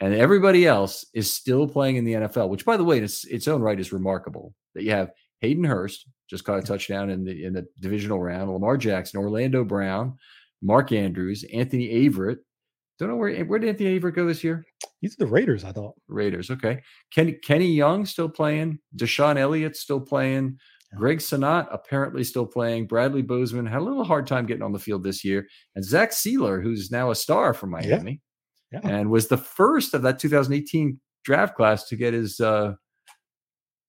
And 0.00 0.14
everybody 0.14 0.66
else 0.66 1.04
is 1.14 1.32
still 1.32 1.68
playing 1.68 1.96
in 1.96 2.04
the 2.04 2.14
NFL, 2.14 2.48
which 2.48 2.64
by 2.64 2.78
the 2.78 2.84
way, 2.84 2.96
in 2.96 3.04
its, 3.04 3.24
its 3.26 3.46
own 3.46 3.60
right 3.60 3.78
is 3.78 3.92
remarkable 3.92 4.54
that 4.74 4.82
you 4.82 4.90
have 4.90 5.12
Hayden 5.42 5.64
Hurst 5.64 6.06
just 6.28 6.44
caught 6.44 6.58
a 6.58 6.62
touchdown 6.62 7.10
in 7.10 7.24
the 7.24 7.44
in 7.44 7.52
the 7.52 7.66
divisional 7.78 8.20
round, 8.20 8.50
Lamar 8.50 8.78
Jackson, 8.78 9.20
Orlando 9.20 9.64
Brown, 9.64 10.16
Mark 10.62 10.92
Andrews, 10.92 11.44
Anthony 11.52 11.88
Averett. 11.88 12.38
Don't 12.98 13.08
know 13.08 13.16
where 13.16 13.44
where 13.44 13.58
did 13.58 13.68
Anthony 13.68 13.98
Averett 13.98 14.14
go 14.14 14.26
this 14.26 14.44
year? 14.44 14.64
He's 15.00 15.16
the 15.16 15.26
Raiders, 15.26 15.64
I 15.64 15.72
thought. 15.72 15.94
Raiders, 16.08 16.50
okay. 16.50 16.80
Kenny 17.12 17.32
Kenny 17.32 17.72
Young 17.72 18.06
still 18.06 18.28
playing. 18.28 18.78
DeShon 18.96 19.36
Elliott 19.36 19.76
still 19.76 20.00
playing. 20.00 20.58
Greg 20.94 21.18
Senat 21.18 21.68
apparently 21.72 22.22
still 22.22 22.46
playing. 22.46 22.86
Bradley 22.86 23.22
Bozeman 23.22 23.66
had 23.66 23.80
a 23.80 23.84
little 23.84 24.04
hard 24.04 24.26
time 24.26 24.46
getting 24.46 24.62
on 24.62 24.72
the 24.72 24.78
field 24.78 25.02
this 25.02 25.24
year. 25.24 25.46
And 25.74 25.84
Zach 25.84 26.10
Sieler, 26.10 26.62
who's 26.62 26.90
now 26.90 27.10
a 27.10 27.14
star 27.14 27.54
for 27.54 27.66
Miami, 27.66 28.20
yeah. 28.70 28.80
Yeah. 28.82 28.90
and 28.90 29.10
was 29.10 29.28
the 29.28 29.38
first 29.38 29.94
of 29.94 30.02
that 30.02 30.18
2018 30.18 31.00
draft 31.24 31.56
class 31.56 31.88
to 31.88 31.96
get 31.96 32.12
his 32.12 32.40
uh, 32.40 32.74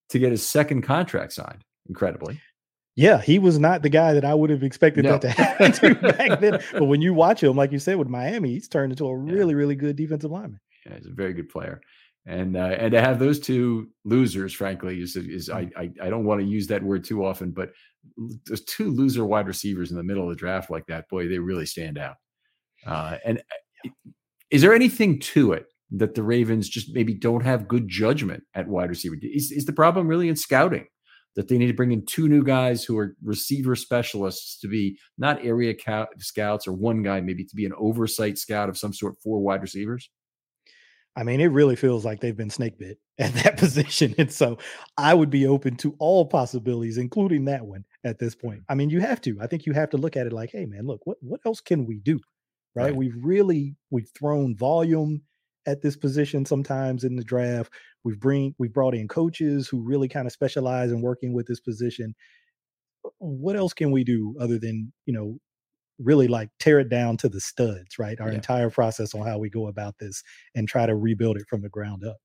to 0.09 0.19
get 0.19 0.31
his 0.31 0.47
second 0.47 0.83
contract 0.83 1.33
signed. 1.33 1.63
Incredibly. 1.89 2.39
Yeah, 2.95 3.21
he 3.21 3.39
was 3.39 3.57
not 3.57 3.81
the 3.81 3.89
guy 3.89 4.13
that 4.13 4.23
I 4.23 4.35
would 4.35 4.51
have 4.51 4.61
expected 4.61 5.05
no. 5.05 5.13
that 5.13 5.21
to 5.21 5.29
happen 5.29 5.71
to 5.71 5.95
back 6.13 6.39
then. 6.39 6.61
But 6.73 6.85
when 6.85 7.01
you 7.01 7.13
watch 7.13 7.41
him, 7.41 7.55
like 7.55 7.71
you 7.71 7.79
said 7.79 7.97
with 7.97 8.07
Miami, 8.07 8.51
he's 8.51 8.67
turned 8.67 8.91
into 8.91 9.07
a 9.07 9.17
really, 9.17 9.53
yeah. 9.53 9.57
really 9.57 9.75
good 9.75 9.95
defensive 9.95 10.29
lineman. 10.29 10.59
Yeah, 10.85 10.97
he's 10.97 11.07
a 11.07 11.11
very 11.11 11.33
good 11.33 11.49
player. 11.49 11.81
And 12.25 12.55
uh, 12.55 12.75
and 12.77 12.91
to 12.91 13.01
have 13.01 13.19
those 13.19 13.39
two 13.39 13.89
losers, 14.05 14.53
frankly, 14.53 15.01
is 15.01 15.15
is 15.15 15.49
I, 15.49 15.65
mm. 15.65 15.71
I 15.75 16.05
I 16.05 16.09
don't 16.09 16.23
want 16.23 16.39
to 16.39 16.47
use 16.47 16.67
that 16.67 16.83
word 16.83 17.03
too 17.03 17.25
often, 17.25 17.51
but 17.51 17.71
those 18.47 18.63
two 18.63 18.91
loser 18.91 19.25
wide 19.25 19.47
receivers 19.47 19.91
in 19.91 19.97
the 19.97 20.03
middle 20.03 20.23
of 20.23 20.29
the 20.29 20.35
draft 20.35 20.69
like 20.69 20.85
that, 20.87 21.09
boy, 21.09 21.27
they 21.27 21.39
really 21.39 21.65
stand 21.65 21.97
out. 21.97 22.15
Uh, 22.85 23.17
and 23.25 23.39
uh, 23.85 23.89
is 24.51 24.61
there 24.61 24.73
anything 24.73 25.19
to 25.19 25.51
it 25.51 25.65
that 25.91 26.15
the 26.15 26.23
Ravens 26.23 26.69
just 26.69 26.93
maybe 26.93 27.13
don't 27.13 27.43
have 27.43 27.67
good 27.67 27.89
judgment 27.89 28.43
at 28.53 28.67
wide 28.67 28.89
receiver? 28.89 29.17
Is 29.21 29.51
is 29.51 29.65
the 29.65 29.73
problem 29.73 30.07
really 30.07 30.29
in 30.29 30.35
scouting? 30.37 30.85
That 31.35 31.47
they 31.47 31.57
need 31.57 31.67
to 31.67 31.73
bring 31.73 31.91
in 31.91 32.05
two 32.05 32.27
new 32.27 32.43
guys 32.43 32.83
who 32.83 32.97
are 32.97 33.15
receiver 33.23 33.75
specialists 33.75 34.59
to 34.59 34.67
be 34.67 34.97
not 35.17 35.43
area 35.43 35.73
scouts 36.19 36.67
or 36.67 36.73
one 36.73 37.01
guy 37.01 37.21
maybe 37.21 37.43
to 37.43 37.55
be 37.55 37.65
an 37.65 37.73
oversight 37.77 38.37
scout 38.37 38.69
of 38.69 38.77
some 38.77 38.93
sort 38.93 39.15
for 39.23 39.39
wide 39.39 39.61
receivers? 39.61 40.09
I 41.15 41.23
mean, 41.23 41.41
it 41.41 41.47
really 41.47 41.75
feels 41.75 42.05
like 42.05 42.19
they've 42.19 42.35
been 42.35 42.49
snake 42.49 42.77
bit 42.79 42.97
at 43.19 43.33
that 43.35 43.57
position. 43.57 44.15
And 44.17 44.31
so 44.31 44.57
I 44.97 45.13
would 45.13 45.29
be 45.29 45.45
open 45.47 45.75
to 45.77 45.95
all 45.99 46.25
possibilities, 46.25 46.97
including 46.97 47.45
that 47.45 47.65
one. 47.65 47.85
at 48.03 48.19
this 48.19 48.35
point. 48.35 48.59
Mm. 48.61 48.65
I 48.69 48.75
mean, 48.75 48.89
you 48.89 48.99
have 49.01 49.21
to. 49.21 49.37
I 49.41 49.47
think 49.47 49.65
you 49.65 49.73
have 49.73 49.89
to 49.91 49.97
look 49.97 50.17
at 50.17 50.27
it 50.27 50.33
like, 50.33 50.51
hey, 50.51 50.65
man, 50.65 50.85
look, 50.85 51.01
what 51.05 51.17
what 51.21 51.41
else 51.45 51.61
can 51.61 51.85
we 51.85 51.99
do? 51.99 52.19
Right? 52.75 52.85
right. 52.85 52.95
We've 52.95 53.15
really 53.21 53.75
we've 53.91 54.09
thrown 54.17 54.55
volume 54.55 55.21
at 55.65 55.81
this 55.81 55.95
position 55.95 56.45
sometimes 56.45 57.03
in 57.03 57.15
the 57.15 57.23
draft. 57.23 57.71
We've 58.03 58.19
bring 58.19 58.55
we've 58.57 58.73
brought 58.73 58.95
in 58.95 59.07
coaches 59.07 59.67
who 59.67 59.81
really 59.81 60.07
kind 60.07 60.27
of 60.27 60.33
specialize 60.33 60.91
in 60.91 61.01
working 61.01 61.33
with 61.33 61.47
this 61.47 61.59
position. 61.59 62.15
Uh, 63.05 63.09
what 63.19 63.55
else 63.55 63.73
can 63.73 63.91
we 63.91 64.03
do 64.03 64.35
other 64.39 64.59
than 64.59 64.91
you 65.05 65.13
know 65.13 65.37
really 65.99 66.27
like 66.27 66.49
tear 66.59 66.79
it 66.79 66.89
down 66.89 67.17
to 67.17 67.29
the 67.29 67.39
studs, 67.39 67.99
right? 67.99 68.19
Our 68.19 68.29
yeah. 68.29 68.35
entire 68.35 68.69
process 68.69 69.13
on 69.13 69.25
how 69.25 69.37
we 69.37 69.49
go 69.49 69.67
about 69.67 69.95
this 69.99 70.23
and 70.55 70.67
try 70.67 70.85
to 70.85 70.95
rebuild 70.95 71.37
it 71.37 71.47
from 71.47 71.61
the 71.61 71.69
ground 71.69 72.03
up. 72.03 72.17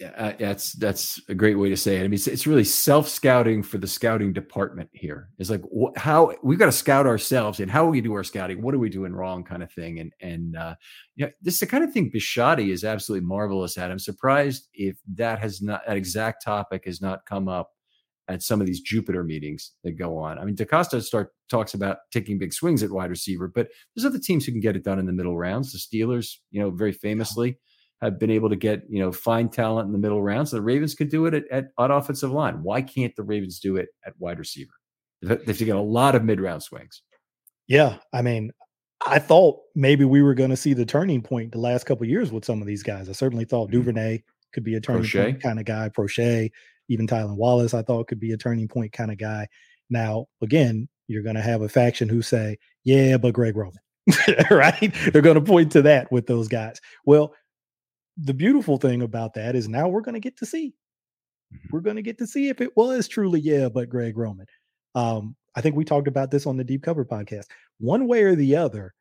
Yeah, 0.00 0.12
uh, 0.16 0.32
that's 0.38 0.72
that's 0.72 1.20
a 1.28 1.34
great 1.34 1.58
way 1.58 1.68
to 1.68 1.76
say 1.76 1.96
it. 1.96 2.00
I 2.00 2.02
mean, 2.04 2.14
it's, 2.14 2.26
it's 2.26 2.46
really 2.46 2.64
self 2.64 3.06
scouting 3.06 3.62
for 3.62 3.76
the 3.76 3.86
scouting 3.86 4.32
department 4.32 4.88
here. 4.94 5.28
It's 5.38 5.50
like 5.50 5.60
wh- 5.64 5.94
how 5.94 6.32
we've 6.42 6.58
got 6.58 6.66
to 6.66 6.72
scout 6.72 7.06
ourselves 7.06 7.60
and 7.60 7.70
how 7.70 7.84
we 7.84 8.00
do 8.00 8.14
our 8.14 8.24
scouting. 8.24 8.62
What 8.62 8.74
are 8.74 8.78
we 8.78 8.88
doing 8.88 9.12
wrong, 9.12 9.44
kind 9.44 9.62
of 9.62 9.70
thing. 9.70 10.00
And 10.00 10.10
and 10.22 10.56
uh, 10.56 10.76
yeah, 11.16 11.28
this 11.42 11.54
is 11.54 11.60
the 11.60 11.66
kind 11.66 11.84
of 11.84 11.92
thing 11.92 12.10
Bisciotti 12.10 12.70
is 12.70 12.82
absolutely 12.82 13.26
marvelous 13.26 13.76
at. 13.76 13.90
I'm 13.90 13.98
surprised 13.98 14.68
if 14.72 14.96
that 15.16 15.38
has 15.38 15.60
not 15.60 15.82
that 15.86 15.98
exact 15.98 16.42
topic 16.42 16.84
has 16.86 17.02
not 17.02 17.26
come 17.26 17.46
up 17.46 17.68
at 18.26 18.42
some 18.42 18.62
of 18.62 18.66
these 18.66 18.80
Jupiter 18.80 19.22
meetings 19.22 19.72
that 19.84 19.98
go 19.98 20.16
on. 20.16 20.38
I 20.38 20.46
mean, 20.46 20.56
DeCosta 20.56 21.02
start 21.02 21.34
talks 21.50 21.74
about 21.74 21.98
taking 22.10 22.38
big 22.38 22.54
swings 22.54 22.82
at 22.82 22.90
wide 22.90 23.10
receiver, 23.10 23.48
but 23.48 23.68
there's 23.94 24.06
other 24.06 24.20
teams 24.20 24.46
who 24.46 24.52
can 24.52 24.62
get 24.62 24.76
it 24.76 24.84
done 24.84 24.98
in 24.98 25.04
the 25.04 25.12
middle 25.12 25.36
rounds. 25.36 25.72
The 25.72 25.78
Steelers, 25.78 26.36
you 26.50 26.62
know, 26.62 26.70
very 26.70 26.92
famously 26.92 27.58
have 28.00 28.18
been 28.18 28.30
able 28.30 28.48
to 28.48 28.56
get 28.56 28.82
you 28.88 28.98
know 28.98 29.12
fine 29.12 29.48
talent 29.48 29.86
in 29.86 29.92
the 29.92 29.98
middle 29.98 30.22
rounds. 30.22 30.50
So 30.50 30.56
the 30.56 30.62
Ravens 30.62 30.94
could 30.94 31.10
do 31.10 31.26
it 31.26 31.34
at, 31.34 31.44
at, 31.50 31.68
at 31.78 31.90
offensive 31.90 32.30
line. 32.30 32.62
Why 32.62 32.82
can't 32.82 33.14
the 33.16 33.22
Ravens 33.22 33.60
do 33.60 33.76
it 33.76 33.88
at 34.04 34.14
wide 34.18 34.38
receiver? 34.38 34.72
They 35.22 35.28
have 35.28 35.58
to 35.58 35.64
get 35.64 35.76
a 35.76 35.80
lot 35.80 36.14
of 36.14 36.24
mid 36.24 36.40
round 36.40 36.62
swings. 36.62 37.02
Yeah, 37.66 37.98
I 38.12 38.22
mean, 38.22 38.52
I 39.06 39.18
thought 39.18 39.60
maybe 39.74 40.04
we 40.04 40.22
were 40.22 40.34
going 40.34 40.50
to 40.50 40.56
see 40.56 40.74
the 40.74 40.86
turning 40.86 41.22
point 41.22 41.52
the 41.52 41.58
last 41.58 41.84
couple 41.84 42.06
years 42.06 42.32
with 42.32 42.44
some 42.44 42.60
of 42.60 42.66
these 42.66 42.82
guys. 42.82 43.08
I 43.08 43.12
certainly 43.12 43.44
thought 43.44 43.68
mm-hmm. 43.68 43.78
Duvernay 43.78 44.22
could 44.52 44.64
be 44.64 44.74
a 44.74 44.80
turning 44.80 45.04
Proche. 45.04 45.24
point 45.24 45.42
kind 45.42 45.58
of 45.58 45.66
guy. 45.66 45.88
Proche, 45.88 46.50
even 46.88 47.06
Tylan 47.06 47.36
Wallace, 47.36 47.74
I 47.74 47.82
thought 47.82 48.08
could 48.08 48.20
be 48.20 48.32
a 48.32 48.36
turning 48.36 48.66
point 48.66 48.92
kind 48.92 49.10
of 49.10 49.18
guy. 49.18 49.46
Now, 49.90 50.26
again, 50.42 50.88
you're 51.06 51.22
going 51.22 51.36
to 51.36 51.42
have 51.42 51.62
a 51.62 51.68
faction 51.68 52.08
who 52.08 52.22
say, 52.22 52.58
"Yeah, 52.84 53.16
but 53.16 53.34
Greg 53.34 53.56
Roman." 53.56 53.80
right? 54.50 54.94
They're 55.12 55.22
going 55.22 55.34
to 55.36 55.40
point 55.40 55.72
to 55.72 55.82
that 55.82 56.10
with 56.10 56.26
those 56.26 56.48
guys. 56.48 56.80
Well, 57.04 57.34
the 58.16 58.34
beautiful 58.34 58.76
thing 58.76 59.02
about 59.02 59.34
that 59.34 59.56
is 59.56 59.68
now 59.68 59.88
we're 59.88 60.00
going 60.00 60.14
to 60.14 60.20
get 60.20 60.36
to 60.38 60.46
see. 60.46 60.74
Mm-hmm. 61.52 61.68
We're 61.72 61.80
going 61.80 61.96
to 61.96 62.02
get 62.02 62.18
to 62.18 62.26
see 62.26 62.48
if 62.48 62.60
it 62.60 62.76
was 62.76 63.08
truly, 63.08 63.40
yeah, 63.40 63.68
but 63.68 63.88
Greg 63.88 64.16
Roman. 64.16 64.46
Um, 64.94 65.36
I 65.56 65.60
think 65.60 65.76
we 65.76 65.84
talked 65.84 66.08
about 66.08 66.30
this 66.30 66.46
on 66.46 66.56
the 66.56 66.64
Deep 66.64 66.82
Cover 66.82 67.04
podcast. 67.04 67.46
One 67.78 68.06
way 68.06 68.22
or 68.22 68.34
the 68.34 68.56
other, 68.56 68.94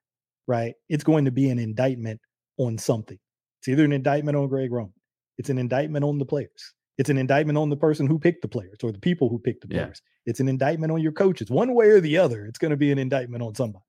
right? 0.47 0.73
It's 0.87 1.03
going 1.03 1.25
to 1.25 1.31
be 1.31 1.49
an 1.49 1.59
indictment 1.59 2.19
on 2.57 2.77
something. 2.77 3.19
It's 3.59 3.67
either 3.67 3.85
an 3.85 3.93
indictment 3.93 4.37
on 4.37 4.47
Greg 4.47 4.71
Roman, 4.71 4.93
it's 5.37 5.49
an 5.49 5.57
indictment 5.57 6.05
on 6.05 6.17
the 6.17 6.25
players, 6.25 6.73
it's 6.97 7.09
an 7.09 7.17
indictment 7.17 7.57
on 7.57 7.69
the 7.69 7.77
person 7.77 8.07
who 8.07 8.17
picked 8.17 8.41
the 8.41 8.47
players 8.47 8.77
or 8.83 8.91
the 8.91 8.99
people 8.99 9.29
who 9.29 9.39
picked 9.39 9.61
the 9.61 9.67
players. 9.67 10.01
Yeah. 10.03 10.31
It's 10.31 10.39
an 10.39 10.47
indictment 10.47 10.91
on 10.91 11.01
your 11.01 11.11
coaches. 11.11 11.49
One 11.49 11.73
way 11.73 11.87
or 11.87 11.99
the 11.99 12.17
other, 12.17 12.45
it's 12.45 12.59
going 12.59 12.71
to 12.71 12.77
be 12.77 12.91
an 12.91 12.99
indictment 12.99 13.43
on 13.43 13.55
somebody. 13.55 13.83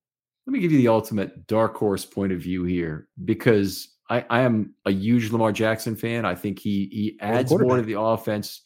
Let 0.47 0.53
me 0.53 0.61
give 0.61 0.73
you 0.73 0.79
the 0.79 0.89
ultimate 0.89 1.47
dark 1.47 1.77
horse 1.77 2.05
point 2.05 2.33
of 2.33 2.41
view 2.41 2.65
here 2.65 3.09
because 3.25 3.97
I, 4.11 4.25
I 4.29 4.41
am 4.41 4.75
a 4.87 4.91
huge 4.91 5.31
Lamar 5.31 5.53
Jackson 5.53 5.95
fan. 5.95 6.25
I 6.25 6.35
think 6.35 6.59
he 6.59 6.89
he 6.91 7.17
adds 7.21 7.53
more 7.53 7.77
to 7.77 7.83
the 7.83 7.99
offense. 7.99 8.63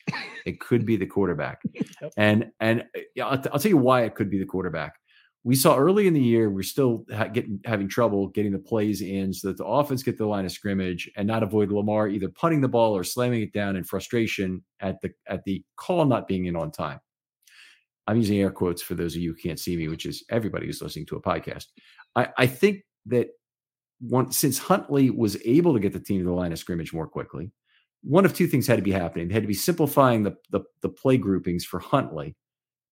It 0.46 0.58
could 0.58 0.86
be 0.86 0.96
the 0.96 1.06
quarterback, 1.06 1.62
yep. 1.74 2.12
and 2.16 2.50
and 2.60 2.84
I'll, 3.22 3.38
I'll, 3.52 3.58
tell 3.58 3.68
you 3.68 3.76
why 3.76 4.02
it 4.02 4.14
could 4.14 4.30
be 4.30 4.38
the 4.38 4.46
quarterback. 4.46 4.94
We 5.42 5.54
saw 5.54 5.76
early 5.76 6.06
in 6.06 6.14
the 6.14 6.20
year 6.20 6.48
we're 6.48 6.62
still 6.62 7.04
ha- 7.12 7.28
getting 7.28 7.60
having 7.66 7.88
trouble 7.88 8.28
getting 8.28 8.52
the 8.52 8.58
plays 8.58 9.02
in 9.02 9.34
so 9.34 9.48
that 9.48 9.58
the 9.58 9.66
offense 9.66 10.02
get 10.02 10.16
the 10.16 10.26
line 10.26 10.46
of 10.46 10.52
scrimmage 10.52 11.10
and 11.16 11.28
not 11.28 11.42
avoid 11.42 11.70
Lamar 11.70 12.08
either 12.08 12.30
punting 12.30 12.62
the 12.62 12.68
ball 12.68 12.96
or 12.96 13.04
slamming 13.04 13.42
it 13.42 13.52
down 13.52 13.76
in 13.76 13.84
frustration 13.84 14.64
at 14.80 15.00
the 15.02 15.10
at 15.28 15.44
the 15.44 15.62
call 15.76 16.06
not 16.06 16.26
being 16.26 16.46
in 16.46 16.56
on 16.56 16.70
time. 16.70 17.00
I'm 18.06 18.16
using 18.16 18.38
air 18.38 18.50
quotes 18.50 18.82
for 18.82 18.94
those 18.94 19.14
of 19.14 19.20
you 19.20 19.30
who 19.30 19.36
can't 19.36 19.60
see 19.60 19.76
me, 19.76 19.88
which 19.88 20.06
is 20.06 20.24
everybody 20.30 20.66
who's 20.66 20.82
listening 20.82 21.06
to 21.06 21.16
a 21.16 21.22
podcast. 21.22 21.66
I, 22.16 22.28
I 22.36 22.46
think 22.46 22.84
that 23.06 23.28
one 24.08 24.32
since 24.32 24.58
Huntley 24.58 25.10
was 25.10 25.36
able 25.44 25.74
to 25.74 25.80
get 25.80 25.92
the 25.92 26.00
team 26.00 26.20
to 26.20 26.24
the 26.24 26.32
line 26.32 26.52
of 26.52 26.58
scrimmage 26.58 26.92
more 26.92 27.06
quickly, 27.06 27.52
one 28.02 28.24
of 28.24 28.34
two 28.34 28.46
things 28.46 28.66
had 28.66 28.76
to 28.76 28.82
be 28.82 28.92
happening. 28.92 29.28
They 29.28 29.34
had 29.34 29.42
to 29.42 29.48
be 29.48 29.54
simplifying 29.54 30.24
the, 30.24 30.36
the, 30.50 30.60
the 30.82 30.88
play 30.88 31.16
groupings 31.16 31.64
for 31.64 31.80
Huntley 31.80 32.36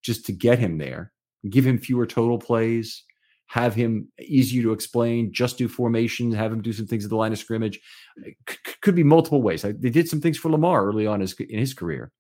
just 0.03 0.27
to 0.27 0.33
get 0.33 0.59
him 0.59 0.79
there, 0.79 1.13
give 1.49 1.67
him 1.67 1.79
fewer 1.79 2.07
total 2.07 2.39
plays, 2.39 3.05
have 3.49 3.75
him 3.75 4.09
easier 4.19 4.63
to 4.63 4.73
explain, 4.73 5.33
just 5.33 5.59
do 5.59 5.69
formations, 5.69 6.35
have 6.35 6.53
him 6.53 6.63
do 6.63 6.73
some 6.73 6.87
things 6.87 7.05
at 7.05 7.11
the 7.11 7.17
line 7.17 7.33
of 7.33 7.39
scrimmage. 7.39 7.79
Uh, 8.19 8.31
c- 8.49 8.57
could 8.81 8.95
be 8.95 9.05
multiple 9.05 9.43
ways. 9.43 9.63
They 9.63 9.91
did 9.91 10.09
some 10.09 10.21
things 10.21 10.39
for 10.39 10.51
Lamar 10.51 10.87
early 10.87 11.07
on 11.07 11.21
his, 11.21 11.35
in 11.35 11.59
his 11.59 11.75
career, 11.75 12.13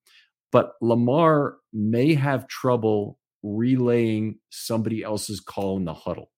but 0.50 0.72
Lamar 0.82 1.56
may 1.72 2.14
have 2.14 2.48
trouble 2.48 3.18
relaying 3.42 4.38
somebody 4.50 5.02
else's 5.02 5.40
call 5.40 5.78
in 5.78 5.86
the 5.86 5.94
huddle. 5.94 6.31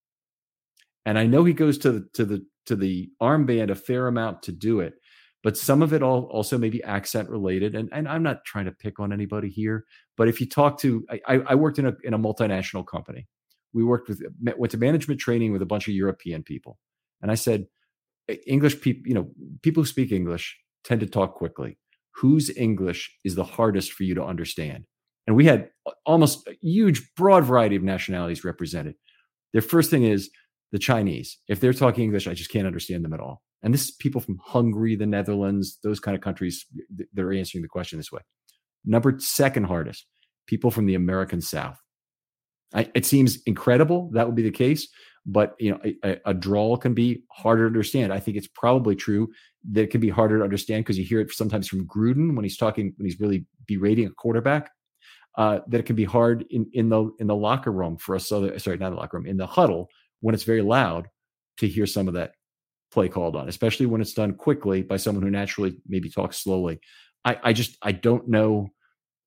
And 1.06 1.18
I 1.18 1.26
know 1.26 1.44
he 1.44 1.52
goes 1.52 1.78
to 1.78 1.92
the 1.92 2.08
to 2.14 2.24
the 2.24 2.46
to 2.66 2.76
the 2.76 3.10
armband 3.20 3.70
a 3.70 3.74
fair 3.74 4.06
amount 4.06 4.42
to 4.44 4.52
do 4.52 4.80
it, 4.80 4.94
but 5.42 5.56
some 5.56 5.82
of 5.82 5.92
it 5.92 6.02
all 6.02 6.24
also 6.32 6.56
may 6.56 6.70
be 6.70 6.82
accent 6.82 7.28
related. 7.28 7.74
And 7.74 7.88
and 7.92 8.08
I'm 8.08 8.22
not 8.22 8.44
trying 8.44 8.64
to 8.66 8.72
pick 8.72 8.98
on 9.00 9.12
anybody 9.12 9.50
here, 9.50 9.84
but 10.16 10.28
if 10.28 10.40
you 10.40 10.48
talk 10.48 10.78
to 10.80 11.04
I, 11.26 11.40
I 11.46 11.54
worked 11.54 11.78
in 11.78 11.86
a 11.86 11.94
in 12.02 12.14
a 12.14 12.18
multinational 12.18 12.86
company. 12.86 13.26
We 13.72 13.82
worked 13.82 14.08
with 14.08 14.22
went 14.56 14.70
to 14.70 14.78
management 14.78 15.20
training 15.20 15.52
with 15.52 15.60
a 15.60 15.66
bunch 15.66 15.88
of 15.88 15.94
European 15.94 16.44
people, 16.44 16.78
and 17.20 17.30
I 17.30 17.34
said, 17.34 17.66
English 18.46 18.80
people, 18.80 19.02
you 19.06 19.14
know, 19.14 19.30
people 19.62 19.82
who 19.82 19.86
speak 19.86 20.12
English 20.12 20.56
tend 20.84 21.00
to 21.00 21.06
talk 21.06 21.34
quickly. 21.34 21.78
Whose 22.16 22.56
English 22.56 23.12
is 23.24 23.34
the 23.34 23.44
hardest 23.44 23.92
for 23.92 24.04
you 24.04 24.14
to 24.14 24.24
understand? 24.24 24.84
And 25.26 25.34
we 25.34 25.46
had 25.46 25.70
almost 26.06 26.46
a 26.46 26.54
huge, 26.62 27.02
broad 27.16 27.44
variety 27.44 27.76
of 27.76 27.82
nationalities 27.82 28.44
represented. 28.44 28.94
Their 29.52 29.62
first 29.62 29.90
thing 29.90 30.04
is, 30.04 30.30
the 30.74 30.78
Chinese. 30.80 31.38
If 31.46 31.60
they're 31.60 31.72
talking 31.72 32.02
English, 32.02 32.26
I 32.26 32.34
just 32.34 32.50
can't 32.50 32.66
understand 32.66 33.04
them 33.04 33.12
at 33.14 33.20
all. 33.20 33.42
And 33.62 33.72
this 33.72 33.84
is 33.84 33.90
people 33.92 34.20
from 34.20 34.40
Hungary, 34.42 34.96
the 34.96 35.06
Netherlands, 35.06 35.78
those 35.84 36.00
kind 36.00 36.16
of 36.16 36.20
countries. 36.20 36.66
They're 37.12 37.32
answering 37.32 37.62
the 37.62 37.68
question 37.68 37.96
this 37.96 38.10
way. 38.10 38.22
Number 38.84 39.14
second 39.20 39.64
hardest, 39.64 40.04
people 40.48 40.72
from 40.72 40.86
the 40.86 40.96
American 40.96 41.40
South. 41.40 41.80
I, 42.74 42.90
it 42.92 43.06
seems 43.06 43.38
incredible 43.46 44.10
that 44.14 44.26
would 44.26 44.34
be 44.34 44.42
the 44.42 44.50
case, 44.50 44.88
but 45.24 45.54
you 45.60 45.70
know, 45.70 45.78
a, 46.02 46.16
a, 46.26 46.34
drawl 46.34 46.76
can 46.76 46.92
be 46.92 47.22
harder 47.30 47.62
to 47.62 47.66
understand. 47.68 48.12
I 48.12 48.18
think 48.18 48.36
it's 48.36 48.48
probably 48.48 48.96
true 48.96 49.28
that 49.70 49.82
it 49.82 49.90
can 49.92 50.00
be 50.00 50.08
harder 50.08 50.38
to 50.38 50.44
understand 50.44 50.84
because 50.84 50.98
you 50.98 51.04
hear 51.04 51.20
it 51.20 51.30
sometimes 51.30 51.68
from 51.68 51.86
Gruden 51.86 52.34
when 52.34 52.42
he's 52.42 52.56
talking 52.56 52.92
when 52.96 53.06
he's 53.06 53.20
really 53.20 53.46
berating 53.68 54.08
a 54.08 54.10
quarterback. 54.10 54.72
Uh, 55.36 55.60
that 55.68 55.78
it 55.78 55.86
can 55.86 55.96
be 55.96 56.04
hard 56.04 56.44
in 56.50 56.66
in 56.72 56.88
the 56.88 57.10
in 57.20 57.28
the 57.28 57.36
locker 57.36 57.70
room 57.70 57.96
for 57.96 58.16
us. 58.16 58.28
Sorry, 58.28 58.76
not 58.76 58.90
the 58.90 58.96
locker 58.96 59.18
room 59.18 59.26
in 59.26 59.36
the 59.36 59.46
huddle 59.46 59.88
when 60.24 60.34
it's 60.34 60.44
very 60.44 60.62
loud 60.62 61.08
to 61.58 61.68
hear 61.68 61.84
some 61.84 62.08
of 62.08 62.14
that 62.14 62.32
play 62.90 63.10
called 63.10 63.36
on, 63.36 63.46
especially 63.46 63.84
when 63.84 64.00
it's 64.00 64.14
done 64.14 64.32
quickly 64.32 64.80
by 64.80 64.96
someone 64.96 65.22
who 65.22 65.30
naturally 65.30 65.76
maybe 65.86 66.08
talks 66.08 66.38
slowly. 66.38 66.80
I, 67.26 67.36
I 67.42 67.52
just 67.52 67.76
I 67.82 67.92
don't 67.92 68.26
know 68.26 68.68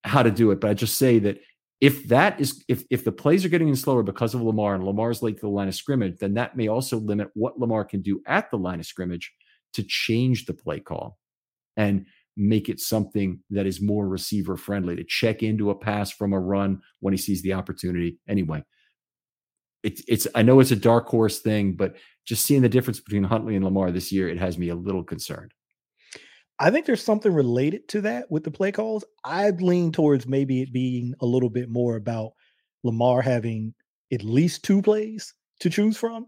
how 0.03 0.23
to 0.23 0.31
do 0.31 0.49
it, 0.49 0.59
but 0.59 0.71
I 0.71 0.73
just 0.73 0.97
say 0.97 1.19
that 1.19 1.37
if 1.81 2.07
that 2.07 2.41
is 2.41 2.65
if 2.67 2.83
if 2.89 3.03
the 3.03 3.11
plays 3.11 3.45
are 3.45 3.49
getting 3.49 3.67
in 3.67 3.75
slower 3.75 4.01
because 4.01 4.33
of 4.33 4.41
Lamar 4.41 4.73
and 4.73 4.83
Lamar's 4.83 5.21
late 5.21 5.35
to 5.35 5.41
the 5.41 5.49
line 5.49 5.67
of 5.67 5.75
scrimmage, 5.75 6.17
then 6.17 6.33
that 6.33 6.57
may 6.57 6.67
also 6.67 6.97
limit 6.97 7.27
what 7.35 7.59
Lamar 7.59 7.85
can 7.85 8.01
do 8.01 8.19
at 8.25 8.49
the 8.49 8.57
line 8.57 8.79
of 8.79 8.87
scrimmage 8.87 9.31
to 9.73 9.83
change 9.83 10.47
the 10.47 10.53
play 10.53 10.79
call 10.79 11.19
and 11.75 12.07
make 12.35 12.69
it 12.69 12.79
something 12.79 13.39
that 13.51 13.67
is 13.67 13.79
more 13.79 14.09
receiver 14.09 14.57
friendly 14.57 14.95
to 14.95 15.03
check 15.03 15.43
into 15.43 15.69
a 15.69 15.75
pass 15.75 16.09
from 16.09 16.33
a 16.33 16.39
run 16.39 16.81
when 17.01 17.13
he 17.13 17.19
sees 17.19 17.43
the 17.43 17.53
opportunity. 17.53 18.17
Anyway, 18.27 18.63
it's 19.83 20.03
it's 20.07 20.27
I 20.35 20.41
know 20.41 20.59
it's 20.59 20.71
a 20.71 20.75
dark 20.75 21.07
horse 21.07 21.39
thing, 21.39 21.73
but 21.73 21.95
just 22.25 22.45
seeing 22.45 22.61
the 22.61 22.69
difference 22.69 22.99
between 22.99 23.23
Huntley 23.23 23.55
and 23.55 23.63
Lamar 23.63 23.91
this 23.91 24.11
year, 24.11 24.27
it 24.27 24.39
has 24.39 24.57
me 24.57 24.69
a 24.69 24.75
little 24.75 25.03
concerned. 25.03 25.53
I 26.59 26.71
think 26.71 26.85
there's 26.85 27.03
something 27.03 27.31
related 27.31 27.87
to 27.89 28.01
that 28.01 28.31
with 28.31 28.43
the 28.43 28.51
play 28.51 28.71
calls. 28.71 29.05
I'd 29.23 29.61
lean 29.61 29.91
towards 29.91 30.27
maybe 30.27 30.61
it 30.61 30.73
being 30.73 31.13
a 31.21 31.25
little 31.25 31.49
bit 31.49 31.69
more 31.69 31.95
about 31.95 32.31
Lamar 32.83 33.21
having 33.21 33.75
at 34.11 34.23
least 34.23 34.63
two 34.63 34.81
plays 34.81 35.33
to 35.59 35.69
choose 35.69 35.97
from. 35.97 36.27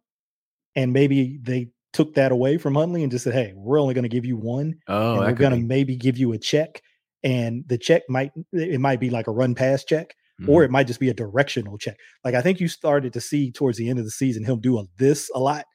And 0.75 0.93
maybe 0.93 1.39
they 1.41 1.69
took 1.93 2.13
that 2.13 2.31
away 2.31 2.57
from 2.57 2.75
Huntley 2.75 3.01
and 3.01 3.11
just 3.11 3.23
said, 3.23 3.33
Hey, 3.33 3.53
we're 3.55 3.81
only 3.81 3.95
going 3.95 4.03
to 4.03 4.09
give 4.09 4.25
you 4.25 4.37
one. 4.37 4.75
Oh, 4.87 5.13
and 5.13 5.21
we're 5.21 5.33
going 5.33 5.59
to 5.59 5.67
maybe 5.67 5.95
give 5.95 6.17
you 6.17 6.33
a 6.33 6.37
check. 6.37 6.81
And 7.23 7.63
the 7.67 7.77
check 7.77 8.03
might, 8.07 8.31
it 8.53 8.79
might 8.79 8.99
be 8.99 9.09
like 9.09 9.27
a 9.27 9.31
run 9.31 9.55
pass 9.55 9.83
check 9.83 10.15
mm-hmm. 10.39 10.49
or 10.49 10.63
it 10.63 10.71
might 10.71 10.87
just 10.87 10.99
be 10.99 11.09
a 11.09 11.13
directional 11.13 11.77
check. 11.77 11.97
Like 12.23 12.35
I 12.35 12.41
think 12.41 12.59
you 12.59 12.67
started 12.67 13.13
to 13.13 13.21
see 13.21 13.51
towards 13.51 13.77
the 13.77 13.89
end 13.89 13.99
of 13.99 14.05
the 14.05 14.11
season 14.11 14.43
him 14.43 14.59
do 14.59 14.79
a, 14.79 14.85
this 14.97 15.29
a 15.35 15.39
lot, 15.39 15.65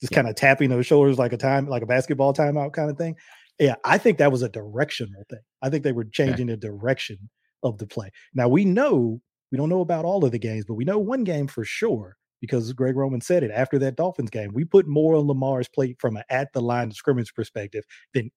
just 0.00 0.12
yeah. 0.12 0.16
kind 0.16 0.28
of 0.28 0.34
tapping 0.36 0.70
those 0.70 0.86
shoulders 0.86 1.18
like 1.18 1.32
a 1.32 1.36
time, 1.36 1.68
like 1.68 1.82
a 1.82 1.86
basketball 1.86 2.34
timeout 2.34 2.72
kind 2.72 2.90
of 2.90 2.96
thing. 2.96 3.16
Yeah, 3.58 3.76
I 3.84 3.98
think 3.98 4.18
that 4.18 4.32
was 4.32 4.42
a 4.42 4.48
directional 4.48 5.24
thing. 5.28 5.40
I 5.62 5.70
think 5.70 5.84
they 5.84 5.92
were 5.92 6.04
changing 6.04 6.50
okay. 6.50 6.58
the 6.60 6.68
direction 6.68 7.30
of 7.62 7.78
the 7.78 7.86
play. 7.86 8.10
Now 8.34 8.48
we 8.48 8.64
know 8.64 9.20
We 9.52 9.58
don't 9.58 9.68
know 9.68 9.80
about 9.80 10.04
all 10.04 10.24
of 10.24 10.30
the 10.30 10.38
games, 10.38 10.64
but 10.64 10.74
we 10.74 10.84
know 10.84 10.98
one 10.98 11.24
game 11.24 11.48
for 11.48 11.64
sure 11.64 12.16
because 12.40 12.72
Greg 12.72 12.96
Roman 12.96 13.20
said 13.20 13.42
it 13.42 13.50
after 13.50 13.78
that 13.80 13.96
Dolphins 13.96 14.30
game. 14.30 14.52
We 14.54 14.64
put 14.64 14.86
more 14.86 15.16
on 15.16 15.26
Lamar's 15.26 15.68
plate 15.68 15.96
from 15.98 16.16
an 16.16 16.22
at 16.30 16.52
the 16.52 16.62
line 16.62 16.88
of 16.88 16.96
scrimmage 16.96 17.34
perspective 17.34 17.84
than 18.14 18.30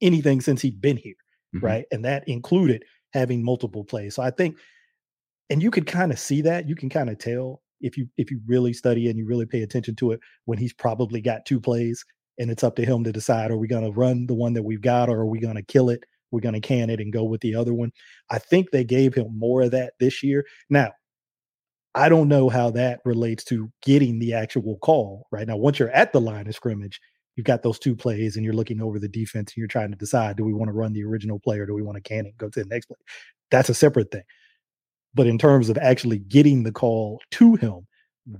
anything 0.00 0.40
since 0.40 0.62
he'd 0.62 0.80
been 0.80 0.96
here, 0.96 1.14
mm-hmm. 1.54 1.64
right? 1.64 1.84
And 1.92 2.04
that 2.04 2.26
included 2.26 2.84
having 3.12 3.44
multiple 3.44 3.84
plays. 3.84 4.14
So 4.14 4.22
I 4.22 4.30
think, 4.30 4.56
and 5.50 5.62
you 5.62 5.70
could 5.70 5.86
kind 5.86 6.12
of 6.12 6.18
see 6.18 6.42
that. 6.42 6.68
You 6.68 6.74
can 6.74 6.88
kind 6.88 7.10
of 7.10 7.18
tell 7.18 7.62
if 7.80 7.96
you 7.96 8.08
if 8.16 8.30
you 8.30 8.40
really 8.46 8.72
study 8.72 9.08
and 9.08 9.18
you 9.18 9.26
really 9.26 9.46
pay 9.46 9.62
attention 9.62 9.94
to 9.96 10.12
it 10.12 10.20
when 10.44 10.58
he's 10.58 10.72
probably 10.72 11.20
got 11.20 11.44
two 11.46 11.60
plays 11.60 12.04
and 12.38 12.50
it's 12.50 12.64
up 12.64 12.76
to 12.76 12.84
him 12.84 13.04
to 13.04 13.12
decide 13.12 13.50
are 13.50 13.58
we 13.58 13.68
going 13.68 13.84
to 13.84 13.92
run 13.92 14.26
the 14.26 14.34
one 14.34 14.54
that 14.54 14.62
we've 14.62 14.80
got 14.80 15.08
or 15.08 15.20
are 15.20 15.26
we 15.26 15.38
going 15.38 15.56
to 15.56 15.62
kill 15.62 15.90
it 15.90 16.04
we're 16.30 16.40
going 16.40 16.54
to 16.54 16.60
can 16.60 16.88
it 16.88 17.00
and 17.00 17.12
go 17.12 17.24
with 17.24 17.40
the 17.42 17.54
other 17.54 17.74
one 17.74 17.92
i 18.30 18.38
think 18.38 18.70
they 18.70 18.82
gave 18.82 19.14
him 19.14 19.26
more 19.38 19.62
of 19.62 19.70
that 19.70 19.92
this 20.00 20.22
year 20.22 20.44
now 20.70 20.90
I 21.96 22.10
don't 22.10 22.28
know 22.28 22.50
how 22.50 22.70
that 22.72 23.00
relates 23.06 23.42
to 23.44 23.72
getting 23.82 24.18
the 24.18 24.34
actual 24.34 24.76
call 24.82 25.26
right 25.32 25.48
now. 25.48 25.56
Once 25.56 25.78
you're 25.78 25.88
at 25.92 26.12
the 26.12 26.20
line 26.20 26.46
of 26.46 26.54
scrimmage, 26.54 27.00
you've 27.36 27.46
got 27.46 27.62
those 27.62 27.78
two 27.78 27.96
plays 27.96 28.36
and 28.36 28.44
you're 28.44 28.52
looking 28.52 28.82
over 28.82 28.98
the 28.98 29.08
defense 29.08 29.52
and 29.52 29.56
you're 29.56 29.66
trying 29.66 29.90
to 29.92 29.96
decide 29.96 30.36
do 30.36 30.44
we 30.44 30.52
want 30.52 30.68
to 30.68 30.74
run 30.74 30.92
the 30.92 31.02
original 31.02 31.38
play 31.38 31.58
or 31.58 31.64
do 31.64 31.72
we 31.72 31.80
want 31.80 31.96
to 31.96 32.02
can 32.02 32.26
it 32.26 32.36
go 32.36 32.50
to 32.50 32.60
the 32.62 32.68
next 32.68 32.84
play? 32.84 32.98
That's 33.50 33.70
a 33.70 33.74
separate 33.74 34.10
thing. 34.10 34.24
But 35.16 35.26
in 35.26 35.38
terms 35.38 35.70
of 35.70 35.78
actually 35.78 36.18
getting 36.18 36.62
the 36.62 36.72
call 36.72 37.20
to 37.32 37.56
him, 37.56 37.86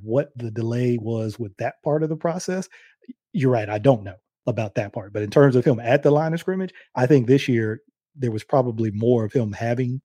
what 0.03 0.29
the 0.37 0.51
delay 0.51 0.99
was 1.01 1.39
with 1.39 1.57
that 1.57 1.77
part 1.83 2.03
of 2.03 2.11
the 2.11 2.17
process, 2.17 2.69
you're 3.33 3.51
right. 3.51 3.71
I 3.71 3.79
don't 3.79 4.05
know 4.05 4.17
about 4.47 4.75
that 4.75 4.93
part. 4.93 5.15
But 5.15 5.23
in 5.23 5.31
terms 5.31 5.57
of 5.57 5.65
him 5.65 5.81
at 5.81 6.03
the 6.03 6.11
line 6.11 6.35
of 6.35 6.41
scrimmage, 6.41 6.75
I 6.95 7.07
think 7.07 7.27
this 7.27 7.49
year 7.49 7.81
there 8.15 8.31
was 8.31 8.45
probably 8.45 8.91
more 8.91 9.25
of 9.25 9.33
him 9.33 9.53
having 9.53 10.03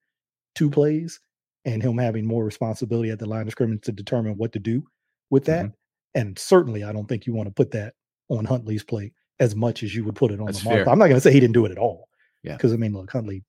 two 0.54 0.70
plays 0.70 1.20
and 1.66 1.82
him 1.82 1.98
having 1.98 2.26
more 2.26 2.44
responsibility 2.44 3.10
at 3.10 3.18
the 3.18 3.26
line 3.26 3.46
of 3.46 3.52
scrimmage 3.52 3.82
to 3.82 3.92
determine 3.92 4.38
what 4.38 4.52
to 4.52 4.58
do 4.58 4.82
with 5.28 5.44
that. 5.44 5.66
Mm-hmm. 5.66 6.20
And 6.20 6.38
certainly, 6.38 6.84
I 6.84 6.92
don't 6.92 7.06
think 7.06 7.26
you 7.26 7.34
want 7.34 7.48
to 7.48 7.54
put 7.54 7.70
that 7.72 7.94
on 8.28 8.46
Huntley's 8.46 8.82
plate 8.82 9.12
as 9.40 9.54
much 9.54 9.82
as 9.82 9.94
you 9.94 10.04
would 10.04 10.16
put 10.16 10.30
it 10.30 10.40
on 10.40 10.46
That's 10.46 10.64
Lamar. 10.64 10.88
I'm 10.88 10.98
not 10.98 11.06
going 11.06 11.16
to 11.16 11.20
say 11.20 11.32
he 11.32 11.40
didn't 11.40 11.54
do 11.54 11.66
it 11.66 11.72
at 11.72 11.78
all. 11.78 12.08
Yeah. 12.42 12.56
Because 12.56 12.72
I 12.72 12.76
mean, 12.76 12.94
look, 12.94 13.10
Huntley, 13.10 13.44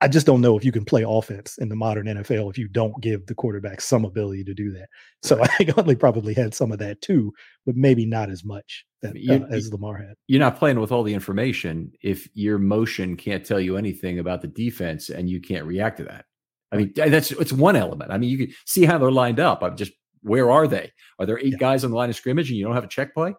I 0.00 0.08
just 0.08 0.26
don't 0.26 0.40
know 0.40 0.56
if 0.56 0.64
you 0.64 0.72
can 0.72 0.84
play 0.84 1.04
offense 1.06 1.58
in 1.58 1.68
the 1.68 1.76
modern 1.76 2.06
NFL 2.06 2.50
if 2.50 2.58
you 2.58 2.68
don't 2.68 3.00
give 3.00 3.26
the 3.26 3.34
quarterback 3.34 3.80
some 3.80 4.04
ability 4.04 4.44
to 4.44 4.54
do 4.54 4.72
that. 4.72 4.88
So 5.22 5.42
I 5.42 5.46
think 5.46 5.70
Huntley 5.70 5.96
probably 5.96 6.34
had 6.34 6.54
some 6.54 6.72
of 6.72 6.78
that 6.78 7.00
too, 7.00 7.32
but 7.66 7.76
maybe 7.76 8.06
not 8.06 8.30
as 8.30 8.44
much 8.44 8.84
that, 9.02 9.16
you, 9.16 9.34
uh, 9.34 9.46
as 9.50 9.72
Lamar 9.72 9.98
had. 9.98 10.14
You're 10.26 10.40
not 10.40 10.58
playing 10.58 10.80
with 10.80 10.92
all 10.92 11.02
the 11.02 11.14
information 11.14 11.92
if 12.02 12.28
your 12.34 12.58
motion 12.58 13.16
can't 13.16 13.44
tell 13.44 13.60
you 13.60 13.76
anything 13.76 14.18
about 14.18 14.42
the 14.42 14.48
defense 14.48 15.10
and 15.10 15.28
you 15.28 15.40
can't 15.40 15.64
react 15.64 15.98
to 15.98 16.04
that. 16.04 16.24
I 16.72 16.76
mean, 16.76 16.92
that's 16.96 17.30
it's 17.30 17.52
one 17.52 17.76
element. 17.76 18.10
I 18.10 18.18
mean, 18.18 18.30
you 18.30 18.38
can 18.46 18.54
see 18.66 18.84
how 18.84 18.98
they're 18.98 19.12
lined 19.12 19.38
up. 19.38 19.62
I'm 19.62 19.76
just 19.76 19.92
where 20.22 20.50
are 20.50 20.66
they? 20.66 20.90
Are 21.18 21.26
there 21.26 21.38
eight 21.38 21.52
yeah. 21.52 21.58
guys 21.58 21.84
on 21.84 21.90
the 21.90 21.96
line 21.96 22.10
of 22.10 22.16
scrimmage 22.16 22.50
and 22.50 22.58
you 22.58 22.64
don't 22.64 22.74
have 22.74 22.84
a 22.84 22.88
check 22.88 23.14
play? 23.14 23.34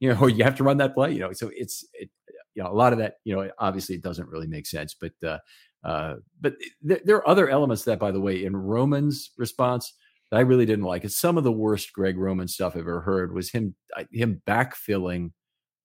You 0.00 0.12
know, 0.12 0.18
or 0.20 0.28
you 0.28 0.42
have 0.42 0.56
to 0.56 0.64
run 0.64 0.78
that 0.78 0.94
play. 0.94 1.12
You 1.12 1.20
know, 1.20 1.32
so 1.32 1.50
it's 1.54 1.84
it, 1.94 2.10
you 2.54 2.62
know 2.62 2.70
a 2.70 2.74
lot 2.74 2.92
of 2.92 2.98
that. 2.98 3.14
You 3.24 3.36
know, 3.36 3.50
obviously 3.58 3.94
it 3.94 4.02
doesn't 4.02 4.28
really 4.28 4.48
make 4.48 4.66
sense, 4.66 4.96
but 4.98 5.12
uh, 5.26 5.38
uh, 5.84 6.16
but 6.40 6.54
th- 6.86 7.02
there 7.04 7.16
are 7.16 7.28
other 7.28 7.48
elements 7.48 7.84
that, 7.84 7.98
by 7.98 8.10
the 8.10 8.20
way, 8.20 8.44
in 8.44 8.56
Roman's 8.56 9.30
response 9.38 9.92
that 10.30 10.36
I 10.36 10.40
really 10.40 10.66
didn't 10.66 10.84
like. 10.84 11.04
It's 11.04 11.18
some 11.18 11.38
of 11.38 11.44
the 11.44 11.52
worst 11.52 11.92
Greg 11.92 12.16
Roman 12.16 12.48
stuff 12.48 12.74
I've 12.74 12.80
ever 12.80 13.00
heard 13.00 13.34
was 13.34 13.50
him 13.50 13.74
him 14.12 14.42
backfilling 14.46 15.30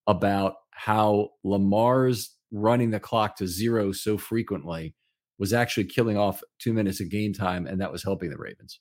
about 0.07 0.55
how 0.71 1.29
Lamar's 1.43 2.35
running 2.51 2.91
the 2.91 2.99
clock 2.99 3.37
to 3.37 3.47
zero 3.47 3.91
so 3.91 4.17
frequently 4.17 4.93
was 5.39 5.51
actually 5.53 5.85
killing 5.85 6.17
off 6.17 6.41
two 6.59 6.73
minutes 6.73 7.01
of 7.01 7.09
game 7.09 7.33
time, 7.33 7.67
and 7.67 7.81
that 7.81 7.91
was 7.91 8.03
helping 8.03 8.29
the 8.29 8.37
Ravens. 8.37 8.79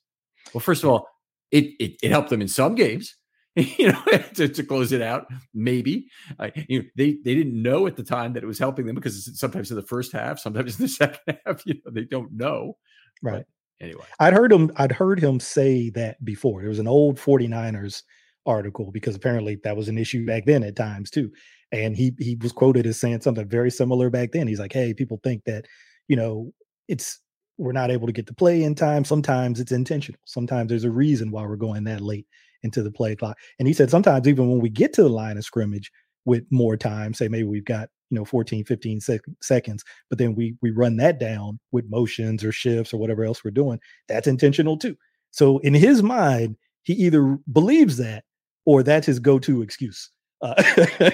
Well, 0.53 0.61
first 0.61 0.83
of 0.83 0.89
all, 0.89 1.07
it 1.51 1.65
it, 1.79 1.95
it 2.03 2.11
helped 2.11 2.29
them 2.29 2.41
in 2.41 2.47
some 2.47 2.75
games, 2.75 3.15
you 3.77 3.91
know, 3.91 4.01
to, 4.33 4.47
to 4.49 4.63
close 4.63 4.91
it 4.91 5.01
out. 5.01 5.27
Maybe 5.53 6.07
uh, 6.39 6.49
you 6.67 6.79
know, 6.79 6.85
they 6.95 7.17
they 7.23 7.35
didn't 7.35 7.61
know 7.61 7.87
at 7.87 7.95
the 7.95 8.03
time 8.03 8.33
that 8.33 8.43
it 8.43 8.47
was 8.47 8.59
helping 8.59 8.85
them 8.85 8.95
because 8.95 9.39
sometimes 9.39 9.69
in 9.69 9.77
the 9.77 9.83
first 9.83 10.11
half, 10.11 10.39
sometimes 10.39 10.75
in 10.79 10.85
the 10.85 10.89
second 10.89 11.37
half, 11.45 11.65
you 11.65 11.75
know, 11.75 11.91
they 11.91 12.03
don't 12.03 12.33
know. 12.33 12.77
Right. 13.23 13.45
But 13.79 13.85
anyway, 13.85 14.05
I'd 14.19 14.33
heard 14.33 14.51
him. 14.51 14.71
I'd 14.75 14.91
heard 14.91 15.19
him 15.19 15.39
say 15.39 15.89
that 15.91 16.23
before. 16.23 16.61
There 16.61 16.69
was 16.69 16.79
an 16.79 16.87
old 16.87 17.17
49ers 17.17 18.03
article 18.45 18.91
because 18.91 19.15
apparently 19.15 19.57
that 19.63 19.77
was 19.77 19.87
an 19.87 19.97
issue 19.97 20.25
back 20.25 20.45
then 20.45 20.63
at 20.63 20.75
times 20.75 21.09
too. 21.09 21.31
And 21.71 21.95
he 21.95 22.13
he 22.19 22.37
was 22.41 22.51
quoted 22.51 22.85
as 22.85 22.99
saying 22.99 23.21
something 23.21 23.47
very 23.47 23.71
similar 23.71 24.09
back 24.09 24.33
then. 24.33 24.47
He's 24.47 24.59
like, 24.59 24.73
"Hey, 24.73 24.93
people 24.93 25.19
think 25.23 25.45
that 25.45 25.65
you 26.07 26.17
know, 26.17 26.51
it's 26.89 27.21
we're 27.57 27.71
not 27.71 27.89
able 27.89 28.07
to 28.07 28.13
get 28.13 28.27
to 28.27 28.33
play 28.33 28.63
in 28.63 28.75
time. 28.75 29.05
Sometimes 29.05 29.61
it's 29.61 29.71
intentional. 29.71 30.19
Sometimes 30.25 30.69
there's 30.69 30.83
a 30.83 30.91
reason 30.91 31.31
why 31.31 31.43
we're 31.43 31.55
going 31.55 31.85
that 31.85 32.01
late 32.01 32.27
into 32.63 32.81
the 32.81 32.91
play 32.91 33.15
clock. 33.15 33.37
And 33.59 33.67
he 33.67 33.73
said 33.73 33.89
sometimes 33.89 34.27
even 34.27 34.49
when 34.49 34.59
we 34.59 34.69
get 34.69 34.93
to 34.93 35.03
the 35.03 35.09
line 35.09 35.37
of 35.37 35.45
scrimmage 35.45 35.91
with 36.25 36.43
more 36.51 36.77
time, 36.77 37.13
say 37.13 37.27
maybe 37.27 37.47
we've 37.47 37.65
got, 37.65 37.89
you 38.09 38.15
know, 38.15 38.25
14, 38.25 38.63
15 38.65 39.01
sec- 39.01 39.21
seconds, 39.41 39.83
but 40.09 40.17
then 40.17 40.35
we 40.35 40.55
we 40.61 40.71
run 40.71 40.97
that 40.97 41.19
down 41.19 41.59
with 41.71 41.89
motions 41.89 42.43
or 42.43 42.51
shifts 42.51 42.93
or 42.93 42.97
whatever 42.97 43.23
else 43.23 43.43
we're 43.43 43.51
doing, 43.51 43.79
that's 44.07 44.27
intentional 44.27 44.77
too. 44.77 44.95
So 45.31 45.59
in 45.59 45.73
his 45.73 46.01
mind, 46.01 46.57
he 46.83 46.93
either 46.93 47.37
believes 47.51 47.97
that 47.97 48.23
or 48.65 48.83
that's 48.83 49.07
his 49.07 49.19
go-to 49.19 49.61
excuse. 49.61 50.11
because 50.41 51.09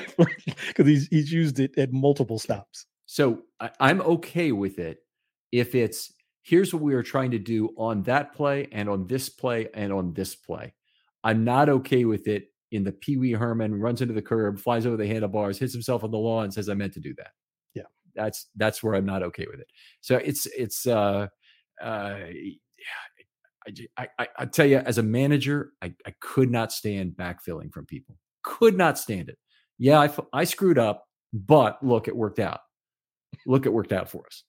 uh, 0.79 0.83
he's 0.83 1.07
he's 1.07 1.31
used 1.31 1.59
it 1.59 1.77
at 1.77 1.91
multiple 1.91 2.39
stops. 2.39 2.85
So 3.05 3.43
I, 3.59 3.71
am 3.79 4.01
okay 4.01 4.51
with 4.51 4.79
it 4.79 4.99
if 5.51 5.75
it's 5.75 6.13
here's 6.43 6.73
what 6.73 6.81
we 6.81 6.93
are 6.93 7.03
trying 7.03 7.31
to 7.31 7.39
do 7.39 7.69
on 7.77 8.03
that 8.03 8.33
play 8.33 8.67
and 8.71 8.89
on 8.89 9.07
this 9.07 9.29
play 9.29 9.67
and 9.73 9.93
on 9.93 10.13
this 10.13 10.35
play. 10.35 10.73
I'm 11.23 11.43
not 11.43 11.69
okay 11.69 12.05
with 12.05 12.27
it 12.27 12.47
in 12.71 12.83
the 12.83 12.91
Pee 12.91 13.17
Wee 13.17 13.33
Herman 13.33 13.79
runs 13.79 14.01
into 14.01 14.13
the 14.13 14.21
curb, 14.21 14.59
flies 14.59 14.85
over 14.85 14.97
the 14.97 15.07
handlebars, 15.07 15.59
hits 15.59 15.73
himself 15.73 16.03
on 16.03 16.11
the 16.11 16.17
lawn, 16.17 16.45
and 16.45 16.53
says 16.53 16.69
I 16.69 16.73
meant 16.73 16.93
to 16.93 16.99
do 16.99 17.13
that. 17.17 17.31
Yeah, 17.73 17.83
that's 18.15 18.47
that's 18.55 18.81
where 18.81 18.95
I'm 18.95 19.05
not 19.05 19.23
okay 19.23 19.45
with 19.49 19.59
it. 19.59 19.67
So 20.01 20.17
it's 20.17 20.45
it's 20.47 20.87
uh 20.87 21.27
uh. 21.81 22.19
I, 23.95 24.07
I, 24.17 24.27
I 24.39 24.45
tell 24.45 24.65
you, 24.65 24.77
as 24.77 24.97
a 24.97 25.03
manager, 25.03 25.73
I, 25.83 25.93
I 26.07 26.15
could 26.19 26.49
not 26.49 26.71
stand 26.71 27.11
backfilling 27.11 27.71
from 27.71 27.85
people. 27.85 28.17
Could 28.43 28.75
not 28.75 28.97
stand 28.97 29.29
it. 29.29 29.37
Yeah, 29.77 29.99
I, 29.99 30.09
I 30.33 30.45
screwed 30.45 30.79
up, 30.79 31.05
but 31.31 31.77
look, 31.83 32.07
it 32.07 32.15
worked 32.15 32.39
out 32.39 32.61
look, 33.45 33.65
it 33.65 33.73
worked 33.73 33.91
out 33.91 34.09
for 34.09 34.25
us. 34.25 34.43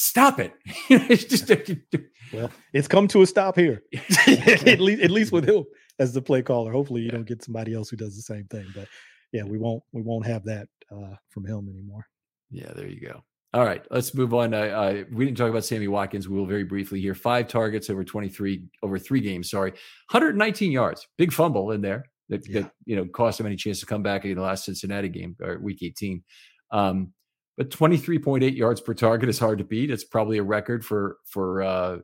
Stop 0.00 0.38
it. 0.38 0.52
it's 0.90 1.24
just 1.24 1.50
well, 2.32 2.52
it's 2.72 2.86
come 2.86 3.08
to 3.08 3.22
a 3.22 3.26
stop 3.26 3.56
here. 3.56 3.82
at 4.28 4.78
least 4.78 5.02
at 5.02 5.10
least 5.10 5.32
with 5.32 5.48
him 5.48 5.64
as 5.98 6.14
the 6.14 6.22
play 6.22 6.40
caller. 6.40 6.70
Hopefully 6.70 7.00
you 7.00 7.10
don't 7.10 7.26
get 7.26 7.42
somebody 7.42 7.74
else 7.74 7.90
who 7.90 7.96
does 7.96 8.14
the 8.14 8.22
same 8.22 8.44
thing. 8.44 8.64
But 8.76 8.86
yeah, 9.32 9.42
we 9.42 9.58
won't 9.58 9.82
we 9.90 10.02
won't 10.02 10.24
have 10.24 10.44
that 10.44 10.68
uh, 10.92 11.16
from 11.30 11.46
him 11.46 11.68
anymore. 11.68 12.06
Yeah, 12.48 12.72
there 12.76 12.86
you 12.86 13.00
go. 13.00 13.24
All 13.52 13.64
right, 13.64 13.84
let's 13.90 14.14
move 14.14 14.34
on. 14.34 14.54
Uh, 14.54 14.58
uh, 14.58 15.04
we 15.10 15.24
didn't 15.24 15.36
talk 15.36 15.50
about 15.50 15.64
Sammy 15.64 15.88
Watkins. 15.88 16.28
We 16.28 16.38
will 16.38 16.46
very 16.46 16.62
briefly 16.62 17.00
here. 17.00 17.16
Five 17.16 17.48
targets 17.48 17.90
over 17.90 18.04
23, 18.04 18.62
over 18.84 19.00
three 19.00 19.20
games, 19.20 19.50
sorry. 19.50 19.72
119 19.72 20.70
yards. 20.70 21.08
Big 21.16 21.32
fumble 21.32 21.72
in 21.72 21.80
there 21.80 22.04
that, 22.28 22.46
yeah. 22.46 22.60
that 22.60 22.72
you 22.84 22.94
know, 22.94 23.06
cost 23.06 23.40
him 23.40 23.46
any 23.46 23.56
chance 23.56 23.80
to 23.80 23.86
come 23.86 24.04
back 24.04 24.24
in 24.24 24.36
the 24.36 24.42
last 24.42 24.64
Cincinnati 24.64 25.08
game, 25.08 25.34
or 25.42 25.58
week 25.58 25.82
18. 25.82 26.22
Um, 26.70 27.12
but 27.58 27.70
23.8 27.70 28.56
yards 28.56 28.80
per 28.80 28.94
target 28.94 29.28
is 29.28 29.40
hard 29.40 29.58
to 29.58 29.64
beat. 29.64 29.90
It's 29.90 30.04
probably 30.04 30.38
a 30.38 30.44
record 30.44 30.84
for 30.84 31.18
for 31.24 31.60
uh, 31.60 31.98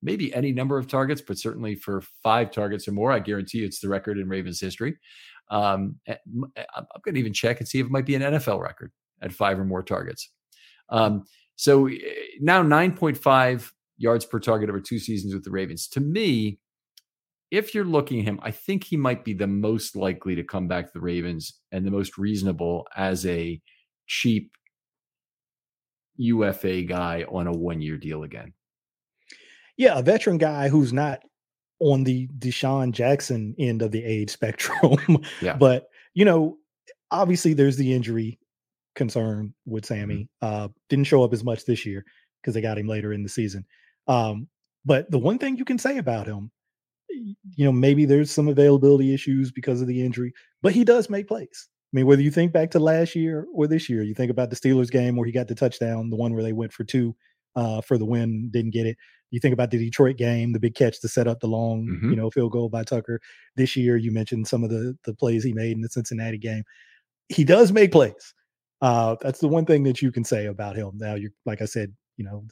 maybe 0.00 0.32
any 0.32 0.52
number 0.52 0.78
of 0.78 0.86
targets, 0.86 1.20
but 1.20 1.38
certainly 1.38 1.74
for 1.74 2.02
five 2.22 2.52
targets 2.52 2.86
or 2.86 2.92
more, 2.92 3.10
I 3.10 3.18
guarantee 3.18 3.58
you 3.58 3.66
it's 3.66 3.80
the 3.80 3.88
record 3.88 4.16
in 4.16 4.28
Ravens 4.28 4.60
history. 4.60 4.96
Um, 5.50 5.96
eh, 6.06 6.14
eh, 6.56 6.64
I'm 6.76 6.86
going 7.04 7.14
to 7.14 7.20
even 7.20 7.32
check 7.32 7.58
and 7.58 7.68
see 7.68 7.80
if 7.80 7.86
it 7.86 7.92
might 7.92 8.06
be 8.06 8.14
an 8.14 8.22
NFL 8.22 8.60
record 8.60 8.92
at 9.20 9.32
five 9.32 9.58
or 9.58 9.64
more 9.64 9.82
targets. 9.82 10.30
Um, 10.88 11.24
so 11.56 11.88
eh, 11.88 11.98
now 12.40 12.62
9.5 12.62 13.72
yards 13.98 14.24
per 14.24 14.38
target 14.38 14.70
over 14.70 14.80
two 14.80 15.00
seasons 15.00 15.34
with 15.34 15.44
the 15.44 15.50
Ravens. 15.50 15.88
To 15.88 16.00
me, 16.00 16.60
if 17.50 17.74
you're 17.74 17.84
looking 17.84 18.20
at 18.20 18.24
him, 18.24 18.38
I 18.42 18.52
think 18.52 18.84
he 18.84 18.96
might 18.96 19.24
be 19.24 19.34
the 19.34 19.48
most 19.48 19.96
likely 19.96 20.36
to 20.36 20.44
come 20.44 20.68
back 20.68 20.86
to 20.86 20.92
the 20.94 21.00
Ravens 21.00 21.60
and 21.72 21.84
the 21.84 21.90
most 21.90 22.16
reasonable 22.18 22.86
as 22.96 23.26
a 23.26 23.60
cheap 24.06 24.52
UFA 26.16 26.82
guy 26.82 27.24
on 27.28 27.46
a 27.46 27.52
one 27.52 27.80
year 27.80 27.96
deal 27.96 28.22
again. 28.22 28.52
Yeah, 29.76 29.98
a 29.98 30.02
veteran 30.02 30.38
guy 30.38 30.68
who's 30.68 30.92
not 30.92 31.20
on 31.78 32.04
the 32.04 32.28
DeSean 32.38 32.92
Jackson 32.92 33.54
end 33.58 33.82
of 33.82 33.90
the 33.90 34.04
age 34.04 34.30
spectrum. 34.30 35.18
yeah. 35.40 35.56
But, 35.56 35.88
you 36.14 36.24
know, 36.24 36.58
obviously 37.10 37.54
there's 37.54 37.76
the 37.76 37.92
injury 37.92 38.38
concern 38.94 39.54
with 39.66 39.86
Sammy. 39.86 40.28
Mm-hmm. 40.42 40.64
Uh, 40.64 40.68
didn't 40.88 41.06
show 41.06 41.24
up 41.24 41.32
as 41.32 41.44
much 41.44 41.64
this 41.64 41.84
year 41.84 42.04
because 42.40 42.54
they 42.54 42.60
got 42.60 42.78
him 42.78 42.88
later 42.88 43.12
in 43.12 43.22
the 43.22 43.28
season. 43.28 43.64
Um, 44.06 44.48
but 44.84 45.10
the 45.10 45.18
one 45.18 45.38
thing 45.38 45.56
you 45.56 45.64
can 45.64 45.78
say 45.78 45.98
about 45.98 46.26
him, 46.26 46.50
you 47.08 47.64
know, 47.64 47.72
maybe 47.72 48.04
there's 48.04 48.30
some 48.30 48.48
availability 48.48 49.12
issues 49.12 49.52
because 49.52 49.80
of 49.80 49.86
the 49.86 50.04
injury, 50.04 50.32
but 50.62 50.72
he 50.72 50.84
does 50.84 51.10
make 51.10 51.28
plays. 51.28 51.68
I 51.92 51.96
mean, 51.96 52.06
whether 52.06 52.22
you 52.22 52.30
think 52.30 52.52
back 52.52 52.70
to 52.72 52.78
last 52.78 53.14
year 53.14 53.46
or 53.54 53.66
this 53.66 53.88
year, 53.90 54.02
you 54.02 54.14
think 54.14 54.30
about 54.30 54.50
the 54.50 54.56
Steelers 54.56 54.90
game 54.90 55.16
where 55.16 55.26
he 55.26 55.32
got 55.32 55.48
the 55.48 55.54
touchdown, 55.54 56.08
the 56.10 56.16
one 56.16 56.32
where 56.32 56.42
they 56.42 56.52
went 56.54 56.72
for 56.72 56.84
two 56.84 57.14
uh, 57.54 57.82
for 57.82 57.98
the 57.98 58.06
win, 58.06 58.48
didn't 58.50 58.70
get 58.72 58.86
it. 58.86 58.96
You 59.30 59.40
think 59.40 59.52
about 59.52 59.70
the 59.70 59.78
Detroit 59.78 60.16
game, 60.16 60.52
the 60.52 60.60
big 60.60 60.74
catch 60.74 61.00
to 61.00 61.08
set 61.08 61.26
up 61.28 61.40
the 61.40 61.46
long, 61.48 61.86
Mhm. 61.86 62.10
you 62.10 62.16
know, 62.16 62.30
field 62.30 62.52
goal 62.52 62.70
by 62.70 62.82
Tucker. 62.82 63.20
This 63.56 63.76
year, 63.76 63.96
you 63.98 64.10
mentioned 64.10 64.48
some 64.48 64.64
of 64.64 64.70
the 64.70 64.96
the 65.04 65.14
plays 65.14 65.44
he 65.44 65.52
made 65.52 65.72
in 65.72 65.82
the 65.82 65.88
Cincinnati 65.90 66.38
game. 66.38 66.64
He 67.28 67.44
does 67.44 67.72
make 67.72 67.92
plays. 67.92 68.34
Uh, 68.80 69.16
that's 69.20 69.40
the 69.40 69.48
one 69.48 69.64
thing 69.66 69.84
that 69.84 70.02
you 70.02 70.12
can 70.12 70.24
say 70.24 70.46
about 70.46 70.76
him. 70.76 70.92
Now, 70.96 71.14
you're 71.14 71.30
like 71.46 71.62
I 71.62 71.66
said, 71.66 71.94
you 72.16 72.24
know, 72.24 72.44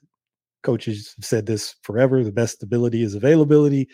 coaches 0.63 1.15
have 1.17 1.25
said 1.25 1.47
this 1.47 1.75
forever. 1.83 2.23
The 2.25 2.33
best 2.33 2.63
ability 2.63 3.03
is 3.03 3.15
availability. 3.15 3.89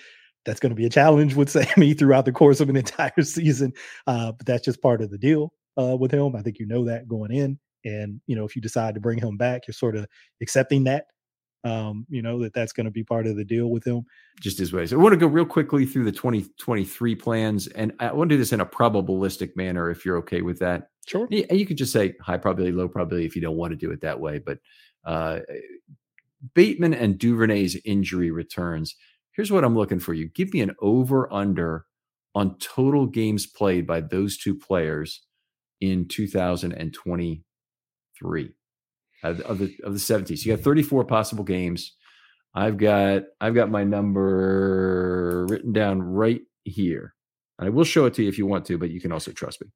That's 0.47 0.61
going 0.61 0.71
to 0.71 0.77
be 0.77 0.87
a 0.87 0.91
challenge 0.91 1.35
with 1.35 1.51
Sammy 1.51 1.93
throughout 1.95 2.25
the 2.25 2.33
course 2.33 2.61
of 2.61 2.71
an 2.71 2.77
entire 2.87 3.23
season. 3.23 3.73
Uh, 4.07 4.33
but 4.33 4.47
that's 4.47 4.65
just 4.65 4.81
part 4.81 5.03
of 5.03 5.11
the 5.11 5.19
deal 5.19 5.53
uh, 5.77 5.97
with 5.97 6.13
him. 6.13 6.35
I 6.35 6.43
think 6.43 6.59
you 6.59 6.67
know 6.67 6.85
that 6.85 7.09
going 7.09 7.33
in. 7.33 7.59
And, 7.85 8.21
you 8.27 8.35
know, 8.35 8.45
if 8.45 8.57
you 8.57 8.63
decide 8.63 8.95
to 8.95 9.01
bring 9.01 9.19
him 9.19 9.37
back, 9.37 9.67
you're 9.67 9.75
sort 9.75 9.97
of 9.97 10.07
accepting 10.41 10.85
that, 10.85 11.07
um, 11.63 12.05
you 12.09 12.21
know, 12.21 12.43
that 12.43 12.53
that's 12.53 12.73
going 12.73 12.87
to 12.87 12.91
be 12.91 13.05
part 13.05 13.27
of 13.27 13.37
the 13.37 13.45
deal 13.45 13.69
with 13.69 13.87
him. 13.87 14.03
just 14.41 14.59
his 14.59 14.73
ways. 14.73 14.93
I 14.93 14.97
want 14.97 15.13
to 15.13 15.17
go 15.17 15.29
real 15.29 15.45
quickly 15.45 15.87
through 15.87 16.05
the 16.05 16.13
2023 16.13 17.15
plans, 17.15 17.69
and 17.69 17.93
I 18.01 18.13
want 18.13 18.29
to 18.31 18.35
do 18.35 18.39
this 18.39 18.53
in 18.53 18.61
a 18.61 18.67
probabilistic 18.67 19.57
manner 19.57 19.91
if 19.91 20.05
you're 20.05 20.17
okay 20.19 20.43
with 20.43 20.59
that. 20.61 20.91
Sure. 21.07 21.29
Yeah, 21.31 21.53
you 21.53 21.65
could 21.65 21.77
just 21.77 21.93
say 21.93 22.15
high 22.21 22.39
probability, 22.39 22.73
low 22.73 22.89
probability 22.89 23.27
if 23.27 23.37
you 23.37 23.43
don't 23.43 23.57
want 23.57 23.71
to 23.71 23.77
do 23.77 23.93
it 23.93 24.01
that 24.01 24.19
way. 24.19 24.39
But 24.39 24.59
uh, 25.05 25.41
Bateman 26.55 26.95
and 26.95 27.19
Duvernay's 27.19 27.77
injury 27.85 28.31
returns. 28.31 28.97
Here's 29.37 29.53
what 29.53 29.65
I'm 29.65 29.77
looking 29.77 29.99
for 30.01 30.15
you. 30.15 30.29
Give 30.29 30.53
me 30.55 30.61
an 30.63 30.75
over 30.81 31.31
under 31.33 31.85
on 32.35 32.57
total 32.59 33.07
games 33.07 33.47
played 33.47 33.87
by 33.87 34.01
those 34.01 34.39
two 34.39 34.55
players 34.55 35.23
in 35.81 36.09
2023 36.09 38.55
of 39.23 39.41
of 39.41 39.59
the 39.59 39.77
of 39.85 39.93
the 39.93 39.99
70s. 39.99 40.45
You 40.45 40.57
got 40.57 40.65
34 40.65 41.05
possible 41.05 41.45
games. 41.45 41.95
I've 42.55 42.79
got 42.79 43.23
I've 43.41 43.55
got 43.55 43.71
my 43.71 43.85
number 43.85 45.47
written 45.49 45.73
down 45.73 46.03
right 46.03 46.41
here. 46.65 47.15
And 47.59 47.67
I 47.67 47.71
will 47.71 47.85
show 47.85 48.05
it 48.07 48.15
to 48.15 48.23
you 48.23 48.29
if 48.29 48.39
you 48.39 48.47
want 48.47 48.65
to, 48.67 48.79
but 48.79 48.91
you 48.91 49.01
can 49.01 49.13
also 49.13 49.33
trust 49.33 49.61
me. 49.63 49.69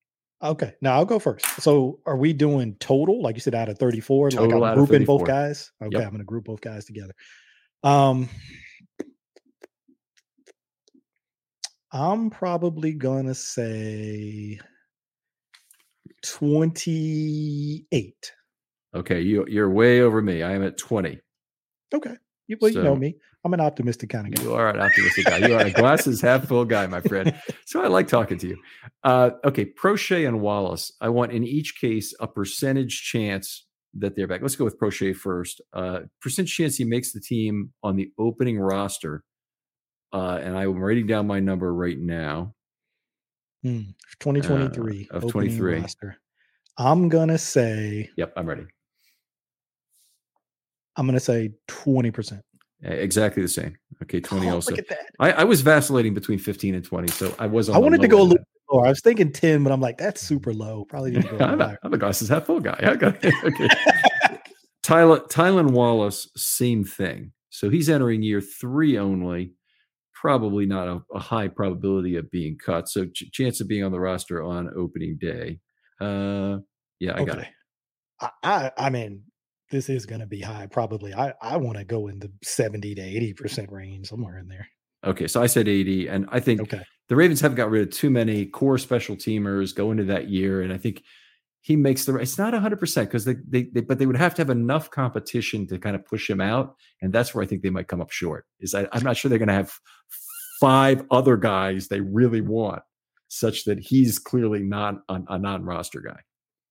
Okay. 0.42 0.74
Now 0.80 0.94
I'll 0.94 1.04
go 1.04 1.18
first. 1.18 1.44
So 1.60 2.00
are 2.06 2.16
we 2.16 2.32
doing 2.32 2.76
total, 2.80 3.22
like 3.22 3.36
you 3.36 3.40
said, 3.40 3.54
out 3.54 3.68
of 3.68 3.78
34? 3.78 4.30
Total 4.30 4.58
like 4.60 4.72
I'm 4.72 4.78
grouping 4.78 5.04
both 5.04 5.26
guys? 5.26 5.70
Okay, 5.82 5.98
Yep. 5.98 6.06
I'm 6.06 6.12
gonna 6.12 6.24
group 6.24 6.44
both 6.44 6.62
guys 6.62 6.86
together. 6.86 7.12
Um 7.82 8.28
I'm 11.92 12.30
probably 12.30 12.92
gonna 12.92 13.34
say 13.34 14.60
28. 16.24 18.32
Okay, 18.94 19.20
you 19.20 19.44
you're 19.48 19.70
way 19.70 20.00
over 20.00 20.22
me. 20.22 20.42
I 20.42 20.52
am 20.52 20.62
at 20.62 20.78
20. 20.78 21.20
Okay. 21.94 22.14
You, 22.46 22.56
well, 22.60 22.70
you 22.70 22.82
know 22.82 22.96
me. 22.96 23.16
I'm 23.44 23.54
an 23.54 23.60
optimistic 23.60 24.10
kind 24.10 24.26
of 24.26 24.34
guy. 24.34 24.42
You 24.42 24.54
are 24.54 24.68
an 24.68 24.80
optimistic 24.80 25.24
guy. 25.24 25.38
You 25.38 25.54
are 25.54 25.60
a 25.60 25.70
glasses 25.70 26.20
half 26.20 26.46
full 26.46 26.64
guy, 26.64 26.86
my 26.86 27.00
friend. 27.00 27.34
So 27.66 27.80
I 27.80 27.86
like 27.86 28.08
talking 28.08 28.36
to 28.38 28.48
you. 28.48 28.56
Uh, 29.04 29.30
okay, 29.44 29.64
Proche 29.64 30.26
and 30.26 30.40
Wallace. 30.40 30.92
I 31.00 31.08
want 31.08 31.30
in 31.30 31.44
each 31.44 31.80
case 31.80 32.12
a 32.18 32.26
percentage 32.26 33.04
chance 33.04 33.64
that 33.94 34.16
they're 34.16 34.26
back. 34.26 34.42
Let's 34.42 34.56
go 34.56 34.64
with 34.64 34.76
Proche 34.76 35.14
first. 35.14 35.60
Uh, 35.72 36.00
percentage 36.20 36.52
chance 36.52 36.76
he 36.76 36.84
makes 36.84 37.12
the 37.12 37.20
team 37.20 37.72
on 37.84 37.94
the 37.94 38.10
opening 38.18 38.58
roster. 38.58 39.22
Uh, 40.12 40.40
and 40.42 40.56
I'm 40.56 40.78
writing 40.78 41.06
down 41.06 41.26
my 41.26 41.40
number 41.40 41.72
right 41.72 41.98
now. 41.98 42.54
Hmm. 43.62 43.82
2023 44.20 45.08
Uh, 45.12 45.16
of 45.16 45.30
23. 45.30 45.80
roster. 45.80 46.16
I'm 46.78 47.08
gonna 47.08 47.38
say 47.38 48.10
Yep, 48.16 48.32
I'm 48.36 48.46
ready. 48.48 48.64
I'm 50.96 51.06
gonna 51.06 51.20
say 51.20 51.52
20%. 51.68 52.38
Uh, 52.84 52.88
Exactly 52.88 53.42
the 53.42 53.48
same. 53.48 53.76
Okay, 54.02 54.20
20 54.20 54.48
Oh, 54.48 54.54
also. 54.54 54.70
Look 54.70 54.78
at 54.80 54.88
that. 54.88 55.10
I, 55.18 55.32
I 55.32 55.44
was 55.44 55.60
vacillating 55.60 56.14
between 56.14 56.38
15 56.38 56.74
and 56.74 56.84
20, 56.84 57.08
so 57.08 57.34
I 57.38 57.46
was. 57.46 57.68
I 57.68 57.78
wanted 57.78 58.00
to 58.00 58.08
go 58.08 58.22
a 58.22 58.24
little 58.24 58.44
lower. 58.70 58.86
I 58.86 58.88
was 58.88 59.00
thinking 59.02 59.30
10, 59.30 59.62
but 59.62 59.72
I'm 59.72 59.80
like, 59.80 59.98
that's 59.98 60.22
super 60.22 60.54
low. 60.54 60.86
Probably 60.86 61.10
need 61.10 61.22
to 61.22 61.36
go 61.36 61.38
I'm, 61.44 61.60
a. 61.60 61.76
I'm 61.82 61.92
a 61.92 61.98
glasses 61.98 62.30
half 62.30 62.46
full 62.46 62.60
guy. 62.60 62.78
I 62.82 62.96
got 62.96 63.22
okay. 63.24 63.68
Tyler 64.82 65.20
Tylan 65.20 65.72
Wallace, 65.72 66.30
same 66.36 66.84
thing. 66.84 67.32
So 67.50 67.68
he's 67.68 67.90
entering 67.90 68.22
year 68.22 68.40
three 68.40 68.96
only. 68.96 69.52
Probably 70.20 70.66
not 70.66 70.86
a, 70.86 71.00
a 71.14 71.18
high 71.18 71.48
probability 71.48 72.16
of 72.16 72.30
being 72.30 72.58
cut. 72.62 72.88
So 72.88 73.06
ch- 73.06 73.30
chance 73.32 73.60
of 73.60 73.68
being 73.68 73.84
on 73.84 73.92
the 73.92 74.00
roster 74.00 74.42
on 74.42 74.70
opening 74.76 75.16
day. 75.18 75.60
Uh, 76.00 76.58
yeah, 76.98 77.12
I 77.14 77.24
got 77.24 77.38
it. 77.38 77.48
I, 78.20 78.30
I 78.42 78.72
I 78.76 78.90
mean, 78.90 79.22
this 79.70 79.88
is 79.88 80.04
gonna 80.04 80.26
be 80.26 80.40
high. 80.42 80.66
Probably. 80.66 81.14
I 81.14 81.32
I 81.40 81.56
want 81.56 81.78
to 81.78 81.84
go 81.84 82.08
in 82.08 82.18
the 82.18 82.30
70 82.44 82.96
to 82.96 83.00
80 83.02 83.32
percent 83.32 83.72
range, 83.72 84.08
somewhere 84.08 84.36
in 84.38 84.48
there. 84.48 84.68
Okay, 85.06 85.26
so 85.26 85.42
I 85.42 85.46
said 85.46 85.66
80, 85.66 86.08
and 86.08 86.26
I 86.30 86.40
think 86.40 86.60
Okay. 86.60 86.82
the 87.08 87.16
Ravens 87.16 87.40
haven't 87.40 87.56
got 87.56 87.70
rid 87.70 87.88
of 87.88 87.90
too 87.94 88.10
many 88.10 88.44
core 88.44 88.76
special 88.76 89.16
teamers 89.16 89.74
going 89.74 89.98
into 89.98 90.12
that 90.12 90.28
year, 90.28 90.60
and 90.60 90.70
I 90.70 90.76
think 90.76 91.02
he 91.62 91.76
makes 91.76 92.04
the. 92.04 92.16
It's 92.16 92.38
not 92.38 92.52
100 92.52 92.78
percent 92.78 93.08
because 93.08 93.24
they, 93.24 93.36
they 93.46 93.64
they 93.64 93.80
but 93.80 93.98
they 93.98 94.06
would 94.06 94.16
have 94.16 94.34
to 94.36 94.40
have 94.40 94.50
enough 94.50 94.90
competition 94.90 95.66
to 95.68 95.78
kind 95.78 95.94
of 95.94 96.04
push 96.04 96.28
him 96.28 96.40
out, 96.40 96.76
and 97.02 97.12
that's 97.12 97.34
where 97.34 97.44
I 97.44 97.46
think 97.46 97.62
they 97.62 97.70
might 97.70 97.88
come 97.88 98.00
up 98.00 98.10
short. 98.10 98.46
Is 98.60 98.74
I, 98.74 98.88
I'm 98.92 99.02
not 99.02 99.16
sure 99.16 99.28
they're 99.28 99.38
going 99.38 99.48
to 99.48 99.54
have 99.54 99.72
five 100.60 101.04
other 101.10 101.36
guys 101.36 101.88
they 101.88 102.00
really 102.00 102.40
want, 102.40 102.82
such 103.28 103.64
that 103.64 103.78
he's 103.78 104.18
clearly 104.18 104.62
not 104.62 104.96
a, 105.08 105.20
a 105.28 105.38
non-roster 105.38 106.00
guy. 106.00 106.20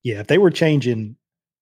Yeah, 0.02 0.20
if 0.20 0.26
they 0.26 0.38
were 0.38 0.50
changing 0.50 1.16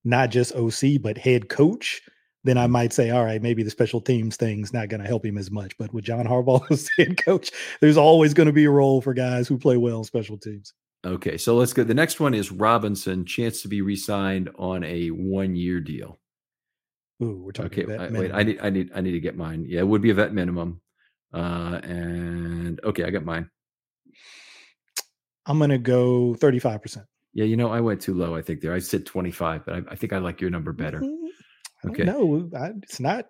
not 0.05 0.31
just 0.31 0.55
OC 0.55 1.03
but 1.03 1.19
head 1.19 1.49
coach, 1.49 2.01
then 2.45 2.57
I 2.57 2.65
mm-hmm. 2.65 2.73
might 2.73 2.93
say, 2.93 3.11
all 3.11 3.25
right, 3.25 3.43
maybe 3.43 3.63
the 3.63 3.71
special 3.71 4.01
teams 4.01 4.37
thing's 4.37 4.73
not 4.73 4.89
going 4.89 5.01
to 5.01 5.07
help 5.07 5.25
him 5.25 5.39
as 5.39 5.51
much. 5.51 5.77
But 5.79 5.93
with 5.93 6.05
John 6.05 6.27
Harbaugh 6.27 6.65
as 6.71 6.89
head 6.97 7.23
coach, 7.23 7.51
there's 7.81 7.97
always 7.97 8.35
going 8.35 8.47
to 8.47 8.53
be 8.53 8.65
a 8.65 8.71
role 8.71 9.01
for 9.01 9.15
guys 9.15 9.49
who 9.49 9.59
play 9.59 9.77
well 9.77 9.99
in 9.99 10.05
special 10.05 10.39
teams. 10.39 10.73
Okay, 11.07 11.37
so 11.37 11.57
let's 11.57 11.73
go. 11.73 11.85
The 11.85 11.95
next 11.95 12.19
one 12.19 12.35
is 12.35 12.51
Robinson, 12.51 13.25
chance 13.25 13.63
to 13.63 13.69
be 13.69 13.83
re-signed 13.83 14.51
on 14.59 14.83
a 14.85 15.09
one-year 15.09 15.81
deal. 15.81 16.19
Ooh, 17.23 17.43
we're 17.45 17.53
talking 17.53 17.85
Okay, 17.85 17.97
I, 17.97 18.09
wait. 18.09 18.33
I 18.33 18.43
need, 18.43 18.59
I 18.61 18.71
need, 18.71 18.91
I 18.95 19.01
need 19.01 19.13
to 19.13 19.21
get 19.21 19.37
mine. 19.37 19.65
Yeah, 19.69 19.81
it 19.81 19.89
would 19.89 20.03
be 20.03 20.11
a 20.11 20.15
vet 20.15 20.33
minimum. 20.33 20.81
Uh, 21.33 21.81
and 21.83 22.81
okay, 22.85 23.05
I 23.05 23.11
got 23.11 23.25
mine. 23.25 23.49
I'm 25.47 25.59
going 25.59 25.71
to 25.71 25.79
go 25.79 26.35
35 26.35 26.83
percent. 26.83 27.07
Yeah, 27.35 27.45
you 27.45 27.57
know, 27.57 27.71
I 27.71 27.81
went 27.81 28.01
too 28.01 28.15
low. 28.15 28.35
I 28.35 28.43
think 28.43 28.61
there. 28.61 28.75
I 28.75 28.79
said 28.79 29.07
twenty 29.07 29.31
five, 29.31 29.65
but 29.65 29.75
I, 29.75 29.83
I 29.91 29.95
think 29.95 30.13
I 30.13 30.19
like 30.19 30.41
your 30.41 30.51
number 30.51 30.73
better. 30.73 31.03
Okay. 31.87 32.03
No, 32.03 32.51
it's 32.83 32.99
not. 32.99 33.27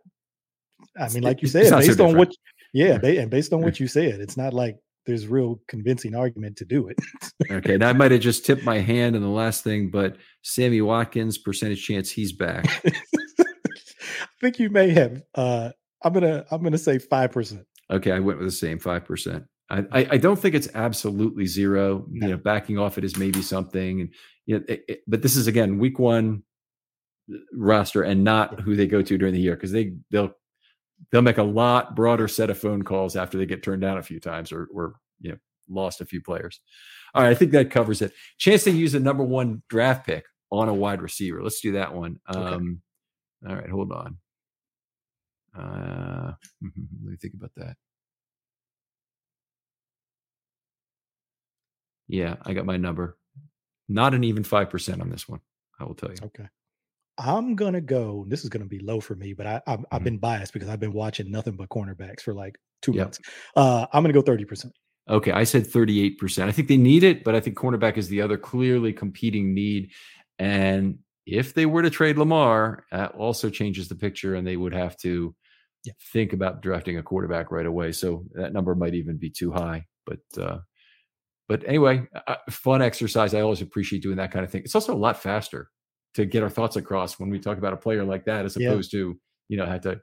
I 0.99 1.09
mean, 1.11 1.25
like 1.25 1.43
you 1.43 1.49
said, 1.49 1.71
not 1.71 1.83
so 1.83 1.89
based 1.89 2.01
on 2.01 2.17
what, 2.17 2.33
yeah, 2.73 2.99
and 3.03 3.31
based 3.31 3.53
on 3.53 3.61
what 3.63 3.79
you 3.81 3.89
said, 3.89 4.21
it's 4.21 4.37
not 4.37 4.55
like 4.55 4.77
there's 5.09 5.27
real 5.27 5.59
convincing 5.69 6.15
argument 6.15 6.57
to 6.59 6.65
do 6.67 6.87
it. 6.89 6.99
Okay, 7.51 7.79
now 7.79 7.89
I 7.89 7.93
might 7.95 8.11
have 8.13 8.21
just 8.21 8.45
tipped 8.45 8.63
my 8.63 8.79
hand 8.79 9.17
in 9.17 9.23
the 9.23 9.29
last 9.29 9.65
thing, 9.65 9.91
but 9.91 10.17
Sammy 10.43 10.83
Watkins, 10.83 11.39
percentage 11.39 11.83
chance 11.85 12.11
he's 12.11 12.31
back. 12.33 12.67
I 13.41 14.27
think 14.41 14.59
you 14.59 14.69
may 14.71 14.91
have. 14.91 15.23
Uh, 15.35 15.71
I'm 16.05 16.13
gonna, 16.13 16.45
I'm 16.51 16.63
gonna 16.63 16.79
say 16.79 16.99
five 16.99 17.33
percent. 17.33 17.63
Okay, 17.91 18.13
I 18.13 18.19
went 18.21 18.39
with 18.39 18.47
the 18.47 18.53
same 18.53 18.79
five 18.79 19.05
percent. 19.07 19.45
I, 19.71 19.79
I 19.93 20.07
I 20.13 20.17
don't 20.19 20.39
think 20.39 20.55
it's 20.55 20.69
absolutely 20.75 21.47
zero. 21.47 22.07
You 22.13 22.29
know, 22.29 22.37
backing 22.37 22.79
off 22.79 22.99
it 22.99 23.05
is 23.05 23.17
maybe 23.17 23.41
something. 23.43 24.03
And 24.03 24.11
you 24.47 24.59
know, 24.59 24.65
it, 24.69 24.85
it- 24.89 25.01
but 25.09 25.23
this 25.23 25.37
is 25.37 25.47
again 25.47 25.79
week 25.79 25.99
one 25.99 26.43
roster 27.53 28.03
and 28.03 28.25
not 28.25 28.61
who 28.61 28.77
they 28.77 28.87
go 28.87 29.03
to 29.03 29.19
during 29.19 29.35
the 29.35 29.41
year 29.41 29.55
because 29.57 29.73
they 29.73 29.95
they'll 30.11 30.33
they'll 31.11 31.23
make 31.23 31.39
a 31.39 31.43
lot 31.43 31.97
broader 31.97 32.29
set 32.29 32.51
of 32.51 32.59
phone 32.59 32.83
calls 32.83 33.17
after 33.17 33.39
they 33.39 33.47
get 33.47 33.63
turned 33.63 33.83
down 33.83 33.99
a 33.99 34.03
few 34.03 34.21
times 34.21 34.53
or 34.53 34.69
or 34.73 34.95
you 35.21 35.33
know 35.33 35.39
lost 35.69 36.01
a 36.01 36.07
few 36.07 36.21
players. 36.21 36.61
All 37.15 37.23
right, 37.23 37.31
I 37.31 37.35
think 37.35 37.53
that 37.53 37.71
covers 37.71 38.03
it. 38.03 38.13
Chance 38.39 38.65
to 38.65 38.71
use 38.71 38.95
a 38.95 39.01
number 39.01 39.25
one 39.25 39.63
draft 39.69 40.07
pick 40.07 40.25
on 40.51 40.69
a 40.69 40.75
wide 40.75 41.03
receiver. 41.03 41.43
Let's 41.43 41.61
do 41.61 41.73
that 41.73 41.95
one. 41.95 42.21
Okay. 42.29 42.41
Um, 42.41 42.83
all 43.49 43.55
right, 43.55 43.71
hold 43.71 43.93
on. 43.93 44.17
Uh, 45.57 46.33
let 46.63 47.11
me 47.11 47.17
think 47.17 47.35
about 47.35 47.53
that. 47.57 47.77
Yeah, 52.09 52.37
I 52.45 52.55
got 52.55 52.65
my 52.65 52.79
number. 52.79 53.19
Not 53.89 54.15
an 54.15 54.25
even 54.25 54.43
5% 54.43 55.01
on 55.01 55.11
this 55.11 55.29
one, 55.29 55.41
I 55.79 55.85
will 55.85 55.95
tell 55.95 56.11
you. 56.11 56.17
Okay. 56.25 56.49
I'm 57.19 57.57
gonna 57.57 57.81
go. 57.81 58.25
This 58.29 58.45
is 58.45 58.49
gonna 58.51 58.67
be 58.67 58.79
low 58.79 59.01
for 59.01 59.15
me, 59.17 59.33
but 59.33 59.47
I, 59.47 59.61
I've, 59.67 59.85
I've 59.91 60.01
Mhm. 60.03 60.05
been 60.05 60.19
biased 60.19 60.53
because 60.53 60.69
I've 60.69 60.81
been 60.81 60.93
watching 60.93 61.31
nothing 61.31 61.57
but 61.57 61.69
cornerbacks 61.69 62.21
for 62.23 62.33
like 62.35 62.59
two 62.83 62.93
Yep. 62.93 63.05
months. 63.07 63.19
Uh, 63.57 63.87
I'm 63.93 64.03
gonna 64.03 64.15
go 64.15 64.23
thirty 64.23 64.45
percent. 64.45 64.73
Okay, 65.11 65.33
I 65.33 65.45
said 65.45 65.65
38%. 65.67 66.49
I 66.49 66.53
think 66.53 66.69
they 66.69 66.77
need 66.77 67.03
it, 67.03 67.25
but 67.25 67.35
I 67.35 67.41
think 67.41 67.57
cornerback 67.57 67.97
is 67.97 68.09
the 68.09 68.21
other 68.21 68.37
clearly 68.37 68.93
competing 68.93 69.55
need. 69.55 69.91
And 70.39 70.99
if 71.25 71.55
they 71.55 71.65
were 71.65 71.81
to 71.81 71.89
trade 71.89 72.19
Lamar, 72.19 72.85
that 72.93 73.13
also 73.13 73.49
changes 73.49 73.89
the 73.89 73.95
picture, 73.95 74.35
and 74.35 74.47
they 74.47 74.59
would 74.59 74.75
have 74.75 74.97
to 74.99 75.35
Yeah. 75.85 75.95
think 76.13 76.35
about 76.35 76.61
drafting 76.61 76.99
a 76.99 77.03
quarterback 77.03 77.51
right 77.51 77.65
away. 77.65 77.93
So 77.93 78.27
that 78.35 78.53
number 78.53 78.75
might 78.75 78.95
even 78.95 79.17
be 79.17 79.31
too 79.31 79.51
high. 79.51 79.87
But 80.05 80.21
uh, 80.37 80.59
but 81.49 81.65
anyway, 81.67 82.07
uh, 82.27 82.37
fun 82.51 82.83
exercise. 82.83 83.33
I 83.35 83.41
always 83.41 83.63
appreciate 83.63 84.03
doing 84.03 84.17
that 84.19 84.31
kind 84.31 84.45
of 84.45 84.51
thing. 84.51 84.63
It's 84.65 84.75
also 84.75 84.95
a 84.95 84.97
lot 84.99 85.23
faster 85.23 85.71
to 86.19 86.27
get 86.27 86.43
our 86.43 86.51
thoughts 86.51 86.75
across 86.75 87.21
when 87.21 87.31
we 87.31 87.39
talk 87.39 87.59
about 87.59 87.73
a 87.73 87.77
player 87.77 88.05
like 88.05 88.25
that, 88.25 88.45
as 88.45 88.57
Yeah. 88.57 88.71
opposed 88.71 88.91
to 88.91 89.19
you 89.49 89.57
know 89.57 89.65
have 89.65 89.83
to 89.83 90.01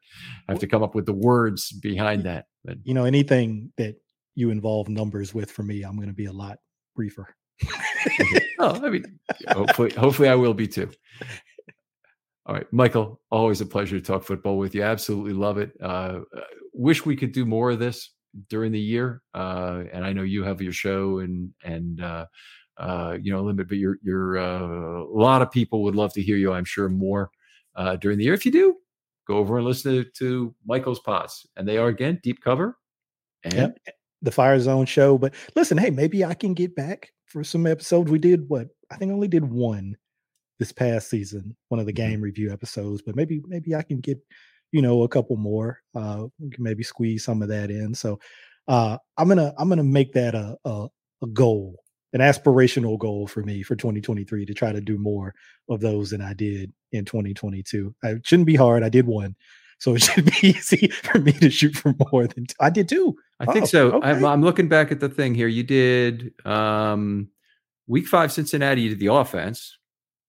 have 0.48 0.60
to 0.60 0.68
come 0.68 0.82
up 0.82 0.96
with 0.96 1.06
the 1.06 1.14
words 1.14 1.72
behind 1.72 2.24
that. 2.24 2.46
But 2.64 2.78
you 2.84 2.94
know, 2.94 3.04
anything 3.04 3.72
that 3.78 3.96
you 4.34 4.50
involve 4.50 4.88
numbers 4.90 5.34
with 5.34 5.52
for 5.52 5.64
me, 5.64 5.84
I'm 5.84 5.98
going 5.98 6.08
to 6.08 6.14
be 6.14 6.26
a 6.26 6.32
lot 6.32 6.58
briefer. 6.96 7.28
oh, 8.60 8.80
I 8.86 8.90
mean, 8.90 9.20
hopefully, 9.50 9.92
hopefully, 9.94 10.30
I 10.30 10.36
will 10.36 10.54
be 10.54 10.68
too. 10.68 10.90
All 12.46 12.56
right, 12.56 12.72
Michael, 12.72 13.20
always 13.30 13.60
a 13.62 13.66
pleasure 13.66 14.00
to 14.00 14.06
talk 14.06 14.24
football 14.24 14.58
with 14.58 14.74
you. 14.76 14.84
Absolutely 14.84 15.34
love 15.34 15.58
it. 15.58 15.72
Uh, 15.82 16.22
uh, 16.36 16.42
wish 16.74 17.06
we 17.06 17.16
could 17.16 17.32
do 17.32 17.46
more 17.46 17.72
of 17.72 17.80
this 17.80 18.14
during 18.50 18.72
the 18.72 18.80
year. 18.80 19.22
Uh, 19.34 19.84
and 19.92 20.06
I 20.06 20.14
know 20.14 20.22
you 20.24 20.44
have 20.44 20.62
your 20.62 20.74
show 20.74 21.20
and 21.20 21.52
and 21.64 22.02
uh, 22.02 22.26
uh, 22.78 23.18
you 23.22 23.32
know 23.32 23.44
limit, 23.44 23.68
but 23.68 23.78
you're 23.78 23.98
you're 24.04 24.38
uh, 24.38 25.04
a 25.04 25.18
lot 25.18 25.42
of 25.42 25.52
people 25.52 25.84
would 25.84 25.96
love 25.96 26.14
to 26.14 26.22
hear 26.22 26.38
you. 26.38 26.54
I'm 26.54 26.66
sure 26.66 26.90
more 26.90 27.30
uh, 27.76 27.96
during 27.98 28.18
the 28.18 28.26
year. 28.26 28.34
If 28.34 28.46
you 28.46 28.52
do, 28.52 28.76
go 29.28 29.38
over 29.38 29.58
and 29.58 29.66
listen 29.66 29.94
to, 29.94 30.04
to 30.20 30.56
Michael's 30.66 31.00
pods, 31.00 31.46
and 31.56 31.68
they 31.68 31.78
are 31.78 31.88
again 31.88 32.20
deep 32.24 32.42
cover 32.42 32.78
and 33.44 33.54
yep. 33.54 33.78
the 34.22 34.32
Fire 34.32 34.60
Zone 34.60 34.86
show. 34.86 35.18
But 35.18 35.34
listen, 35.56 35.78
hey, 35.78 35.90
maybe 35.90 36.26
I 36.26 36.34
can 36.34 36.54
get 36.54 36.76
back 36.76 37.12
for 37.26 37.44
some 37.44 37.68
episodes. 37.68 38.12
We 38.12 38.20
did 38.20 38.50
what 38.50 38.68
I 38.92 38.98
think 38.98 39.12
I 39.12 39.14
only 39.14 39.28
did 39.28 39.46
one 39.46 39.96
this 40.60 40.72
past 40.72 41.10
season, 41.10 41.56
one 41.70 41.80
of 41.80 41.86
the 41.86 41.94
mm-hmm. 41.94 42.12
game 42.12 42.22
review 42.22 42.52
episodes, 42.52 43.02
but 43.02 43.16
maybe 43.16 43.42
maybe 43.48 43.76
I 43.76 43.84
can 43.84 44.00
get 44.00 44.20
you 44.72 44.82
know 44.82 45.04
a 45.04 45.08
couple 45.08 45.38
more. 45.38 45.80
Uh, 45.96 46.26
we 46.40 46.50
can 46.50 46.64
maybe 46.64 46.84
squeeze 46.84 47.24
some 47.24 47.42
of 47.42 47.50
that 47.50 47.70
in. 47.70 47.94
So 47.94 48.20
uh, 48.68 48.98
I'm 49.18 49.28
gonna 49.28 49.54
I'm 49.58 49.70
gonna 49.70 49.84
make 49.84 50.14
that 50.14 50.36
a, 50.36 50.58
a 50.66 50.88
a 51.22 51.28
goal, 51.28 51.76
an 52.16 52.22
aspirational 52.22 52.98
goal 52.98 53.28
for 53.28 53.44
me 53.44 53.62
for 53.62 53.76
2023 53.76 54.46
to 54.46 54.54
try 54.54 54.72
to 54.72 54.80
do 54.80 54.98
more 54.98 55.36
of 55.70 55.82
those 55.82 56.12
than 56.12 56.22
I 56.22 56.34
did 56.34 56.72
in 56.94 57.04
2022. 57.04 57.94
It 58.04 58.26
shouldn't 58.26 58.48
be 58.48 58.56
hard. 58.56 58.84
I 58.84 58.90
did 58.90 59.06
one. 59.06 59.36
So 59.80 59.96
it 59.96 60.04
should 60.04 60.24
be 60.24 60.48
easy 60.48 60.88
for 60.88 61.20
me 61.20 61.34
to 61.34 61.50
shoot 61.50 61.76
for 61.76 61.94
more 62.10 62.26
than 62.26 62.46
t- 62.46 62.56
I 62.62 62.70
did 62.70 62.88
too. 62.88 63.18
I 63.42 63.52
think 63.52 63.64
oh, 63.64 63.68
so. 63.68 63.92
Okay. 63.92 64.10
I'm, 64.10 64.24
I'm, 64.24 64.42
looking 64.42 64.70
back 64.70 64.94
at 64.94 65.02
the 65.02 65.10
thing 65.10 65.36
here. 65.36 65.50
You 65.50 65.64
did 65.64 66.32
um, 66.46 67.28
week 67.86 68.08
five 68.08 68.32
Cincinnati. 68.32 68.84
You 68.84 68.90
did 68.92 69.00
the 69.00 69.14
offense. 69.14 69.78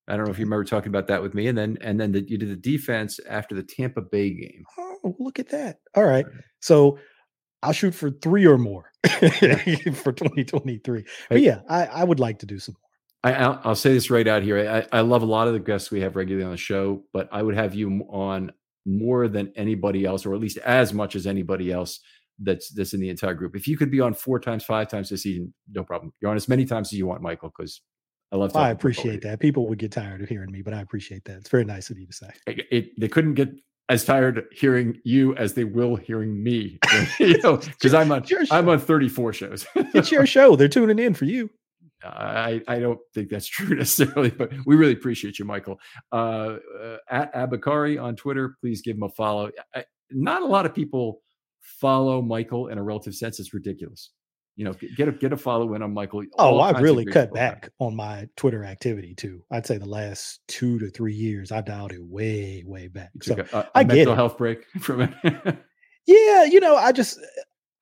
I 0.09 0.17
don't 0.17 0.25
know 0.25 0.33
if 0.33 0.41
you 0.41 0.45
remember 0.45 0.65
talking 0.65 0.89
about 0.89 1.07
that 1.07 1.23
with 1.23 1.35
me, 1.35 1.47
and 1.47 1.57
then 1.57 1.79
and 1.81 2.01
then 2.01 2.11
the, 2.11 2.29
you 2.29 2.37
did 2.37 2.51
the 2.51 2.57
defense 2.57 3.21
after 3.29 3.55
the 3.55 3.63
Tampa 3.63 4.03
Bay 4.03 4.31
game. 4.31 4.65
Oh, 4.77 5.15
look 5.21 5.39
at 5.39 5.51
that! 5.51 5.79
All 5.95 6.05
right, 6.05 6.27
so 6.61 6.99
I'll 7.66 7.72
shoot 7.72 7.94
for 7.94 8.10
three 8.10 8.47
or 8.47 8.59
more 8.59 8.93
for 9.09 10.12
2023. 10.12 11.05
But 11.28 11.40
yeah, 11.40 11.62
I, 11.68 11.86
I, 11.86 12.05
would 12.05 12.20
like 12.20 12.38
to 12.38 12.47
do 12.47 12.60
some 12.60 12.76
more. 12.78 13.34
I, 13.34 13.68
will 13.68 13.74
say 13.74 13.93
this 13.93 14.09
right 14.09 14.26
out 14.28 14.44
here. 14.44 14.86
I, 14.93 14.98
I 14.98 15.01
love 15.01 15.22
a 15.22 15.26
lot 15.26 15.48
of 15.48 15.52
the 15.52 15.59
guests 15.59 15.90
we 15.90 16.01
have 16.02 16.14
regularly 16.14 16.44
on 16.44 16.52
the 16.52 16.56
show, 16.56 17.02
but 17.12 17.28
I 17.32 17.43
would 17.43 17.56
have 17.56 17.74
you 17.74 18.06
on 18.09 18.52
more 18.84 19.26
than 19.26 19.52
anybody 19.56 20.05
else, 20.05 20.24
or 20.24 20.32
at 20.32 20.40
least 20.40 20.59
as 20.59 20.94
much 20.94 21.16
as 21.16 21.26
anybody 21.26 21.72
else 21.72 21.98
that's 22.38 22.70
that's 22.70 22.94
in 22.94 23.01
the 23.01 23.09
entire 23.09 23.34
group. 23.34 23.56
If 23.56 23.66
you 23.66 23.76
could 23.76 23.90
be 23.90 24.01
on 24.01 24.14
four 24.14 24.38
times, 24.38 24.62
five 24.64 24.86
times 24.86 25.09
this 25.09 25.24
season, 25.24 25.52
no 25.72 25.82
problem. 25.82 26.12
You're 26.20 26.30
on 26.30 26.36
as 26.36 26.48
many 26.48 26.66
times 26.66 26.93
as 26.93 26.98
you 26.98 27.06
want, 27.09 27.20
Michael, 27.20 27.52
because 27.56 27.80
I 28.30 28.36
love. 28.36 28.55
I 28.55 28.70
appreciate 28.70 29.22
that. 29.22 29.40
People 29.40 29.68
would 29.68 29.78
get 29.78 29.90
tired 29.90 30.22
of 30.22 30.28
hearing 30.28 30.52
me, 30.52 30.62
but 30.62 30.72
I 30.72 30.82
appreciate 30.82 31.24
that. 31.24 31.38
It's 31.38 31.51
very 31.51 31.64
nice 31.64 31.90
of 31.90 31.98
you 31.98 32.06
to 32.06 32.12
say. 32.12 32.30
It, 32.47 32.66
it, 32.70 33.01
they 33.01 33.09
couldn't 33.09 33.34
get 33.34 33.48
as 33.89 34.05
tired 34.05 34.45
hearing 34.53 35.01
you 35.05 35.35
as 35.37 35.55
they 35.55 35.65
will 35.65 35.97
hearing 35.97 36.43
me. 36.43 36.79
you 37.21 37.39
know, 37.39 37.57
because 37.59 37.95
I'm 37.95 38.11
on 38.11 38.25
I'm 38.51 38.69
on 38.69 38.79
34 38.79 39.33
shows. 39.33 39.67
it's 39.75 40.11
your 40.11 40.27
show. 40.27 40.57
They're 40.57 40.69
tuning 40.69 40.99
in 40.99 41.15
for 41.15 41.25
you. 41.25 41.51
I, 42.05 42.63
I 42.69 42.79
don't 42.79 43.01
think 43.15 43.31
that's 43.31 43.47
true 43.49 43.75
necessarily, 43.77 44.31
but 44.31 44.53
we 44.65 44.77
really 44.77 44.93
appreciate 44.93 45.39
you, 45.39 45.45
Michael. 45.45 45.79
Uh, 46.13 46.57
uh, 46.83 46.97
at 47.11 47.33
Abakari 47.35 48.01
on 48.01 48.17
Twitter, 48.17 48.57
please 48.61 48.83
give 48.83 48.97
him 48.97 49.03
a 49.03 49.09
follow. 49.11 49.51
I, 49.75 49.85
not 50.11 50.43
a 50.43 50.47
lot 50.47 50.67
of 50.67 50.75
people 50.75 51.23
follow 51.61 52.23
Michael 52.23 52.69
in 52.69 52.79
a 52.79 52.83
relative 52.83 53.15
sense. 53.15 53.41
It's 53.41 53.55
ridiculous 53.55 54.11
you 54.57 54.65
know, 54.65 54.74
get 54.97 55.07
a 55.07 55.12
get 55.12 55.33
a 55.35 55.37
follow 55.37 55.74
in 55.74 55.83
on 55.83 55.93
Michael. 55.93 56.24
Oh, 56.39 56.59
I've 56.61 56.81
really 56.81 57.05
cut 57.05 57.33
back 57.33 57.69
on 57.78 57.95
my 57.95 58.27
Twitter 58.37 58.65
activity 58.65 59.15
too. 59.15 59.45
I'd 59.51 59.66
say 59.66 59.77
the 59.77 59.85
last 59.85 60.41
two 60.49 60.78
to 60.78 60.91
three 60.91 61.12
years, 61.12 61.53
I 61.53 61.61
dialed 61.61 61.93
it 61.93 62.03
way, 62.03 62.65
way 62.66 62.89
back. 62.89 63.11
So 63.23 63.37
a, 63.53 63.59
a 63.59 63.70
I 63.74 63.85
get 63.85 63.97
mental 63.97 64.15
it. 64.15 64.16
health 64.16 64.39
break 64.39 64.65
from 64.81 65.03
it. 65.03 65.12
yeah, 66.07 66.45
you 66.45 66.59
know, 66.59 66.74
I 66.74 66.93
just 66.93 67.20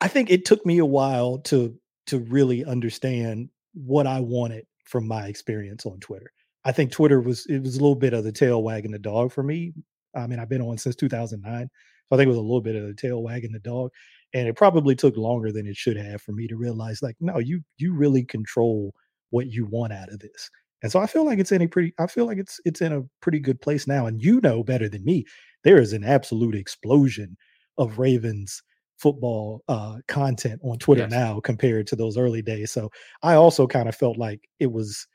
I 0.01 0.09
think 0.09 0.31
it 0.31 0.45
took 0.45 0.67
me 0.67 0.79
a 0.79 0.87
while 0.87 1.39
to 1.45 1.79
to 2.09 2.19
really 2.19 2.65
understand 2.65 3.51
what 3.75 4.09
I 4.09 4.19
wanted 4.21 4.67
from 4.85 5.07
my 5.07 5.29
experience 5.29 5.87
on 5.87 6.01
Twitter. 6.01 6.33
I 6.65 6.73
think 6.73 6.91
Twitter 6.91 7.21
was 7.21 7.47
it 7.47 7.61
was 7.61 7.77
a 7.77 7.81
little 7.81 7.95
bit 7.95 8.15
of 8.15 8.25
the 8.25 8.33
tail 8.33 8.65
wagging 8.65 8.91
the 8.91 8.99
dog 8.99 9.33
for 9.33 9.45
me. 9.45 9.75
I 10.17 10.27
mean, 10.27 10.41
I've 10.41 10.49
been 10.49 10.63
on 10.63 10.79
since 10.79 10.97
2009, 10.97 11.69
so 12.09 12.15
I 12.15 12.17
think 12.17 12.27
it 12.27 12.31
was 12.31 12.37
a 12.37 12.41
little 12.41 12.61
bit 12.61 12.75
of 12.75 12.87
the 12.87 12.95
tail 12.95 13.23
wagging 13.23 13.53
the 13.53 13.61
dog 13.61 13.91
and 14.35 14.49
it 14.49 14.57
probably 14.57 14.97
took 14.97 15.17
longer 15.17 15.53
than 15.53 15.67
it 15.67 15.77
should 15.77 15.97
have 15.97 16.21
for 16.21 16.33
me 16.33 16.47
to 16.49 16.57
realize 16.57 17.01
like 17.01 17.17
no 17.21 17.39
you 17.39 17.63
you 17.79 17.95
really 17.95 18.25
control 18.25 18.93
what 19.31 19.47
you 19.47 19.65
want 19.65 19.93
out 19.93 20.13
of 20.13 20.19
this 20.19 20.51
and 20.83 20.93
so 20.93 21.01
i 21.01 21.07
feel 21.07 21.25
like 21.25 21.39
it's 21.39 21.53
in 21.53 21.63
a 21.63 21.69
pretty 21.69 21.95
i 21.99 22.07
feel 22.07 22.27
like 22.27 22.39
it's 22.39 22.61
it's 22.65 22.83
in 22.83 22.93
a 22.93 23.03
pretty 23.23 23.39
good 23.39 23.61
place 23.61 23.87
now 23.87 24.07
and 24.07 24.23
you 24.23 24.41
know 24.43 24.63
better 24.63 24.89
than 24.89 25.05
me 25.05 25.25
there 25.63 25.81
is 25.81 25.93
an 25.93 26.05
absolute 26.05 26.55
explosion 26.55 27.37
of 27.79 27.99
ravens 27.99 28.63
football 28.99 29.63
uh 29.69 29.97
content 30.09 30.61
on 30.63 30.79
twitter 30.79 31.03
yes. 31.03 31.11
now 31.11 31.41
compared 31.41 31.87
to 31.87 31.97
those 31.97 32.19
early 32.19 32.43
days 32.43 32.71
so 32.71 32.91
i 33.23 33.35
also 33.35 33.67
kind 33.67 33.89
of 33.89 33.95
felt 33.95 34.19
like 34.19 34.49
it 34.61 34.71
was 34.71 35.07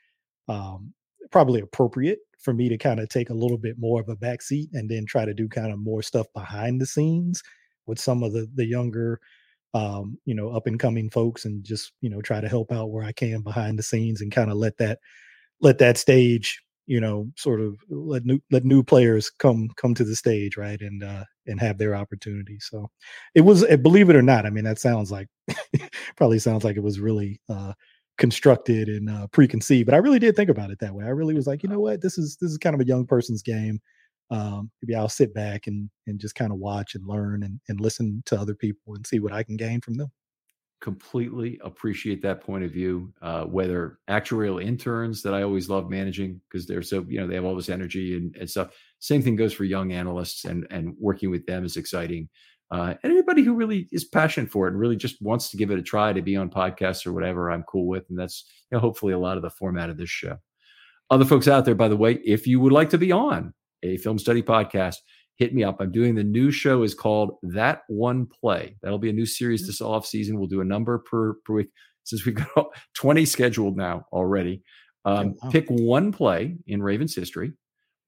um 0.48 0.92
probably 1.30 1.60
appropriate 1.60 2.18
for 2.38 2.52
me 2.52 2.68
to 2.68 2.78
kind 2.78 3.00
of 3.00 3.08
take 3.08 3.30
a 3.30 3.34
little 3.34 3.58
bit 3.58 3.76
more 3.78 4.00
of 4.00 4.08
a 4.08 4.16
back 4.16 4.42
seat 4.42 4.68
and 4.72 4.90
then 4.90 5.04
try 5.06 5.24
to 5.24 5.34
do 5.34 5.46
kind 5.48 5.72
of 5.72 5.78
more 5.78 6.02
stuff 6.02 6.26
behind 6.34 6.80
the 6.80 6.86
scenes 6.86 7.42
with 7.90 8.00
some 8.00 8.24
of 8.24 8.32
the 8.34 8.48
the 8.56 8.66
younger 8.66 9.20
um, 9.74 10.18
you 10.24 10.34
know, 10.34 10.50
up 10.50 10.66
and 10.66 10.80
coming 10.80 11.10
folks 11.10 11.44
and 11.44 11.64
just, 11.64 11.92
you 12.00 12.10
know, 12.10 12.20
try 12.20 12.40
to 12.40 12.48
help 12.48 12.72
out 12.72 12.90
where 12.90 13.04
I 13.04 13.12
can 13.12 13.42
behind 13.42 13.78
the 13.78 13.84
scenes 13.84 14.20
and 14.20 14.32
kind 14.32 14.50
of 14.50 14.56
let 14.56 14.76
that 14.78 14.98
let 15.60 15.78
that 15.78 15.98
stage, 15.98 16.62
you 16.86 17.00
know, 17.00 17.30
sort 17.36 17.60
of 17.60 17.76
let 17.88 18.24
new 18.24 18.40
let 18.50 18.64
new 18.64 18.82
players 18.82 19.30
come 19.30 19.68
come 19.76 19.94
to 19.94 20.04
the 20.04 20.16
stage, 20.16 20.56
right? 20.56 20.80
And 20.80 21.04
uh 21.04 21.24
and 21.46 21.60
have 21.60 21.78
their 21.78 21.94
opportunity. 21.94 22.58
So 22.60 22.90
it 23.34 23.42
was 23.42 23.64
eh, 23.64 23.76
believe 23.76 24.10
it 24.10 24.16
or 24.16 24.22
not, 24.22 24.46
I 24.46 24.50
mean 24.50 24.64
that 24.64 24.78
sounds 24.78 25.10
like 25.12 25.28
probably 26.16 26.38
sounds 26.38 26.64
like 26.64 26.76
it 26.76 26.82
was 26.82 27.00
really 27.00 27.40
uh 27.48 27.72
constructed 28.18 28.88
and 28.88 29.08
uh 29.10 29.26
preconceived, 29.28 29.86
but 29.86 29.94
I 29.94 29.98
really 29.98 30.18
did 30.18 30.36
think 30.36 30.50
about 30.50 30.70
it 30.70 30.78
that 30.80 30.94
way. 30.94 31.04
I 31.04 31.10
really 31.10 31.34
was 31.34 31.46
like, 31.46 31.62
you 31.62 31.68
know 31.68 31.80
what, 31.80 32.02
this 32.02 32.18
is 32.18 32.36
this 32.40 32.50
is 32.50 32.58
kind 32.58 32.74
of 32.74 32.80
a 32.80 32.86
young 32.86 33.06
person's 33.06 33.42
game 33.42 33.80
um, 34.30 34.70
maybe 34.80 34.94
I'll 34.94 35.08
sit 35.08 35.34
back 35.34 35.66
and 35.66 35.90
and 36.06 36.20
just 36.20 36.34
kind 36.34 36.52
of 36.52 36.58
watch 36.58 36.94
and 36.94 37.06
learn 37.06 37.42
and, 37.42 37.60
and 37.68 37.80
listen 37.80 38.22
to 38.26 38.40
other 38.40 38.54
people 38.54 38.94
and 38.94 39.06
see 39.06 39.18
what 39.18 39.32
I 39.32 39.42
can 39.42 39.56
gain 39.56 39.80
from 39.80 39.94
them. 39.94 40.10
Completely 40.80 41.58
appreciate 41.62 42.22
that 42.22 42.40
point 42.40 42.64
of 42.64 42.70
view. 42.70 43.12
Uh, 43.20 43.44
whether 43.44 43.98
actuarial 44.08 44.62
interns 44.62 45.22
that 45.22 45.34
I 45.34 45.42
always 45.42 45.68
love 45.68 45.90
managing 45.90 46.40
because 46.48 46.66
they're 46.66 46.82
so 46.82 47.04
you 47.08 47.20
know 47.20 47.26
they 47.26 47.34
have 47.34 47.44
all 47.44 47.56
this 47.56 47.68
energy 47.68 48.16
and, 48.16 48.34
and 48.36 48.48
stuff. 48.48 48.74
Same 49.00 49.20
thing 49.20 49.36
goes 49.36 49.52
for 49.52 49.64
young 49.64 49.92
analysts 49.92 50.44
and 50.44 50.66
and 50.70 50.94
working 50.98 51.30
with 51.30 51.46
them 51.46 51.64
is 51.64 51.76
exciting. 51.76 52.28
Uh, 52.72 52.94
and 53.02 53.12
anybody 53.12 53.42
who 53.42 53.52
really 53.52 53.88
is 53.90 54.04
passionate 54.04 54.48
for 54.48 54.68
it 54.68 54.70
and 54.70 54.78
really 54.78 54.94
just 54.94 55.20
wants 55.20 55.50
to 55.50 55.56
give 55.56 55.72
it 55.72 55.78
a 55.78 55.82
try 55.82 56.12
to 56.12 56.22
be 56.22 56.36
on 56.36 56.48
podcasts 56.48 57.04
or 57.04 57.12
whatever, 57.12 57.50
I'm 57.50 57.64
cool 57.64 57.88
with. 57.88 58.04
And 58.08 58.16
that's 58.16 58.44
you 58.70 58.76
know, 58.76 58.80
hopefully 58.80 59.12
a 59.12 59.18
lot 59.18 59.36
of 59.36 59.42
the 59.42 59.50
format 59.50 59.90
of 59.90 59.96
this 59.96 60.08
show. 60.08 60.36
Other 61.10 61.24
folks 61.24 61.48
out 61.48 61.64
there, 61.64 61.74
by 61.74 61.88
the 61.88 61.96
way, 61.96 62.20
if 62.24 62.46
you 62.46 62.60
would 62.60 62.72
like 62.72 62.90
to 62.90 62.98
be 62.98 63.10
on 63.10 63.52
a 63.82 63.96
film 63.98 64.18
study 64.18 64.42
podcast, 64.42 64.96
hit 65.36 65.54
me 65.54 65.64
up. 65.64 65.80
I'm 65.80 65.90
doing 65.90 66.14
the 66.14 66.24
new 66.24 66.50
show 66.50 66.82
is 66.82 66.94
called 66.94 67.38
That 67.42 67.82
One 67.88 68.26
Play. 68.26 68.76
That'll 68.82 68.98
be 68.98 69.10
a 69.10 69.14
new 69.14 69.26
series 69.26 69.66
this 69.66 69.80
off 69.80 70.06
season. 70.06 70.38
We'll 70.38 70.48
do 70.48 70.60
a 70.60 70.64
number 70.64 70.98
per, 70.98 71.34
per 71.44 71.54
week 71.54 71.70
since 72.04 72.24
we've 72.24 72.34
got 72.34 72.66
20 72.94 73.24
scheduled 73.24 73.76
now 73.76 74.04
already. 74.12 74.62
Um, 75.04 75.34
wow. 75.42 75.50
Pick 75.50 75.66
one 75.68 76.12
play 76.12 76.56
in 76.66 76.82
Ravens 76.82 77.14
history. 77.14 77.52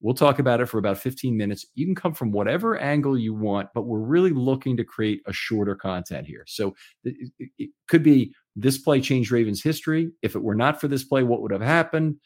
We'll 0.02 0.14
talk 0.14 0.40
about 0.40 0.60
it 0.60 0.66
for 0.66 0.78
about 0.78 0.98
15 0.98 1.36
minutes. 1.36 1.64
You 1.74 1.86
can 1.86 1.94
come 1.94 2.12
from 2.12 2.32
whatever 2.32 2.76
angle 2.76 3.16
you 3.16 3.32
want, 3.32 3.68
but 3.72 3.82
we're 3.82 4.00
really 4.00 4.32
looking 4.32 4.76
to 4.76 4.84
create 4.84 5.22
a 5.26 5.32
shorter 5.32 5.76
content 5.76 6.26
here. 6.26 6.44
So 6.48 6.74
it, 7.04 7.30
it 7.56 7.70
could 7.88 8.02
be 8.02 8.34
this 8.56 8.78
play 8.78 9.00
changed 9.00 9.30
Ravens 9.30 9.62
history. 9.62 10.10
If 10.20 10.34
it 10.34 10.42
were 10.42 10.56
not 10.56 10.80
for 10.80 10.88
this 10.88 11.04
play, 11.04 11.22
what 11.22 11.40
would 11.40 11.52
have 11.52 11.62
happened? 11.62 12.16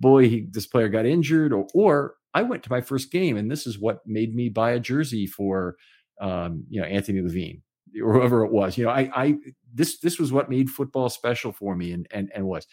Boy, 0.00 0.28
he, 0.28 0.46
this 0.50 0.66
player 0.66 0.88
got 0.88 1.06
injured, 1.06 1.52
or, 1.52 1.66
or 1.74 2.14
I 2.34 2.42
went 2.42 2.62
to 2.64 2.70
my 2.70 2.80
first 2.80 3.10
game, 3.10 3.36
and 3.36 3.50
this 3.50 3.66
is 3.66 3.78
what 3.78 4.00
made 4.06 4.34
me 4.34 4.48
buy 4.48 4.72
a 4.72 4.80
jersey 4.80 5.26
for, 5.26 5.76
um, 6.20 6.64
you 6.68 6.80
know, 6.80 6.86
Anthony 6.86 7.20
Levine 7.20 7.62
or 8.02 8.14
whoever 8.14 8.44
it 8.44 8.52
was. 8.52 8.78
You 8.78 8.84
know, 8.84 8.90
I, 8.90 9.10
I 9.14 9.34
this 9.72 9.98
this 9.98 10.18
was 10.18 10.32
what 10.32 10.50
made 10.50 10.70
football 10.70 11.08
special 11.08 11.52
for 11.52 11.76
me, 11.76 11.92
and 11.92 12.06
and 12.10 12.30
and 12.34 12.46
was. 12.46 12.66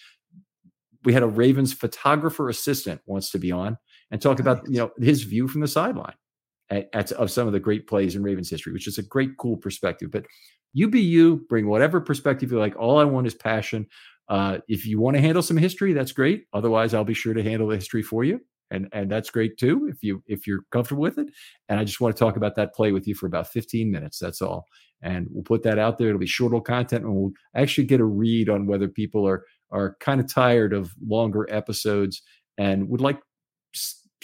We 1.06 1.14
had 1.14 1.24
a 1.24 1.28
Ravens 1.28 1.74
photographer 1.74 2.50
assistant 2.50 3.02
wants 3.06 3.32
to 3.32 3.40
be 3.40 3.54
on 3.54 3.78
and 4.12 4.22
talk 4.22 4.40
about 4.40 4.64
you 4.68 4.78
know 4.78 4.92
his 5.00 5.24
view 5.24 5.48
from 5.48 5.62
the 5.62 5.68
sideline 5.68 6.16
at, 6.70 6.90
at, 6.94 7.12
of 7.14 7.32
some 7.32 7.48
of 7.48 7.54
the 7.54 7.60
great 7.60 7.88
plays 7.88 8.16
in 8.16 8.24
Ravens 8.24 8.50
history, 8.50 8.74
which 8.74 8.88
is 8.88 8.98
a 8.98 9.04
great, 9.04 9.38
cool 9.38 9.58
perspective. 9.58 10.12
But 10.12 10.26
you 10.74 10.90
be 10.90 11.02
you, 11.02 11.46
bring 11.50 11.68
whatever 11.68 12.02
perspective 12.02 12.52
you 12.52 12.60
like. 12.60 12.76
All 12.78 13.00
I 13.00 13.06
want 13.06 13.28
is 13.28 13.34
passion. 13.34 13.88
Uh, 14.28 14.60
if 14.68 14.86
you 14.86 15.00
want 15.00 15.16
to 15.16 15.22
handle 15.22 15.42
some 15.42 15.58
history, 15.58 15.94
that's 15.94 16.12
great. 16.12 16.44
Otherwise, 16.54 16.94
I'll 16.94 17.04
be 17.04 17.16
sure 17.16 17.34
to 17.34 17.42
handle 17.42 17.70
the 17.70 17.76
history 17.76 18.04
for 18.04 18.24
you 18.24 18.42
and 18.72 18.88
and 18.92 19.10
that's 19.10 19.30
great 19.30 19.58
too 19.58 19.88
if 19.92 20.04
you 20.04 20.24
if 20.28 20.46
you're 20.46 20.62
comfortable 20.72 21.02
with 21.02 21.18
it. 21.18 21.28
And 21.68 21.80
I 21.80 21.84
just 21.84 22.02
want 22.02 22.16
to 22.16 22.20
talk 22.20 22.38
about 22.38 22.56
that 22.56 22.74
play 22.74 22.92
with 22.92 23.08
you 23.08 23.16
for 23.16 23.26
about 23.26 23.48
15 23.48 23.92
minutes. 23.92 24.20
That's 24.20 24.42
all. 24.42 24.66
And 25.02 25.28
we'll 25.32 25.44
put 25.44 25.64
that 25.64 25.80
out 25.80 25.98
there. 25.98 26.10
It'll 26.10 26.20
be 26.20 26.28
short 26.28 26.52
little 26.52 26.62
content, 26.62 27.06
and 27.06 27.16
we'll 27.16 27.32
actually 27.56 27.86
get 27.86 28.02
a 28.02 28.06
read 28.06 28.50
on 28.50 28.68
whether 28.68 28.88
people 28.88 29.28
are 29.28 29.44
are 29.72 29.96
kind 30.00 30.20
of 30.20 30.32
tired 30.32 30.74
of 30.74 30.94
longer 31.06 31.48
episodes 31.50 32.22
and 32.58 32.90
would 32.90 33.02
like 33.02 33.20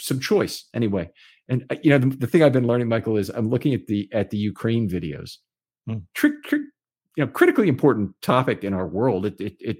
some 0.00 0.20
choice 0.20 0.68
anyway. 0.74 1.10
And 1.48 1.64
uh, 1.70 1.76
you 1.82 1.90
know, 1.90 1.98
the, 1.98 2.16
the, 2.16 2.26
thing 2.26 2.42
I've 2.42 2.52
been 2.52 2.66
learning, 2.66 2.88
Michael, 2.88 3.16
is 3.16 3.30
I'm 3.30 3.48
looking 3.48 3.74
at 3.74 3.86
the 3.86 4.08
at 4.12 4.30
the 4.30 4.36
Ukraine 4.36 4.88
videos. 4.88 5.36
Hmm. 5.86 5.98
Trick, 6.14 6.42
trick, 6.44 6.62
you 7.16 7.24
know, 7.24 7.30
critically 7.30 7.68
important 7.68 8.10
topic 8.20 8.64
in 8.64 8.74
our 8.74 8.86
world. 8.86 9.26
It, 9.26 9.40
it 9.40 9.56
it 9.60 9.78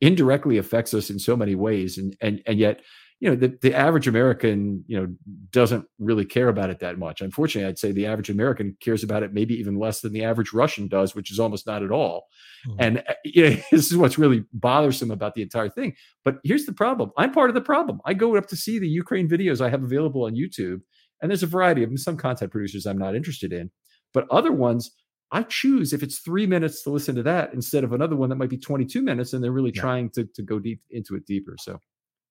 indirectly 0.00 0.58
affects 0.58 0.94
us 0.94 1.10
in 1.10 1.18
so 1.18 1.36
many 1.36 1.54
ways, 1.54 1.98
and 1.98 2.16
and 2.20 2.42
and 2.46 2.58
yet, 2.58 2.80
you 3.24 3.30
know, 3.30 3.36
the 3.36 3.56
the 3.62 3.74
average 3.74 4.06
American, 4.06 4.84
you 4.86 5.00
know, 5.00 5.08
doesn't 5.50 5.86
really 5.98 6.26
care 6.26 6.48
about 6.48 6.68
it 6.68 6.80
that 6.80 6.98
much. 6.98 7.22
Unfortunately, 7.22 7.66
I'd 7.66 7.78
say 7.78 7.90
the 7.90 8.04
average 8.04 8.28
American 8.28 8.76
cares 8.80 9.02
about 9.02 9.22
it 9.22 9.32
maybe 9.32 9.54
even 9.54 9.78
less 9.78 10.02
than 10.02 10.12
the 10.12 10.24
average 10.24 10.52
Russian 10.52 10.88
does, 10.88 11.14
which 11.14 11.30
is 11.32 11.40
almost 11.40 11.66
not 11.66 11.82
at 11.82 11.90
all. 11.90 12.26
Hmm. 12.66 12.76
And 12.78 12.98
uh, 12.98 13.14
you 13.24 13.48
know, 13.48 13.56
this 13.72 13.90
is 13.90 13.96
what's 13.96 14.18
really 14.18 14.44
bothersome 14.52 15.10
about 15.10 15.34
the 15.34 15.42
entire 15.42 15.70
thing. 15.70 15.94
But 16.22 16.36
here's 16.44 16.66
the 16.66 16.74
problem: 16.74 17.12
I'm 17.16 17.32
part 17.32 17.48
of 17.48 17.54
the 17.54 17.62
problem. 17.62 18.00
I 18.04 18.12
go 18.12 18.36
up 18.36 18.46
to 18.48 18.56
see 18.56 18.78
the 18.78 18.88
Ukraine 18.88 19.26
videos 19.26 19.62
I 19.62 19.70
have 19.70 19.82
available 19.82 20.24
on 20.24 20.34
YouTube 20.34 20.82
and 21.22 21.30
there's 21.30 21.42
a 21.42 21.46
variety 21.46 21.82
of 21.82 21.88
them. 21.88 21.96
Some 21.96 22.18
content 22.18 22.52
producers 22.52 22.84
I'm 22.84 22.98
not 22.98 23.16
interested 23.16 23.50
in, 23.50 23.70
but 24.12 24.26
other 24.30 24.52
ones 24.52 24.90
I 25.32 25.42
choose 25.42 25.94
if 25.94 26.02
it's 26.02 26.18
three 26.18 26.46
minutes 26.46 26.82
to 26.82 26.90
listen 26.90 27.14
to 27.16 27.22
that 27.22 27.54
instead 27.54 27.82
of 27.82 27.92
another 27.94 28.14
one 28.14 28.28
that 28.28 28.36
might 28.36 28.50
be 28.50 28.58
22 28.58 29.00
minutes, 29.00 29.32
and 29.32 29.42
they're 29.42 29.50
really 29.50 29.72
yeah. 29.74 29.80
trying 29.80 30.10
to 30.10 30.26
to 30.34 30.42
go 30.42 30.58
deep 30.58 30.82
into 30.90 31.16
it 31.16 31.24
deeper. 31.24 31.56
So, 31.58 31.78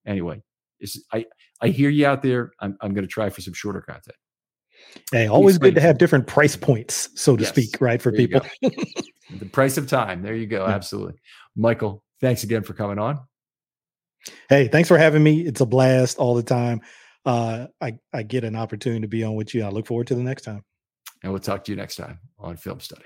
anyway, 0.06 0.44
I 1.12 1.26
I 1.62 1.70
hear 1.70 1.90
you 1.90 2.06
out 2.06 2.22
there. 2.22 2.52
I'm 2.60 2.78
I'm 2.82 2.94
going 2.94 3.04
to 3.04 3.12
try 3.12 3.30
for 3.30 3.42
some 3.42 3.54
shorter 3.54 3.82
content. 3.82 4.16
Hey, 5.12 5.28
always 5.28 5.58
good 5.58 5.76
to 5.76 5.82
have 5.82 5.98
different 5.98 6.28
price 6.28 6.56
points, 6.56 7.10
so 7.16 7.36
to 7.36 7.44
yes. 7.44 7.50
speak, 7.50 7.80
right? 7.80 8.02
For 8.02 8.12
there 8.12 8.18
people. 8.18 8.42
the 8.62 9.46
price 9.52 9.78
of 9.78 9.88
time. 9.88 10.22
There 10.22 10.36
you 10.36 10.46
go. 10.46 10.66
Yeah. 10.66 10.74
Absolutely. 10.74 11.14
Michael, 11.56 12.04
thanks 12.22 12.44
again 12.44 12.64
for 12.64 12.74
coming 12.74 13.00
on. 13.00 13.20
Hey, 14.50 14.68
thanks 14.68 14.88
for 14.88 14.98
having 14.98 15.24
me. 15.24 15.42
It's 15.42 15.62
a 15.62 15.66
blast 15.66 16.18
all 16.18 16.36
the 16.36 16.44
time 16.44 16.82
uh, 17.26 17.68
I, 17.82 17.98
I 18.14 18.24
get 18.24 18.44
an 18.44 18.56
opportunity 18.56 19.02
to 19.02 19.08
be 19.08 19.24
on 19.24 19.36
with 19.36 19.54
you. 19.54 19.64
I 19.64 19.70
look 19.70 19.88
forward 19.88 20.08
to 20.08 20.16
the 20.16 20.24
next 20.24 20.44
time. 20.44 20.64
And 21.22 21.32
we'll 21.32 21.42
talk 21.42 21.64
to 21.66 21.72
you 21.72 21.76
next 21.76 21.96
time 21.96 22.20
on 22.38 22.58
Film 22.58 22.80
Study. 22.80 23.06